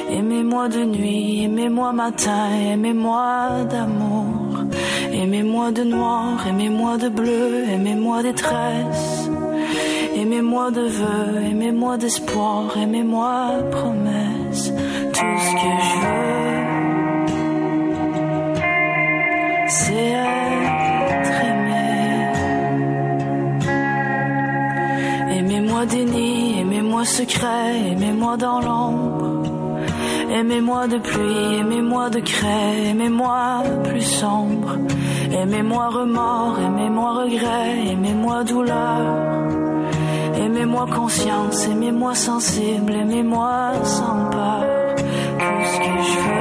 Aimez-moi 0.10 0.70
de 0.70 0.84
nuit, 0.86 1.44
aimez-moi 1.44 1.92
matin, 1.94 2.50
aimez-moi 2.74 3.66
d'amour. 3.70 4.66
Aimez-moi 5.12 5.72
de 5.72 5.84
noir, 5.84 6.48
aimez-moi 6.48 6.98
de 6.98 7.10
bleu, 7.10 7.66
aimez-moi 7.70 8.24
détresse. 8.24 9.30
Aimez-moi 10.22 10.70
de 10.70 10.82
vœux, 10.82 11.42
aimez-moi 11.50 11.98
d'espoir, 11.98 12.78
aimez-moi 12.78 13.54
promesse. 13.72 14.72
Tout 15.14 15.38
ce 15.46 15.52
que 15.62 15.72
je 15.88 15.94
veux, 16.02 16.62
c'est 19.68 20.14
être 21.10 21.38
aimé. 21.52 21.88
Aimez-moi 25.38 25.86
déni, 25.88 26.60
aimez-moi 26.60 27.04
secret, 27.04 27.80
aimez-moi 27.92 28.38
dans 28.38 28.62
l'ombre. 28.62 29.42
Aimez-moi 30.32 30.88
de 30.88 31.00
pluie, 31.00 31.56
aimez-moi 31.62 32.12
de 32.12 32.20
craie, 32.20 32.90
aimez-moi 32.92 33.64
plus 33.86 34.04
sombre. 34.04 34.78
Aimez-moi 35.32 35.88
remords, 35.88 36.60
aimez-moi 36.60 37.12
regret, 37.24 37.88
aimez-moi 37.92 38.44
douleur. 38.44 39.41
Aimez-moi 40.62 40.86
conscience, 40.86 41.66
aimez-moi 41.66 42.14
sensible, 42.14 42.94
aimez-moi 42.94 43.72
sans 43.84 44.30
peur. 44.30 44.96
Tout 44.96 45.64
ce 45.66 45.80
que 45.80 45.96
je 46.04 46.20
veux, 46.20 46.41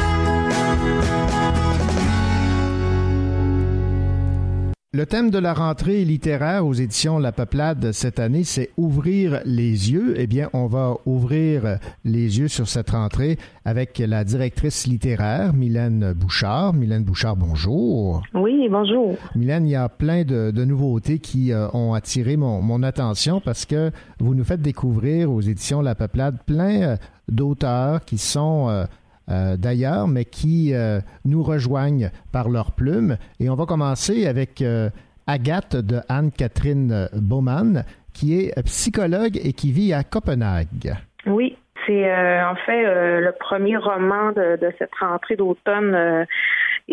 Le 4.93 5.05
thème 5.05 5.29
de 5.29 5.39
la 5.39 5.53
rentrée 5.53 6.03
littéraire 6.03 6.65
aux 6.67 6.73
éditions 6.73 7.17
La 7.17 7.31
Peuplade 7.31 7.93
cette 7.93 8.19
année, 8.19 8.43
c'est 8.43 8.71
ouvrir 8.75 9.39
les 9.45 9.89
yeux. 9.89 10.15
Eh 10.17 10.27
bien, 10.27 10.49
on 10.51 10.67
va 10.67 10.97
ouvrir 11.05 11.77
les 12.03 12.39
yeux 12.39 12.49
sur 12.49 12.67
cette 12.67 12.89
rentrée 12.89 13.37
avec 13.63 13.99
la 13.99 14.25
directrice 14.25 14.87
littéraire, 14.87 15.53
Mylène 15.53 16.11
Bouchard. 16.11 16.73
Mylène 16.73 17.05
Bouchard, 17.05 17.37
bonjour. 17.37 18.21
Oui, 18.33 18.67
bonjour. 18.69 19.15
Mylène, 19.33 19.65
il 19.65 19.71
y 19.71 19.75
a 19.77 19.87
plein 19.87 20.25
de, 20.25 20.51
de 20.51 20.65
nouveautés 20.65 21.19
qui 21.19 21.53
euh, 21.53 21.69
ont 21.71 21.93
attiré 21.93 22.35
mon, 22.35 22.61
mon 22.61 22.83
attention 22.83 23.39
parce 23.39 23.65
que 23.65 23.91
vous 24.19 24.35
nous 24.35 24.43
faites 24.43 24.61
découvrir 24.61 25.31
aux 25.31 25.39
éditions 25.39 25.81
La 25.81 25.95
Peuplade 25.95 26.39
plein 26.45 26.81
euh, 26.81 26.95
d'auteurs 27.29 28.03
qui 28.03 28.17
sont 28.17 28.67
euh, 28.67 28.83
euh, 29.31 29.55
d'ailleurs, 29.57 30.07
mais 30.07 30.25
qui 30.25 30.73
euh, 30.73 30.99
nous 31.25 31.41
rejoignent 31.41 32.09
par 32.33 32.49
leur 32.49 32.71
plume. 32.71 33.17
Et 33.39 33.49
on 33.49 33.55
va 33.55 33.65
commencer 33.65 34.27
avec 34.27 34.61
euh, 34.61 34.89
Agathe 35.25 35.75
de 35.75 35.99
Anne-Catherine 36.09 37.07
Baumann, 37.13 37.83
qui 38.13 38.39
est 38.39 38.63
psychologue 38.63 39.37
et 39.41 39.53
qui 39.53 39.71
vit 39.71 39.93
à 39.93 40.03
Copenhague. 40.03 40.95
Oui, 41.25 41.57
c'est 41.87 42.11
en 42.43 42.55
fait 42.55 42.83
le 42.83 43.31
premier 43.39 43.77
roman 43.77 44.31
de 44.33 44.73
cette 44.77 44.93
rentrée 44.99 45.35
d'automne. 45.35 46.25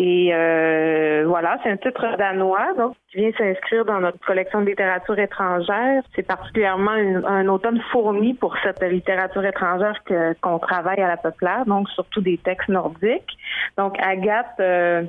Et 0.01 0.33
euh, 0.33 1.25
voilà, 1.27 1.59
c'est 1.61 1.69
un 1.69 1.75
titre 1.75 2.15
danois, 2.17 2.73
donc 2.77 2.95
qui 3.11 3.17
vient 3.17 3.31
s'inscrire 3.37 3.83
dans 3.83 3.99
notre 3.99 4.17
collection 4.19 4.61
de 4.61 4.67
littérature 4.67 5.19
étrangère. 5.19 6.03
C'est 6.15 6.25
particulièrement 6.25 6.91
un 6.91 7.45
automne 7.49 7.81
fourni 7.91 8.33
pour 8.33 8.55
cette 8.63 8.81
littérature 8.81 9.43
étrangère 9.43 10.01
qu'on 10.39 10.57
travaille 10.57 11.01
à 11.01 11.09
la 11.09 11.17
peuplade, 11.17 11.67
donc 11.67 11.89
surtout 11.89 12.21
des 12.21 12.37
textes 12.37 12.69
nordiques. 12.69 13.37
Donc 13.77 13.99
Agathe, 13.99 14.57
euh, 14.61 15.03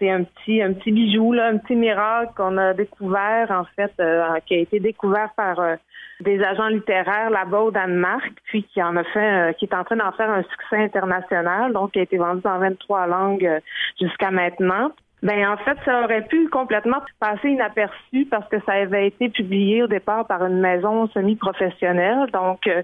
c'est 0.00 0.10
un 0.10 0.24
petit 0.24 0.60
un 0.60 0.72
petit 0.72 0.90
bijou 0.90 1.32
là, 1.32 1.46
un 1.46 1.58
petit 1.58 1.76
miracle 1.76 2.32
qu'on 2.36 2.58
a 2.58 2.74
découvert 2.74 3.48
en 3.52 3.64
fait, 3.76 3.92
euh, 4.00 4.40
qui 4.44 4.54
a 4.54 4.58
été 4.58 4.80
découvert 4.80 5.30
par 5.36 5.60
euh, 5.60 5.76
des 6.22 6.42
agents 6.42 6.68
littéraires 6.68 7.30
là-bas 7.30 7.60
au 7.60 7.70
Danemark, 7.70 8.32
puis 8.44 8.64
qui 8.64 8.82
en 8.82 8.96
a 8.96 9.04
fait, 9.04 9.50
euh, 9.50 9.52
qui 9.52 9.66
est 9.66 9.74
en 9.74 9.84
train 9.84 9.96
d'en 9.96 10.12
faire 10.12 10.30
un 10.30 10.42
succès 10.42 10.76
international, 10.76 11.72
donc 11.72 11.92
qui 11.92 11.98
a 11.98 12.02
été 12.02 12.16
vendu 12.16 12.40
dans 12.42 12.58
23 12.58 13.06
langues 13.06 13.46
euh, 13.46 13.60
jusqu'à 14.00 14.30
maintenant. 14.30 14.92
Ben 15.22 15.46
en 15.46 15.56
fait, 15.58 15.78
ça 15.84 16.02
aurait 16.02 16.22
pu 16.22 16.48
complètement 16.48 16.98
passer 17.20 17.50
inaperçu 17.50 18.26
parce 18.28 18.48
que 18.48 18.56
ça 18.66 18.72
avait 18.72 19.06
été 19.06 19.28
publié 19.28 19.84
au 19.84 19.86
départ 19.86 20.26
par 20.26 20.44
une 20.44 20.58
maison 20.58 21.06
semi-professionnelle. 21.08 22.26
Donc 22.32 22.66
euh, 22.66 22.82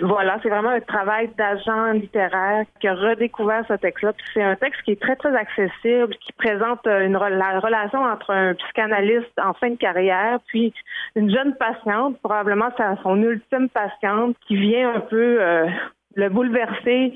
voilà, 0.00 0.38
c'est 0.42 0.48
vraiment 0.48 0.70
un 0.70 0.80
travail 0.80 1.28
d'agent 1.36 1.92
littéraire 1.92 2.64
qui 2.80 2.88
a 2.88 2.94
redécouvert 2.94 3.62
ce 3.68 3.74
texte-là. 3.74 4.14
C'est 4.32 4.42
un 4.42 4.56
texte 4.56 4.80
qui 4.84 4.92
est 4.92 5.00
très 5.00 5.16
très 5.16 5.36
accessible, 5.36 6.14
qui 6.24 6.32
présente 6.32 6.86
euh, 6.86 7.04
une 7.04 7.12
la 7.12 7.60
relation 7.60 8.02
entre 8.02 8.30
un 8.30 8.54
psychanalyste 8.54 9.38
en 9.38 9.52
fin 9.52 9.68
de 9.68 9.76
carrière 9.76 10.38
puis 10.46 10.72
une 11.14 11.30
jeune 11.30 11.54
patiente, 11.56 12.18
probablement 12.22 12.70
son 13.02 13.22
ultime 13.22 13.68
patiente, 13.68 14.34
qui 14.46 14.56
vient 14.56 14.94
un 14.94 15.00
peu 15.00 15.42
euh, 15.42 15.66
le 16.14 16.30
bouleverser 16.30 17.12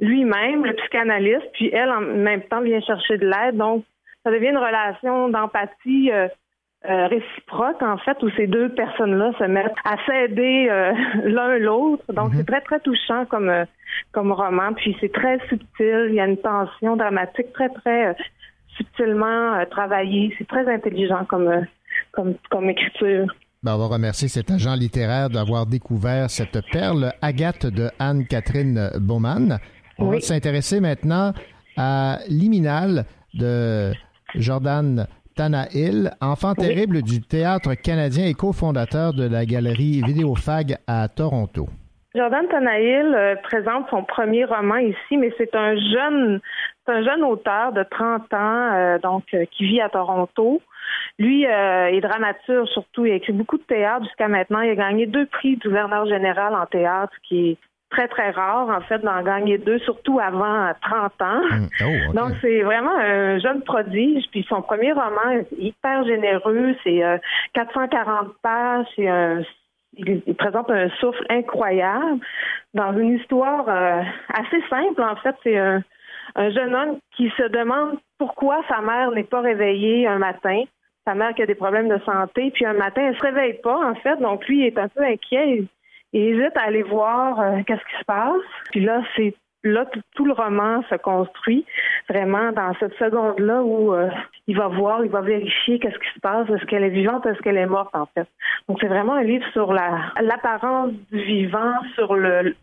lui-même, 0.00 0.66
le 0.66 0.74
psychanalyste, 0.74 1.48
puis 1.54 1.70
elle 1.72 1.90
en 1.90 2.00
même 2.00 2.42
temps 2.42 2.60
vient 2.60 2.80
chercher 2.80 3.16
de 3.18 3.26
l'aide. 3.26 3.56
Donc 3.56 3.84
ça 4.24 4.30
devient 4.30 4.48
une 4.48 4.58
relation 4.58 5.28
d'empathie 5.28 6.10
euh, 6.12 6.28
euh, 6.88 7.06
réciproque, 7.06 7.82
en 7.82 7.98
fait, 7.98 8.22
où 8.22 8.30
ces 8.36 8.46
deux 8.46 8.68
personnes-là 8.70 9.32
se 9.38 9.44
mettent 9.44 9.74
à 9.84 9.96
s'aider 10.06 10.68
euh, 10.70 10.92
l'un 11.24 11.58
l'autre. 11.58 12.04
Donc, 12.12 12.32
c'est 12.34 12.46
très, 12.46 12.60
très 12.60 12.80
touchant 12.80 13.24
comme, 13.26 13.52
comme 14.12 14.32
roman. 14.32 14.72
Puis, 14.74 14.96
c'est 15.00 15.12
très 15.12 15.38
subtil. 15.48 16.06
Il 16.08 16.14
y 16.14 16.20
a 16.20 16.26
une 16.26 16.38
tension 16.38 16.96
dramatique 16.96 17.52
très, 17.52 17.68
très 17.68 18.16
subtilement 18.76 19.64
travaillée. 19.70 20.34
C'est 20.38 20.48
très 20.48 20.72
intelligent 20.72 21.24
comme, 21.26 21.66
comme, 22.12 22.34
comme 22.50 22.70
écriture. 22.70 23.26
Ben, 23.62 23.76
on 23.76 23.78
va 23.78 23.86
remercier 23.86 24.26
cet 24.26 24.50
agent 24.50 24.74
littéraire 24.74 25.30
d'avoir 25.30 25.66
découvert 25.66 26.30
cette 26.30 26.58
perle 26.72 27.12
Agathe 27.22 27.66
de 27.66 27.90
Anne-Catherine 28.00 28.90
Baumann. 28.98 29.58
On 29.98 30.06
va 30.06 30.20
s'intéresser 30.20 30.80
maintenant 30.80 31.32
à 31.76 32.18
Liminal 32.28 33.04
de 33.34 33.92
Jordan 34.34 35.06
Tanahill, 35.36 36.10
enfant 36.20 36.54
terrible 36.54 37.02
du 37.02 37.20
théâtre 37.20 37.74
canadien 37.74 38.26
et 38.26 38.34
cofondateur 38.34 39.12
de 39.12 39.26
la 39.28 39.44
galerie 39.44 40.02
Vidéofag 40.02 40.76
à 40.86 41.08
Toronto. 41.08 41.68
Jordan 42.14 42.46
Tanahill 42.48 43.14
euh, 43.14 43.36
présente 43.42 43.88
son 43.88 44.04
premier 44.04 44.44
roman 44.44 44.76
ici, 44.76 45.16
mais 45.16 45.32
c'est 45.38 45.54
un 45.54 45.74
jeune, 45.76 46.40
un 46.86 47.02
jeune 47.02 47.24
auteur 47.24 47.72
de 47.72 47.82
30 47.82 48.34
ans, 48.34 48.72
euh, 48.74 48.98
donc 48.98 49.24
euh, 49.32 49.46
qui 49.50 49.64
vit 49.64 49.80
à 49.80 49.88
Toronto. 49.88 50.60
Lui 51.18 51.44
est 51.44 52.00
dramaturge 52.00 52.68
surtout. 52.68 53.06
Il 53.06 53.12
a 53.12 53.16
écrit 53.16 53.32
beaucoup 53.32 53.56
de 53.56 53.62
théâtre 53.62 54.04
jusqu'à 54.04 54.28
maintenant. 54.28 54.60
Il 54.60 54.70
a 54.70 54.74
gagné 54.74 55.06
deux 55.06 55.26
prix 55.26 55.56
du 55.56 55.68
gouverneur 55.68 56.06
général 56.06 56.54
en 56.54 56.66
théâtre, 56.66 57.12
qui 57.22 57.50
est 57.50 57.58
très, 57.92 58.08
très 58.08 58.30
rare, 58.30 58.68
en 58.68 58.80
fait, 58.80 58.98
d'en 58.98 59.22
gagner 59.22 59.58
deux, 59.58 59.78
surtout 59.80 60.18
avant 60.18 60.72
30 60.82 61.22
ans. 61.22 61.42
Hmm. 61.50 61.66
Oh, 61.82 62.12
Donc, 62.14 62.32
c'est 62.40 62.62
vraiment 62.62 62.96
un 62.96 63.38
jeune 63.38 63.62
prodige. 63.62 64.24
Puis 64.30 64.44
son 64.48 64.62
premier 64.62 64.92
roman 64.92 65.30
est 65.30 65.46
hyper 65.56 66.04
généreux. 66.04 66.74
C'est 66.82 67.02
440 67.54 68.26
euh, 68.26 68.30
pages. 68.42 68.86
il, 69.96 70.34
présente 70.34 70.70
un 70.70 70.88
souffle 71.00 71.24
incroyable 71.28 72.18
dans 72.74 72.96
une 72.98 73.16
histoire 73.16 73.68
euh, 73.68 74.02
assez 74.32 74.62
simple, 74.68 75.02
en 75.02 75.16
fait. 75.16 75.36
C'est 75.42 75.58
un, 75.58 75.82
jeune 76.36 76.74
homme 76.74 76.98
qui 77.14 77.30
se 77.36 77.46
demande 77.48 77.98
pourquoi 78.18 78.62
sa 78.68 78.80
mère 78.80 79.10
n'est 79.10 79.24
pas 79.24 79.40
réveillée 79.40 80.06
un 80.06 80.18
matin 80.18 80.62
sa 81.04 81.14
mère 81.14 81.34
qui 81.34 81.42
a 81.42 81.46
des 81.46 81.56
problèmes 81.56 81.88
de 81.88 81.98
santé, 82.04 82.52
puis 82.54 82.64
un 82.64 82.74
matin, 82.74 83.02
elle 83.08 83.16
se 83.16 83.22
réveille 83.22 83.54
pas, 83.54 83.76
en 83.76 83.96
fait, 83.96 84.16
donc 84.20 84.46
lui, 84.46 84.60
il 84.60 84.66
est 84.66 84.78
un 84.78 84.86
peu 84.86 85.02
inquiet. 85.02 85.56
Il 85.56 85.66
hésite 86.12 86.56
à 86.56 86.62
aller 86.62 86.82
voir 86.82 87.40
euh, 87.40 87.62
qu'est-ce 87.66 87.84
qui 87.84 87.98
se 87.98 88.04
passe. 88.04 88.42
Puis 88.70 88.80
là, 88.80 89.02
c'est 89.16 89.34
là 89.64 89.86
tout 90.14 90.24
le 90.24 90.32
roman 90.32 90.82
se 90.90 90.96
construit 90.96 91.64
vraiment 92.08 92.52
dans 92.52 92.74
cette 92.80 92.94
seconde-là 92.94 93.62
où 93.62 93.94
euh, 93.94 94.08
il 94.46 94.56
va 94.56 94.68
voir, 94.68 95.04
il 95.04 95.10
va 95.10 95.20
vérifier 95.20 95.78
qu'est-ce 95.78 95.98
qui 95.98 96.14
se 96.14 96.20
passe, 96.20 96.48
est-ce 96.50 96.64
qu'elle 96.66 96.82
est 96.82 96.90
vivante, 96.90 97.24
est-ce 97.26 97.40
qu'elle 97.42 97.56
est 97.56 97.66
morte 97.66 97.94
en 97.94 98.06
fait? 98.06 98.26
Donc 98.68 98.78
c'est 98.80 98.88
vraiment 98.88 99.14
un 99.14 99.22
livre 99.22 99.46
sur 99.52 99.72
la 99.72 100.12
l'apparence 100.20 100.92
du 101.12 101.22
vivant, 101.22 101.74
sur 101.94 102.14
le 102.14 102.56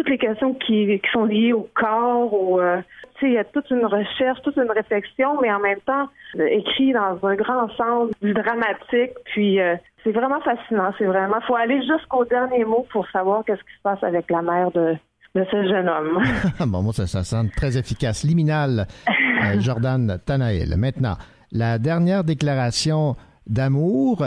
toutes 0.00 0.08
les 0.08 0.18
questions 0.18 0.54
qui, 0.54 0.98
qui 0.98 1.10
sont 1.12 1.26
liées 1.26 1.52
au 1.52 1.68
corps, 1.74 2.32
au 2.32 2.58
euh, 2.58 2.80
il 3.22 3.32
y 3.32 3.38
a 3.38 3.44
toute 3.44 3.68
une 3.70 3.84
recherche, 3.84 4.40
toute 4.42 4.56
une 4.56 4.70
réflexion, 4.70 5.38
mais 5.42 5.52
en 5.52 5.60
même 5.60 5.80
temps 5.80 6.08
écrit 6.38 6.94
dans 6.94 7.18
un 7.22 7.34
grand 7.34 7.68
sens 7.76 8.10
du 8.22 8.32
dramatique, 8.32 9.12
puis 9.26 9.58
c'est 10.02 10.12
vraiment 10.12 10.40
fascinant. 10.40 10.90
C'est 10.96 11.04
vraiment, 11.04 11.38
faut 11.46 11.56
aller 11.56 11.82
jusqu'au 11.86 12.24
dernier 12.24 12.64
mot 12.64 12.86
pour 12.90 13.06
savoir 13.10 13.44
qu'est-ce 13.44 13.60
qui 13.60 13.76
se 13.76 13.82
passe 13.82 14.02
avec 14.02 14.30
la 14.30 14.40
mère 14.42 14.70
de, 14.70 14.96
de 15.34 15.44
ce 15.50 15.68
jeune 15.68 15.88
homme. 15.88 16.22
bon, 16.66 16.82
moi, 16.82 16.92
ça, 16.92 17.06
ça 17.06 17.22
sonne 17.22 17.50
très 17.50 17.76
efficace. 17.76 18.24
Liminal, 18.24 18.86
euh, 19.08 19.60
Jordan 19.60 20.18
Tanaïl. 20.24 20.74
Maintenant, 20.76 21.16
la 21.52 21.78
dernière 21.78 22.24
déclaration 22.24 23.16
d'amour. 23.46 24.24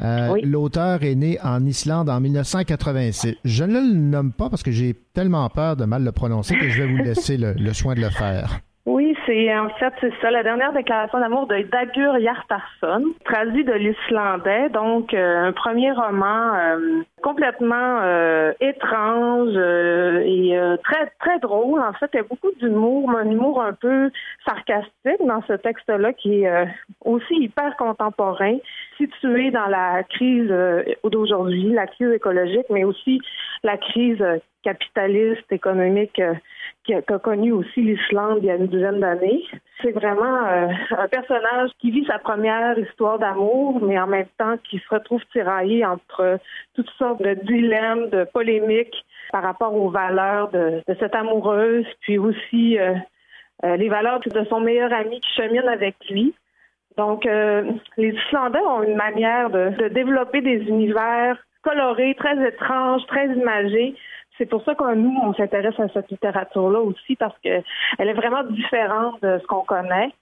Euh, 0.00 0.36
l'auteur 0.42 1.02
est 1.02 1.14
né 1.14 1.38
en 1.42 1.64
Islande 1.64 2.08
en 2.08 2.20
1986. 2.20 3.34
Je 3.44 3.64
ne 3.64 3.80
le 3.80 3.94
nomme 3.94 4.32
pas 4.32 4.48
parce 4.48 4.62
que 4.62 4.70
j'ai 4.70 4.94
tellement 5.12 5.48
peur 5.48 5.76
de 5.76 5.84
mal 5.84 6.04
le 6.04 6.12
prononcer 6.12 6.56
que 6.56 6.68
je 6.68 6.82
vais 6.82 6.88
vous 6.88 6.98
laisser 6.98 7.36
le 7.36 7.72
soin 7.72 7.94
de 7.94 8.00
le 8.00 8.10
faire. 8.10 8.60
Oui, 8.90 9.14
c'est 9.26 9.54
en 9.54 9.68
fait 9.68 9.92
c'est 10.00 10.14
ça 10.22 10.30
la 10.30 10.42
dernière 10.42 10.72
déclaration 10.72 11.20
d'amour 11.20 11.46
de 11.46 11.58
Dagur 11.60 12.16
Hjartarson, 12.16 13.04
traduit 13.22 13.62
de 13.62 13.74
l'islandais, 13.74 14.70
donc 14.70 15.12
euh, 15.12 15.48
un 15.48 15.52
premier 15.52 15.92
roman 15.92 16.54
euh, 16.54 17.02
complètement 17.22 17.98
euh, 18.00 18.54
étrange 18.62 19.54
et 20.24 20.58
très 20.84 21.12
très 21.20 21.38
drôle. 21.38 21.82
En 21.82 21.92
fait, 21.92 22.08
il 22.14 22.16
y 22.16 22.20
a 22.20 22.22
beaucoup 22.22 22.50
d'humour, 22.58 23.10
un 23.10 23.30
humour 23.30 23.62
un 23.62 23.74
peu 23.74 24.10
sarcastique 24.46 25.20
dans 25.20 25.42
ce 25.46 25.52
texte-là 25.52 26.14
qui 26.14 26.44
est 26.44 26.68
aussi 27.04 27.34
hyper 27.34 27.76
contemporain, 27.76 28.56
situé 28.96 29.50
dans 29.50 29.66
la 29.66 30.02
crise 30.04 30.50
d'aujourd'hui, 31.04 31.74
la 31.74 31.88
crise 31.88 32.12
écologique, 32.12 32.70
mais 32.70 32.84
aussi 32.84 33.20
la 33.62 33.76
crise 33.76 34.24
capitaliste 34.62 35.52
économique 35.52 36.22
qui 36.88 36.94
a, 36.94 37.18
connu 37.18 37.52
aussi 37.52 37.82
l'Islande 37.82 38.38
il 38.40 38.46
y 38.46 38.50
a 38.50 38.54
une 38.54 38.66
dizaine 38.66 39.00
d'années. 39.00 39.44
C'est 39.82 39.92
vraiment 39.92 40.46
euh, 40.46 40.68
un 40.96 41.08
personnage 41.08 41.70
qui 41.78 41.90
vit 41.90 42.06
sa 42.06 42.18
première 42.18 42.78
histoire 42.78 43.18
d'amour, 43.18 43.82
mais 43.82 43.98
en 43.98 44.06
même 44.06 44.26
temps 44.38 44.56
qui 44.64 44.78
se 44.78 44.94
retrouve 44.94 45.20
tiraillé 45.30 45.84
entre 45.84 46.38
toutes 46.74 46.88
sortes 46.98 47.22
de 47.22 47.34
dilemmes, 47.34 48.08
de 48.08 48.24
polémiques 48.32 49.04
par 49.32 49.42
rapport 49.42 49.74
aux 49.74 49.90
valeurs 49.90 50.48
de, 50.48 50.82
cette 50.98 51.14
amoureuse, 51.14 51.84
puis 52.00 52.16
aussi 52.16 52.78
euh, 52.78 52.94
euh, 53.64 53.76
les 53.76 53.90
valeurs 53.90 54.20
de 54.20 54.44
son 54.46 54.60
meilleur 54.60 54.90
ami 54.90 55.20
qui 55.20 55.30
chemine 55.34 55.68
avec 55.68 55.96
lui. 56.08 56.34
Donc, 56.96 57.26
les 57.26 58.08
Islandais 58.26 58.58
ont 58.58 58.82
une 58.82 58.96
manière 58.96 59.50
de 59.50 59.86
développer 59.86 60.40
des 60.40 60.56
univers 60.66 61.36
colorés, 61.62 62.16
très 62.18 62.48
étranges, 62.48 63.06
très 63.06 63.26
imagés, 63.26 63.94
c'est 64.38 64.46
pour 64.46 64.64
ça 64.64 64.74
que 64.74 64.94
nous, 64.94 65.14
on 65.22 65.34
s'intéresse 65.34 65.78
à 65.78 65.88
cette 65.92 66.10
littérature-là 66.10 66.80
aussi, 66.80 67.16
parce 67.16 67.34
qu'elle 67.42 67.64
est 67.98 68.14
vraiment 68.14 68.44
différente 68.44 69.20
de 69.22 69.38
ce 69.42 69.46
qu'on 69.46 69.64
connaît. 69.64 70.12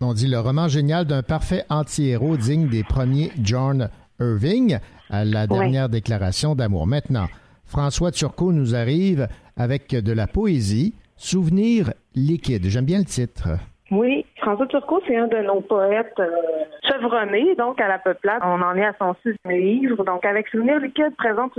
On 0.00 0.12
dit 0.12 0.26
le 0.26 0.40
roman 0.40 0.68
génial 0.68 1.04
d'un 1.04 1.22
parfait 1.22 1.64
anti-héros 1.70 2.36
digne 2.36 2.68
des 2.68 2.82
premiers 2.82 3.30
John 3.42 3.90
Irving, 4.20 4.78
à 5.08 5.24
la 5.24 5.46
dernière 5.46 5.88
déclaration 5.88 6.54
d'amour. 6.54 6.86
Maintenant, 6.86 7.26
François 7.64 8.10
Turcot 8.10 8.52
nous 8.52 8.74
arrive 8.74 9.28
avec 9.56 9.94
de 9.94 10.12
la 10.12 10.26
poésie, 10.26 10.94
Souvenir 11.16 11.92
liquide. 12.14 12.64
J'aime 12.68 12.86
bien 12.86 12.98
le 12.98 13.04
titre. 13.04 13.48
Oui, 13.90 14.24
François 14.36 14.68
Turcot, 14.68 15.02
c'est 15.04 15.16
un 15.16 15.26
de 15.26 15.38
nos 15.38 15.62
poètes 15.62 16.14
euh, 16.20 16.30
chevronnés, 16.88 17.56
donc 17.56 17.80
à 17.80 17.88
la 17.88 17.98
peuplade. 17.98 18.40
On 18.44 18.62
en 18.62 18.76
est 18.76 18.84
à 18.84 18.94
son 19.00 19.14
sixième 19.14 19.60
livre. 19.60 20.04
Donc, 20.04 20.24
avec 20.24 20.46
Souvenir 20.46 20.78
liquide, 20.78 21.16
présente 21.16 21.58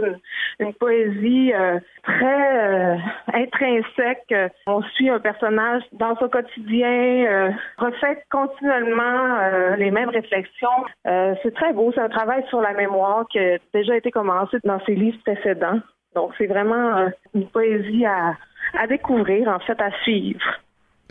une, 0.60 0.74
poésie 0.76 1.52
euh, 1.54 1.78
très 2.04 2.68
euh, 2.70 2.96
intrinsèque. 3.34 4.34
On 4.66 4.82
suit 4.82 5.10
un 5.10 5.20
personnage 5.20 5.84
dans 5.92 6.16
son 6.16 6.30
quotidien, 6.30 7.54
refait 7.78 8.24
continuellement 8.32 9.76
les 9.78 9.92
mêmes 9.92 10.10
réflexions. 10.10 10.86
c'est 11.04 11.54
très 11.54 11.74
beau. 11.74 11.92
C'est 11.94 12.02
un 12.02 12.10
travail 12.10 12.46
sur 12.48 12.62
la 12.62 12.74
mémoire 12.74 13.26
qui 13.30 13.40
a 13.40 13.58
déjà 13.74 13.98
été 13.98 14.10
commencé 14.10 14.58
dans 14.64 14.80
ses 14.86 14.96
livres 14.96 15.20
précédents. 15.26 15.80
Donc, 16.16 16.32
c'est 16.38 16.48
vraiment 16.48 17.10
une 17.36 17.48
poésie 17.48 18.06
à, 18.06 18.36
à 18.80 18.88
découvrir, 18.88 19.50
en 19.50 19.60
fait, 19.60 19.80
à 19.82 19.92
suivre. 20.04 20.61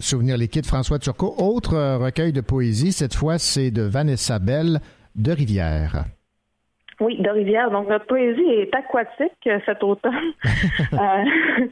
Souvenir 0.00 0.38
liquide, 0.38 0.64
François 0.64 0.98
Turcot. 0.98 1.34
Autre 1.36 1.74
euh, 1.74 1.98
recueil 1.98 2.32
de 2.32 2.40
poésie, 2.40 2.90
cette 2.90 3.14
fois, 3.14 3.38
c'est 3.38 3.70
de 3.70 3.82
Vanessa 3.82 4.38
Bell 4.38 4.80
de 5.14 5.32
Rivière. 5.32 6.04
Oui, 7.00 7.20
de 7.20 7.28
Rivière. 7.28 7.70
Donc, 7.70 7.86
notre 7.88 8.06
poésie 8.06 8.40
est 8.40 8.74
aquatique 8.74 9.46
euh, 9.46 9.58
cet 9.66 9.82
automne. 9.82 10.12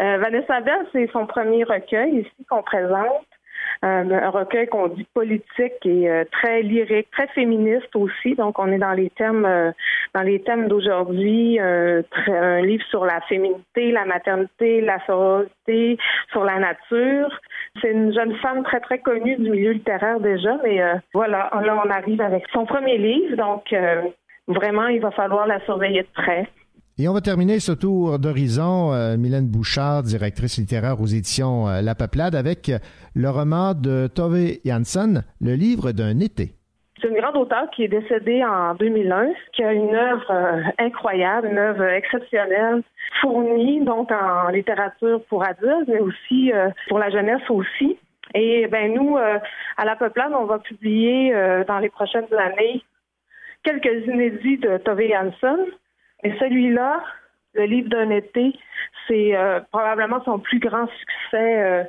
Euh, 0.00 0.16
Vanessa 0.16 0.62
Bell, 0.62 0.86
c'est 0.90 1.10
son 1.12 1.26
premier 1.26 1.64
recueil 1.64 2.20
ici 2.20 2.46
qu'on 2.48 2.62
présente. 2.62 3.26
Euh, 3.84 4.04
un 4.10 4.30
recueil 4.30 4.68
qu'on 4.68 4.88
dit 4.88 5.06
politique 5.12 5.84
et 5.84 6.08
euh, 6.08 6.24
très 6.30 6.62
lyrique, 6.62 7.10
très 7.10 7.26
féministe 7.28 7.94
aussi. 7.94 8.34
Donc, 8.34 8.58
on 8.58 8.70
est 8.70 8.78
dans 8.78 8.92
les 8.92 9.10
thèmes, 9.10 9.44
euh, 9.44 9.72
dans 10.14 10.22
les 10.22 10.40
thèmes 10.42 10.68
d'aujourd'hui. 10.68 11.58
un 11.58 12.60
livre 12.60 12.84
sur 12.90 13.04
la 13.04 13.20
féminité, 13.22 13.90
la 13.90 14.04
maternité, 14.04 14.80
la 14.80 15.04
sororité, 15.06 15.98
sur 16.30 16.44
la 16.44 16.58
nature. 16.58 17.40
C'est 17.80 17.90
une 17.90 18.12
jeune 18.14 18.36
femme 18.36 18.62
très 18.62 18.80
très 18.80 18.98
connue 18.98 19.36
du 19.36 19.50
milieu 19.50 19.72
littéraire 19.72 20.20
déjà, 20.20 20.58
mais 20.62 20.80
voilà, 21.14 21.50
là 21.64 21.82
on 21.84 21.90
arrive 21.90 22.20
avec 22.20 22.44
son 22.52 22.66
premier 22.66 22.98
livre, 22.98 23.36
donc 23.36 23.74
vraiment 24.46 24.88
il 24.88 25.00
va 25.00 25.10
falloir 25.10 25.46
la 25.46 25.60
surveiller 25.60 26.02
de 26.02 26.08
près. 26.14 26.48
Et 26.98 27.08
on 27.08 27.14
va 27.14 27.22
terminer 27.22 27.58
ce 27.58 27.72
tour 27.72 28.18
d'horizon, 28.18 28.92
euh, 28.92 29.16
Mylène 29.16 29.48
Bouchard, 29.48 30.02
directrice 30.02 30.58
littéraire 30.58 31.00
aux 31.00 31.06
éditions 31.06 31.66
euh, 31.66 31.80
La 31.80 31.94
Peuplade, 31.94 32.34
avec 32.34 32.70
le 33.14 33.30
roman 33.30 33.72
de 33.72 34.08
Tove 34.14 34.60
Jansson, 34.66 35.22
Le 35.40 35.54
livre 35.54 35.92
d'un 35.92 36.20
été. 36.20 36.52
C'est 37.00 37.08
une 37.08 37.16
grande 37.16 37.38
auteure 37.38 37.70
qui 37.74 37.84
est 37.84 37.88
décédée 37.88 38.44
en 38.44 38.74
2001, 38.74 39.28
qui 39.54 39.64
a 39.64 39.72
une 39.72 39.94
œuvre 39.94 40.30
euh, 40.30 40.62
incroyable, 40.78 41.48
une 41.50 41.56
œuvre 41.56 41.82
exceptionnelle, 41.82 42.82
fournie 43.22 43.82
donc 43.82 44.12
en 44.12 44.50
littérature 44.50 45.24
pour 45.30 45.44
adultes, 45.44 45.88
mais 45.88 46.00
aussi 46.00 46.52
pour 46.88 46.98
la 46.98 47.08
jeunesse 47.08 47.48
aussi. 47.48 47.96
Et 48.34 48.66
ben 48.66 48.92
nous, 48.92 49.16
à 49.16 49.84
La 49.84 49.96
Peuplade, 49.96 50.32
on 50.38 50.44
va 50.44 50.58
publier 50.58 51.34
dans 51.66 51.78
les 51.78 51.90
prochaines 51.90 52.32
années 52.38 52.82
quelques 53.62 54.06
inédits 54.06 54.58
de 54.58 54.78
Tove 54.78 55.02
Jansson. 55.08 55.58
Et 56.22 56.32
celui-là, 56.38 57.02
le 57.54 57.64
livre 57.64 57.88
d'un 57.88 58.10
été, 58.10 58.52
c'est 59.06 59.36
euh, 59.36 59.60
probablement 59.70 60.22
son 60.24 60.38
plus 60.38 60.58
grand 60.58 60.86
succès 60.86 61.62
euh, 61.62 61.84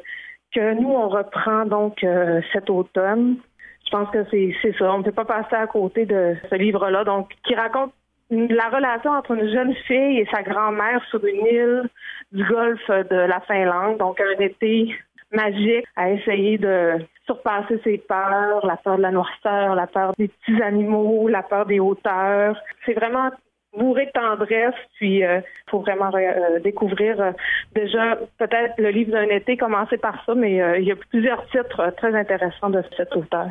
que 0.54 0.74
nous, 0.74 0.90
on 0.90 1.10
reprend 1.10 1.66
donc 1.66 2.04
euh, 2.04 2.42
cet 2.52 2.70
automne. 2.70 3.38
Je 3.86 3.92
pense 3.92 4.10
que 4.10 4.26
c'est 4.32 4.76
ça. 4.78 4.94
On 4.94 5.00
ne 5.00 5.04
peut 5.04 5.12
pas 5.12 5.26
passer 5.26 5.56
à 5.56 5.68
côté 5.68 6.06
de 6.06 6.36
ce 6.50 6.56
livre-là, 6.56 7.04
donc 7.04 7.32
qui 7.46 7.54
raconte 7.54 7.94
la 8.30 8.70
relation 8.70 9.12
entre 9.12 9.32
une 9.32 9.52
jeune 9.52 9.76
fille 9.88 10.20
et 10.20 10.28
sa 10.32 10.42
grand-mère 10.42 11.04
sur 11.10 11.24
une 11.24 11.46
île 11.46 11.90
du 12.32 12.44
golfe 12.46 12.88
de 12.88 13.16
la 13.16 13.40
Finlande. 13.42 13.98
Donc 13.98 14.20
un 14.20 14.40
été 14.40 14.96
magique 15.32 15.86
à 15.96 16.12
essayer 16.12 16.58
de 16.58 16.94
surpasser 17.26 17.80
ses 17.84 17.98
peurs, 17.98 18.66
la 18.66 18.78
peur 18.78 18.98
de 18.98 19.02
la 19.02 19.12
noirceur, 19.12 19.76
la 19.76 19.88
peur 19.88 20.14
des 20.18 20.28
petits 20.28 20.62
animaux, 20.62 21.28
la 21.28 21.44
peur 21.44 21.66
des 21.66 21.80
hauteurs. 21.80 22.58
C'est 22.86 22.94
vraiment 22.94 23.30
bourré 23.78 24.06
de 24.06 24.12
tendresse. 24.12 24.76
Puis, 24.96 25.18
il 25.18 25.24
euh, 25.24 25.42
faut 25.70 25.80
vraiment 25.80 26.12
euh, 26.14 26.60
découvrir 26.60 27.20
euh, 27.20 27.32
déjà 27.76 28.18
peut-être 28.38 28.74
le 28.78 28.90
livre 28.90 29.12
d'un 29.12 29.28
été, 29.30 29.58
commencer 29.58 29.98
par 29.98 30.24
ça, 30.26 30.36
mais 30.36 30.62
il 30.80 30.86
y 30.86 30.92
a 30.92 30.96
plusieurs 31.10 31.46
titres 31.48 31.94
très 31.98 32.16
intéressants 32.16 32.70
de 32.70 32.84
cet 32.98 33.16
auteur. 33.16 33.48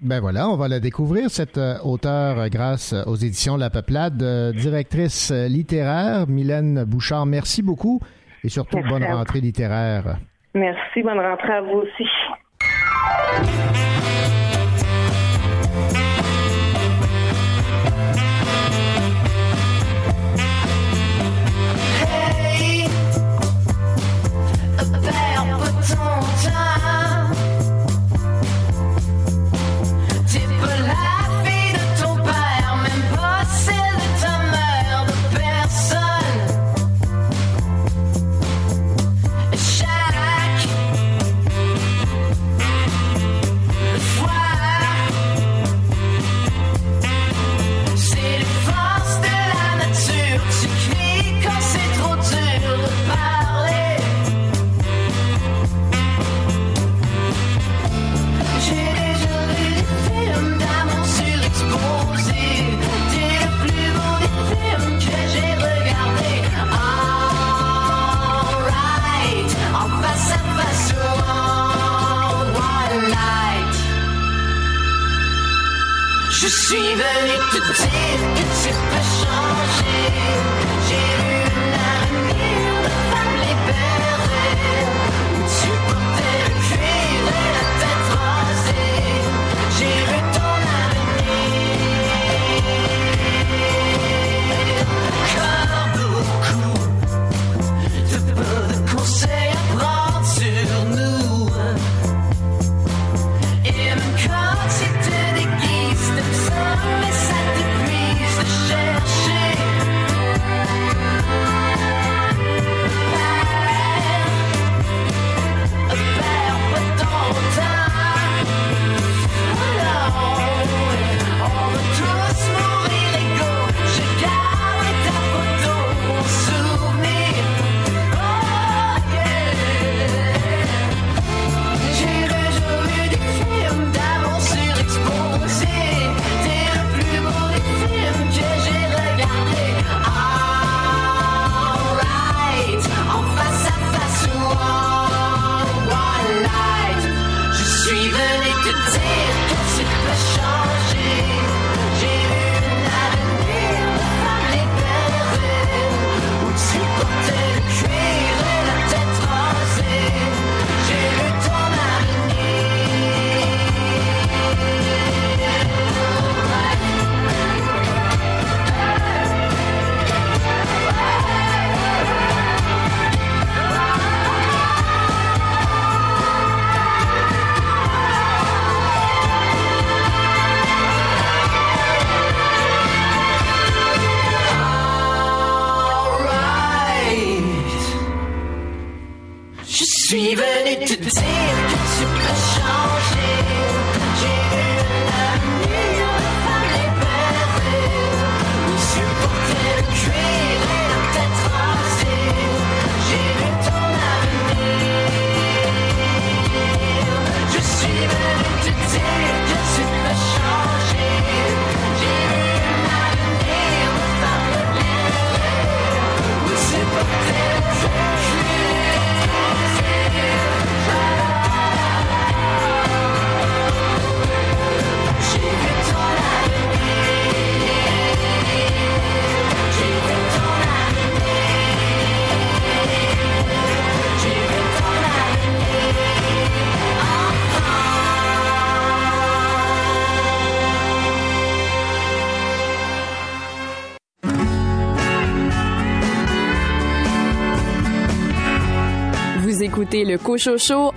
Ben 0.00 0.20
voilà, 0.20 0.48
on 0.48 0.56
va 0.56 0.68
la 0.68 0.78
découvrir, 0.78 1.30
cette 1.30 1.58
auteure, 1.82 2.50
grâce 2.50 2.94
aux 3.06 3.14
éditions 3.14 3.56
La 3.56 3.70
Peuplade. 3.70 4.22
directrice 4.54 5.32
littéraire, 5.32 6.26
Mylène 6.28 6.84
Bouchard, 6.84 7.24
merci 7.24 7.62
beaucoup 7.62 8.00
et 8.44 8.50
surtout 8.50 8.78
bonne 8.86 9.04
rentrée 9.04 9.40
littéraire. 9.40 10.18
Merci, 10.54 11.02
bonne 11.02 11.20
rentrée 11.20 11.52
à 11.52 11.62
vous 11.62 11.82
aussi. 11.82 12.06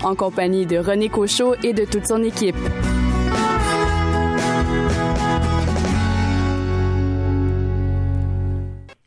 En 0.03 0.15
compagnie 0.15 0.65
de 0.65 0.77
René 0.77 1.07
Cochot 1.07 1.55
et 1.63 1.71
de 1.71 1.85
toute 1.85 2.05
son 2.05 2.21
équipe. 2.23 2.57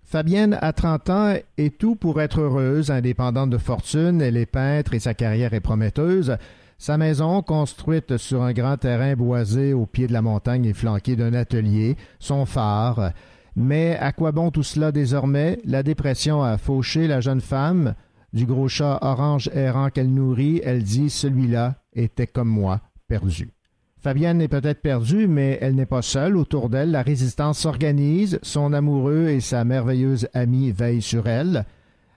Fabienne 0.07 0.59
a 0.61 0.73
30 0.73 1.11
ans 1.11 1.35
et 1.59 1.71
tout 1.71 1.97
pour 1.97 2.21
être 2.21 2.41
heureuse, 2.41 2.91
indépendante 2.91 3.51
de 3.51 3.59
fortune, 3.59 4.23
elle 4.23 4.37
est 4.37 4.47
peintre 4.47 4.95
et 4.95 5.01
sa 5.01 5.13
carrière 5.13 5.53
est 5.53 5.61
prometteuse. 5.61 6.37
Sa 6.79 6.97
maison, 6.97 7.43
construite 7.43 8.17
sur 8.17 8.43
un 8.43 8.53
grand 8.53 8.79
terrain 8.79 9.15
boisé 9.15 9.75
au 9.75 9.87
pied 9.87 10.07
de 10.07 10.13
la 10.13 10.23
montagne 10.23 10.65
et 10.65 10.73
flanquée 10.73 11.17
d'un 11.17 11.35
atelier, 11.35 11.97
son 12.19 12.47
phare. 12.47 13.13
Mais 13.55 13.97
à 13.99 14.13
quoi 14.13 14.33
bon 14.33 14.51
tout 14.51 14.63
cela 14.63 14.93
désormais? 14.93 15.59
La 15.65 15.83
dépression 15.83 16.43
a 16.43 16.57
fauché 16.57 17.07
la 17.07 17.21
jeune 17.21 17.43
femme. 17.43 17.95
Du 18.33 18.47
gros 18.47 18.69
chat 18.69 18.99
orange 19.03 19.51
errant 19.53 19.91
qu'elle 19.91 20.13
nourrit, 20.13 20.61
elle 20.65 20.83
dit 20.83 21.11
celui-là 21.11 21.77
était 21.93 22.27
comme 22.27 22.49
moi, 22.49 22.81
perdu. 23.07 23.51
Fabienne 24.03 24.41
est 24.41 24.49
peut-être 24.49 24.83
perdue, 24.83 25.29
mais 25.29 25.59
elle 25.61 25.77
n'est 25.77 25.87
pas 25.87 26.03
seule. 26.03 26.37
Autour 26.37 26.71
d'elle, 26.71 26.91
la 26.91 27.03
résistance 27.03 27.61
s'organise. 27.61 28.41
Son 28.43 28.73
amoureux 28.73 29.29
et 29.29 29.41
sa 29.41 29.65
merveilleuse 29.65 30.29
amie 30.35 30.73
veillent 30.73 31.03
sur 31.03 31.29
elle. 31.29 31.67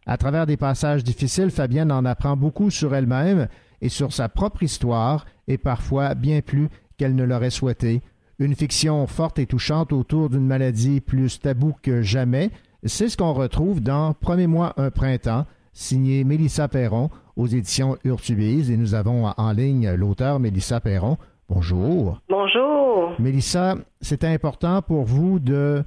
À 0.08 0.18
travers 0.18 0.46
des 0.46 0.58
passages 0.58 1.04
difficiles, 1.04 1.52
Fabienne 1.52 1.92
en 1.92 2.06
apprend 2.06 2.38
beaucoup 2.38 2.72
sur 2.72 2.96
elle-même 2.96 3.48
et 3.82 3.90
sur 3.90 4.14
sa 4.14 4.30
propre 4.30 4.64
histoire, 4.64 5.26
et 5.48 5.58
parfois 5.58 6.16
bien 6.16 6.42
plus 6.42 6.70
qu'elle 6.98 7.14
ne 7.14 7.24
l'aurait 7.24 7.50
souhaité. 7.50 8.02
Une 8.40 8.56
fiction 8.56 9.06
forte 9.06 9.38
et 9.38 9.46
touchante 9.46 9.94
autour 9.94 10.30
d'une 10.30 10.48
maladie 10.48 11.02
plus 11.02 11.40
taboue 11.40 11.76
que 11.84 12.02
jamais. 12.02 12.50
C'est 12.84 13.10
ce 13.10 13.18
qu'on 13.18 13.34
retrouve 13.34 13.82
dans 13.82 14.14
Promets-moi 14.14 14.74
un 14.78 14.92
printemps, 14.92 15.46
signé 15.76 16.24
Mélissa 16.24 16.68
Perron 16.68 17.12
aux 17.36 17.46
éditions 17.46 17.98
Urtubise, 18.04 18.72
et 18.72 18.78
nous 18.78 18.96
avons 18.96 19.28
en 19.38 19.52
ligne 19.52 19.92
l'auteur 19.92 20.40
Mélissa 20.40 20.80
Perron. 20.80 21.18
Bonjour. 21.50 22.22
Bonjour. 22.30 23.14
Mélissa, 23.20 23.76
c'était 24.02 24.28
important 24.28 24.82
pour 24.82 25.04
vous 25.04 25.38
de 25.38 25.84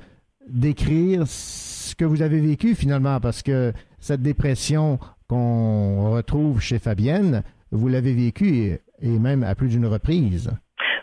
décrire 0.49 1.27
ce 1.27 1.97
que 1.97 2.05
vous 2.05 2.23
avez 2.23 2.41
vécu 2.41 2.75
finalement, 2.77 3.19
parce 3.19 3.43
que 3.43 3.73
cette 3.99 4.23
dépression 4.23 5.01
qu'on 5.27 6.13
retrouve 6.13 6.61
chez 6.61 6.79
Fabienne, 6.79 7.43
vous 7.73 7.89
l'avez 7.89 8.13
vécue 8.13 8.79
et 9.01 9.19
même 9.19 9.43
à 9.43 9.55
plus 9.55 9.69
d'une 9.69 9.87
reprise. 9.87 10.51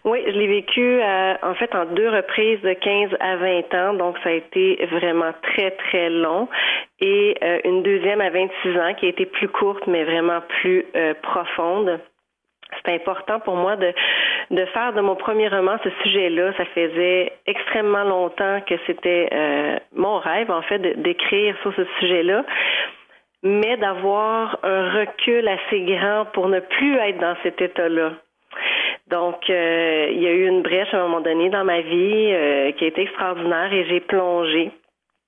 Oui, 0.06 0.22
je 0.24 0.34
l'ai 0.34 0.46
vécu 0.46 1.02
euh, 1.02 1.34
en 1.42 1.56
fait 1.56 1.74
en 1.74 1.86
deux 1.86 2.08
reprises 2.08 2.62
de 2.62 2.74
15 2.74 3.18
à 3.20 3.38
20 3.38 3.74
ans, 3.74 3.94
donc 3.96 4.16
ça 4.24 4.30
a 4.30 4.34
été 4.34 4.76
vraiment 4.92 5.34
très 5.42 5.72
très 5.72 6.12
long. 6.12 6.48
Et 7.00 7.36
euh, 7.44 7.60
une 7.66 7.82
deuxième 7.82 8.22
à 8.22 8.30
26 8.30 8.80
ans 8.80 8.94
qui 8.94 9.08
a 9.08 9.10
été 9.10 9.26
plus 9.26 9.48
courte 9.48 9.88
mais 9.88 10.04
vraiment 10.04 10.42
plus 10.62 10.86
euh, 10.96 11.16
profonde 11.24 12.00
c'est 12.84 12.94
important 12.94 13.40
pour 13.40 13.56
moi 13.56 13.78
de, 13.78 13.94
faire 14.74 14.94
de 14.94 15.02
mon 15.02 15.16
premier 15.16 15.48
roman 15.48 15.78
ce 15.84 15.90
sujet-là. 16.04 16.52
Ça 16.58 16.66
faisait 16.66 17.32
extrêmement 17.48 18.04
longtemps 18.04 18.60
que 18.68 18.76
c'était 18.86 19.30
mon 19.96 20.18
rêve, 20.18 20.52
en 20.52 20.62
fait, 20.64 20.80
d'écrire 21.02 21.56
sur 21.62 21.74
ce 21.76 21.86
sujet-là, 22.00 22.44
mais 23.44 23.78
d'avoir 23.78 24.60
un 24.64 24.90
recul 25.00 25.48
assez 25.48 25.82
grand 25.82 26.26
pour 26.34 26.50
ne 26.50 26.60
plus 26.60 26.98
être 26.98 27.20
dans 27.20 27.38
cet 27.44 27.62
état-là. 27.62 28.12
Donc, 29.10 29.50
euh, 29.50 30.08
il 30.12 30.22
y 30.22 30.28
a 30.28 30.32
eu 30.32 30.48
une 30.48 30.62
brèche 30.62 30.94
à 30.94 30.98
un 30.98 31.04
moment 31.04 31.22
donné 31.22 31.50
dans 31.50 31.64
ma 31.64 31.82
vie 31.82 32.32
euh, 32.32 32.72
qui 32.74 32.86
a 32.86 32.88
été 32.88 33.02
extraordinaire 33.04 33.72
et 33.72 33.86
j'ai 33.86 34.00
plongé. 34.00 34.72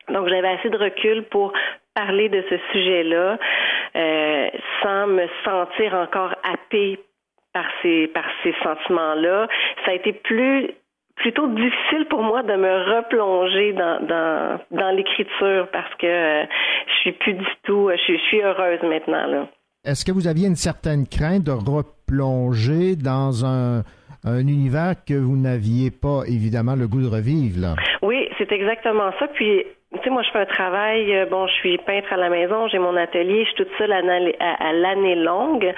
Donc, 0.09 0.27
j'avais 0.29 0.47
assez 0.47 0.69
de 0.69 0.77
recul 0.77 1.23
pour 1.23 1.53
parler 1.93 2.29
de 2.29 2.43
ce 2.49 2.55
sujet-là 2.71 3.37
sans 4.83 5.07
me 5.07 5.25
sentir 5.43 5.95
encore 5.95 6.35
happée 6.43 6.99
par 7.53 7.65
ces, 7.81 8.07
par 8.07 8.25
ces 8.43 8.53
sentiments-là. 8.63 9.47
Ça 9.85 9.91
a 9.91 9.93
été 9.95 10.13
plus 10.13 10.69
plutôt 11.17 11.47
difficile 11.47 12.05
pour 12.09 12.21
moi 12.21 12.43
de 12.43 12.53
me 12.53 12.95
replonger 12.95 13.73
dans, 13.73 13.99
dans, 14.05 14.59
dans 14.71 14.91
l'écriture 14.95 15.67
parce 15.71 15.93
que 15.95 16.05
euh, 16.05 16.45
je 16.87 16.93
suis 17.01 17.11
plus 17.13 17.33
du 17.33 17.47
tout, 17.63 17.89
je, 17.89 18.13
je 18.13 18.19
suis 18.27 18.41
heureuse 18.41 18.81
maintenant. 18.83 19.25
Là. 19.25 19.47
Est-ce 19.83 20.05
que 20.05 20.11
vous 20.11 20.27
aviez 20.27 20.47
une 20.47 20.55
certaine 20.55 21.07
crainte 21.07 21.43
de 21.43 21.51
replonger 22.07 22.95
dans 22.95 23.45
un, 23.45 23.83
un 24.23 24.47
univers 24.47 24.95
que 25.05 25.13
vous 25.13 25.37
n'aviez 25.37 25.91
pas 25.91 26.23
évidemment 26.27 26.75
le 26.75 26.87
goût 26.87 27.01
de 27.01 27.07
revivre? 27.07 27.59
Là? 27.59 27.75
C'est 28.37 28.51
exactement 28.51 29.11
ça. 29.19 29.27
Puis 29.27 29.65
tu 29.93 30.03
sais, 30.03 30.09
moi, 30.09 30.21
je 30.21 30.29
fais 30.31 30.39
un 30.39 30.45
travail, 30.45 31.15
euh, 31.15 31.25
bon, 31.27 31.47
je 31.47 31.53
suis 31.53 31.77
peintre 31.77 32.11
à 32.11 32.17
la 32.17 32.29
maison, 32.29 32.67
j'ai 32.67 32.77
mon 32.77 32.97
atelier, 32.97 33.45
je 33.45 33.47
suis 33.51 33.55
toute 33.55 33.71
seule 33.77 33.93
à, 33.93 34.73
l'année 34.73 35.15
longue. 35.15 35.73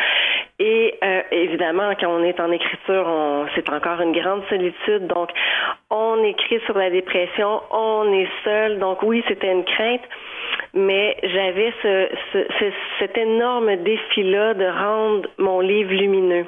Et 0.57 0.95
euh, 1.03 1.21
évidemment, 1.31 1.91
quand 1.99 2.07
on 2.07 2.23
est 2.23 2.39
en 2.39 2.51
écriture, 2.51 3.47
c'est 3.53 3.69
encore 3.69 4.01
une 4.01 4.11
grande 4.11 4.43
solitude. 4.49 5.07
Donc, 5.07 5.29
on 5.91 6.23
écrit 6.23 6.59
sur 6.65 6.77
la 6.77 6.89
dépression, 6.89 7.61
on 7.69 8.11
est 8.11 8.29
seul. 8.43 8.79
Donc, 8.79 9.03
oui, 9.03 9.23
c'était 9.27 9.51
une 9.51 9.63
crainte. 9.63 10.01
Mais 10.73 11.15
j'avais 11.21 11.71
ce, 11.83 12.09
ce, 12.33 12.71
cet 12.99 13.17
énorme 13.17 13.75
défi-là 13.77 14.55
de 14.55 14.65
rendre 14.65 15.29
mon 15.37 15.59
livre 15.59 15.93
lumineux. 15.93 16.45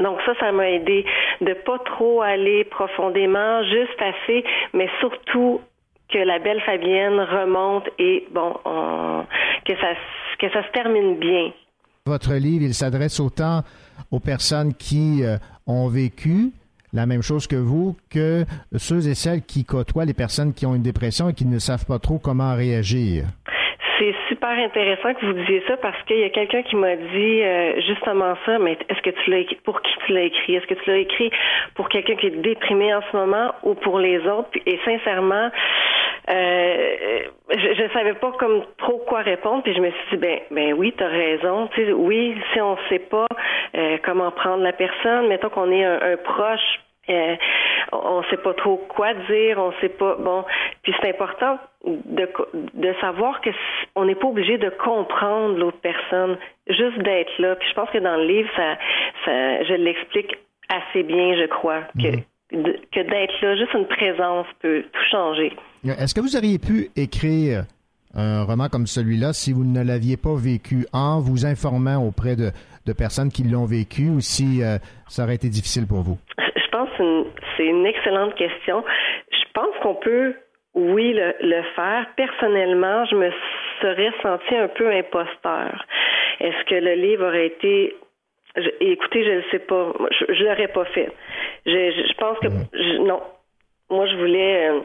Donc 0.00 0.18
ça, 0.24 0.32
ça 0.40 0.52
m'a 0.52 0.70
aidé 0.70 1.04
de 1.40 1.52
pas 1.52 1.78
trop 1.80 2.22
aller 2.22 2.64
profondément, 2.64 3.62
juste 3.64 4.00
assez, 4.00 4.44
mais 4.72 4.88
surtout 5.00 5.60
que 6.10 6.18
la 6.18 6.38
belle 6.38 6.60
Fabienne 6.62 7.20
remonte 7.20 7.88
et 7.98 8.26
bon, 8.30 8.54
que 9.64 9.76
ça 9.80 9.94
que 10.38 10.50
ça 10.50 10.66
se 10.66 10.72
termine 10.72 11.18
bien. 11.18 11.52
Votre 12.06 12.34
livre, 12.34 12.64
il 12.64 12.74
s'adresse 12.74 13.20
autant 13.20 13.62
aux 14.10 14.18
personnes 14.18 14.74
qui 14.74 15.22
euh, 15.22 15.36
ont 15.66 15.86
vécu 15.88 16.50
la 16.92 17.06
même 17.06 17.22
chose 17.22 17.46
que 17.46 17.56
vous 17.56 17.96
que 18.10 18.44
ceux 18.76 19.08
et 19.08 19.14
celles 19.14 19.42
qui 19.42 19.64
côtoient 19.64 20.04
les 20.04 20.14
personnes 20.14 20.52
qui 20.52 20.66
ont 20.66 20.74
une 20.74 20.82
dépression 20.82 21.28
et 21.28 21.34
qui 21.34 21.46
ne 21.46 21.58
savent 21.58 21.86
pas 21.86 21.98
trop 21.98 22.18
comment 22.18 22.54
réagir 22.54 23.24
c'est 24.02 24.14
super 24.28 24.50
intéressant 24.50 25.14
que 25.14 25.24
vous 25.24 25.32
disiez 25.32 25.62
ça 25.68 25.76
parce 25.76 26.00
qu'il 26.04 26.18
y 26.18 26.24
a 26.24 26.30
quelqu'un 26.30 26.62
qui 26.62 26.74
m'a 26.74 26.96
dit 26.96 27.42
euh, 27.42 27.80
justement 27.82 28.34
ça, 28.44 28.58
mais 28.58 28.76
est-ce 28.88 29.00
que 29.00 29.10
tu 29.10 29.30
l'as 29.30 29.38
écrit 29.38 29.58
pour 29.64 29.80
qui 29.80 29.92
tu 30.04 30.12
l'as 30.12 30.22
écrit? 30.22 30.56
Est-ce 30.56 30.66
que 30.66 30.74
tu 30.74 30.90
l'as 30.90 30.98
écrit 30.98 31.30
pour 31.76 31.88
quelqu'un 31.88 32.16
qui 32.16 32.26
est 32.26 32.42
déprimé 32.42 32.92
en 32.92 33.02
ce 33.02 33.16
moment 33.16 33.52
ou 33.62 33.74
pour 33.74 34.00
les 34.00 34.18
autres? 34.26 34.50
Et 34.66 34.78
sincèrement, 34.84 35.50
euh, 36.30 37.20
je, 37.50 37.82
ne 37.82 37.88
savais 37.90 38.14
pas 38.14 38.32
comme 38.32 38.64
trop 38.78 38.98
quoi 39.06 39.20
répondre, 39.20 39.62
puis 39.62 39.74
je 39.74 39.80
me 39.80 39.90
suis 39.90 40.10
dit 40.12 40.16
ben 40.16 40.40
ben 40.50 40.72
oui, 40.74 40.92
tu 40.96 41.04
as 41.04 41.08
raison. 41.08 41.68
Tu 41.74 41.92
oui, 41.92 42.36
si 42.52 42.60
on 42.60 42.76
sait 42.88 42.98
pas 42.98 43.28
euh, 43.76 43.98
comment 44.02 44.32
prendre 44.32 44.64
la 44.64 44.72
personne, 44.72 45.28
mettons 45.28 45.48
qu'on 45.48 45.70
est 45.70 45.84
un, 45.84 46.16
proche 46.16 46.80
on 47.92 48.22
sait 48.30 48.36
pas 48.36 48.54
trop 48.54 48.76
quoi 48.88 49.12
dire, 49.28 49.58
on 49.58 49.72
sait 49.80 49.88
pas 49.88 50.16
bon. 50.18 50.44
Puis 50.82 50.94
c'est 51.00 51.08
important 51.08 51.58
de, 51.84 52.28
de 52.74 52.94
savoir 53.00 53.40
que 53.40 53.50
on 53.94 54.04
n'est 54.04 54.14
pas 54.14 54.28
obligé 54.28 54.58
de 54.58 54.70
comprendre 54.70 55.56
l'autre 55.58 55.80
personne, 55.82 56.38
juste 56.68 56.98
d'être 56.98 57.38
là. 57.38 57.56
Puis 57.56 57.68
je 57.68 57.74
pense 57.74 57.90
que 57.90 57.98
dans 57.98 58.16
le 58.16 58.26
livre, 58.26 58.48
ça, 58.56 58.76
ça 59.24 59.64
je 59.64 59.74
l'explique 59.74 60.36
assez 60.68 61.02
bien, 61.02 61.36
je 61.36 61.46
crois, 61.46 61.82
que 61.98 62.16
mhm 62.16 62.22
que 62.52 63.00
d'être 63.00 63.40
là, 63.40 63.56
juste 63.56 63.74
une 63.74 63.86
présence 63.86 64.46
peut 64.60 64.82
tout 64.92 65.04
changer. 65.10 65.52
Est-ce 65.84 66.14
que 66.14 66.20
vous 66.20 66.36
auriez 66.36 66.58
pu 66.58 66.90
écrire 66.96 67.64
un 68.14 68.44
roman 68.44 68.68
comme 68.68 68.86
celui-là 68.86 69.32
si 69.32 69.52
vous 69.52 69.64
ne 69.64 69.82
l'aviez 69.82 70.16
pas 70.16 70.34
vécu 70.34 70.86
en 70.92 71.20
vous 71.20 71.46
informant 71.46 72.06
auprès 72.06 72.36
de, 72.36 72.52
personnes 72.92 73.30
qui 73.30 73.44
l'ont 73.44 73.64
vécu 73.64 74.10
ou 74.10 74.20
si 74.20 74.62
euh, 74.62 74.76
ça 75.08 75.24
aurait 75.24 75.36
été 75.36 75.48
difficile 75.48 75.86
pour 75.86 76.02
vous? 76.02 76.18
Je 76.38 76.70
pense 76.70 76.88
que 76.98 77.26
c'est 77.56 77.66
une, 77.66 77.86
excellente 77.86 78.34
question. 78.34 78.84
Je 79.30 79.52
pense 79.54 79.74
qu'on 79.82 79.94
peut, 79.94 80.34
oui, 80.74 81.12
le, 81.12 81.34
le, 81.40 81.62
faire. 81.74 82.06
Personnellement, 82.16 83.04
je 83.06 83.16
me 83.16 83.30
serais 83.80 84.12
senti 84.22 84.54
un 84.56 84.68
peu 84.68 84.90
imposteur. 84.90 85.84
Est-ce 86.40 86.64
que 86.64 86.74
le 86.74 86.94
livre 86.94 87.26
aurait 87.26 87.46
été 87.46 87.94
écoutez, 88.80 89.24
je 89.24 89.30
ne 89.30 89.42
sais 89.50 89.58
pas. 89.60 89.92
Je, 90.10 90.42
ne 90.42 90.48
l'aurais 90.48 90.68
pas 90.68 90.84
fait. 90.86 91.10
Je, 91.66 91.70
je, 91.72 92.14
pense 92.14 92.38
que 92.38 92.48
mm. 92.48 93.06
non. 93.06 93.22
Moi, 93.90 94.06
je 94.06 94.16
voulais 94.16 94.70
euh, 94.70 94.80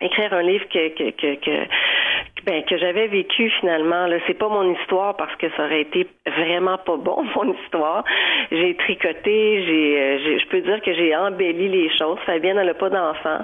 écrire 0.00 0.32
un 0.32 0.42
livre 0.42 0.64
que 0.68 0.88
que 0.88 1.10
que, 1.10 1.34
que 1.36 1.66
ben, 2.48 2.64
que 2.64 2.78
j'avais 2.78 3.08
vécu 3.08 3.50
finalement. 3.60 4.06
Là, 4.06 4.16
c'est 4.26 4.38
pas 4.38 4.48
mon 4.48 4.72
histoire 4.72 5.14
parce 5.16 5.34
que 5.36 5.50
ça 5.50 5.66
aurait 5.66 5.82
été 5.82 6.06
vraiment 6.26 6.78
pas 6.78 6.96
bon 6.96 7.22
mon 7.36 7.52
histoire. 7.52 8.04
J'ai 8.50 8.74
tricoté, 8.76 9.64
j'ai, 9.66 10.00
euh, 10.00 10.38
je 10.40 10.46
peux 10.48 10.62
dire 10.62 10.80
que 10.80 10.94
j'ai 10.94 11.14
embelli 11.14 11.68
les 11.68 11.90
choses. 11.98 12.18
Fabienne 12.24 12.56
n'a 12.56 12.72
pas 12.72 12.88
d'enfant. 12.88 13.40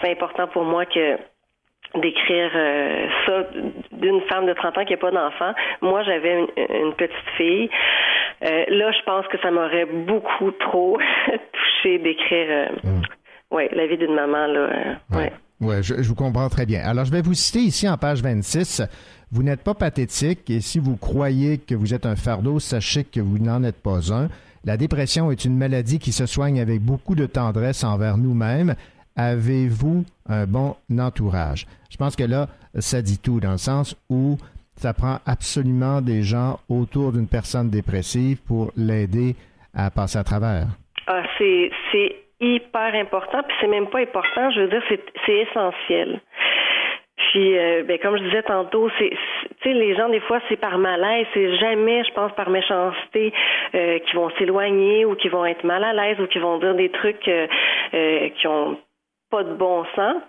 C'est 0.00 0.10
important 0.10 0.46
pour 0.46 0.64
moi 0.64 0.86
que 0.86 1.18
d'écrire 1.96 2.50
euh, 2.54 3.06
ça 3.26 3.44
d'une 3.92 4.22
femme 4.22 4.46
de 4.46 4.54
30 4.54 4.78
ans 4.78 4.84
qui 4.86 4.92
n'a 4.92 4.98
pas 4.98 5.10
d'enfant. 5.10 5.52
Moi, 5.82 6.02
j'avais 6.04 6.46
une, 6.56 6.94
petite 6.94 7.28
fille. 7.36 7.68
Euh, 8.46 8.64
là, 8.68 8.92
je 8.92 9.02
pense 9.04 9.26
que 9.26 9.36
ça 9.42 9.50
m'aurait 9.50 9.84
beaucoup 9.84 10.52
trop 10.52 10.98
touché 11.52 11.98
d'écrire 11.98 12.70
mm. 12.82 13.02
Ouais, 13.50 13.68
la 13.72 13.86
vie 13.86 13.98
d'une 13.98 14.14
maman. 14.14 14.46
Là, 14.46 14.98
ouais. 15.12 15.32
Oui, 15.60 15.82
je, 15.82 15.94
vous 15.94 16.14
comprends 16.14 16.48
très 16.48 16.66
bien. 16.66 16.82
Alors, 16.84 17.04
je 17.04 17.10
vais 17.10 17.22
vous 17.22 17.34
citer 17.34 17.60
ici 17.60 17.88
en 17.88 17.96
page 17.96 18.22
26. 18.22 18.82
Vous 19.32 19.42
n'êtes 19.42 19.62
pas 19.62 19.74
pathétique 19.74 20.48
et 20.50 20.60
si 20.60 20.78
vous 20.78 20.96
croyez 20.96 21.58
que 21.58 21.74
vous 21.74 21.94
êtes 21.94 22.06
un 22.06 22.16
fardeau, 22.16 22.60
sachez 22.60 23.04
que 23.04 23.20
vous 23.20 23.38
n'en 23.38 23.64
êtes 23.64 23.82
pas 23.82 24.12
un. 24.12 24.28
La 24.64 24.76
dépression 24.76 25.30
est 25.30 25.44
une 25.44 25.56
maladie 25.56 25.98
qui 25.98 26.12
se 26.12 26.26
soigne 26.26 26.60
avec 26.60 26.80
beaucoup 26.80 27.14
de 27.14 27.26
tendresse 27.26 27.84
envers 27.84 28.18
nous-mêmes. 28.18 28.74
Avez-vous 29.16 30.04
un 30.28 30.46
bon 30.46 30.76
entourage? 30.96 31.66
Je 31.90 31.96
pense 31.96 32.14
que 32.14 32.24
là, 32.24 32.48
ça 32.78 33.02
dit 33.02 33.18
tout 33.18 33.40
dans 33.40 33.52
le 33.52 33.58
sens 33.58 33.96
où 34.08 34.38
ça 34.76 34.94
prend 34.94 35.18
absolument 35.26 36.00
des 36.00 36.22
gens 36.22 36.60
autour 36.68 37.12
d'une 37.12 37.26
personne 37.26 37.68
dépressive 37.68 38.40
pour 38.42 38.72
l'aider 38.76 39.34
à 39.74 39.90
passer 39.90 40.18
à 40.18 40.24
travers. 40.24 40.68
Ah, 41.08 41.22
c'est 41.38 41.70
hyper 42.40 42.94
important, 42.94 43.42
puis 43.42 43.56
c'est 43.60 43.66
même 43.66 43.88
pas 43.88 43.98
important, 43.98 44.50
je 44.50 44.60
veux 44.60 44.68
dire, 44.68 44.82
c'est, 44.88 45.32
essentiel. 45.32 46.20
Puis, 47.16 47.58
euh, 47.58 47.82
ben, 47.82 47.98
comme 47.98 48.16
je 48.16 48.22
disais 48.22 48.42
tantôt, 48.44 48.88
c'est, 48.98 49.10
tu 49.10 49.16
sais, 49.62 49.72
les 49.72 49.96
gens 49.96 50.08
des 50.08 50.20
fois 50.20 50.40
c'est 50.48 50.56
par 50.56 50.78
malaise, 50.78 51.26
c'est 51.34 51.56
jamais, 51.56 52.04
je 52.04 52.12
pense, 52.12 52.32
par 52.32 52.48
méchanceté 52.48 53.32
euh, 53.74 53.98
qui 53.98 54.16
vont 54.16 54.30
s'éloigner 54.38 55.04
ou 55.04 55.14
qui 55.16 55.28
vont 55.28 55.44
être 55.44 55.64
mal 55.64 55.82
à 55.82 55.92
l'aise 55.92 56.18
ou 56.20 56.26
qui 56.26 56.38
vont 56.38 56.58
dire 56.58 56.74
des 56.74 56.90
trucs 56.90 57.26
euh, 57.28 57.46
euh 57.94 58.28
qui 58.30 58.46
ont 58.46 58.78
pas 59.30 59.42
de 59.42 59.52
bon 59.54 59.84
sens. 59.96 60.22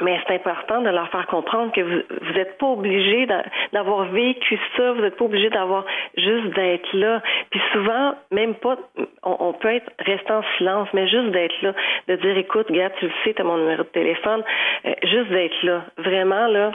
Mais 0.00 0.18
c'est 0.26 0.34
important 0.34 0.80
de 0.80 0.88
leur 0.88 1.08
faire 1.10 1.26
comprendre 1.26 1.72
que 1.72 1.80
vous 1.80 2.32
n'êtes 2.34 2.58
pas 2.58 2.66
obligé 2.66 3.26
d'avoir 3.72 4.04
vécu 4.06 4.58
ça, 4.76 4.92
vous 4.92 5.02
n'êtes 5.02 5.16
pas 5.16 5.24
obligé 5.24 5.50
d'avoir 5.50 5.84
juste 6.16 6.54
d'être 6.54 6.92
là. 6.94 7.22
Puis 7.50 7.60
souvent, 7.72 8.14
même 8.30 8.54
pas, 8.54 8.78
on, 9.22 9.52
peut 9.52 9.74
être 9.74 9.90
resté 9.98 10.32
en 10.32 10.42
silence, 10.56 10.88
mais 10.94 11.06
juste 11.08 11.30
d'être 11.30 11.60
là, 11.62 11.74
de 12.08 12.16
dire 12.16 12.36
écoute, 12.38 12.70
gars, 12.72 12.90
tu 12.98 13.06
le 13.06 13.12
sais, 13.24 13.34
tu 13.34 13.42
as 13.42 13.44
mon 13.44 13.58
numéro 13.58 13.82
de 13.82 13.88
téléphone, 13.88 14.42
euh, 14.86 14.94
juste 15.04 15.30
d'être 15.30 15.62
là, 15.62 15.84
vraiment 15.98 16.46
là. 16.46 16.72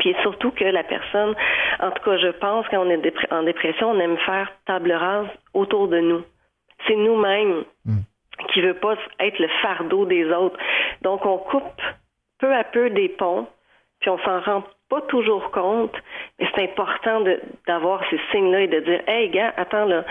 Puis 0.00 0.14
surtout 0.22 0.50
que 0.50 0.64
la 0.64 0.82
personne, 0.82 1.34
en 1.80 1.90
tout 1.90 2.02
cas, 2.02 2.16
je 2.18 2.28
pense 2.28 2.66
quand 2.68 2.84
on 2.84 2.90
est 2.90 3.12
en 3.30 3.42
dépression, 3.42 3.90
on 3.90 4.00
aime 4.00 4.16
faire 4.18 4.50
table 4.66 4.92
rase 4.92 5.28
autour 5.54 5.88
de 5.88 5.98
nous. 6.00 6.22
C'est 6.86 6.96
nous-mêmes 6.96 7.64
mm. 7.84 7.98
qui 8.52 8.60
veut 8.60 8.74
pas 8.74 8.96
être 9.20 9.38
le 9.38 9.48
fardeau 9.62 10.04
des 10.04 10.30
autres. 10.30 10.58
Donc 11.02 11.24
on 11.24 11.38
coupe 11.38 11.82
peu 12.38 12.54
à 12.54 12.64
peu 12.64 12.90
des 12.90 13.08
ponts, 13.08 13.46
puis 14.00 14.10
on 14.10 14.18
s'en 14.18 14.40
rend 14.40 14.62
pas 14.88 15.00
toujours 15.02 15.50
compte, 15.50 15.94
mais 16.38 16.46
c'est 16.54 16.62
important 16.62 17.24
d'avoir 17.66 18.02
ces 18.10 18.20
signes-là 18.30 18.60
et 18.62 18.68
de 18.68 18.80
dire 18.80 19.00
Hey 19.08 19.30
gars, 19.30 19.52
attends 19.56 19.84
là, 19.84 20.04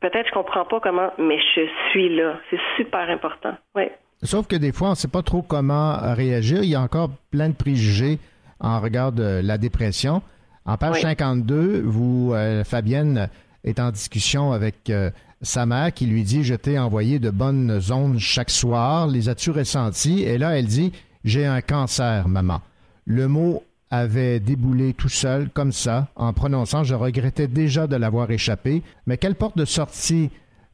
peut-être 0.00 0.28
je 0.28 0.32
comprends 0.32 0.64
pas 0.64 0.80
comment, 0.80 1.10
mais 1.18 1.38
je 1.54 1.62
suis 1.90 2.14
là. 2.14 2.36
C'est 2.50 2.60
super 2.76 3.08
important. 3.10 3.54
Oui. 3.74 3.84
Sauf 4.22 4.46
que 4.46 4.56
des 4.56 4.72
fois, 4.72 4.88
on 4.88 4.90
ne 4.92 4.96
sait 4.96 5.08
pas 5.08 5.22
trop 5.22 5.42
comment 5.42 5.96
réagir. 6.14 6.62
Il 6.62 6.70
y 6.70 6.74
a 6.74 6.80
encore 6.80 7.10
plein 7.30 7.48
de 7.48 7.54
préjugés 7.54 8.18
en 8.60 8.80
regard 8.80 9.12
de 9.12 9.40
la 9.42 9.58
dépression. 9.58 10.22
En 10.64 10.78
page 10.78 11.02
52, 11.02 11.82
vous, 11.84 12.32
euh, 12.32 12.64
Fabienne, 12.64 13.28
est 13.64 13.80
en 13.80 13.90
discussion 13.90 14.52
avec 14.52 14.88
euh, 14.88 15.10
sa 15.42 15.66
mère 15.66 15.92
qui 15.92 16.06
lui 16.06 16.22
dit 16.22 16.42
Je 16.44 16.54
t'ai 16.54 16.78
envoyé 16.78 17.18
de 17.18 17.30
bonnes 17.30 17.80
ondes 17.90 18.18
chaque 18.18 18.50
soir. 18.50 19.06
Les 19.08 19.28
as-tu 19.28 19.50
ressenties? 19.50 20.22
Et 20.22 20.38
là, 20.38 20.56
elle 20.58 20.66
dit 20.66 20.92
j'ai 21.24 21.46
un 21.46 21.60
cancer, 21.60 22.28
maman. 22.28 22.58
Le 23.06 23.28
mot 23.28 23.62
avait 23.90 24.40
déboulé 24.40 24.92
tout 24.92 25.08
seul, 25.08 25.48
comme 25.50 25.72
ça, 25.72 26.08
en 26.16 26.32
prononçant. 26.32 26.84
Je 26.84 26.94
regrettais 26.94 27.46
déjà 27.46 27.86
de 27.86 27.96
l'avoir 27.96 28.30
échappé. 28.30 28.82
Mais 29.06 29.16
quelle 29.16 29.34
porte 29.34 29.56
de 29.56 29.64
sortie 29.64 30.30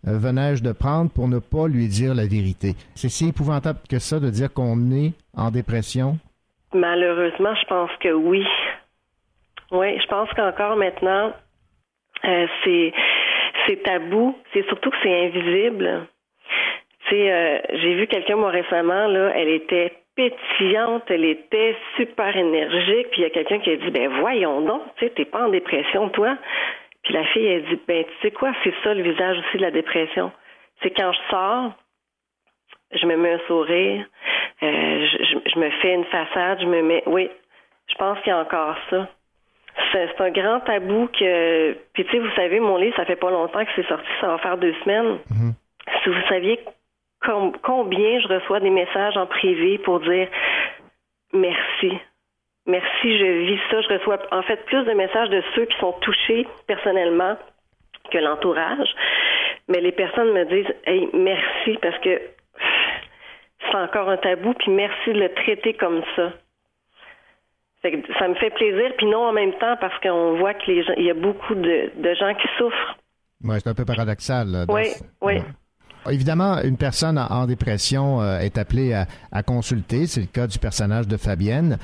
euh, 0.08 0.18
venais-je 0.18 0.62
de 0.62 0.72
prendre 0.72 1.10
pour 1.10 1.28
ne 1.28 1.38
pas 1.38 1.68
lui 1.68 1.88
dire 1.88 2.14
la 2.14 2.26
vérité? 2.26 2.74
C'est 2.94 3.10
si 3.10 3.28
épouvantable 3.28 3.80
que 3.88 3.98
ça 3.98 4.18
de 4.18 4.30
dire 4.30 4.52
qu'on 4.52 4.90
est 4.90 5.12
en 5.36 5.50
dépression? 5.50 6.18
Malheureusement, 6.72 7.54
je 7.54 7.66
pense 7.66 7.90
que 8.00 8.12
oui. 8.12 8.44
Oui, 9.72 9.98
je 10.00 10.06
pense 10.06 10.28
qu'encore 10.34 10.76
maintenant, 10.76 11.32
euh, 12.24 12.46
c'est 12.64 12.92
tabou. 13.84 14.36
C'est 14.52 14.66
surtout 14.66 14.90
que 14.90 14.96
c'est 15.02 15.26
invisible. 15.26 16.08
Tu 17.06 17.16
sais, 17.16 17.32
euh, 17.32 17.58
j'ai 17.82 17.94
vu 17.94 18.06
quelqu'un 18.06 18.36
moi 18.36 18.50
récemment 18.50 19.06
là, 19.06 19.32
elle 19.36 19.48
était 19.48 19.92
pétillante, 20.20 21.04
elle 21.08 21.24
était 21.24 21.76
super 21.96 22.36
énergique. 22.36 23.08
Puis 23.10 23.20
il 23.20 23.22
y 23.22 23.26
a 23.26 23.30
quelqu'un 23.30 23.58
qui 23.60 23.70
a 23.70 23.76
dit, 23.76 23.90
ben 23.90 24.08
voyons 24.20 24.60
donc, 24.60 24.82
tu 24.96 25.06
sais, 25.06 25.12
t'es 25.12 25.24
pas 25.24 25.46
en 25.46 25.48
dépression, 25.48 26.10
toi. 26.10 26.36
Puis 27.02 27.14
la 27.14 27.24
fille, 27.24 27.46
elle 27.46 27.64
dit, 27.64 27.80
ben 27.88 28.04
tu 28.04 28.10
sais 28.20 28.30
quoi, 28.30 28.52
c'est 28.62 28.74
ça 28.84 28.92
le 28.92 29.02
visage 29.02 29.38
aussi 29.38 29.56
de 29.56 29.62
la 29.62 29.70
dépression. 29.70 30.30
C'est 30.82 30.90
quand 30.90 31.12
je 31.12 31.18
sors, 31.30 31.72
je 32.92 33.06
me 33.06 33.16
mets 33.16 33.32
un 33.32 33.40
sourire, 33.46 34.04
euh, 34.62 35.06
je, 35.46 35.58
me 35.58 35.70
fais 35.82 35.94
une 35.94 36.04
façade, 36.04 36.60
je 36.60 36.66
me 36.66 36.82
mets, 36.82 37.02
oui, 37.06 37.30
je 37.88 37.94
pense 37.94 38.18
qu'il 38.20 38.28
y 38.28 38.36
a 38.36 38.38
encore 38.38 38.76
ça. 38.90 39.08
C'est 39.92 40.20
un 40.20 40.30
grand 40.30 40.60
tabou 40.60 41.08
que, 41.18 41.72
puis 41.94 42.04
tu 42.04 42.10
sais, 42.10 42.18
vous 42.18 42.30
savez, 42.36 42.60
mon 42.60 42.76
livre, 42.76 42.94
ça 42.96 43.06
fait 43.06 43.16
pas 43.16 43.30
longtemps 43.30 43.64
que 43.64 43.70
c'est 43.74 43.86
sorti, 43.86 44.08
ça 44.20 44.26
va 44.28 44.38
faire 44.38 44.58
deux 44.58 44.74
semaines. 44.84 45.18
Mm-hmm. 45.30 46.02
Si 46.02 46.10
vous 46.10 46.28
saviez 46.28 46.60
combien 47.22 48.20
je 48.20 48.28
reçois 48.28 48.60
des 48.60 48.70
messages 48.70 49.16
en 49.16 49.26
privé 49.26 49.78
pour 49.78 50.00
dire 50.00 50.28
merci. 51.32 51.92
Merci, 52.66 53.18
je 53.18 53.46
vis 53.46 53.60
ça. 53.70 53.80
Je 53.80 53.88
reçois 53.94 54.18
en 54.32 54.42
fait 54.42 54.64
plus 54.66 54.84
de 54.84 54.92
messages 54.92 55.30
de 55.30 55.42
ceux 55.54 55.64
qui 55.66 55.78
sont 55.78 55.92
touchés 56.00 56.46
personnellement 56.66 57.36
que 58.10 58.18
l'entourage. 58.18 58.88
Mais 59.68 59.80
les 59.80 59.92
personnes 59.92 60.32
me 60.32 60.44
disent 60.44 60.74
Hey, 60.86 61.08
merci 61.12 61.78
parce 61.80 61.98
que 61.98 62.20
c'est 63.60 63.76
encore 63.76 64.08
un 64.08 64.16
tabou, 64.16 64.54
puis 64.54 64.70
merci 64.70 65.12
de 65.12 65.20
le 65.20 65.32
traiter 65.34 65.74
comme 65.74 66.02
ça. 66.16 66.32
ça 67.82 68.28
me 68.28 68.34
fait 68.34 68.50
plaisir, 68.50 68.92
puis 68.96 69.06
non 69.06 69.26
en 69.26 69.32
même 69.32 69.52
temps 69.54 69.76
parce 69.80 69.98
qu'on 70.00 70.38
voit 70.38 70.54
qu'il 70.54 70.84
y 70.98 71.10
a 71.10 71.14
beaucoup 71.14 71.54
de, 71.54 72.14
gens 72.18 72.34
qui 72.34 72.48
souffrent. 72.58 72.96
Oui, 73.42 73.56
c'est 73.58 73.70
un 73.70 73.74
peu 73.74 73.84
paradoxal. 73.84 74.66
oui, 74.68 74.88
oui. 75.22 75.40
Évidemment, 76.08 76.62
une 76.62 76.76
personne 76.76 77.18
en, 77.18 77.46
dépression 77.46 78.22
euh, 78.22 78.38
est 78.38 78.56
appelée 78.58 78.94
à, 78.94 79.42
consulter. 79.42 80.06
C'est 80.06 80.20
le 80.20 80.26
cas 80.26 80.46
du 80.46 80.58
personnage 80.58 81.08
de 81.08 81.16
Fabienne. 81.16 81.78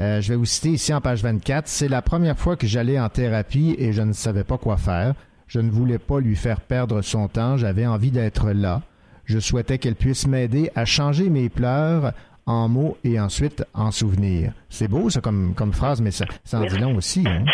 Euh, 0.00 0.20
je 0.20 0.30
vais 0.30 0.36
vous 0.36 0.44
citer 0.44 0.70
ici 0.70 0.92
en 0.92 1.00
page 1.00 1.22
24. 1.22 1.66
C'est 1.66 1.88
la 1.88 2.02
première 2.02 2.36
fois 2.36 2.56
que 2.56 2.66
j'allais 2.66 2.98
en 2.98 3.08
thérapie 3.08 3.76
et 3.78 3.92
je 3.92 4.02
ne 4.02 4.12
savais 4.12 4.44
pas 4.44 4.58
quoi 4.58 4.76
faire. 4.76 5.14
Je 5.46 5.60
ne 5.60 5.70
voulais 5.70 5.98
pas 5.98 6.20
lui 6.20 6.36
faire 6.36 6.60
perdre 6.60 7.00
son 7.02 7.28
temps. 7.28 7.56
J'avais 7.56 7.86
envie 7.86 8.10
d'être 8.10 8.50
là. 8.50 8.80
Je 9.24 9.38
souhaitais 9.38 9.78
qu'elle 9.78 9.94
puisse 9.94 10.26
m'aider 10.26 10.70
à 10.74 10.84
changer 10.84 11.30
mes 11.30 11.48
pleurs 11.48 12.12
en 12.46 12.68
mots 12.68 12.96
et 13.04 13.18
ensuite 13.18 13.64
en 13.74 13.90
souvenirs. 13.90 14.52
C'est 14.68 14.88
beau, 14.88 15.08
ça, 15.08 15.20
comme, 15.20 15.54
phrase, 15.72 16.02
mais 16.02 16.10
ça, 16.10 16.26
ça 16.44 16.58
en 16.58 16.66
dit 16.66 16.78
long 16.78 16.96
aussi. 16.96 17.24
Hein? 17.26 17.44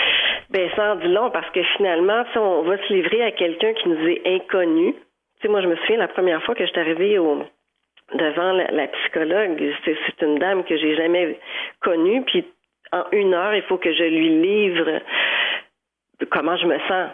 Ben, 0.51 0.69
ça 0.75 0.95
en 0.95 0.97
dit 0.97 1.07
long 1.07 1.31
parce 1.31 1.49
que 1.51 1.61
finalement, 1.77 2.25
on 2.37 2.63
va 2.69 2.77
se 2.77 2.93
livrer 2.93 3.23
à 3.23 3.31
quelqu'un 3.31 3.73
qui 3.75 3.89
nous 3.89 4.09
est 4.09 4.23
inconnu, 4.27 4.95
sais, 5.43 5.49
moi, 5.49 5.61
je 5.63 5.69
me 5.69 5.77
souviens 5.77 5.99
la 5.99 6.09
première 6.09 6.43
fois 6.43 6.55
que 6.55 6.65
je 6.65 6.71
suis 6.71 6.81
arrivée 6.81 7.19
au, 7.19 7.45
devant 8.15 8.53
la, 8.53 8.89
psychologue, 8.89 9.75
c'est 9.85 10.23
une 10.23 10.39
dame 10.39 10.65
que 10.65 10.77
j'ai 10.77 10.97
jamais 10.97 11.39
connue, 11.81 12.23
puis 12.23 12.45
en 12.93 13.05
une 13.13 13.35
heure, 13.35 13.55
il 13.55 13.63
faut 13.63 13.79
que 13.79 13.93
je 13.93 14.03
lui 14.03 14.29
livre 14.29 15.01
comment 16.31 16.57
je 16.57 16.67
me 16.67 16.79
sens. 16.81 17.11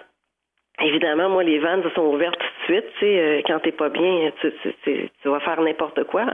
Évidemment, 0.80 1.30
moi, 1.30 1.42
les 1.42 1.58
vannes 1.58 1.82
se 1.82 1.90
sont 1.90 2.02
ouvertes 2.02 2.38
tout 2.38 2.72
de 2.72 2.80
suite. 2.80 2.92
Tu 2.98 3.06
sais, 3.06 3.18
euh, 3.18 3.42
quand 3.46 3.60
t'es 3.60 3.72
pas 3.72 3.88
bien, 3.88 4.30
tu, 4.40 4.52
tu, 4.84 5.10
tu, 5.22 5.28
vas 5.28 5.40
faire 5.40 5.60
n'importe 5.60 6.04
quoi. 6.04 6.26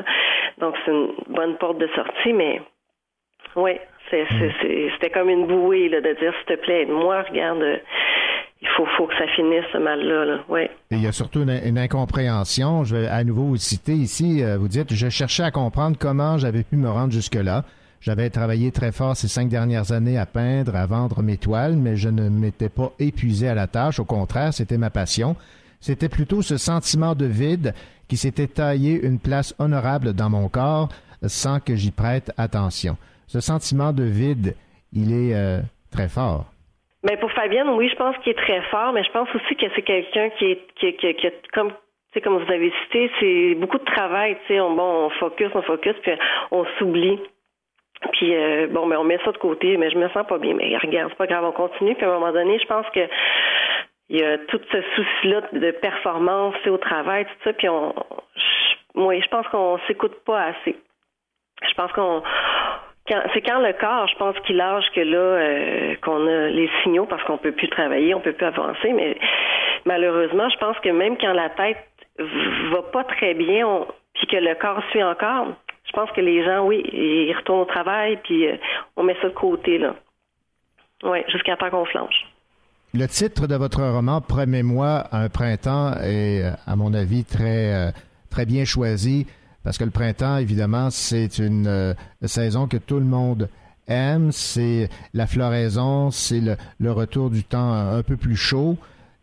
Donc, 0.58 0.74
c'est 0.84 0.90
une 0.90 1.12
bonne 1.28 1.56
porte 1.58 1.78
de 1.78 1.86
sortie, 1.94 2.32
mais 2.32 2.60
oui, 3.54 3.72
hmm. 4.10 4.50
c'était 4.92 5.10
comme 5.10 5.28
une 5.28 5.46
bouée 5.46 5.88
là, 5.88 6.00
de 6.00 6.12
dire, 6.14 6.34
s'il 6.38 6.56
te 6.56 6.60
plaît, 6.60 6.86
moi, 6.86 7.22
regarde, 7.22 7.80
il 8.62 8.68
faut, 8.76 8.86
faut 8.96 9.06
que 9.06 9.14
ça 9.18 9.26
finisse 9.34 9.64
ce 9.72 9.78
mal-là. 9.78 10.38
Ouais. 10.48 10.70
il 10.92 11.02
y 11.02 11.06
a 11.08 11.12
surtout 11.12 11.42
une, 11.42 11.78
incompréhension. 11.78 12.84
Je 12.84 12.96
vais 12.96 13.08
à 13.08 13.24
nouveau 13.24 13.42
vous 13.42 13.56
citer 13.56 13.92
ici. 13.92 14.42
Euh, 14.42 14.56
vous 14.56 14.68
dites, 14.68 14.94
je 14.94 15.08
cherchais 15.08 15.42
à 15.42 15.50
comprendre 15.50 15.96
comment 15.98 16.38
j'avais 16.38 16.62
pu 16.62 16.76
me 16.76 16.88
rendre 16.88 17.12
jusque-là. 17.12 17.64
J'avais 18.00 18.30
travaillé 18.30 18.70
très 18.70 18.92
fort 18.92 19.16
ces 19.16 19.26
cinq 19.26 19.48
dernières 19.48 19.90
années 19.90 20.16
à 20.16 20.26
peindre, 20.26 20.76
à 20.76 20.86
vendre 20.86 21.22
mes 21.22 21.36
toiles, 21.36 21.76
mais 21.76 21.96
je 21.96 22.08
ne 22.08 22.28
m'étais 22.28 22.68
pas 22.68 22.92
épuisé 23.00 23.48
à 23.48 23.54
la 23.54 23.66
tâche. 23.66 23.98
Au 23.98 24.04
contraire, 24.04 24.54
c'était 24.54 24.78
ma 24.78 24.90
passion. 24.90 25.34
C'était 25.80 26.08
plutôt 26.08 26.42
ce 26.42 26.56
sentiment 26.56 27.16
de 27.16 27.26
vide 27.26 27.74
qui 28.06 28.16
s'était 28.16 28.46
taillé 28.46 29.04
une 29.04 29.18
place 29.18 29.54
honorable 29.58 30.12
dans 30.12 30.30
mon 30.30 30.48
corps 30.48 30.88
sans 31.26 31.58
que 31.58 31.74
j'y 31.74 31.90
prête 31.90 32.32
attention. 32.36 32.96
Ce 33.26 33.40
sentiment 33.40 33.92
de 33.92 34.04
vide, 34.04 34.54
il 34.92 35.12
est 35.12 35.34
euh, 35.34 35.60
très 35.90 36.08
fort. 36.08 36.51
Mais 37.04 37.16
pour 37.16 37.32
Fabienne, 37.32 37.68
oui, 37.70 37.88
je 37.88 37.96
pense 37.96 38.16
qu'il 38.18 38.32
est 38.32 38.38
très 38.38 38.62
fort, 38.62 38.92
mais 38.92 39.02
je 39.02 39.10
pense 39.10 39.28
aussi 39.34 39.56
que 39.56 39.66
c'est 39.74 39.82
quelqu'un 39.82 40.30
qui 40.30 40.52
est 40.52 40.66
qui, 40.76 40.94
qui, 40.94 41.16
comme 41.52 41.72
comme 42.22 42.42
vous 42.42 42.52
avez 42.52 42.72
cité, 42.82 43.10
c'est 43.18 43.54
beaucoup 43.54 43.78
de 43.78 43.84
travail, 43.84 44.36
tu 44.46 44.54
sais, 44.54 44.60
on, 44.60 44.74
bon, 44.74 45.06
on 45.06 45.10
focus, 45.10 45.48
on 45.54 45.62
focus, 45.62 45.94
puis 46.02 46.12
on 46.50 46.66
s'oublie. 46.78 47.18
Puis 48.12 48.34
euh, 48.34 48.66
bon, 48.68 48.86
mais 48.86 48.96
on 48.96 49.04
met 49.04 49.18
ça 49.24 49.32
de 49.32 49.38
côté, 49.38 49.76
mais 49.78 49.90
je 49.90 49.96
me 49.96 50.08
sens 50.10 50.26
pas 50.26 50.38
bien. 50.38 50.54
Mais 50.54 50.76
regarde, 50.76 51.10
c'est 51.10 51.16
pas 51.16 51.26
grave, 51.26 51.44
on 51.44 51.52
continue. 51.52 51.94
Puis 51.94 52.04
à 52.04 52.10
un 52.10 52.14
moment 52.18 52.32
donné, 52.32 52.58
je 52.58 52.66
pense 52.66 52.86
que 52.90 53.00
il 54.10 54.20
y 54.20 54.24
a 54.24 54.36
tout 54.38 54.60
ce 54.70 54.82
souci-là 54.94 55.42
de 55.52 55.70
performance, 55.70 56.54
au 56.66 56.76
travail, 56.76 57.24
tout 57.24 57.44
ça. 57.44 57.52
Puis 57.54 57.68
on, 57.68 57.94
moi, 58.94 59.18
je 59.18 59.28
pense 59.28 59.46
qu'on 59.48 59.78
s'écoute 59.86 60.22
pas 60.24 60.46
assez. 60.46 60.76
Je 61.62 61.68
je 61.68 61.74
pense 61.74 61.92
qu'on 61.92 62.22
c'est 63.32 63.42
quand 63.42 63.60
le 63.60 63.72
corps, 63.72 64.06
je 64.08 64.16
pense 64.16 64.38
qu'il 64.40 64.56
lâche 64.56 64.84
que 64.94 65.00
là 65.00 65.18
euh, 65.18 65.94
qu'on 66.02 66.26
a 66.26 66.48
les 66.48 66.70
signaux 66.82 67.06
parce 67.06 67.22
qu'on 67.24 67.38
peut 67.38 67.52
plus 67.52 67.68
travailler, 67.68 68.14
on 68.14 68.20
peut 68.20 68.32
plus 68.32 68.46
avancer, 68.46 68.92
mais 68.92 69.16
malheureusement, 69.84 70.48
je 70.48 70.58
pense 70.58 70.78
que 70.80 70.88
même 70.90 71.16
quand 71.18 71.32
la 71.32 71.50
tête 71.50 71.78
va 72.18 72.82
pas 72.92 73.04
très 73.04 73.34
bien, 73.34 73.86
puis 74.14 74.26
que 74.26 74.36
le 74.36 74.54
corps 74.54 74.82
suit 74.90 75.02
encore, 75.02 75.48
je 75.84 75.92
pense 75.92 76.10
que 76.12 76.20
les 76.20 76.44
gens, 76.44 76.64
oui, 76.64 76.82
ils 76.92 77.34
retournent 77.34 77.60
au 77.60 77.64
travail, 77.64 78.18
puis 78.22 78.46
euh, 78.46 78.56
on 78.96 79.02
met 79.02 79.16
ça 79.20 79.28
de 79.28 79.34
côté 79.34 79.78
là. 79.78 79.94
Oui, 81.02 81.18
jusqu'à 81.28 81.56
temps 81.56 81.70
qu'on 81.70 81.84
flanche. 81.84 82.26
Le 82.94 83.06
titre 83.06 83.46
de 83.46 83.56
votre 83.56 83.80
roman, 83.80 84.20
Promets-moi 84.20 85.04
un 85.12 85.28
printemps, 85.28 85.94
est, 86.02 86.42
à 86.66 86.76
mon 86.76 86.92
avis, 86.94 87.24
très, 87.24 87.72
euh, 87.74 87.90
très 88.30 88.46
bien 88.46 88.64
choisi. 88.64 89.26
Parce 89.64 89.78
que 89.78 89.84
le 89.84 89.90
printemps, 89.90 90.38
évidemment, 90.38 90.90
c'est 90.90 91.38
une 91.38 91.66
euh, 91.66 91.94
saison 92.24 92.66
que 92.66 92.76
tout 92.76 92.98
le 92.98 93.04
monde 93.04 93.48
aime. 93.88 94.32
C'est 94.32 94.88
la 95.14 95.26
floraison, 95.26 96.10
c'est 96.10 96.40
le, 96.40 96.92
retour 96.92 97.30
du 97.30 97.44
temps 97.44 97.72
un 97.72 98.02
peu 98.02 98.16
plus 98.16 98.36
chaud. 98.36 98.76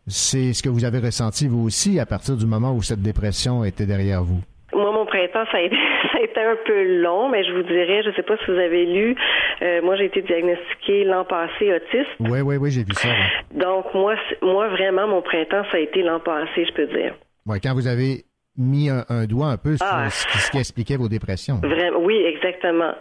C'est 0.08 0.54
ce 0.54 0.64
que 0.64 0.70
vous 0.70 0.86
avez 0.86 1.00
ressenti 1.00 1.48
vous 1.48 1.64
aussi 1.66 2.00
à 2.00 2.06
partir 2.06 2.36
du 2.36 2.46
moment 2.46 2.74
où 2.74 2.82
cette 2.82 3.02
dépression 3.02 3.64
était 3.64 3.86
derrière 3.86 4.24
vous. 4.24 4.42
Moi, 4.74 4.92
mon 4.92 5.06
printemps, 5.06 5.46
ça 5.52 5.58
a 5.58 5.62
été, 5.62 5.76
un 6.40 6.56
peu 6.66 7.02
long, 7.02 7.30
mais 7.30 7.44
je 7.44 7.52
vous 7.52 7.64
dirais, 7.64 8.02
je 8.04 8.10
ne 8.10 8.14
sais 8.14 8.24
pas 8.24 8.38
si 8.38 8.46
vous 8.50 8.58
avez 8.58 8.86
lu, 8.86 9.16
euh, 9.62 9.82
moi, 9.82 9.98
j'ai 9.98 10.06
été 10.06 10.22
diagnostiquée 10.22 11.04
l'an 11.04 11.26
passé 11.26 11.74
autiste. 11.74 12.10
Oui, 12.20 12.40
oui, 12.42 12.56
oui, 12.56 12.72
j'ai 12.72 12.84
vu 12.84 12.94
ça. 12.94 13.10
Donc, 13.52 13.94
moi, 13.94 14.16
moi, 14.42 14.70
vraiment, 14.70 15.06
mon 15.08 15.22
printemps, 15.22 15.64
ça 15.70 15.78
a 15.78 15.80
été 15.80 16.02
l'an 16.02 16.20
passé, 16.22 16.66
je 16.66 16.74
peux 16.74 16.88
dire. 16.88 17.14
Oui, 17.46 17.60
quand 17.62 17.74
vous 17.74 17.88
avez 17.88 18.24
mis 18.58 18.90
un, 18.90 19.26
doigt 19.26 19.48
un 19.48 19.58
peu 19.58 19.78
sur 19.78 19.88
ah. 19.90 20.10
ce, 20.10 20.52
qui, 20.52 20.58
expliquait 20.58 20.98
vos 20.98 21.08
dépressions. 21.08 21.56
Vraiment, 21.64 22.00
oui, 22.00 22.18
exactement. 22.26 22.94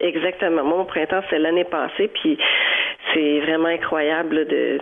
Exactement. 0.00 0.64
Moi, 0.64 0.78
mon 0.78 0.84
printemps, 0.84 1.22
c'est 1.30 1.38
l'année 1.38 1.64
passée, 1.64 2.08
puis 2.08 2.38
c'est 3.12 3.40
vraiment 3.40 3.68
incroyable 3.68 4.46
de, 4.46 4.80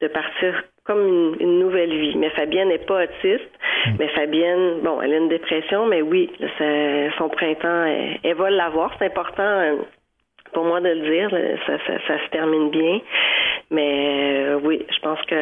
de 0.00 0.08
partir 0.08 0.62
comme 0.88 1.36
une, 1.38 1.58
nouvelle 1.58 1.90
vie. 1.90 2.16
Mais 2.16 2.30
Fabienne 2.30 2.68
n'est 2.68 2.78
pas 2.78 3.04
autiste. 3.04 3.50
Hmm. 3.86 3.96
Mais 3.98 4.08
Fabienne, 4.08 4.80
bon, 4.82 5.00
elle 5.02 5.12
a 5.12 5.16
une 5.18 5.28
dépression, 5.28 5.86
mais 5.86 6.02
oui, 6.02 6.30
son 7.18 7.28
printemps, 7.28 7.84
elle, 8.24 8.34
va 8.34 8.50
l'avoir. 8.50 8.94
C'est 8.98 9.06
important 9.06 9.42
euh, 9.42 9.76
pour 10.52 10.64
moi 10.64 10.80
de 10.80 10.88
le 10.88 11.10
dire. 11.10 11.30
Ça, 11.66 11.78
ça, 11.86 12.18
se 12.24 12.30
termine 12.30 12.70
bien. 12.70 13.00
Mais 13.70 14.46
euh, 14.46 14.60
oui, 14.62 14.84
je 14.90 14.98
pense 15.00 15.20
que 15.26 15.36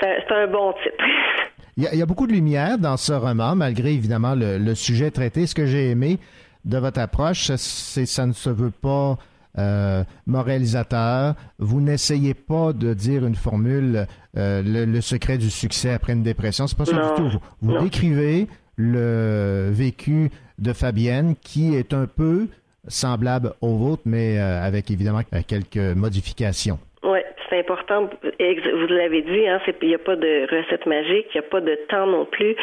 c'est 0.00 0.32
un, 0.32 0.46
bon 0.46 0.72
titre. 0.82 1.04
Il 1.80 1.98
y, 1.98 2.02
a, 2.02 2.06
beaucoup 2.06 2.26
de 2.26 2.32
lumière 2.32 2.76
dans 2.78 2.98
ce 2.98 3.14
roman, 3.14 3.56
malgré 3.56 3.94
évidemment 3.94 4.34
le, 4.36 4.74
sujet 4.74 5.10
traité. 5.10 5.46
Ce 5.46 5.54
que 5.54 5.64
j'ai 5.64 5.88
aimé 5.88 6.18
de 6.66 6.76
votre 6.76 7.00
approche, 7.00 7.52
c'est 7.56 8.04
ça 8.04 8.26
ne 8.26 8.34
se 8.34 8.50
veut 8.50 8.70
pas 8.70 9.16
euh, 9.56 10.04
moralisateur. 10.26 11.36
Vous 11.58 11.80
n'essayez 11.80 12.34
pas 12.34 12.74
de 12.74 12.92
dire 12.92 13.24
une 13.24 13.34
formule, 13.34 14.06
euh, 14.36 14.62
le, 14.62 15.00
secret 15.00 15.38
du 15.38 15.48
succès 15.48 15.90
après 15.90 16.12
une 16.12 16.22
dépression. 16.22 16.66
C'est 16.66 16.76
pas 16.76 16.84
ça 16.84 17.14
du 17.16 17.22
tout. 17.30 17.38
Vous, 17.62 17.78
décrivez 17.78 18.46
le 18.76 19.70
vécu 19.72 20.30
de 20.58 20.74
Fabienne 20.74 21.34
qui 21.40 21.74
est 21.74 21.94
un 21.94 22.06
peu 22.06 22.48
semblable 22.88 23.54
au 23.62 23.76
vôtre, 23.76 24.02
mais 24.04 24.38
euh, 24.38 24.62
avec 24.62 24.90
évidemment 24.90 25.22
quelques 25.46 25.78
modifications. 25.78 26.78
Oui, 27.02 27.18
c'est 27.48 27.58
important. 27.58 28.10
Vous 28.22 28.86
l'avez 28.88 29.22
dit, 29.22 29.48
hein, 29.48 29.58
il 29.80 29.88
n'y 29.88 29.94
a 29.94 29.98
pas 29.98 30.16
de 30.16 30.46
recette 30.50 30.84
magique, 30.84 31.28
il 31.34 31.40
n'y 31.40 31.46
a 31.46 31.48
pas 31.48 31.60
de 31.62 31.74
temps 31.88 32.06
non 32.06 32.26
plus. 32.26 32.54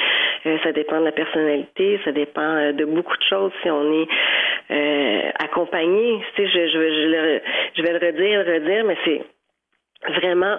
Euh, 0.45 0.57
ça 0.64 0.72
dépend 0.73 0.99
de 0.99 1.05
la 1.05 1.11
personnalité, 1.11 1.99
ça 2.05 2.11
dépend 2.11 2.41
euh, 2.41 2.72
de 2.72 2.85
beaucoup 2.85 3.18
de 3.18 3.23
choses. 3.27 3.51
Si 3.64 3.72
on 3.72 3.91
est 3.93 4.07
euh, 4.69 5.31
accompagné, 5.39 6.22
tu 6.35 6.43
sais, 6.43 6.49
je, 6.49 6.68
je, 6.68 7.39
je, 7.77 7.81
vais 7.81 7.93
le 7.93 8.05
redire, 8.05 8.43
le 8.43 8.53
redire, 8.53 8.85
mais 8.85 8.97
c'est 9.05 9.22
vraiment 10.22 10.57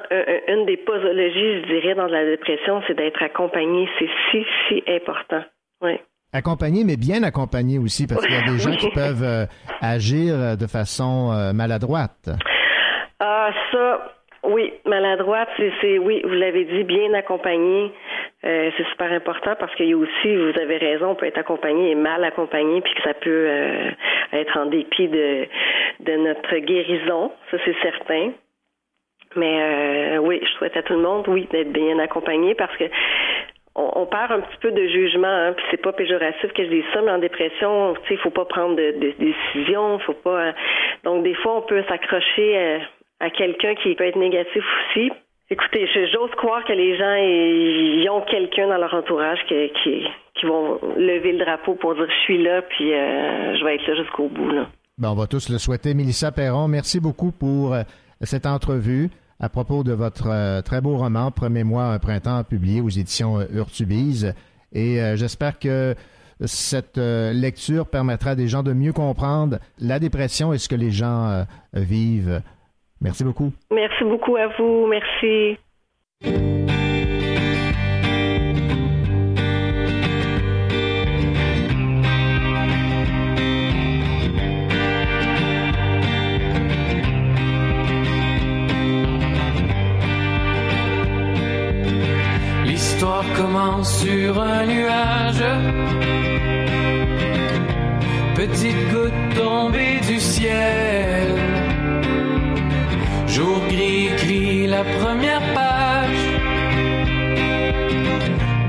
une 0.48 0.66
des 0.66 0.78
posologies, 0.78 1.62
je 1.62 1.66
dirais, 1.66 1.94
dans 1.94 2.08
la 2.08 2.24
dépression, 2.24 2.82
c'est 2.88 2.94
d'être 2.94 3.22
accompagné. 3.22 3.88
C'est 4.00 4.10
si, 4.32 4.44
si 4.68 4.82
important. 4.88 5.44
Oui. 5.82 5.92
Accompagné, 6.32 6.82
mais 6.84 6.96
bien 6.96 7.22
accompagné 7.22 7.78
aussi, 7.78 8.08
parce 8.08 8.26
qu'il 8.26 8.34
y 8.34 8.38
a 8.38 8.42
des 8.42 8.58
gens 8.62 8.74
qui 8.74 8.90
peuvent 8.90 9.46
agir 9.80 10.56
de 10.58 10.66
façon 10.66 11.52
maladroite. 11.54 12.28
Ah, 13.20 13.50
ça, 13.72 14.14
oui, 14.44 14.72
maladroite, 14.84 15.48
c'est, 15.80 15.98
oui, 15.98 16.22
vous 16.24 16.34
l'avez 16.34 16.64
dit, 16.64 16.84
bien 16.84 17.12
accompagné. 17.14 17.92
Euh, 18.44 18.70
c'est 18.76 18.86
super 18.90 19.10
important 19.12 19.56
parce 19.58 19.74
qu'il 19.74 19.88
y 19.88 19.92
a 19.92 19.96
aussi, 19.96 20.36
vous 20.36 20.58
avez 20.60 20.76
raison, 20.76 21.10
on 21.10 21.14
peut 21.16 21.26
être 21.26 21.38
accompagné 21.38 21.90
et 21.90 21.94
mal 21.96 22.22
accompagné, 22.22 22.80
puis 22.80 22.94
que 22.94 23.02
ça 23.02 23.14
peut 23.14 23.46
euh, 23.48 23.90
être 24.32 24.56
en 24.56 24.66
dépit 24.66 25.08
de, 25.08 25.46
de 26.00 26.16
notre 26.16 26.56
guérison, 26.58 27.32
ça 27.50 27.56
c'est 27.64 27.74
certain. 27.82 28.30
Mais 29.34 29.60
euh, 29.60 30.18
oui, 30.18 30.40
je 30.40 30.50
souhaite 30.52 30.76
à 30.76 30.82
tout 30.82 30.94
le 30.94 31.02
monde, 31.02 31.26
oui, 31.26 31.48
d'être 31.50 31.72
bien 31.72 31.98
accompagné 31.98 32.54
parce 32.54 32.74
que 32.76 32.84
on, 33.74 34.06
perd 34.06 34.32
un 34.32 34.40
petit 34.40 34.56
peu 34.60 34.72
de 34.72 34.86
jugement, 34.88 35.28
hein, 35.28 35.52
puis 35.52 35.64
c'est 35.70 35.82
pas 35.82 35.92
péjoratif 35.92 36.52
que 36.52 36.64
je 36.64 36.68
dis 36.68 36.84
ça, 36.92 37.00
mais 37.00 37.12
en 37.12 37.18
dépression, 37.18 37.94
tu 37.94 38.08
sais, 38.08 38.14
il 38.14 38.18
faut 38.18 38.30
pas 38.30 38.44
prendre 38.44 38.74
de, 38.74 38.90
de, 38.98 39.14
décision, 39.18 40.00
faut 40.00 40.14
pas. 40.14 40.52
donc 41.04 41.22
des 41.22 41.34
fois, 41.34 41.58
on 41.58 41.62
peut 41.62 41.84
s'accrocher 41.88 42.58
à 42.58 42.78
quelqu'un 43.36 43.74
qui 43.74 43.94
peut 43.94 44.04
être 44.04 44.18
négatif 44.18 44.62
aussi. 44.62 45.10
Écoutez, 45.50 45.88
j'ose 46.12 46.30
croire 46.36 46.62
que 46.64 46.72
les 46.74 46.96
gens 46.98 47.14
ils 47.14 48.08
ont 48.10 48.20
quelqu'un 48.20 48.68
dans 48.68 48.76
leur 48.76 48.92
entourage 48.92 49.38
qui, 49.48 49.72
qui, 49.82 50.46
vont 50.46 50.78
lever 50.96 51.32
le 51.32 51.44
drapeau 51.44 51.74
pour 51.74 51.94
dire 51.94 52.06
je 52.06 52.24
suis 52.24 52.42
là, 52.42 52.62
puis 52.62 52.92
euh, 52.92 53.56
je 53.56 53.64
vais 53.64 53.76
être 53.76 53.86
là 53.86 53.94
jusqu'au 53.96 54.28
bout. 54.28 54.50
Là. 54.50 54.66
Ben, 54.98 55.10
on 55.10 55.14
va 55.14 55.26
tous 55.26 55.48
le 55.48 55.58
souhaiter. 55.58 55.94
Mélissa 55.94 56.32
Perron, 56.32 56.68
merci 56.68 57.00
beaucoup 57.00 57.32
pour 57.32 57.72
euh, 57.72 57.82
cette 58.20 58.44
entrevue 58.44 59.08
à 59.40 59.48
propos 59.48 59.84
de 59.84 59.92
votre 59.92 60.28
euh, 60.28 60.60
très 60.60 60.82
beau 60.82 60.96
roman, 60.96 61.30
Premier 61.30 61.64
mois, 61.64 61.86
un 61.86 61.98
printemps, 61.98 62.44
publié 62.44 62.82
aux 62.82 62.90
éditions 62.90 63.40
Urtubise. 63.52 64.34
Et 64.74 64.98
j'espère 65.16 65.58
que 65.58 65.94
cette 66.44 66.98
lecture 66.98 67.86
permettra 67.86 68.32
à 68.32 68.34
des 68.34 68.46
gens 68.46 68.62
de 68.62 68.74
mieux 68.74 68.92
comprendre 68.92 69.56
la 69.80 69.98
dépression 69.98 70.52
et 70.52 70.58
ce 70.58 70.68
que 70.68 70.74
les 70.74 70.90
gens 70.90 71.46
vivent 71.72 72.42
Merci 73.00 73.24
beaucoup. 73.24 73.52
Merci 73.70 74.04
beaucoup 74.04 74.36
à 74.36 74.48
vous. 74.58 74.86
Merci. 74.88 75.58
L'histoire 92.64 93.24
commence 93.36 94.02
sur 94.02 94.40
un 94.40 94.66
nuage. 94.66 95.44
Petite 98.34 98.92
goutte 98.92 99.36
tombée 99.36 100.00
du 100.06 100.20
ciel 100.20 101.57
Jour 103.48 103.62
gris 103.70 104.08
écrit 104.12 104.66
la 104.66 104.84
première 104.84 105.44
page. 105.54 106.24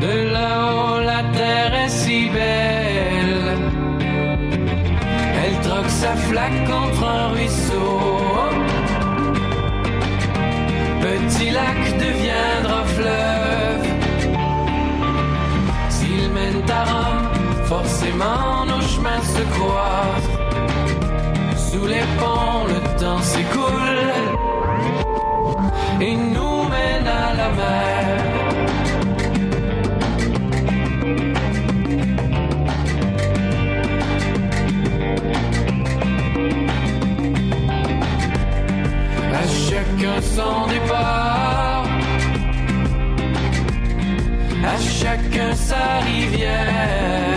De 0.05 0.13
là-haut, 0.35 1.01
la 1.11 1.21
terre 1.37 1.73
est 1.83 1.89
si 1.89 2.29
belle. 2.29 3.49
Elle 5.41 5.57
troque 5.67 5.93
sa 6.03 6.13
flaque 6.27 6.61
contre 6.73 7.03
un 7.03 7.27
ruisseau. 7.33 7.91
Petit 11.05 11.49
lac 11.59 11.79
deviendra 12.05 12.81
fleuve. 12.95 13.85
S'il 15.89 16.25
mène 16.37 16.63
à 16.79 16.83
Rome, 16.91 17.25
forcément 17.65 18.65
nos 18.71 18.81
chemins 18.91 19.23
se 19.35 19.43
croisent. 19.55 20.35
Sous 21.67 21.85
les 21.85 22.05
ponts, 22.17 22.63
le 22.73 22.79
temps 23.01 23.21
s'écoule 23.21 24.28
et 26.01 26.15
nous 26.15 26.63
mène 26.69 27.07
à 27.07 27.33
la 27.39 27.49
mer. 27.59 28.29
À 39.33 39.43
chacun 39.67 40.21
son 40.21 40.67
départ, 40.67 41.85
à 44.63 44.77
chacun 44.79 45.55
sa 45.55 45.99
rivière. 45.99 47.28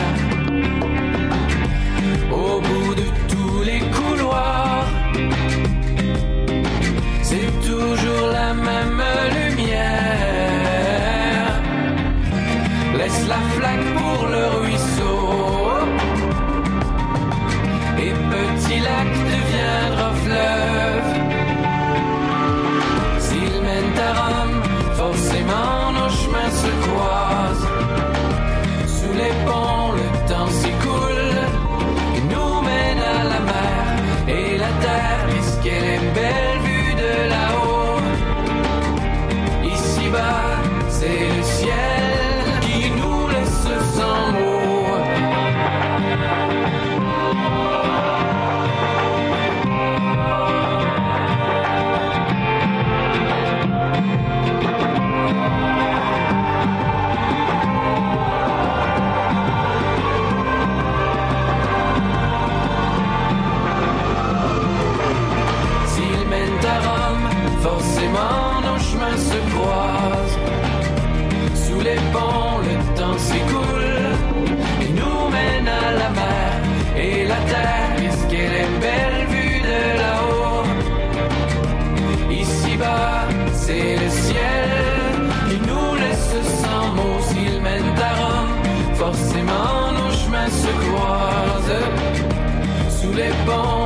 Les 93.15 93.31
ponts, 93.45 93.82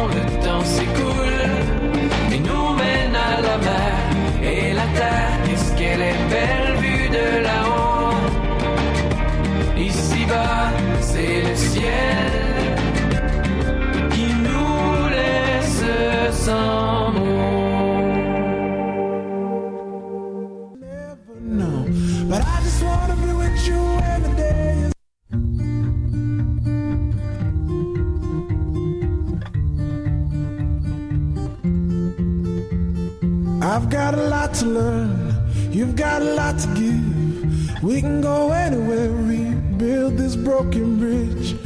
got 34.12 34.18
a 34.20 34.28
lot 34.28 34.54
to 34.54 34.66
learn, 34.66 35.34
you've 35.72 35.96
got 35.96 36.22
a 36.22 36.34
lot 36.36 36.56
to 36.56 36.68
give. 36.80 37.82
We 37.82 38.00
can 38.00 38.20
go 38.20 38.52
anywhere, 38.52 39.10
rebuild 39.10 40.16
this 40.16 40.36
broken 40.36 41.00
bridge. 41.00 41.56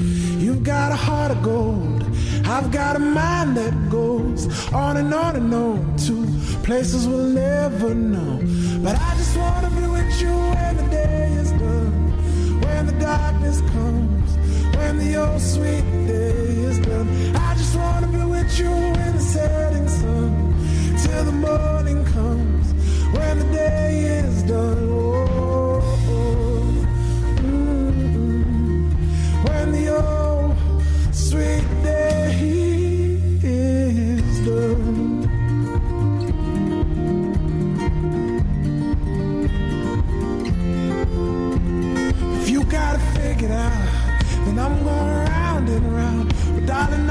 You've 0.42 0.62
got 0.62 0.90
a 0.90 0.96
heart 0.96 1.32
of 1.32 1.42
gold, 1.42 2.02
I've 2.46 2.70
got 2.70 2.96
a 2.96 2.98
mind 2.98 3.58
that 3.58 3.74
goes 3.90 4.40
on 4.72 4.96
and 4.96 5.12
on 5.12 5.36
and 5.36 5.52
on 5.52 5.96
to 6.06 6.14
places 6.62 7.06
we'll 7.06 7.28
never 7.28 7.94
know. 7.94 8.40
But 8.84 8.96
I 8.96 9.10
just 9.18 9.36
wanna 9.36 9.68
be 9.78 9.86
with 9.96 10.22
you 10.22 10.34
when 10.54 10.76
the 10.78 10.88
day 10.90 11.36
is 11.42 11.50
done, 11.50 12.60
when 12.62 12.86
the 12.86 12.96
darkness 12.98 13.60
comes, 13.72 14.30
when 14.78 14.96
the 14.96 15.10
old 15.16 15.42
sweet 15.42 15.84
day 16.06 16.48
is 16.68 16.78
done. 16.78 17.06
I 17.36 17.54
just 17.60 17.76
wanna 17.76 18.06
be 18.06 18.24
with 18.34 18.58
you 18.58 18.72
in 19.04 19.12
the 19.18 19.24
setting 19.34 19.88
sun 19.88 20.54
till 21.02 21.24
the 21.24 21.32
morning 21.32 21.79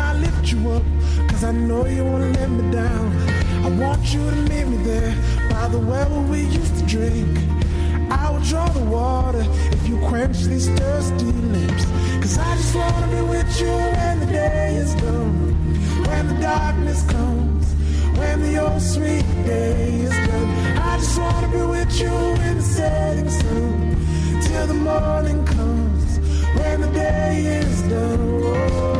I 0.09 0.13
lift 0.13 0.51
you 0.51 0.69
up, 0.71 0.83
cause 1.29 1.43
I 1.43 1.51
know 1.51 1.85
you 1.85 2.03
won't 2.03 2.35
let 2.35 2.49
me 2.49 2.71
down. 2.71 3.11
I 3.63 3.69
want 3.79 4.13
you 4.13 4.19
to 4.27 4.35
meet 4.49 4.65
me 4.65 4.77
there 4.77 5.28
the 5.71 5.79
well 5.79 6.09
where 6.09 6.27
we 6.31 6.41
used 6.45 6.77
to 6.79 6.85
drink. 6.85 7.37
I 8.11 8.31
will 8.31 8.41
draw 8.41 8.67
the 8.69 8.83
water 8.83 9.45
if 9.71 9.87
you 9.87 9.99
quench 10.07 10.37
these 10.43 10.67
thirsty 10.69 11.25
lips. 11.25 11.85
Cause 12.21 12.37
I 12.37 12.55
just 12.55 12.75
wanna 12.75 13.07
be 13.15 13.21
with 13.21 13.61
you 13.61 13.67
when 13.67 14.19
the 14.19 14.25
day 14.25 14.75
is 14.77 14.95
done. 14.95 15.53
When 16.07 16.27
the 16.27 16.41
darkness 16.41 17.03
comes, 17.11 17.65
when 18.17 18.41
the 18.41 18.57
old 18.57 18.81
sweet 18.81 19.27
day 19.45 20.01
is 20.07 20.15
done. 20.27 20.49
I 20.77 20.97
just 20.97 21.19
wanna 21.19 21.49
be 21.49 21.61
with 21.61 21.99
you 22.01 22.15
in 22.47 22.57
the 22.57 22.63
setting 22.63 23.29
sun 23.29 24.41
till 24.41 24.67
the 24.67 24.73
morning 24.73 25.45
comes. 25.45 26.19
When 26.57 26.81
the 26.81 26.91
day 26.91 27.61
is 27.61 27.81
done. 27.83 28.41
Oh, 28.43 28.98